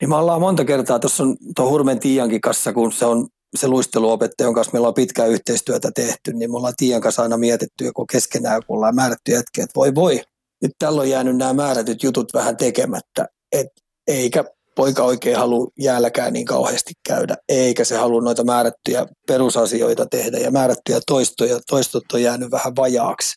Niin 0.00 0.08
me 0.08 0.16
ollaan 0.16 0.40
monta 0.40 0.64
kertaa, 0.64 0.98
tuossa 0.98 1.22
on 1.22 1.36
tuon 1.56 1.70
Hurmen 1.70 2.00
Tiiankin 2.00 2.40
kanssa, 2.40 2.72
kun 2.72 2.92
se 2.92 3.04
on 3.04 3.28
se 3.56 3.68
luisteluopettaja, 3.68 4.46
jonka 4.46 4.58
kanssa 4.58 4.72
meillä 4.72 4.88
on 4.88 4.94
pitkää 4.94 5.26
yhteistyötä 5.26 5.90
tehty, 5.94 6.32
niin 6.32 6.50
me 6.50 6.56
ollaan 6.56 6.74
Tiian 6.76 7.00
kanssa 7.00 7.22
aina 7.22 7.36
mietitty 7.36 7.84
joko 7.84 8.06
keskenään, 8.12 8.62
kun 8.66 8.76
ollaan 8.76 8.94
määrätty 8.94 9.32
jätkiä, 9.32 9.64
että 9.64 9.76
voi 9.76 9.94
voi, 9.94 10.22
nyt 10.62 10.72
tällä 10.78 11.00
on 11.00 11.10
jäänyt 11.10 11.36
nämä 11.36 11.54
määrätyt 11.54 12.02
jutut 12.02 12.34
vähän 12.34 12.56
tekemättä, 12.56 13.26
et 13.52 13.66
eikä 14.06 14.44
poika 14.74 15.02
oikein 15.02 15.36
halua 15.36 15.68
jäälläkään 15.78 16.32
niin 16.32 16.46
kauheasti 16.46 16.92
käydä, 17.08 17.36
eikä 17.48 17.84
se 17.84 17.96
halua 17.96 18.22
noita 18.22 18.44
määrättyjä 18.44 19.06
perusasioita 19.26 20.06
tehdä 20.06 20.38
ja 20.38 20.50
määrättyjä 20.50 21.00
toistoja, 21.06 21.60
toistot 21.70 22.12
on 22.12 22.22
jäänyt 22.22 22.50
vähän 22.50 22.76
vajaaksi, 22.76 23.34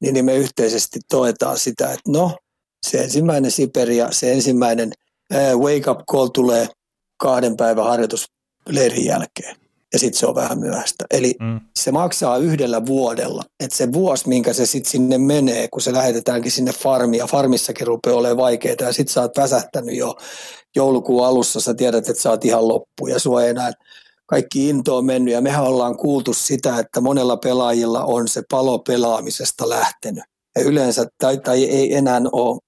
niin, 0.00 0.14
niin 0.14 0.24
me 0.24 0.36
yhteisesti 0.36 1.00
toetaan 1.10 1.58
sitä, 1.58 1.84
että 1.84 2.10
no, 2.10 2.38
se 2.86 2.98
ensimmäinen 2.98 3.50
Siperia, 3.50 4.08
se 4.10 4.32
ensimmäinen– 4.32 4.92
wake 5.32 5.90
up 5.90 6.00
call 6.10 6.26
tulee 6.26 6.68
kahden 7.16 7.56
päivän 7.56 7.84
harjoitusleirin 8.66 9.04
jälkeen 9.04 9.56
ja 9.92 9.98
sitten 9.98 10.20
se 10.20 10.26
on 10.26 10.34
vähän 10.34 10.58
myöhäistä. 10.58 11.04
Eli 11.10 11.34
mm. 11.40 11.60
se 11.76 11.92
maksaa 11.92 12.36
yhdellä 12.36 12.86
vuodella. 12.86 13.42
Että 13.60 13.76
se 13.76 13.92
vuosi, 13.92 14.28
minkä 14.28 14.52
se 14.52 14.66
sitten 14.66 14.90
sinne 14.90 15.18
menee, 15.18 15.68
kun 15.68 15.82
se 15.82 15.92
lähetetäänkin 15.92 16.52
sinne 16.52 16.72
farmiin, 16.72 17.18
ja 17.18 17.26
farmissakin 17.26 17.86
rupeaa 17.86 18.16
olemaan 18.16 18.36
vaikeaa, 18.36 18.76
ja 18.80 18.92
sitten 18.92 19.12
sä 19.12 19.20
oot 19.20 19.36
väsähtänyt 19.36 19.96
jo 19.96 20.16
joulukuun 20.76 21.26
alussa, 21.26 21.60
sä 21.60 21.74
tiedät, 21.74 22.08
että 22.08 22.22
sä 22.22 22.30
oot 22.30 22.44
ihan 22.44 22.68
loppu, 22.68 23.06
ja 23.06 23.18
sua 23.18 23.42
ei 23.42 23.50
enää 23.50 23.72
kaikki 24.26 24.68
into 24.68 24.96
on 24.96 25.04
mennyt, 25.04 25.34
ja 25.34 25.40
mehän 25.40 25.64
ollaan 25.64 25.96
kuultu 25.96 26.34
sitä, 26.34 26.78
että 26.78 27.00
monella 27.00 27.36
pelaajilla 27.36 28.04
on 28.04 28.28
se 28.28 28.42
palo 28.50 28.78
pelaamisesta 28.78 29.68
lähtenyt. 29.68 30.24
Ja 30.56 30.62
yleensä, 30.62 31.06
tai, 31.18 31.38
tai 31.38 31.64
ei 31.64 31.94
enää 31.94 32.20
ole 32.32 32.60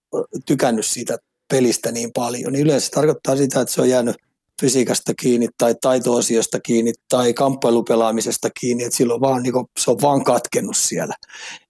tykännyt 0.46 0.86
siitä 0.86 1.18
pelistä 1.52 1.92
niin 1.92 2.10
paljon, 2.14 2.52
niin 2.52 2.64
yleensä 2.64 2.90
tarkoittaa 2.90 3.36
sitä, 3.36 3.60
että 3.60 3.74
se 3.74 3.80
on 3.80 3.88
jäänyt 3.88 4.16
fysiikasta 4.60 5.14
kiinni 5.14 5.48
tai 5.58 5.74
taito-osiosta 5.80 6.60
kiinni 6.60 6.92
tai 7.08 7.34
kamppailupelaamisesta 7.34 8.48
kiinni, 8.60 8.84
että 8.84 8.96
silloin 8.96 9.20
vaan, 9.20 9.42
niin 9.42 9.52
kuin, 9.52 9.66
se 9.78 9.90
on 9.90 10.02
vaan 10.02 10.24
katkennut 10.24 10.76
siellä. 10.76 11.14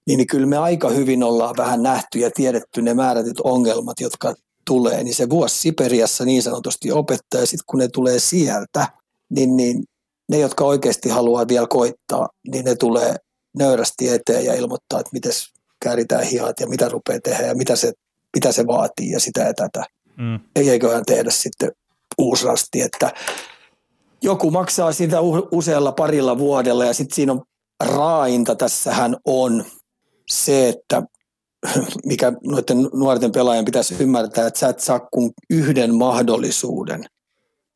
Niin, 0.06 0.16
niin 0.16 0.26
kyllä 0.26 0.46
me 0.46 0.56
aika 0.56 0.88
hyvin 0.90 1.22
ollaan 1.22 1.54
vähän 1.56 1.82
nähty 1.82 2.18
ja 2.18 2.30
tiedetty 2.30 2.82
ne 2.82 2.94
määrätyt 2.94 3.40
ongelmat, 3.40 4.00
jotka 4.00 4.34
tulee, 4.66 5.04
niin 5.04 5.14
se 5.14 5.30
vuosi 5.30 5.58
Siperiassa 5.58 6.24
niin 6.24 6.42
sanotusti 6.42 6.92
opettaa 6.92 7.40
ja 7.40 7.46
sitten 7.46 7.64
kun 7.66 7.78
ne 7.78 7.88
tulee 7.88 8.18
sieltä, 8.18 8.88
niin, 9.30 9.56
niin 9.56 9.84
ne, 10.28 10.38
jotka 10.38 10.64
oikeasti 10.64 11.08
haluaa 11.08 11.48
vielä 11.48 11.66
koittaa, 11.66 12.28
niin 12.52 12.64
ne 12.64 12.74
tulee 12.74 13.16
nöyrästi 13.58 14.08
eteen 14.08 14.44
ja 14.44 14.54
ilmoittaa, 14.54 15.00
että 15.00 15.10
miten 15.12 15.32
kääritään 15.80 16.24
hihat 16.24 16.60
ja 16.60 16.66
mitä 16.66 16.88
rupeaa 16.88 17.20
tehdä 17.20 17.46
ja 17.46 17.54
mitä 17.54 17.76
se 17.76 17.92
mitä 18.36 18.52
se 18.52 18.66
vaatii 18.66 19.10
ja 19.10 19.20
sitä 19.20 19.40
ja 19.40 19.54
tätä. 19.54 19.84
Mm. 20.16 20.40
Eiköhän 20.56 21.04
tehdä 21.06 21.30
sitten 21.30 21.72
uusrasti, 22.18 22.80
että 22.80 23.12
joku 24.22 24.50
maksaa 24.50 24.92
sitä 24.92 25.16
usealla 25.50 25.92
parilla 25.92 26.38
vuodella 26.38 26.84
ja 26.84 26.94
sitten 26.94 27.14
siinä 27.14 27.32
on 27.32 27.42
raainta 27.84 28.56
tässähän 28.56 29.16
on 29.24 29.64
se, 30.28 30.68
että 30.68 31.02
mikä 32.04 32.32
noiden 32.44 32.88
nuorten 32.92 33.32
pelaajien 33.32 33.64
pitäisi 33.64 33.96
ymmärtää, 34.00 34.46
että 34.46 34.60
sä 34.60 34.68
et 34.68 34.80
saa 34.80 35.00
kuin 35.00 35.30
yhden 35.50 35.94
mahdollisuuden 35.94 37.04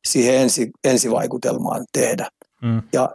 siihen 0.07 0.35
ensi, 0.35 0.71
ensivaikutelmaan 0.83 1.85
tehdä. 1.93 2.29
Mm. 2.61 2.81
Ja 2.93 3.09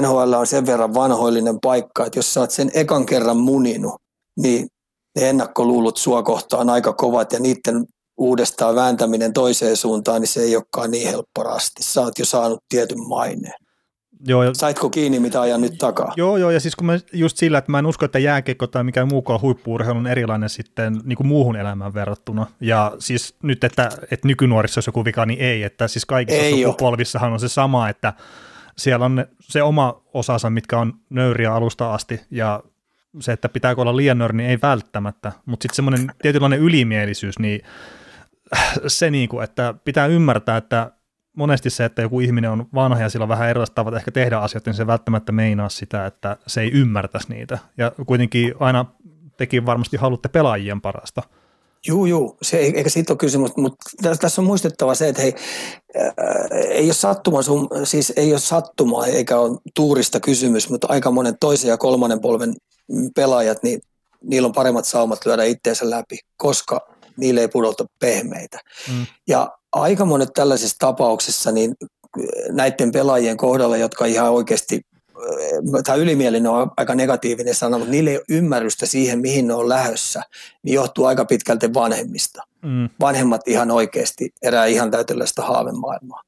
NHL 0.00 0.32
on 0.32 0.46
sen 0.46 0.66
verran 0.66 0.94
vanhoillinen 0.94 1.60
paikka, 1.60 2.06
että 2.06 2.18
jos 2.18 2.34
sä 2.34 2.40
oot 2.40 2.50
sen 2.50 2.70
ekan 2.74 3.06
kerran 3.06 3.36
muninut, 3.36 3.94
niin 4.36 4.68
ne 5.16 5.28
ennakkoluulut 5.28 5.96
sua 5.96 6.22
kohtaan 6.22 6.70
aika 6.70 6.92
kovat 6.92 7.32
ja 7.32 7.40
niiden 7.40 7.86
uudestaan 8.20 8.74
vääntäminen 8.74 9.32
toiseen 9.32 9.76
suuntaan, 9.76 10.20
niin 10.20 10.28
se 10.28 10.40
ei 10.40 10.56
olekaan 10.56 10.90
niin 10.90 11.08
helppo 11.08 11.42
rasti. 11.42 11.82
Sä 11.82 12.00
oot 12.00 12.18
jo 12.18 12.24
saanut 12.24 12.64
tietyn 12.68 13.08
maineen. 13.08 13.54
Joo, 14.26 14.42
ja, 14.42 14.54
Saitko 14.54 14.90
kiinni, 14.90 15.20
mitä 15.20 15.40
ajan 15.40 15.60
nyt 15.60 15.78
takaa? 15.78 16.12
Joo, 16.16 16.36
joo, 16.36 16.50
ja 16.50 16.60
siis 16.60 16.76
kun 16.76 16.86
mä 16.86 16.98
just 17.12 17.36
sillä, 17.36 17.58
että 17.58 17.70
mä 17.70 17.78
en 17.78 17.86
usko, 17.86 18.04
että 18.04 18.18
jääkiekko 18.18 18.66
tai 18.66 18.84
mikään 18.84 19.08
muukaan 19.08 19.40
huippu 19.40 19.74
on 19.74 20.06
erilainen 20.06 20.48
sitten 20.48 21.00
niin 21.04 21.16
kuin 21.16 21.26
muuhun 21.26 21.56
elämään 21.56 21.94
verrattuna. 21.94 22.46
Ja 22.60 22.92
siis 22.98 23.34
nyt, 23.42 23.64
että, 23.64 23.90
että 24.10 24.28
nykynuorissa 24.28 24.78
olisi 24.78 24.88
joku 24.88 25.04
vika, 25.04 25.26
niin 25.26 25.40
ei, 25.40 25.62
että 25.62 25.88
siis 25.88 26.06
kaikissa 26.06 26.42
ei 26.42 26.62
sukupolvissahan 26.62 27.32
on 27.32 27.40
se 27.40 27.48
sama, 27.48 27.88
että 27.88 28.12
siellä 28.78 29.06
on 29.06 29.26
se 29.40 29.62
oma 29.62 30.02
osansa, 30.14 30.50
mitkä 30.50 30.78
on 30.78 30.94
nöyriä 31.10 31.54
alusta 31.54 31.94
asti, 31.94 32.20
ja 32.30 32.62
se, 33.20 33.32
että 33.32 33.48
pitääkö 33.48 33.80
olla 33.80 33.96
liian 33.96 34.18
nörni, 34.18 34.42
niin 34.42 34.50
ei 34.50 34.58
välttämättä, 34.62 35.32
mutta 35.46 35.64
sitten 35.64 35.76
semmoinen 35.76 36.10
tietynlainen 36.22 36.60
ylimielisyys, 36.60 37.38
niin 37.38 37.60
se 38.86 39.10
niin 39.10 39.28
kuin, 39.28 39.44
että 39.44 39.74
pitää 39.84 40.06
ymmärtää, 40.06 40.56
että 40.56 40.90
monesti 41.36 41.70
se, 41.70 41.84
että 41.84 42.02
joku 42.02 42.20
ihminen 42.20 42.50
on 42.50 42.66
vanha 42.74 43.02
ja 43.02 43.08
sillä 43.08 43.22
on 43.22 43.28
vähän 43.28 43.50
erilaiset 43.50 43.74
tavat 43.74 43.94
ehkä 43.94 44.10
tehdä 44.10 44.38
asioita, 44.38 44.70
niin 44.70 44.76
se 44.76 44.86
välttämättä 44.86 45.32
meinaa 45.32 45.68
sitä, 45.68 46.06
että 46.06 46.36
se 46.46 46.60
ei 46.60 46.70
ymmärtäisi 46.70 47.28
niitä. 47.28 47.58
Ja 47.78 47.92
kuitenkin 48.06 48.54
aina 48.60 48.84
tekin 49.36 49.66
varmasti 49.66 49.96
haluatte 49.96 50.28
pelaajien 50.28 50.80
parasta. 50.80 51.22
Juu, 51.86 52.06
juu, 52.06 52.36
se, 52.42 52.56
eikä 52.56 52.90
siitä 52.90 53.12
ole 53.12 53.18
kysymys, 53.18 53.56
mutta 53.56 54.16
tässä 54.20 54.40
on 54.40 54.46
muistettava 54.46 54.94
se, 54.94 55.08
että 55.08 55.22
hei, 55.22 55.34
ää, 55.96 56.14
ei 56.68 56.84
ole 56.84 56.92
sattuma, 56.92 57.42
sun, 57.42 57.68
siis 57.84 58.12
ei 58.16 58.30
ole 58.32 58.38
sattumaa 58.38 59.06
eikä 59.06 59.38
ole 59.38 59.58
tuurista 59.74 60.20
kysymys, 60.20 60.70
mutta 60.70 60.86
aika 60.90 61.10
monen 61.10 61.36
toisen 61.40 61.68
ja 61.68 61.76
kolmannen 61.76 62.20
polven 62.20 62.54
pelaajat, 63.14 63.62
niin 63.62 63.80
niillä 64.24 64.46
on 64.46 64.52
paremmat 64.52 64.84
saumat 64.84 65.26
lyödä 65.26 65.44
itteensä 65.44 65.90
läpi, 65.90 66.18
koska 66.36 66.89
niille 67.20 67.40
ei 67.40 67.48
pudota 67.48 67.84
pehmeitä. 67.98 68.58
Mm. 68.88 69.06
Ja 69.28 69.50
aika 69.72 70.04
monet 70.04 70.28
tällaisissa 70.34 70.76
tapauksissa, 70.78 71.52
niin 71.52 71.74
näiden 72.50 72.92
pelaajien 72.92 73.36
kohdalla, 73.36 73.76
jotka 73.76 74.04
ihan 74.04 74.30
oikeasti 74.30 74.80
tämä 75.84 75.96
ylimielinen 75.96 76.50
on 76.50 76.70
aika 76.76 76.94
negatiivinen 76.94 77.54
sana, 77.54 77.78
mutta 77.78 77.90
niille 77.90 78.10
ei 78.10 78.16
ole 78.16 78.24
ymmärrystä 78.28 78.86
siihen, 78.86 79.20
mihin 79.20 79.46
ne 79.46 79.54
on 79.54 79.68
lähössä, 79.68 80.22
niin 80.62 80.74
johtuu 80.74 81.04
aika 81.04 81.24
pitkälti 81.24 81.74
vanhemmista. 81.74 82.42
Mm. 82.62 82.88
Vanhemmat 83.00 83.48
ihan 83.48 83.70
oikeasti 83.70 84.30
erää 84.42 84.66
ihan 84.66 84.90
täytellistä 84.90 85.42
haavemaailmaa. 85.42 86.22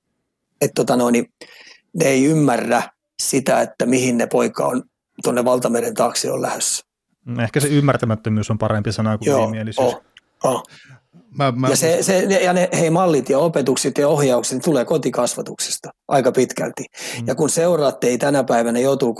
Että 0.61 0.75
tota 0.75 0.97
noin, 0.97 1.13
niin 1.13 1.33
ne 1.95 2.05
ei 2.05 2.25
ymmärrä 2.25 2.83
sitä, 3.23 3.61
että 3.61 3.87
mihin 3.87 4.19
ne 4.19 4.27
poika 4.27 4.67
on 4.67 4.83
tuonne 5.23 5.45
valtameren 5.45 5.95
taakse 5.95 6.33
on 6.33 6.43
lähdössä. 6.43 6.85
Mm, 7.25 7.41
ehkä 7.41 7.61
se 7.61 7.69
ymmärtämättömyys 7.69 8.51
on 8.51 8.59
parempi 8.59 8.93
sana 8.93 9.19
kuin 9.19 9.27
Joo, 9.27 9.43
ylimielisyys. 9.43 9.97
Oh. 10.45 10.63
Mä, 11.39 11.53
mä... 11.57 11.69
Ja, 11.69 11.77
se, 11.77 11.99
se, 12.03 12.19
ja 12.19 12.53
ne 12.53 12.69
hei, 12.73 12.91
mallit 12.91 13.29
ja 13.29 13.39
opetukset 13.39 13.99
ja 13.99 14.09
ohjaukset 14.09 14.59
ne 14.59 14.63
tulee 14.63 14.85
kotikasvatuksesta 14.85 15.91
aika 16.09 16.33
pitkälti. 16.33 16.85
Mm. 17.21 17.27
Ja 17.27 17.35
kun 17.35 17.51
seuraatte 17.51 18.07
ei 18.07 18.19
tänä 18.19 18.45
päivänä 18.45 18.79
joutuu 18.79 19.15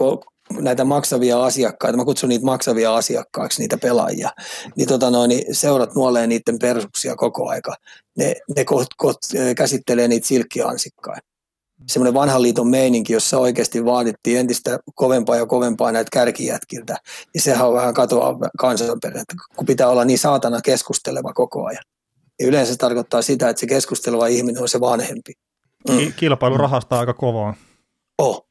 näitä 0.61 0.85
maksavia 0.85 1.45
asiakkaita, 1.45 1.97
mä 1.97 2.05
kutsun 2.05 2.29
niitä 2.29 2.45
maksavia 2.45 2.97
asiakkaiksi, 2.97 3.63
niitä 3.63 3.79
pelaajia, 3.79 4.31
niin, 4.77 4.89
tota 4.89 5.11
noin, 5.11 5.29
niin 5.29 5.55
seurat 5.55 5.95
nuolee 5.95 6.27
niiden 6.27 6.59
persuksia 6.59 7.17
koko 7.17 7.49
aika. 7.49 7.75
Ne, 8.17 8.35
ne 8.57 8.63
ko- 8.63 9.07
ko- 9.07 9.55
käsittelee 9.57 10.09
niitä 10.09 10.27
silkkiansikkain 10.27 11.21
semmoinen 11.87 12.15
vanhan 12.15 12.43
liiton 12.43 12.69
meininki, 12.69 13.13
jossa 13.13 13.39
oikeasti 13.39 13.85
vaadittiin 13.85 14.39
entistä 14.39 14.79
kovempaa 14.95 15.37
ja 15.37 15.47
kovempaa 15.47 15.93
näitä 15.93 16.09
kärkijätkiltä, 16.13 16.97
niin 17.35 17.43
sehän 17.43 17.69
on 17.69 17.75
vähän 17.75 17.95
katoa 17.95 18.39
kansanperinnettä, 18.59 19.35
kun 19.57 19.67
pitää 19.67 19.89
olla 19.89 20.05
niin 20.05 20.19
saatana 20.19 20.61
keskusteleva 20.61 21.33
koko 21.33 21.67
ajan. 21.67 21.85
Ja 22.41 22.47
yleensä 22.47 22.73
se 22.73 22.79
tarkoittaa 22.79 23.23
sitä, 23.23 23.49
että 23.49 23.61
se 23.61 23.67
keskusteleva 23.67 24.27
ihminen 24.27 24.63
on 24.63 24.69
se 24.69 24.81
vanhempi. 24.81 25.33
Mm. 25.89 26.13
Kilpailu 26.17 26.57
rahastaa 26.57 27.01
aika 27.01 27.15
kovaa. 27.15 27.55
Oh. 28.19 28.47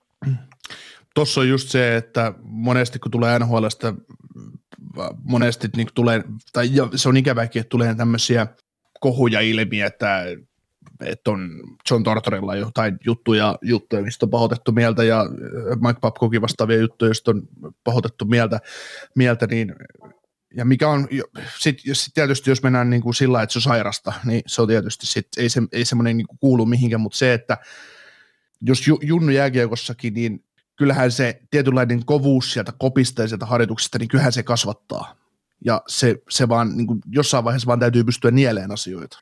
Tuossa 1.16 1.42
on 1.42 1.50
just 1.50 1.70
se, 1.70 1.96
että 1.96 2.34
monesti 2.44 3.00
kun 3.00 3.12
tulee 3.12 3.40
NHLstä, 3.40 3.94
monesti 5.24 5.68
niin 5.76 5.88
tulee, 5.94 6.24
tai 6.54 6.70
se 6.96 7.10
on 7.10 7.18
ikäväkin, 7.18 7.60
että 7.60 7.70
tulee 7.70 7.96
tämmöisiä 7.96 8.48
kohuja 9.00 9.42
ilmi, 9.42 9.82
että 9.82 10.24
että 11.06 11.32
on 11.32 11.50
John 11.92 12.04
Tortorella 12.04 12.56
jotain 12.56 12.98
juttuja, 13.06 13.58
juttuja, 13.62 14.02
mistä 14.02 14.26
on 14.26 14.30
pahoitettu 14.30 14.72
mieltä, 14.72 15.04
ja 15.04 15.26
Mike 15.88 16.00
Babcockin 16.00 16.42
vastaavia 16.42 16.78
juttuja, 16.78 17.10
joista 17.10 17.32
on 17.32 17.48
pahoitettu 17.84 18.26
mieltä, 18.26 18.60
mieltä 19.16 19.48
niin 19.48 19.76
ja 20.56 20.66
mikä 20.66 20.90
on, 20.90 21.08
sitten 21.60 21.96
sit 21.96 22.14
tietysti 22.14 22.50
jos 22.50 22.64
mennään 22.64 22.90
niin 22.90 23.02
kuin 23.02 23.16
sillä 23.16 23.42
että 23.42 23.54
se 23.54 23.60
on 23.60 23.64
sairasta, 23.64 24.14
niin 24.26 24.42
se 24.48 24.62
on 24.62 24.68
tietysti, 24.68 25.06
sit, 25.08 25.28
ei, 25.38 25.50
se, 25.50 25.62
ei 25.72 25.86
semmoinen 25.86 26.18
niin 26.18 26.28
kuulu 26.40 26.66
mihinkään, 26.66 27.02
mutta 27.02 27.18
se, 27.18 27.34
että 27.34 27.58
jos 28.62 28.88
ju, 28.88 29.00
Junnu 29.02 29.32
jääkiekossakin, 29.32 30.14
niin 30.14 30.46
kyllähän 30.76 31.12
se 31.12 31.42
tietynlainen 31.52 32.06
kovuus 32.06 32.54
sieltä 32.54 32.74
kopista 32.78 33.22
ja 33.22 33.28
sieltä 33.28 33.46
harjoituksesta, 33.46 34.00
niin 34.00 34.08
kyllähän 34.08 34.32
se 34.32 34.44
kasvattaa. 34.44 35.16
Ja 35.66 35.82
se, 35.88 36.16
se 36.30 36.50
vaan, 36.50 36.78
niin 36.78 36.88
kuin 36.88 37.00
jossain 37.12 37.44
vaiheessa 37.44 37.68
vaan 37.68 37.80
täytyy 37.80 38.04
pystyä 38.04 38.32
nieleen 38.32 38.72
asioita. 38.72 39.20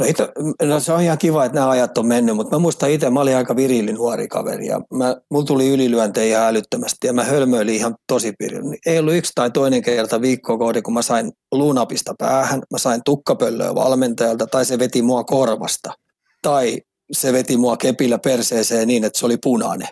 No, 0.00 0.06
ito, 0.06 0.28
no 0.62 0.80
se 0.80 0.92
on 0.92 1.02
ihan 1.02 1.18
kiva, 1.18 1.44
että 1.44 1.58
nämä 1.58 1.70
ajat 1.70 1.98
on 1.98 2.06
mennyt, 2.06 2.36
mutta 2.36 2.56
mä 2.56 2.60
muistan 2.60 2.90
itse, 2.90 3.10
mä 3.10 3.20
olin 3.20 3.36
aika 3.36 3.56
virillin 3.56 3.94
nuori 3.94 4.28
kaveri 4.28 4.66
ja 4.66 4.80
mä, 4.94 5.16
mulla 5.30 5.44
tuli 5.44 5.68
ylilyöntejä 5.68 6.46
älyttömästi 6.46 7.06
ja 7.06 7.12
mä 7.12 7.24
hölmöilin 7.24 7.74
ihan 7.74 7.94
tosi 8.06 8.32
pirin. 8.38 8.78
Ei 8.86 8.98
ollut 8.98 9.14
yksi 9.14 9.32
tai 9.34 9.50
toinen 9.50 9.82
kerta 9.82 10.20
viikkoa 10.20 10.58
kohde, 10.58 10.82
kun 10.82 10.94
mä 10.94 11.02
sain 11.02 11.32
luunapista 11.52 12.14
päähän, 12.18 12.62
mä 12.70 12.78
sain 12.78 13.00
tukkapöllöä 13.04 13.74
valmentajalta 13.74 14.46
tai 14.46 14.64
se 14.64 14.78
veti 14.78 15.02
mua 15.02 15.24
korvasta. 15.24 15.92
Tai 16.42 16.78
se 17.12 17.32
veti 17.32 17.56
mua 17.56 17.76
kepillä 17.76 18.18
perseeseen 18.18 18.88
niin, 18.88 19.04
että 19.04 19.18
se 19.18 19.26
oli 19.26 19.36
punainen, 19.36 19.88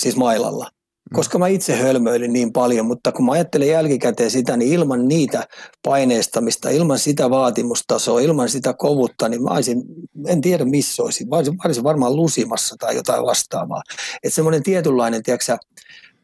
siis 0.00 0.16
mailalla. 0.16 0.70
Mm. 1.12 1.14
koska 1.14 1.38
mä 1.38 1.48
itse 1.48 1.76
hölmöilin 1.76 2.32
niin 2.32 2.52
paljon, 2.52 2.86
mutta 2.86 3.12
kun 3.12 3.24
mä 3.24 3.32
ajattelen 3.32 3.68
jälkikäteen 3.68 4.30
sitä, 4.30 4.56
niin 4.56 4.72
ilman 4.72 5.08
niitä 5.08 5.46
paineistamista, 5.84 6.70
ilman 6.70 6.98
sitä 6.98 7.30
vaatimustasoa, 7.30 8.20
ilman 8.20 8.48
sitä 8.48 8.74
kovutta, 8.74 9.28
niin 9.28 9.42
mä 9.42 9.50
olisin, 9.50 9.82
en 10.26 10.40
tiedä 10.40 10.64
missä 10.64 11.02
olisin, 11.02 11.28
mä 11.28 11.36
olisin, 11.36 11.54
mä 11.54 11.62
olisin 11.64 11.84
varmaan 11.84 12.16
lusimassa 12.16 12.76
tai 12.78 12.96
jotain 12.96 13.22
vastaavaa. 13.22 13.82
Että 14.22 14.34
semmoinen 14.34 14.62
tietynlainen, 14.62 15.22
tiedätkö, 15.22 15.56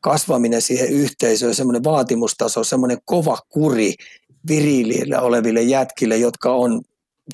kasvaminen 0.01 0.63
siihen 0.63 0.89
yhteisöön, 0.89 1.55
semmoinen 1.55 1.85
vaatimustaso, 1.85 2.65
semmoinen 2.65 2.99
kova 3.05 3.39
kuri 3.49 3.95
virilillä 4.49 5.21
oleville 5.21 5.63
jätkille, 5.63 6.17
jotka 6.17 6.55
on 6.55 6.83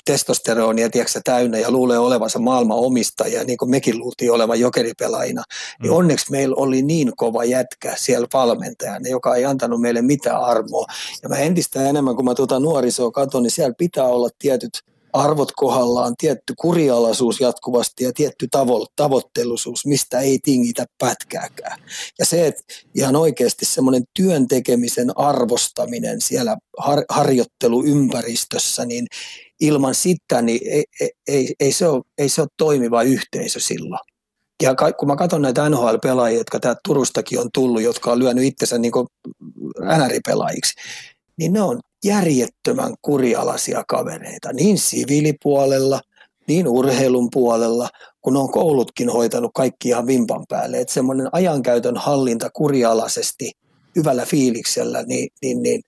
testosteronia 0.05 0.89
tiedätkö, 0.89 1.19
täynnä 1.23 1.57
ja 1.57 1.71
luulee 1.71 1.97
olevansa 1.97 2.39
maailman 2.39 2.77
omistaja, 2.77 3.43
niin 3.43 3.57
kuin 3.57 3.71
mekin 3.71 3.99
luultiin 3.99 4.31
olevan 4.31 4.59
jokeripelaajina, 4.59 5.43
niin 5.81 5.91
mm. 5.91 5.97
onneksi 5.97 6.31
meillä 6.31 6.55
oli 6.57 6.81
niin 6.81 7.11
kova 7.15 7.43
jätkä 7.43 7.93
siellä 7.97 8.27
valmentajana, 8.33 9.09
joka 9.09 9.35
ei 9.35 9.45
antanut 9.45 9.81
meille 9.81 10.01
mitään 10.01 10.41
armoa. 10.41 10.85
Ja 11.23 11.29
mä 11.29 11.37
entistä 11.37 11.89
enemmän, 11.89 12.15
kun 12.15 12.25
mä 12.25 12.35
tuota 12.35 12.59
nuorisoa 12.59 13.11
katson, 13.11 13.43
niin 13.43 13.51
siellä 13.51 13.73
pitää 13.77 14.05
olla 14.05 14.29
tietyt 14.39 14.79
arvot 15.15 15.51
kohdallaan, 15.55 16.13
tietty 16.17 16.53
kurialaisuus 16.57 17.39
jatkuvasti 17.39 18.03
ja 18.03 18.13
tietty 18.13 18.47
tavo- 18.57 18.87
tavoitteellisuus, 18.95 19.85
mistä 19.85 20.19
ei 20.19 20.39
tingitä 20.43 20.85
pätkääkään. 20.97 21.79
Ja 22.19 22.25
se, 22.25 22.47
että 22.47 22.63
ihan 22.95 23.15
oikeasti 23.15 23.65
semmoinen 23.65 24.03
työn 24.13 24.47
tekemisen 24.47 25.17
arvostaminen 25.17 26.21
siellä 26.21 26.57
har- 26.77 27.05
harjoitteluympäristössä, 27.09 28.85
niin 28.85 29.07
ilman 29.59 29.95
sitä 29.95 30.41
niin 30.41 30.59
ei, 30.71 31.11
ei, 31.27 31.53
ei, 31.59 31.71
se 31.71 31.87
ole, 31.87 32.03
ei 32.17 32.29
se 32.29 32.41
ole 32.41 32.49
toimiva 32.57 33.03
yhteisö 33.03 33.59
silloin. 33.59 34.01
Ja 34.63 34.75
kun 34.99 35.07
mä 35.07 35.15
katson 35.15 35.41
näitä 35.41 35.69
NHL-pelaajia, 35.69 36.37
jotka 36.37 36.59
täältä 36.59 36.79
Turustakin 36.83 37.39
on 37.39 37.49
tullut, 37.53 37.81
jotka 37.81 38.11
on 38.11 38.19
lyönyt 38.19 38.43
itsensä 38.43 38.77
niin 38.77 38.91
NR-pelaajiksi, 39.79 40.73
niin 41.37 41.53
ne 41.53 41.61
on 41.61 41.79
järjettömän 42.05 42.93
kurialaisia 43.01 43.83
kavereita 43.87 44.53
niin 44.53 44.77
siviilipuolella, 44.77 46.01
niin 46.47 46.67
urheilun 46.67 47.29
puolella, 47.31 47.89
kun 48.21 48.37
on 48.37 48.51
koulutkin 48.51 49.09
hoitanut 49.09 49.51
kaikki 49.53 49.89
ihan 49.89 50.07
vimpan 50.07 50.45
päälle. 50.49 50.79
Että 50.79 50.93
semmoinen 50.93 51.29
ajankäytön 51.31 51.97
hallinta 51.97 52.49
kurialaisesti, 52.49 53.51
hyvällä 53.95 54.25
fiiliksellä, 54.25 55.03
niin, 55.03 55.29
niin, 55.41 55.63
niin 55.63 55.81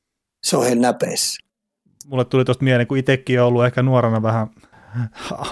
se 0.43 0.57
on 0.57 0.65
heillä 0.65 0.81
näpeissä 0.81 1.46
mulle 2.07 2.25
tuli 2.25 2.45
tuosta 2.45 2.63
mieleen, 2.63 2.87
kun 2.87 2.97
itsekin 2.97 3.41
on 3.41 3.47
ollut 3.47 3.65
ehkä 3.65 3.83
nuorena 3.83 4.21
vähän 4.21 4.47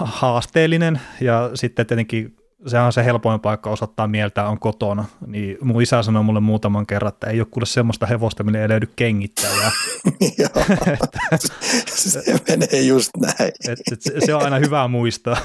haasteellinen 0.00 1.00
ja 1.20 1.50
sitten 1.54 1.86
tietenkin 1.86 2.36
se 2.66 2.78
on 2.78 2.92
se 2.92 3.04
helpoin 3.04 3.40
paikka 3.40 3.70
osoittaa 3.70 4.06
mieltä 4.06 4.48
on 4.48 4.58
kotona, 4.58 5.04
niin 5.26 5.58
mun 5.60 5.82
isä 5.82 6.02
sanoi 6.02 6.22
mulle 6.22 6.40
muutaman 6.40 6.86
kerran, 6.86 7.08
että 7.08 7.26
ei 7.26 7.40
ole 7.40 7.46
kuule 7.50 7.66
semmoista 7.66 8.06
hevosta, 8.06 8.44
mille 8.44 8.62
ei 8.62 8.68
löydy 8.68 8.88
kengittäjää. 8.96 9.72
se 11.86 12.22
menee 12.48 12.82
just 12.82 13.10
näin. 13.16 13.52
Et, 13.68 13.78
et, 13.92 14.24
se 14.24 14.34
on 14.34 14.42
aina 14.42 14.58
hyvä 14.58 14.88
muistaa. 14.88 15.36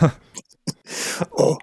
oh. 1.31 1.57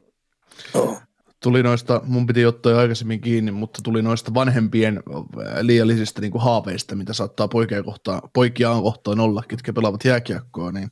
Oh 0.74 0.97
tuli 1.42 1.62
noista, 1.62 2.00
mun 2.04 2.26
piti 2.26 2.46
ottaa 2.46 2.72
jo 2.72 2.78
aikaisemmin 2.78 3.20
kiinni, 3.20 3.50
mutta 3.50 3.80
tuli 3.82 4.02
noista 4.02 4.34
vanhempien 4.34 4.96
äh, 4.96 5.58
liiallisista 5.60 6.20
niin 6.20 6.32
kuin 6.32 6.42
haaveista, 6.42 6.96
mitä 6.96 7.12
saattaa 7.12 7.48
poikia 7.48 7.82
kohtaan, 7.82 8.20
poikiaan 8.32 8.82
kohtaan 8.82 9.20
olla, 9.20 9.42
ketkä 9.48 9.72
pelaavat 9.72 10.04
jääkiekkoa, 10.04 10.72
niin, 10.72 10.90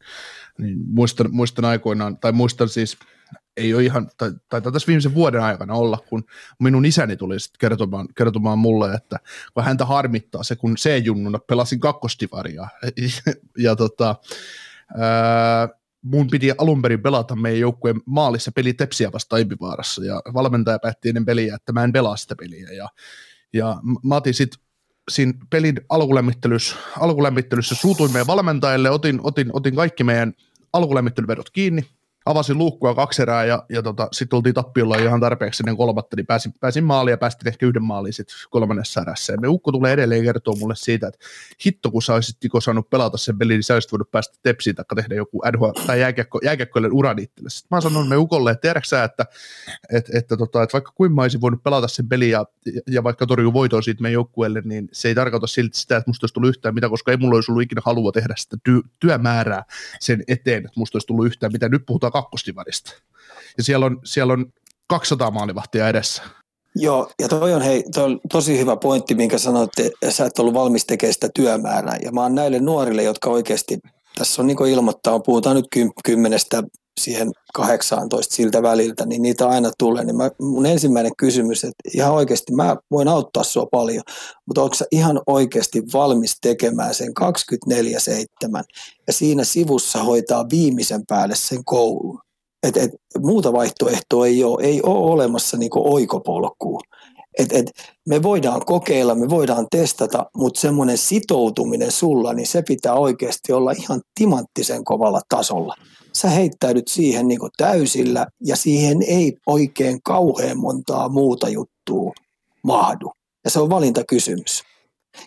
niin 0.58 0.78
muistan, 0.86 1.26
muistan 1.30 1.64
aikoinaan, 1.64 2.18
tai 2.18 2.32
muistan 2.32 2.68
siis, 2.68 2.96
ei 3.56 3.74
ole 3.74 3.84
ihan, 3.84 4.08
tai, 4.18 4.32
tai 4.48 4.62
tässä 4.62 4.86
viimeisen 4.86 5.14
vuoden 5.14 5.42
aikana 5.42 5.74
olla, 5.74 5.98
kun 6.08 6.24
minun 6.60 6.84
isäni 6.84 7.16
tuli 7.16 7.40
sitten 7.40 7.58
kertomaan, 7.58 8.08
kertomaan 8.16 8.58
mulle, 8.58 8.94
että 8.94 9.18
kun 9.54 9.64
häntä 9.64 9.84
harmittaa 9.84 10.42
se, 10.42 10.56
kun 10.56 10.74
C-junnuna 10.74 11.38
pelasin 11.38 11.80
kakkostivaria, 11.80 12.62
ja, 12.82 13.32
ja 13.58 13.76
tota, 13.76 14.16
ää, 14.96 15.68
mun 16.10 16.26
piti 16.30 16.52
alun 16.58 16.82
perin 16.82 17.02
pelata 17.02 17.36
meidän 17.36 17.60
joukkueen 17.60 18.00
maalissa 18.06 18.52
peli 18.52 18.74
Tepsiä 18.74 19.12
vastaan 19.12 19.42
Impivaarassa, 19.42 20.04
ja 20.04 20.22
valmentaja 20.34 20.78
päätti 20.78 21.08
ennen 21.08 21.24
peliä, 21.24 21.54
että 21.54 21.72
mä 21.72 21.84
en 21.84 21.92
pelaa 21.92 22.16
sitä 22.16 22.34
peliä, 22.36 22.72
ja, 22.72 22.88
ja 23.52 23.80
mä 24.04 24.16
otin 24.16 24.34
sitten 24.34 24.60
siinä 25.10 25.32
pelin 25.50 25.80
alkulämmittelyssä, 25.88 26.76
alkulämmittelyssä 27.00 27.74
suutuin 27.74 28.12
meidän 28.12 28.26
valmentajille, 28.26 28.90
otin, 28.90 29.20
otin, 29.22 29.50
otin 29.52 29.74
kaikki 29.74 30.04
meidän 30.04 30.32
alkulämmittelyvedot 30.72 31.50
kiinni, 31.50 31.84
avasin 32.26 32.58
luukkua 32.58 32.94
kaksi 32.94 33.22
erää 33.22 33.44
ja, 33.44 33.64
ja 33.68 33.82
tota, 33.82 34.08
sitten 34.12 34.36
oltiin 34.36 34.54
tappiolla 34.54 34.96
ihan 34.96 35.20
tarpeeksi 35.20 35.62
ennen 35.62 35.76
kolmatta, 35.76 36.16
niin 36.16 36.26
pääsin, 36.26 36.52
pääsin 36.60 36.84
maaliin 36.84 37.12
ja 37.12 37.18
päästiin 37.18 37.48
ehkä 37.48 37.66
yhden 37.66 37.82
maaliin 37.82 38.12
sitten 38.12 38.36
kolmannessa 38.50 39.00
erässä. 39.00 39.32
Ja 39.32 39.40
me 39.40 39.48
Ukko 39.48 39.72
tulee 39.72 39.92
edelleen 39.92 40.24
kertoa 40.24 40.54
mulle 40.58 40.74
siitä, 40.76 41.08
että 41.08 41.26
hitto 41.66 41.90
kun 41.90 42.02
sä 42.02 42.14
olisit 42.14 42.40
Tiko 42.40 42.60
saanut 42.60 42.90
pelata 42.90 43.18
sen 43.18 43.38
pelin, 43.38 43.54
niin 43.54 43.62
sä 43.62 43.74
olisit 43.74 43.92
voinut 43.92 44.10
päästä 44.10 44.38
tepsiin 44.42 44.76
tai 44.76 44.84
tehdä 44.96 45.14
joku 45.14 45.42
NHL 45.52 45.86
tai 45.86 46.00
jääkiekko, 46.00 46.40
jääkiekkoille 46.44 46.88
uran. 46.92 47.16
Sitten 47.18 47.44
mä 47.70 47.80
sanoin 47.80 48.08
me 48.08 48.16
Ukolle, 48.16 48.50
että 48.50 48.60
tiedätkö 48.60 49.04
että, 49.04 49.26
että, 49.92 50.18
että, 50.18 50.36
tota, 50.36 50.62
että 50.62 50.72
vaikka 50.72 50.92
kuin 50.94 51.12
mä 51.12 51.22
olisin 51.22 51.40
voinut 51.40 51.62
pelata 51.62 51.88
sen 51.88 52.08
pelin 52.08 52.30
ja, 52.30 52.44
ja 52.86 53.04
vaikka 53.04 53.26
torjuu 53.26 53.52
voitoa 53.52 53.82
siitä 53.82 54.02
meidän 54.02 54.12
joukkueelle, 54.12 54.62
niin 54.64 54.88
se 54.92 55.08
ei 55.08 55.14
tarkoita 55.14 55.46
silti 55.46 55.78
sitä, 55.78 55.96
että 55.96 56.10
musta 56.10 56.24
olisi 56.24 56.34
tullut 56.34 56.48
yhtään 56.48 56.74
mitä, 56.74 56.88
koska 56.88 57.10
ei 57.10 57.16
mulla 57.16 57.34
olisi 57.34 57.52
ollut 57.52 57.62
ikinä 57.62 57.82
halua 57.84 58.12
tehdä 58.12 58.34
sitä 58.36 58.56
ty- 58.68 58.88
työmäärää 58.98 59.64
sen 60.00 60.24
eteen, 60.28 60.58
että 60.58 60.80
musta 60.80 60.96
olisi 60.96 61.06
tullut 61.06 61.26
yhtään 61.26 61.52
mitä. 61.52 61.68
Nyt 61.68 61.86
puhutaan 61.86 62.12
kakkostivarista. 62.22 62.92
Ja 63.56 63.62
siellä 63.62 63.86
on, 63.86 64.00
siellä 64.04 64.32
on 64.32 64.46
200 64.88 65.30
maalivahtia 65.30 65.88
edessä. 65.88 66.22
Joo, 66.74 67.10
ja 67.18 67.28
toi 67.28 67.54
on, 67.54 67.62
hei, 67.62 67.84
toi 67.94 68.04
on 68.04 68.20
tosi 68.32 68.58
hyvä 68.58 68.76
pointti, 68.76 69.14
minkä 69.14 69.38
sanoit, 69.38 69.78
että 69.78 70.10
sä 70.10 70.26
et 70.26 70.38
ollut 70.38 70.54
valmis 70.54 70.86
tekemään 70.86 71.14
sitä 71.14 71.28
työmäärää. 71.34 71.98
Ja 72.02 72.12
mä 72.12 72.22
oon 72.22 72.34
näille 72.34 72.60
nuorille, 72.60 73.02
jotka 73.02 73.30
oikeasti, 73.30 73.78
tässä 74.18 74.42
on 74.42 74.46
niin 74.46 74.66
ilmoittaa, 74.66 75.20
puhutaan 75.20 75.56
nyt 75.56 75.66
kymmenestä 76.04 76.62
siihen 77.00 77.32
18 77.54 78.34
siltä 78.34 78.62
väliltä, 78.62 79.06
niin 79.06 79.22
niitä 79.22 79.48
aina 79.48 79.70
tulee. 79.78 80.04
Niin 80.04 80.16
mä, 80.16 80.30
mun 80.40 80.66
ensimmäinen 80.66 81.12
kysymys, 81.18 81.64
että 81.64 81.90
ihan 81.94 82.12
oikeasti 82.12 82.54
mä 82.54 82.76
voin 82.90 83.08
auttaa 83.08 83.44
sua 83.44 83.66
paljon, 83.70 84.02
mutta 84.46 84.62
onko 84.62 84.74
sä 84.74 84.84
ihan 84.92 85.20
oikeasti 85.26 85.82
valmis 85.92 86.36
tekemään 86.40 86.94
sen 86.94 87.12
24-7 87.20 88.62
ja 89.06 89.12
siinä 89.12 89.44
sivussa 89.44 90.02
hoitaa 90.02 90.46
viimeisen 90.50 91.02
päälle 91.08 91.34
sen 91.34 91.64
koulun? 91.64 92.20
Et, 92.62 92.76
et, 92.76 92.90
muuta 93.18 93.52
vaihtoehtoa 93.52 94.26
ei 94.26 94.44
ole, 94.44 94.64
ei 94.64 94.82
ole 94.82 95.12
olemassa 95.12 95.56
niin 95.56 95.70
oikopolkua. 95.74 96.80
Et, 97.38 97.52
et, 97.52 97.70
me 98.08 98.22
voidaan 98.22 98.64
kokeilla, 98.66 99.14
me 99.14 99.28
voidaan 99.28 99.66
testata, 99.70 100.26
mutta 100.36 100.60
semmoinen 100.60 100.98
sitoutuminen 100.98 101.92
sulla, 101.92 102.32
niin 102.32 102.46
se 102.46 102.62
pitää 102.62 102.94
oikeasti 102.94 103.52
olla 103.52 103.72
ihan 103.72 104.00
timanttisen 104.14 104.84
kovalla 104.84 105.20
tasolla. 105.28 105.74
Sä 106.16 106.28
heittäydyt 106.28 106.88
siihen 106.88 107.28
niin 107.28 107.38
täysillä 107.56 108.26
ja 108.44 108.56
siihen 108.56 109.02
ei 109.02 109.36
oikein 109.46 110.02
kauhean 110.02 110.58
montaa 110.58 111.08
muuta 111.08 111.48
juttua 111.48 112.12
mahdu. 112.62 113.12
Ja 113.44 113.50
se 113.50 113.60
on 113.60 113.70
valintakysymys. 113.70 114.62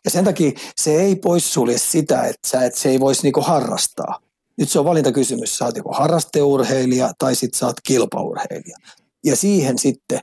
Ja 0.05 0.11
sen 0.11 0.25
takia 0.25 0.51
se 0.75 1.01
ei 1.01 1.15
poissulje 1.15 1.77
sitä, 1.77 2.23
että, 2.23 2.47
sä, 2.47 2.65
että 2.65 2.79
se 2.79 2.89
ei 2.89 2.99
voisi 2.99 3.23
niin 3.23 3.43
harrastaa. 3.43 4.19
Nyt 4.57 4.69
se 4.69 4.79
on 4.79 4.85
valintakysymys, 4.85 5.57
sä 5.57 5.65
oot 5.65 5.77
joko 5.77 5.93
harrasteurheilija 5.93 7.11
tai 7.17 7.35
sitten 7.35 7.59
sä 7.59 7.65
oot 7.65 7.81
kilpaurheilija. 7.83 8.77
Ja 9.25 9.35
siihen 9.35 9.79
sitten 9.79 10.19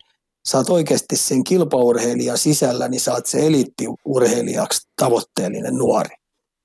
sä 0.48 0.58
oot 0.58 0.70
oikeasti 0.70 1.16
sen 1.16 1.44
kilpaurheilijan 1.44 2.38
sisällä, 2.38 2.88
niin 2.88 3.00
sä 3.00 3.12
oot 3.12 3.26
se 3.26 3.46
eliittiurheilijaksi 3.46 4.88
tavoitteellinen 5.00 5.74
nuori. 5.74 6.16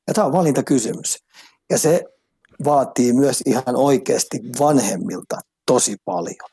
Ja 0.07 0.13
tämä 0.13 0.27
on 0.27 0.33
valintakysymys. 0.33 1.17
Ja 1.69 1.77
se 1.77 2.03
vaatii 2.63 3.13
myös 3.13 3.41
ihan 3.45 3.75
oikeasti 3.75 4.39
vanhemmilta 4.59 5.39
tosi 5.65 5.95
paljon 6.05 6.49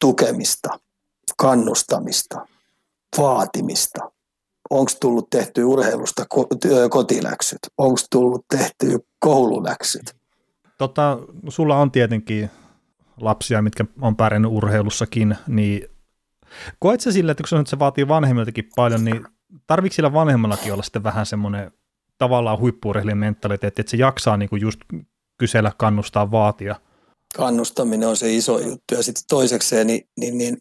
tukemista, 0.00 0.68
kannustamista, 1.36 2.46
vaatimista. 3.18 4.10
Onko 4.70 4.92
tullut 5.00 5.30
tehty 5.30 5.64
urheilusta 5.64 6.26
kotiläksyt? 6.90 7.58
Onko 7.78 8.00
tullut 8.10 8.44
tehty 8.48 8.98
koululäksyt? 9.18 10.16
Tota, 10.78 11.18
sulla 11.48 11.76
on 11.76 11.90
tietenkin 11.90 12.50
lapsia, 13.20 13.62
mitkä 13.62 13.84
on 14.00 14.16
pärjännyt 14.16 14.52
urheilussakin, 14.52 15.36
niin 15.46 15.88
koet 16.78 17.00
sä 17.00 17.12
sille, 17.12 17.32
että 17.32 17.44
kun 17.50 17.66
se 17.66 17.78
vaatii 17.78 18.08
vanhemmiltakin 18.08 18.70
paljon, 18.76 19.04
niin 19.04 19.26
tarvitsetko 19.66 19.96
sillä 19.96 20.12
vanhemmallakin 20.12 20.72
olla 20.72 20.82
sitten 20.82 21.02
vähän 21.02 21.26
semmoinen 21.26 21.72
tavallaan 22.18 22.58
huippuurheilijan 22.58 23.18
mentaliteetti, 23.18 23.80
että 23.80 23.90
se 23.90 23.96
jaksaa 23.96 24.36
niinku 24.36 24.56
just 24.56 24.80
kysellä, 25.38 25.72
kannustaa, 25.78 26.30
vaatia? 26.30 26.76
Kannustaminen 27.36 28.08
on 28.08 28.16
se 28.16 28.34
iso 28.34 28.58
juttu. 28.58 28.94
Ja 28.94 29.02
sitten 29.02 29.24
toisekseen, 29.28 29.86
niin, 29.86 30.08
niin, 30.16 30.38
niin 30.38 30.56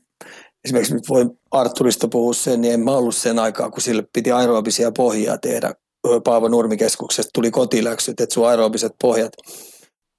esimerkiksi 0.66 0.94
nyt 0.94 1.10
voi 1.10 1.30
Arturista 1.52 2.08
puhua 2.08 2.34
sen, 2.34 2.62
niin 2.62 2.74
en 2.74 2.80
mä 2.80 2.92
ollut 2.92 3.16
sen 3.16 3.40
aikaa, 3.40 3.72
kun 3.72 3.82
sille 3.82 4.04
piti 4.14 4.32
aerobisia 4.32 4.92
pohjaa 4.92 5.38
tehdä. 5.38 5.74
Paavo 6.24 6.48
Nurmikeskuksesta 6.48 7.30
tuli 7.34 7.52
kotiläksyt, 7.52 8.20
että 8.20 8.34
sun 8.34 8.48
aerobiset 8.48 8.92
pohjat 9.02 9.34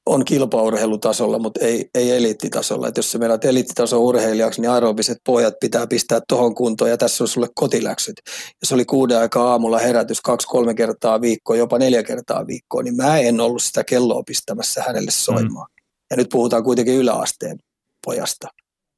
on 0.06 0.24
kilpaurheilutasolla, 0.24 1.38
mutta 1.38 1.60
ei, 1.60 1.90
ei 1.94 2.10
eliittitasolla. 2.10 2.88
Et 2.88 2.96
jos 2.96 3.12
sä 3.12 3.18
menet 3.18 3.44
eliittitason 3.44 4.00
urheilijaksi, 4.00 4.60
niin 4.60 4.70
aerobiset 4.70 5.18
pohjat 5.24 5.54
pitää 5.60 5.86
pistää 5.86 6.20
tuohon 6.28 6.54
kuntoon 6.54 6.90
ja 6.90 6.96
tässä 6.96 7.24
on 7.24 7.28
sulle 7.28 7.48
kotiläksyt. 7.54 8.16
Jos 8.62 8.72
oli 8.72 8.84
kuuden 8.84 9.18
aikaa 9.18 9.50
aamulla 9.50 9.78
herätys 9.78 10.20
kaksi-kolme 10.20 10.74
kertaa 10.74 11.20
viikkoa, 11.20 11.56
jopa 11.56 11.78
neljä 11.78 12.02
kertaa 12.02 12.46
viikkoa, 12.46 12.82
niin 12.82 12.96
mä 12.96 13.18
en 13.18 13.40
ollut 13.40 13.62
sitä 13.62 13.84
kelloa 13.84 14.22
pistämässä 14.26 14.82
hänelle 14.86 15.10
soimaan. 15.10 15.68
Mm. 15.70 15.82
Ja 16.10 16.16
nyt 16.16 16.28
puhutaan 16.28 16.64
kuitenkin 16.64 16.94
yläasteen 16.94 17.58
pojasta. 18.06 18.48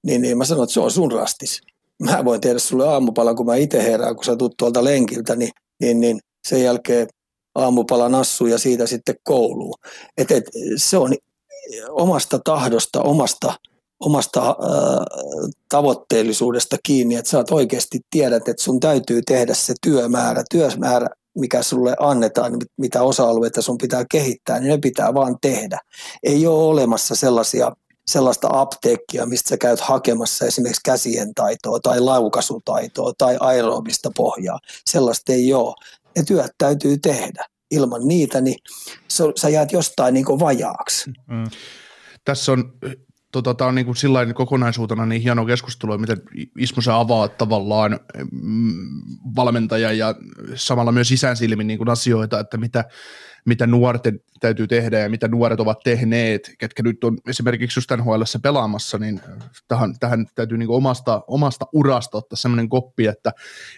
Niin, 0.06 0.22
niin 0.22 0.39
mä 0.39 0.44
sanon, 0.44 0.64
että 0.64 0.74
se 0.74 0.81
on 0.81 0.90
sun 0.90 1.12
rastis. 1.12 1.60
Mä 2.02 2.24
voin 2.24 2.40
tehdä 2.40 2.59
sulle 2.59 2.89
aamupalan, 2.89 3.36
kun 3.36 3.47
mä 3.47 3.56
itse 3.56 3.82
herään, 3.82 4.14
kun 4.16 4.24
sä 4.24 4.36
tulet 4.36 4.52
tuolta 4.59 4.85
lenkiltä, 4.85 5.36
niin, 5.36 5.51
niin, 5.81 6.01
niin 6.01 6.18
sen 6.48 6.62
jälkeen 6.62 7.09
aamupala 7.55 8.09
nassu 8.09 8.47
ja 8.47 8.59
siitä 8.59 8.86
sitten 8.86 9.14
kouluun. 9.22 9.74
Et, 10.16 10.31
et, 10.31 10.44
se 10.76 10.98
on 10.98 11.14
omasta 11.90 12.39
tahdosta, 12.44 13.02
omasta, 13.02 13.55
omasta 14.01 14.48
äh, 14.48 14.56
tavoitteellisuudesta 15.68 16.76
kiinni, 16.82 17.14
että 17.14 17.31
sä 17.31 17.39
oot 17.39 17.51
oikeasti 17.51 18.01
tiedät, 18.10 18.48
että 18.48 18.62
sun 18.62 18.81
täytyy 18.81 19.20
tehdä 19.26 19.55
se 19.55 19.74
työmäärä, 19.82 20.43
työmäärä, 20.51 21.09
mikä 21.39 21.62
sulle 21.62 21.97
annetaan, 22.01 22.52
mitä 22.76 23.02
osa-alueita 23.02 23.62
sun 23.62 23.78
pitää 23.78 24.05
kehittää, 24.10 24.60
niin 24.60 24.70
ne 24.70 24.78
pitää 24.78 25.14
vaan 25.14 25.36
tehdä. 25.40 25.81
Ei 26.22 26.47
ole 26.47 26.64
olemassa 26.64 27.14
sellaisia 27.14 27.72
sellaista 28.06 28.48
apteekkia, 28.51 29.26
mistä 29.26 29.48
sä 29.48 29.56
käyt 29.56 29.81
hakemassa 29.81 30.44
esimerkiksi 30.44 30.81
käsien 30.85 31.35
taitoa 31.35 31.81
tai 31.81 32.01
laukasutaitoa 32.01 33.12
tai 33.18 33.36
aerobista 33.40 34.10
pohjaa. 34.16 34.59
Sellaista 34.86 35.32
ei 35.32 35.55
ole 35.55 35.74
ne 36.16 36.23
työt 36.24 36.53
täytyy 36.59 36.99
tehdä. 36.99 37.47
Ilman 37.70 38.09
niitä, 38.09 38.41
niin 38.41 38.59
sä 39.36 39.49
jäät 39.49 39.73
jostain 39.73 40.15
niin 40.15 40.27
vajaaksi. 40.27 41.11
Mm. 41.28 41.45
Tässä 42.24 42.53
on 42.53 42.73
tota, 43.35 43.55
tämä 43.55 43.69
on 43.69 43.74
niin 43.74 43.86
kuin 43.86 43.97
sillain 43.97 44.35
kokonaisuutena 44.35 45.06
niin 45.06 45.23
hieno 45.23 45.47
keskustelu, 45.47 45.98
miten 45.98 46.23
Ismo 46.59 46.82
sä 46.82 46.97
avaa 46.97 47.28
tavallaan 47.28 48.01
mm, 48.32 48.73
valmentaja 49.36 49.93
ja 49.93 50.15
samalla 50.55 50.93
myös 50.93 51.15
silmin 51.35 51.66
niin 51.66 51.78
kuin 51.78 51.90
asioita, 51.90 52.40
että 52.40 52.56
mitä, 52.56 52.85
mitä 53.44 53.66
nuorten 53.66 54.20
täytyy 54.40 54.66
tehdä 54.66 54.98
ja 54.98 55.11
mitä 55.11 55.28
nuoret 55.28 55.61
ovat 55.61 55.78
tehneet, 55.85 56.51
ketkä 56.59 56.82
nyt 56.82 57.05
on 57.05 57.19
esimerkiksi 57.28 57.78
just 57.78 57.90
nhl 57.90 58.23
pelaamassa, 58.43 58.98
niin 58.98 59.20
tähän, 59.69 59.98
tähän 59.98 60.27
täytyy 60.35 60.59
niin 60.59 60.70
omasta, 60.70 61.23
omasta 61.28 61.66
urasta 61.73 62.19
ottaa 62.19 62.36
sellainen 62.36 62.69
koppi, 62.69 63.06
että, 63.06 63.32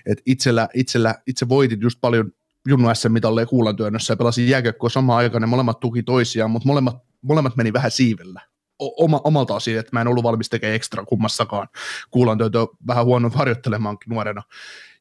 että 0.06 0.22
itsellä, 0.26 0.68
itsellä, 0.74 1.14
itse 1.26 1.48
voitit 1.48 1.82
just 1.82 1.98
paljon 2.00 2.32
Junnu 2.68 2.94
SM-mitalle 2.94 3.46
kuulantyönnössä 3.46 4.12
ja 4.12 4.16
pelasin 4.16 4.48
jääkiekkoa 4.48 4.90
samaan 4.90 5.18
aikaan, 5.18 5.40
ne 5.40 5.46
molemmat 5.46 5.80
tuki 5.80 6.02
toisiaan, 6.02 6.50
mutta 6.50 6.68
molemmat, 6.68 6.96
molemmat 7.22 7.56
meni 7.56 7.72
vähän 7.72 7.90
siivellä 7.90 8.40
oma, 8.78 9.20
omalta 9.24 9.54
osin, 9.54 9.78
että 9.78 9.90
mä 9.92 10.00
en 10.00 10.08
ollut 10.08 10.24
valmis 10.24 10.48
tekemään 10.48 10.76
ekstra 10.76 11.04
kummassakaan. 11.04 11.68
Kuulan 12.10 12.38
työtä 12.38 12.58
vähän 12.86 13.04
huono 13.04 13.30
harjoittelemaankin 13.30 14.10
nuorena. 14.10 14.42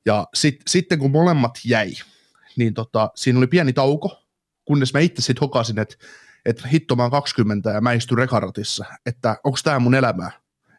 Ja 0.05 0.27
sit, 0.33 0.61
sitten 0.67 0.99
kun 0.99 1.11
molemmat 1.11 1.59
jäi, 1.65 1.91
niin 2.57 2.73
tota, 2.73 3.11
siinä 3.15 3.39
oli 3.39 3.47
pieni 3.47 3.73
tauko, 3.73 4.23
kunnes 4.65 4.93
mä 4.93 4.99
itse 4.99 5.21
sitten 5.21 5.41
hokasin, 5.41 5.79
että 5.79 5.95
että 6.45 6.67
hitto 6.67 6.95
mä 6.95 7.03
oon 7.03 7.11
20 7.11 7.69
ja 7.69 7.81
mä 7.81 7.93
istun 7.93 8.17
rekaratissa, 8.17 8.85
että 9.05 9.37
onko 9.43 9.57
tämä 9.63 9.79
mun 9.79 9.95
elämää. 9.95 10.31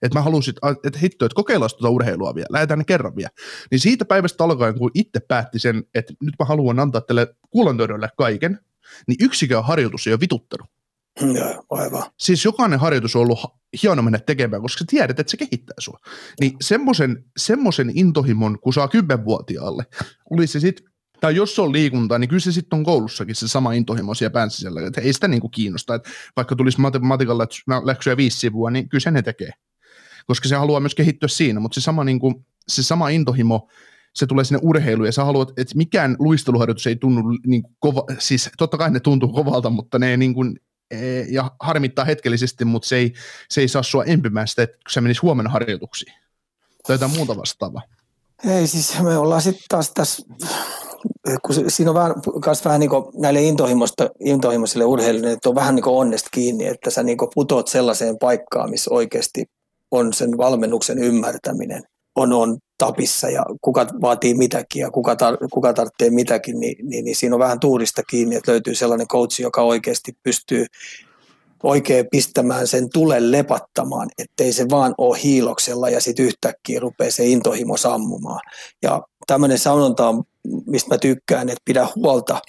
Että 0.03 0.19
mä 0.19 0.23
halusin, 0.23 0.55
että 0.85 0.99
hitto, 0.99 1.25
että 1.25 1.35
kokeillaan 1.35 1.71
tuota 1.71 1.91
urheilua 1.91 2.35
vielä, 2.35 2.47
lähdetään 2.51 2.79
ne 2.79 2.85
kerran 2.85 3.17
vielä. 3.17 3.31
Niin 3.71 3.79
siitä 3.79 4.05
päivästä 4.05 4.45
alkaen, 4.45 4.79
kun 4.79 4.91
itse 4.95 5.21
päätti 5.21 5.59
sen, 5.59 5.85
että 5.95 6.15
nyt 6.23 6.35
mä 6.39 6.45
haluan 6.45 6.81
antaa 6.81 7.01
tälle 7.01 7.35
kuulantöydölle 7.51 8.09
kaiken, 8.17 8.61
niin 9.07 9.17
yksikään 9.21 9.65
harjoitus 9.65 10.07
ei 10.07 10.13
ole 10.13 10.21
vituttanut. 10.21 10.76
Joo, 11.21 11.65
aivan. 11.71 12.03
Siis 12.19 12.45
jokainen 12.45 12.81
harjoitus 12.81 13.17
on 13.17 13.23
ollut 13.23 13.39
hieno 13.83 14.03
mennä 14.03 14.19
tekemään, 14.19 14.63
koska 14.63 14.79
sä 14.79 14.85
tiedät, 14.89 15.21
että 15.21 15.31
se 15.31 15.37
kehittää 15.37 15.75
sua. 15.79 15.99
Niin 16.41 16.53
semmoisen, 16.61 17.25
semmoisen 17.37 17.93
intohimon, 17.95 18.59
kun 18.61 18.73
saa 18.73 18.89
kymmenvuotiaalle, 18.89 19.87
oli 20.31 20.47
se 20.47 20.61
sitten 20.61 20.87
tai 21.21 21.37
jos 21.37 21.55
se 21.55 21.63
on 21.63 21.73
liikuntaa, 21.73 22.19
niin 22.19 22.29
kyllä 22.29 22.41
se 22.41 22.53
sitten 22.53 22.77
on 22.77 22.85
koulussakin 22.85 23.35
se 23.35 23.49
sama 23.49 23.73
intohimo 23.73 24.15
siellä 24.15 24.33
pään 24.33 24.51
sisällä, 24.51 24.87
että 24.87 25.01
ei 25.01 25.13
sitä 25.13 25.29
niinku 25.29 25.49
kiinnosta, 25.49 25.95
että 25.95 26.11
vaikka 26.37 26.57
tulisi 26.57 26.81
matematiikalla 26.81 27.47
läksyä 27.85 28.17
viisi 28.17 28.39
sivua, 28.39 28.71
niin 28.71 28.89
kyllä 28.89 29.03
se 29.03 29.11
ne 29.11 29.23
tekee, 29.23 29.51
koska 30.27 30.49
se 30.49 30.57
haluaa 30.57 30.81
myös 30.81 30.95
kehittyä 30.95 31.29
siinä, 31.29 31.61
mutta 31.61 31.75
se 31.75 31.85
sama, 31.85 32.05
niinku, 32.05 32.45
se 32.69 32.83
sama 32.83 33.09
intohimo, 33.09 33.69
se 34.15 34.27
tulee 34.27 34.45
sinne 34.45 34.61
urheiluun 34.63 35.07
ja 35.07 35.13
sä 35.13 35.25
haluat, 35.25 35.53
että 35.57 35.77
mikään 35.77 36.17
luisteluharjoitus 36.19 36.87
ei 36.87 36.97
tunnu 36.97 37.23
niin 37.47 37.63
kova, 37.79 38.05
siis 38.19 38.51
totta 38.59 38.79
kai 38.79 38.91
ne 38.91 39.01
tuntuu 39.01 39.33
kovalta, 39.33 39.71
mutta 39.71 39.99
ne 39.99 40.11
ei 40.11 40.17
niin 40.17 40.35
kuin, 40.35 40.61
ja 41.29 41.51
harmittaa 41.61 42.05
hetkellisesti, 42.05 42.65
mutta 42.65 42.89
se 42.89 42.97
ei, 42.97 43.13
se 43.51 43.61
ei 43.61 43.69
saa 43.69 43.83
sua 43.83 44.05
empimään 44.05 44.49
sitä, 44.49 44.63
että 44.63 44.77
se 44.89 45.01
menisi 45.01 45.21
huomenna 45.21 45.51
harjoituksiin. 45.51 46.15
Tai 46.87 46.95
jotain 46.95 47.17
muuta 47.17 47.37
vastaavaa. 47.37 47.83
Ei 48.45 48.67
siis, 48.67 49.03
me 49.03 49.17
ollaan 49.17 49.43
sitten 49.43 49.65
taas 49.69 49.91
tässä, 49.95 50.23
kun 51.43 51.71
siinä 51.71 51.91
on 51.91 51.95
vähän, 51.95 52.15
myös 52.47 52.65
vähän 52.65 52.81
niin 52.81 52.91
näille 53.15 53.41
intohimoisille 54.21 54.85
urheilijoille, 54.85 55.33
että 55.33 55.49
on 55.49 55.55
vähän 55.55 55.75
niin 55.75 55.89
onnesta 55.89 56.29
kiinni, 56.33 56.67
että 56.67 56.91
sä 56.91 57.03
niin 57.03 57.19
putoat 57.35 57.69
sellaiseen 57.69 58.19
paikkaan, 58.19 58.71
missä 58.71 58.95
oikeasti 58.95 59.45
on 59.91 60.13
sen 60.13 60.39
valmennuksen 60.39 60.99
ymmärtäminen 60.99 61.83
on, 62.17 62.33
on 62.33 62.59
tapissa 62.79 63.31
ja 63.31 63.45
kuka 63.61 63.87
vaatii 64.01 64.35
mitäkin 64.35 64.81
ja 64.81 64.91
kuka, 64.91 65.15
tar- 65.15 65.49
kuka 65.51 65.73
tarvitsee 65.73 66.11
mitäkin, 66.11 66.61
niin, 66.61 66.89
niin, 66.89 67.05
niin, 67.05 67.17
siinä 67.17 67.37
on 67.37 67.41
vähän 67.41 67.61
tuurista 67.61 68.03
kiinni, 68.03 68.37
että 68.37 68.53
löytyy 68.53 68.75
sellainen 68.75 69.09
coach, 69.09 69.41
joka 69.41 69.63
oikeasti 69.63 70.17
pystyy 70.23 70.67
oikein 71.63 72.07
pistämään 72.11 72.67
sen 72.67 72.89
tulen 72.93 73.33
lepattamaan, 73.33 74.09
ettei 74.19 74.53
se 74.53 74.67
vaan 74.71 74.95
ole 74.99 75.19
hiiloksella 75.23 75.91
ja 75.91 76.01
sitten 76.01 76.27
yhtäkkiä 76.27 76.81
rupeaa 76.81 77.11
se 77.11 77.25
intohimo 77.25 77.77
sammumaan. 77.77 78.41
Ja 78.83 79.03
tämmöinen 79.27 79.59
sanonta 79.59 80.09
on, 80.09 80.25
mistä 80.67 80.95
mä 80.95 80.99
tykkään, 80.99 81.49
että 81.49 81.63
pidä 81.65 81.89
huolta, 81.97 82.41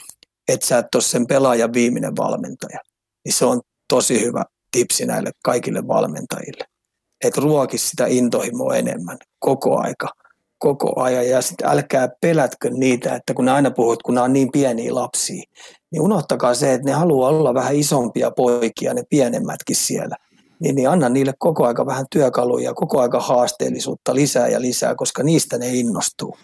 että 0.48 0.68
sä 0.68 0.78
et 0.78 0.96
ole 0.96 1.04
sen 1.04 1.28
pelaajan 1.28 1.74
viimeinen 1.74 2.16
valmentaja. 2.16 2.80
Niin 3.26 3.34
se 3.34 3.46
on 3.46 3.62
tosi 3.88 4.22
hyvä 4.22 4.44
tipsi 4.72 5.06
näille 5.06 5.32
kaikille 5.44 5.88
valmentajille. 5.88 6.77
Että 7.24 7.42
ruokisi 7.42 7.90
sitä 7.90 8.06
intohimoa 8.08 8.76
enemmän 8.76 9.18
koko 9.40 9.80
aika 9.80 10.10
koko 10.58 11.02
ajan 11.02 11.30
ja 11.30 11.42
sitten 11.42 11.70
älkää 11.70 12.10
pelätkö 12.22 12.70
niitä, 12.70 13.16
että 13.16 13.34
kun 13.34 13.50
aina 13.50 13.72
puhut, 13.72 14.04
kun 14.04 14.16
nämä 14.16 14.26
on 14.26 14.34
niin 14.34 14.52
pieniä 14.52 14.96
lapsia, 14.96 15.44
niin 15.92 16.02
unohtakaa 16.02 16.54
se, 16.54 16.74
että 16.74 16.86
ne 16.86 16.94
haluaa 16.94 17.30
olla 17.30 17.54
vähän 17.54 17.76
isompia 17.76 18.32
poikia, 18.32 18.94
ne 18.94 19.04
pienemmätkin 19.10 19.76
siellä. 19.76 20.16
Niin, 20.60 20.76
niin 20.76 20.90
anna 20.90 21.10
niille 21.10 21.34
koko 21.40 21.66
aika 21.68 21.86
vähän 21.86 22.06
työkaluja, 22.12 22.74
koko 22.74 23.02
aika 23.02 23.20
haasteellisuutta 23.20 24.16
lisää 24.16 24.48
ja 24.48 24.62
lisää, 24.62 24.96
koska 24.96 25.24
niistä 25.24 25.58
ne 25.58 25.68
innostuu. 25.68 26.38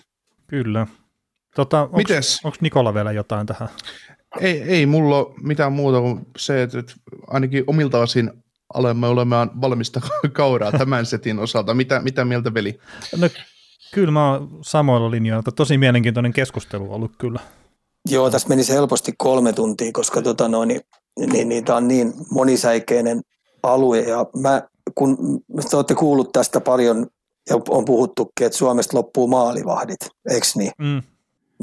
Kyllä. 0.47 0.87
Tota, 1.55 1.89
Mites? 1.95 2.39
Onko 2.43 2.57
Nikola 2.61 2.93
vielä 2.93 3.11
jotain 3.11 3.47
tähän? 3.47 3.69
Ei, 4.41 4.61
ei 4.61 4.85
mulla 4.85 5.17
ole 5.17 5.33
mitään 5.41 5.73
muuta 5.73 6.01
kuin 6.01 6.27
se, 6.37 6.63
että 6.63 6.83
ainakin 7.27 7.63
omilta 7.67 7.99
osin 7.99 8.42
olemme 8.73 9.07
olemaan 9.07 9.61
valmista 9.61 10.01
kauraa 10.33 10.71
tämän 10.71 11.05
setin 11.05 11.39
osalta. 11.39 11.73
Mitä, 11.73 11.99
mitä 11.99 12.25
mieltä 12.25 12.53
veli? 12.53 12.79
No, 13.17 13.29
kyllä 13.93 14.11
mä 14.11 14.31
oon 14.31 14.59
samoilla 14.61 15.11
linjoilla. 15.11 15.51
Tosi 15.51 15.77
mielenkiintoinen 15.77 16.33
keskustelu 16.33 16.93
ollut 16.93 17.11
kyllä. 17.17 17.39
Joo, 18.09 18.29
tässä 18.29 18.49
menisi 18.49 18.73
helposti 18.73 19.13
kolme 19.17 19.53
tuntia, 19.53 19.91
koska 19.93 20.21
tota 20.21 20.47
no, 20.47 20.65
niin, 20.65 20.81
niin, 21.19 21.49
niin, 21.49 21.65
tämä 21.65 21.77
on 21.77 21.87
niin 21.87 22.13
monisäikeinen 22.31 23.21
alue. 23.63 23.99
Ja 23.99 24.25
mä, 24.41 24.61
kun 24.95 25.17
te 25.69 25.75
olette 25.75 25.95
kuullut 25.95 26.31
tästä 26.31 26.61
paljon 26.61 27.07
ja 27.49 27.55
on 27.69 27.85
puhuttukin, 27.85 28.45
että 28.45 28.57
Suomesta 28.57 28.97
loppuu 28.97 29.27
maalivahdit, 29.27 29.99
eikö 30.29 30.47
niin? 30.55 30.71
Mm. 30.77 31.01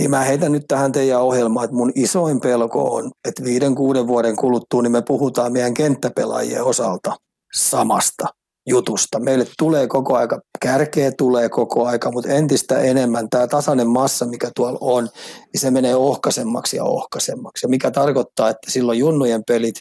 Niin 0.00 0.10
mä 0.10 0.20
heitän 0.20 0.52
nyt 0.52 0.64
tähän 0.68 0.92
teidän 0.92 1.20
ohjelmaan, 1.22 1.64
että 1.64 1.76
mun 1.76 1.92
isoin 1.94 2.40
pelko 2.40 2.94
on, 2.94 3.10
että 3.28 3.44
viiden, 3.44 3.74
kuuden 3.74 4.06
vuoden 4.06 4.36
kuluttua 4.36 4.82
niin 4.82 4.92
me 4.92 5.02
puhutaan 5.02 5.52
meidän 5.52 5.74
kenttäpelaajien 5.74 6.64
osalta 6.64 7.16
samasta 7.54 8.26
jutusta. 8.68 9.20
Meille 9.20 9.46
tulee 9.58 9.86
koko 9.86 10.16
aika, 10.16 10.40
kärkeä 10.62 11.12
tulee 11.18 11.48
koko 11.48 11.86
aika, 11.86 12.10
mutta 12.10 12.30
entistä 12.30 12.78
enemmän 12.78 13.28
tämä 13.30 13.46
tasainen 13.46 13.88
massa, 13.88 14.26
mikä 14.26 14.50
tuolla 14.56 14.78
on, 14.80 15.08
niin 15.52 15.60
se 15.60 15.70
menee 15.70 15.96
ohkaisemmaksi 15.96 16.76
ja 16.76 16.84
ohkaisemmaksi. 16.84 17.66
Ja 17.66 17.68
mikä 17.68 17.90
tarkoittaa, 17.90 18.50
että 18.50 18.70
silloin 18.70 18.98
junnujen 18.98 19.42
pelit 19.48 19.76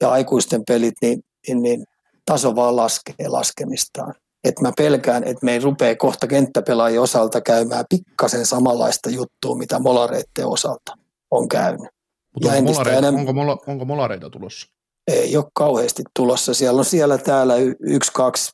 ja 0.00 0.10
aikuisten 0.10 0.62
pelit, 0.68 0.94
niin, 1.02 1.20
niin, 1.48 1.62
niin 1.62 1.84
taso 2.26 2.56
vaan 2.56 2.76
laskee 2.76 3.28
laskemistaan. 3.28 4.14
Että 4.48 4.62
mä 4.62 4.72
pelkään, 4.76 5.24
että 5.24 5.44
me 5.44 5.52
ei 5.52 5.60
rupea 5.60 5.96
kohta 5.96 6.26
kenttäpelaajien 6.26 7.02
osalta 7.02 7.40
käymään 7.40 7.84
pikkasen 7.88 8.46
samanlaista 8.46 9.10
juttua, 9.10 9.56
mitä 9.56 9.78
molareiden 9.78 10.46
osalta 10.46 10.92
on 11.30 11.48
käynyt. 11.48 11.88
Mutta 12.34 12.56
onko, 12.56 12.72
molareita, 12.72 12.98
enemmän... 12.98 13.20
onko, 13.20 13.32
mola, 13.32 13.58
onko 13.66 13.84
molareita 13.84 14.30
tulossa? 14.30 14.66
ei 15.08 15.36
ole 15.36 15.44
kauheasti 15.54 16.02
tulossa. 16.16 16.54
Siellä 16.54 16.78
on 16.78 16.84
siellä 16.84 17.18
täällä 17.18 17.54
yksi, 17.80 18.12
kaksi 18.12 18.52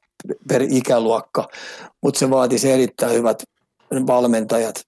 per 0.49 0.63
ikäluokka, 0.63 1.49
mutta 2.03 2.19
se 2.19 2.31
vaatisi 2.31 2.71
erittäin 2.71 3.15
hyvät 3.15 3.43
valmentajat 4.07 4.83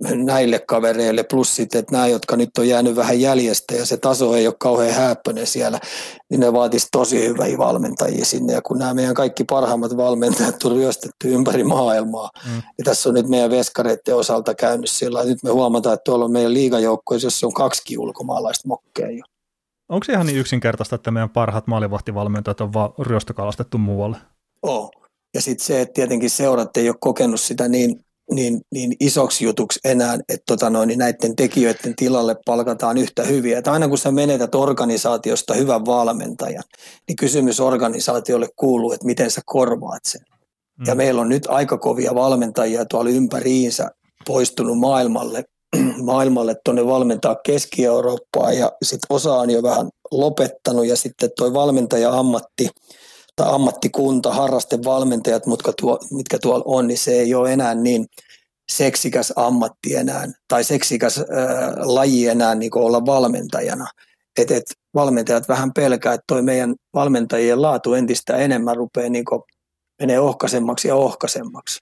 näille 0.00 0.58
kavereille, 0.58 1.22
plus 1.22 1.56
sitten, 1.56 1.78
että 1.78 1.92
nämä, 1.92 2.06
jotka 2.06 2.36
nyt 2.36 2.50
on 2.58 2.68
jäänyt 2.68 2.96
vähän 2.96 3.20
jäljestä 3.20 3.74
ja 3.74 3.86
se 3.86 3.96
taso 3.96 4.34
ei 4.34 4.46
ole 4.46 4.54
kauhean 4.58 4.94
häppöinen 4.94 5.46
siellä, 5.46 5.80
niin 6.30 6.40
ne 6.40 6.52
vaatisi 6.52 6.88
tosi 6.92 7.28
hyviä 7.28 7.58
valmentajia 7.58 8.24
sinne. 8.24 8.52
Ja 8.52 8.62
kun 8.62 8.78
nämä 8.78 8.94
meidän 8.94 9.14
kaikki 9.14 9.44
parhaimmat 9.44 9.96
valmentajat 9.96 10.64
on 10.64 10.72
ryöstetty 10.72 11.34
ympäri 11.34 11.64
maailmaa, 11.64 12.30
mm. 12.46 12.62
ja 12.78 12.84
tässä 12.84 13.08
on 13.08 13.14
nyt 13.14 13.28
meidän 13.28 13.50
veskareiden 13.50 14.16
osalta 14.16 14.54
käynyt 14.54 14.90
sillä 14.90 15.24
nyt 15.24 15.42
me 15.42 15.50
huomataan, 15.50 15.94
että 15.94 16.04
tuolla 16.04 16.24
on 16.24 16.32
meidän 16.32 16.54
liigajoukkoissa, 16.54 17.26
jossa 17.26 17.46
on 17.46 17.52
kaksi 17.52 17.98
ulkomaalaista 17.98 18.68
mokkeja 18.68 19.10
jo. 19.10 19.24
Onko 19.88 20.04
se 20.04 20.12
ihan 20.12 20.26
niin 20.26 20.38
yksinkertaista, 20.38 20.94
että 20.94 21.10
meidän 21.10 21.30
parhaat 21.30 21.66
maalivahtivalmentajat 21.66 22.60
on 22.60 22.72
vaan 22.72 22.90
ryöstökalastettu 22.98 23.78
muualle? 23.78 24.16
Oo. 24.62 24.90
Ja 25.34 25.42
sitten 25.42 25.66
se, 25.66 25.80
että 25.80 25.92
tietenkin 25.92 26.30
seurat 26.30 26.76
ei 26.76 26.88
ole 26.88 26.96
kokenut 27.00 27.40
sitä 27.40 27.68
niin, 27.68 28.04
niin, 28.30 28.60
niin 28.72 28.92
isoksi 29.00 29.44
jutuksi 29.44 29.80
enää, 29.84 30.14
että 30.14 30.44
tota 30.46 30.70
noin, 30.70 30.86
niin 30.86 30.98
näiden 30.98 31.36
tekijöiden 31.36 31.96
tilalle 31.96 32.36
palkataan 32.46 32.98
yhtä 32.98 33.22
hyviä. 33.22 33.58
Että 33.58 33.72
aina 33.72 33.88
kun 33.88 33.98
sä 33.98 34.10
menetät 34.10 34.54
organisaatiosta 34.54 35.54
hyvän 35.54 35.86
valmentajan, 35.86 36.64
niin 37.08 37.16
kysymys 37.16 37.60
organisaatiolle 37.60 38.48
kuuluu, 38.56 38.92
että 38.92 39.06
miten 39.06 39.30
sä 39.30 39.40
korvaat 39.46 40.04
sen. 40.04 40.20
Mm. 40.78 40.84
Ja 40.86 40.94
meillä 40.94 41.20
on 41.20 41.28
nyt 41.28 41.46
aika 41.48 41.78
kovia 41.78 42.14
valmentajia 42.14 42.84
tuolla 42.84 43.10
ympäriinsä 43.10 43.90
poistunut 44.26 44.78
maailmalle 44.78 45.44
maailmalle 46.02 46.56
tuonne 46.64 46.86
valmentaa 46.86 47.36
Keski-Eurooppaa 47.46 48.52
ja 48.52 48.72
sitten 48.82 49.06
osa 49.10 49.34
on 49.34 49.50
jo 49.50 49.62
vähän 49.62 49.88
lopettanut 50.10 50.86
ja 50.86 50.96
sitten 50.96 51.30
tuo 51.36 51.52
valmentaja-ammatti 51.52 52.68
tai 53.38 53.54
ammattikunta, 53.54 54.32
harrastevalmentajat, 54.32 55.46
mitkä, 55.46 55.72
tuo, 55.80 55.98
mitkä 56.10 56.38
tuolla 56.38 56.64
on, 56.66 56.86
niin 56.86 56.98
se 56.98 57.10
ei 57.10 57.34
ole 57.34 57.52
enää 57.52 57.74
niin 57.74 58.06
seksikäs 58.72 59.32
ammatti 59.36 59.94
enää 59.94 60.28
tai 60.48 60.64
seksikäs 60.64 61.18
ää, 61.18 61.24
laji 61.76 62.28
enää 62.28 62.54
niin 62.54 62.70
olla 62.74 63.06
valmentajana. 63.06 63.86
Et, 64.38 64.50
et 64.50 64.64
valmentajat 64.94 65.48
vähän 65.48 65.72
pelkää, 65.72 66.14
että 66.14 66.24
toi 66.26 66.42
meidän 66.42 66.74
valmentajien 66.94 67.62
laatu 67.62 67.94
entistä 67.94 68.36
enemmän 68.36 68.76
rupeaa 68.76 69.10
niin 69.10 69.24
menee 70.00 70.20
ohkaisemmaksi 70.20 70.88
ja 70.88 70.94
ohkaisemmaksi 70.94 71.78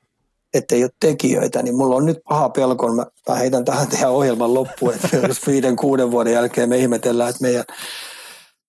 ettei 0.55 0.83
ole 0.83 0.91
tekijöitä, 1.01 1.62
niin 1.62 1.77
mulla 1.77 1.97
on 1.97 2.07
nyt 2.07 2.19
paha 2.28 2.49
pelko, 2.49 2.93
mä, 2.93 3.07
mä 3.28 3.35
heitän 3.35 3.65
tähän 3.65 3.89
tehdä 3.89 4.09
ohjelman 4.09 4.55
loppuun, 4.55 4.95
että 4.95 5.16
jos 5.16 5.47
viiden, 5.47 5.77
kuuden 5.77 6.11
vuoden 6.11 6.33
jälkeen 6.33 6.69
me 6.69 6.78
ihmetellään, 6.78 7.31
että 7.31 7.43
meidän 7.43 7.65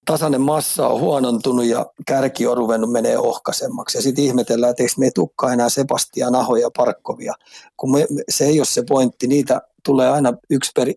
tasainen 0.08 0.42
massa 0.42 0.88
on 0.88 1.00
huonontunut 1.00 1.66
ja 1.66 1.86
kärki 2.08 2.48
on 2.48 2.58
ruvennut 2.58 2.92
menee 2.92 3.18
ohkaisemmaksi. 3.18 3.98
Ja 3.98 4.02
sitten 4.02 4.24
ihmetellään, 4.24 4.72
että 4.72 4.84
eikö 4.84 4.94
me 4.98 5.12
tukkaa 5.12 5.54
enää 5.54 5.70
Sebastian 5.70 6.36
Ahoja 6.36 6.62
ja 6.62 6.70
Parkkovia, 6.78 7.34
kun 7.78 7.92
me, 7.92 8.08
se 8.30 8.46
ei 8.46 8.60
ole 8.60 8.66
se 8.66 8.84
pointti. 8.90 9.28
Niitä 9.28 9.62
tulee 9.86 10.10
aina 10.10 10.34
yksi 10.50 10.72
per 10.76 10.88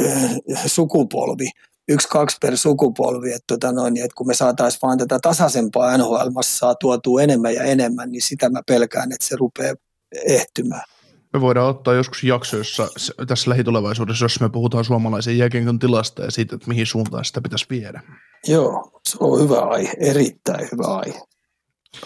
äh, 0.00 0.36
sukupolvi, 0.66 1.50
yksi, 1.88 2.08
kaksi 2.08 2.36
per 2.40 2.56
sukupolvi, 2.56 3.32
että, 3.32 3.44
tota 3.46 3.72
noin, 3.72 3.96
että 3.96 4.14
kun 4.16 4.26
me 4.26 4.34
saataisiin 4.34 4.80
vaan 4.82 4.98
tätä 4.98 5.18
tasaisempaa 5.22 5.96
NHL-massaa 5.96 6.74
tuotua 6.80 7.22
enemmän 7.22 7.54
ja 7.54 7.62
enemmän, 7.62 8.12
niin 8.12 8.22
sitä 8.22 8.48
mä 8.48 8.62
pelkään, 8.66 9.12
että 9.12 9.26
se 9.26 9.36
rupeaa 9.36 9.74
ehtymään. 10.26 10.84
Me 11.32 11.40
voidaan 11.40 11.68
ottaa 11.68 11.94
joskus 11.94 12.24
jakso, 12.24 12.56
jossa 12.56 12.88
tässä 13.26 13.50
lähitulevaisuudessa, 13.50 14.24
jos 14.24 14.40
me 14.40 14.48
puhutaan 14.48 14.84
suomalaisen 14.84 15.38
jääkiekon 15.38 15.78
tilasta 15.78 16.22
ja 16.22 16.30
siitä, 16.30 16.54
että 16.56 16.68
mihin 16.68 16.86
suuntaan 16.86 17.24
sitä 17.24 17.40
pitäisi 17.40 17.66
viedä. 17.70 18.02
Joo, 18.46 19.00
se 19.08 19.16
on 19.20 19.40
hyvä 19.40 19.60
aihe, 19.60 19.92
erittäin 20.00 20.68
hyvä 20.72 20.86
aihe 20.86 21.20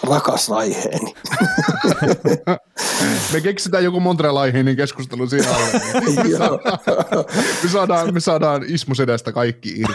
rakas 0.02 0.50
aiheeni. 0.50 1.14
me 3.32 3.40
keksitään 3.42 3.84
joku 3.84 4.00
Montreal-aiheinen 4.00 4.76
keskustelu 4.76 5.26
siinä 5.26 5.48
me, 6.24 6.36
saadaan, 6.38 6.78
me, 7.62 7.68
saadaan, 7.68 8.14
me 8.14 8.20
saadaan 8.20 8.64
Ismo 8.68 8.94
Sedästä 8.94 9.32
kaikki 9.32 9.68
irti. 9.68 9.94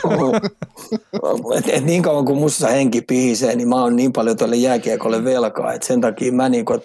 et, 1.58 1.66
et 1.70 1.84
niin 1.84 2.04
kauan 2.04 2.26
kuin 2.26 2.40
musta 2.40 2.68
henki 2.68 3.02
pihisee, 3.02 3.56
niin 3.56 3.70
mä 3.70 3.76
oon 3.76 3.96
niin 3.96 4.14
paljon 4.14 4.38
tuolle 4.38 4.56
jääkiekolle 4.56 5.24
velkaa, 5.24 5.74
että 5.74 5.88
sen 5.88 6.02
takia 6.02 6.32
mä 6.32 6.50
niin 6.50 6.66
kun, 6.66 6.82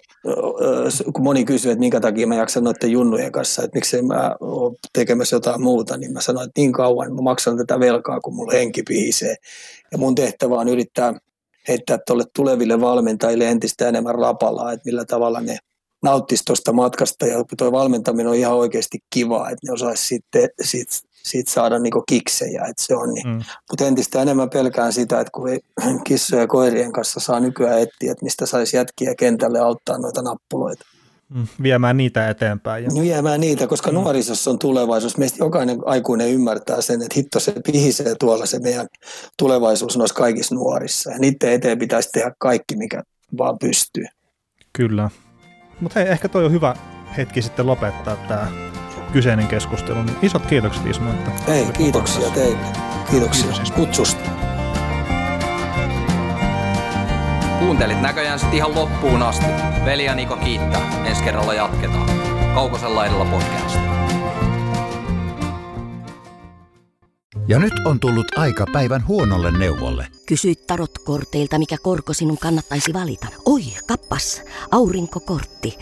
kun 1.12 1.24
moni 1.24 1.44
kysyy, 1.44 1.72
että 1.72 1.80
minkä 1.80 2.00
takia 2.00 2.26
mä 2.26 2.34
jaksan 2.34 2.64
noiden 2.64 2.90
junnujen 2.90 3.32
kanssa, 3.32 3.62
että 3.62 3.76
miksei 3.76 4.02
mä 4.02 4.36
ole 4.40 4.74
tekemässä 4.92 5.36
jotain 5.36 5.62
muuta, 5.62 5.96
niin 5.96 6.12
mä 6.12 6.20
sanoin, 6.20 6.48
että 6.48 6.60
niin 6.60 6.72
kauan 6.72 7.14
mä 7.14 7.22
maksan 7.22 7.56
tätä 7.56 7.80
velkaa, 7.80 8.20
kun 8.20 8.34
mulla 8.34 8.52
henki 8.52 8.82
pihisee. 8.82 9.36
Ja 9.92 9.98
mun 9.98 10.14
tehtävä 10.14 10.54
on 10.54 10.68
yrittää 10.68 11.14
heittää 11.68 11.98
tuolle 12.06 12.24
tuleville 12.36 12.80
valmentajille 12.80 13.48
entistä 13.48 13.88
enemmän 13.88 14.14
rapalaa, 14.14 14.72
että 14.72 14.84
millä 14.84 15.04
tavalla 15.04 15.40
ne 15.40 15.58
nauttisi 16.02 16.42
tuosta 16.46 16.72
matkasta 16.72 17.26
ja 17.26 17.44
tuo 17.58 17.72
valmentaminen 17.72 18.26
on 18.26 18.34
ihan 18.34 18.54
oikeasti 18.54 18.98
kiva, 19.10 19.50
että 19.50 19.66
ne 19.66 19.72
osaisi 19.72 20.06
sitten 20.06 20.48
sit 20.62 20.88
siitä 21.22 21.50
saada 21.50 21.78
niinku 21.78 22.02
kiksejä, 22.08 22.62
että 22.62 22.82
se 22.82 22.96
on 22.96 23.14
niin. 23.14 23.28
Mm. 23.28 23.42
Mutta 23.70 23.86
entistä 23.86 24.22
enemmän 24.22 24.50
pelkään 24.50 24.92
sitä, 24.92 25.20
että 25.20 25.30
kun 25.34 25.48
ei 25.48 25.60
kissojen 26.04 26.42
ja 26.42 26.46
koirien 26.46 26.92
kanssa 26.92 27.20
saa 27.20 27.40
nykyään 27.40 27.80
etsiä, 27.80 28.12
että 28.12 28.24
mistä 28.24 28.46
saisi 28.46 28.76
jätkiä 28.76 29.14
kentälle 29.14 29.60
auttaa 29.60 29.98
noita 29.98 30.22
nappuloita. 30.22 30.84
Mm, 31.34 31.46
viemään 31.62 31.96
niitä 31.96 32.28
eteenpäin. 32.28 32.84
Ja... 32.84 32.90
Viemään 33.02 33.40
niitä, 33.40 33.66
koska 33.66 33.90
mm. 33.90 33.94
nuorisossa 33.94 34.50
on 34.50 34.58
tulevaisuus. 34.58 35.16
Meistä 35.18 35.44
jokainen 35.44 35.78
aikuinen 35.84 36.28
ymmärtää 36.28 36.80
sen, 36.80 37.02
että 37.02 37.14
hitto 37.16 37.40
se 37.40 37.54
pihisee 37.66 38.14
tuolla 38.20 38.46
se 38.46 38.58
meidän 38.58 38.86
tulevaisuus 39.38 39.96
noissa 39.96 40.14
kaikissa 40.14 40.54
nuorissa. 40.54 41.10
Ja 41.10 41.18
niiden 41.18 41.52
eteen 41.52 41.78
pitäisi 41.78 42.08
tehdä 42.12 42.32
kaikki, 42.38 42.76
mikä 42.76 43.02
vaan 43.38 43.58
pystyy. 43.58 44.04
Kyllä. 44.72 45.10
Mutta 45.80 46.00
hei, 46.00 46.08
ehkä 46.08 46.28
toi 46.28 46.44
on 46.44 46.52
hyvä 46.52 46.76
hetki 47.16 47.42
sitten 47.42 47.66
lopettaa 47.66 48.16
tämä 48.16 48.48
kyseinen 49.12 49.48
keskustelu. 49.48 50.02
Niin 50.02 50.16
isot 50.22 50.46
kiitokset 50.46 50.86
Ismo. 50.86 51.10
Että 51.10 51.52
Ei, 51.52 51.66
kiitoksia 51.76 52.30
teille. 52.30 52.66
Kiitoksia 53.10 53.46
Kiitos, 53.46 53.70
kutsusta. 53.70 54.30
Kuuntelit 57.66 58.00
näköjään 58.00 58.38
sitten 58.38 58.56
ihan 58.56 58.74
loppuun 58.74 59.22
asti. 59.22 59.46
Veli 59.84 60.04
ja 60.04 60.14
Niko 60.14 60.36
kiittää. 60.36 61.04
Ensi 61.06 61.22
kerralla 61.22 61.54
jatketaan. 61.54 62.10
Kaukosella 62.54 62.96
laidalla 62.96 63.24
podcast. 63.24 63.78
Ja 67.48 67.58
nyt 67.58 67.72
on 67.84 68.00
tullut 68.00 68.38
aika 68.38 68.66
päivän 68.72 69.06
huonolle 69.06 69.58
neuvolle. 69.58 70.06
Kysy 70.26 70.54
tarotkorteilta, 70.66 71.58
mikä 71.58 71.76
korko 71.82 72.12
sinun 72.12 72.38
kannattaisi 72.38 72.92
valita. 72.92 73.26
Oi, 73.44 73.62
kappas, 73.88 74.42
aurinkokortti. 74.70 75.78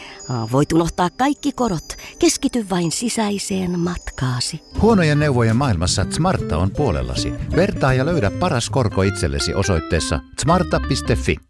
Voit 0.52 0.72
unohtaa 0.72 1.10
kaikki 1.10 1.52
korot. 1.52 1.96
Keskity 2.18 2.66
vain 2.70 2.92
sisäiseen 2.92 3.78
matkaasi. 3.78 4.60
Huonojen 4.80 5.18
neuvojen 5.18 5.56
maailmassa 5.56 6.06
Smarta 6.10 6.58
on 6.58 6.70
puolellasi. 6.70 7.32
Vertaa 7.56 7.94
ja 7.94 8.06
löydä 8.06 8.30
paras 8.30 8.70
korko 8.70 9.02
itsellesi 9.02 9.54
osoitteessa 9.54 10.20
smarta.fi. 10.40 11.49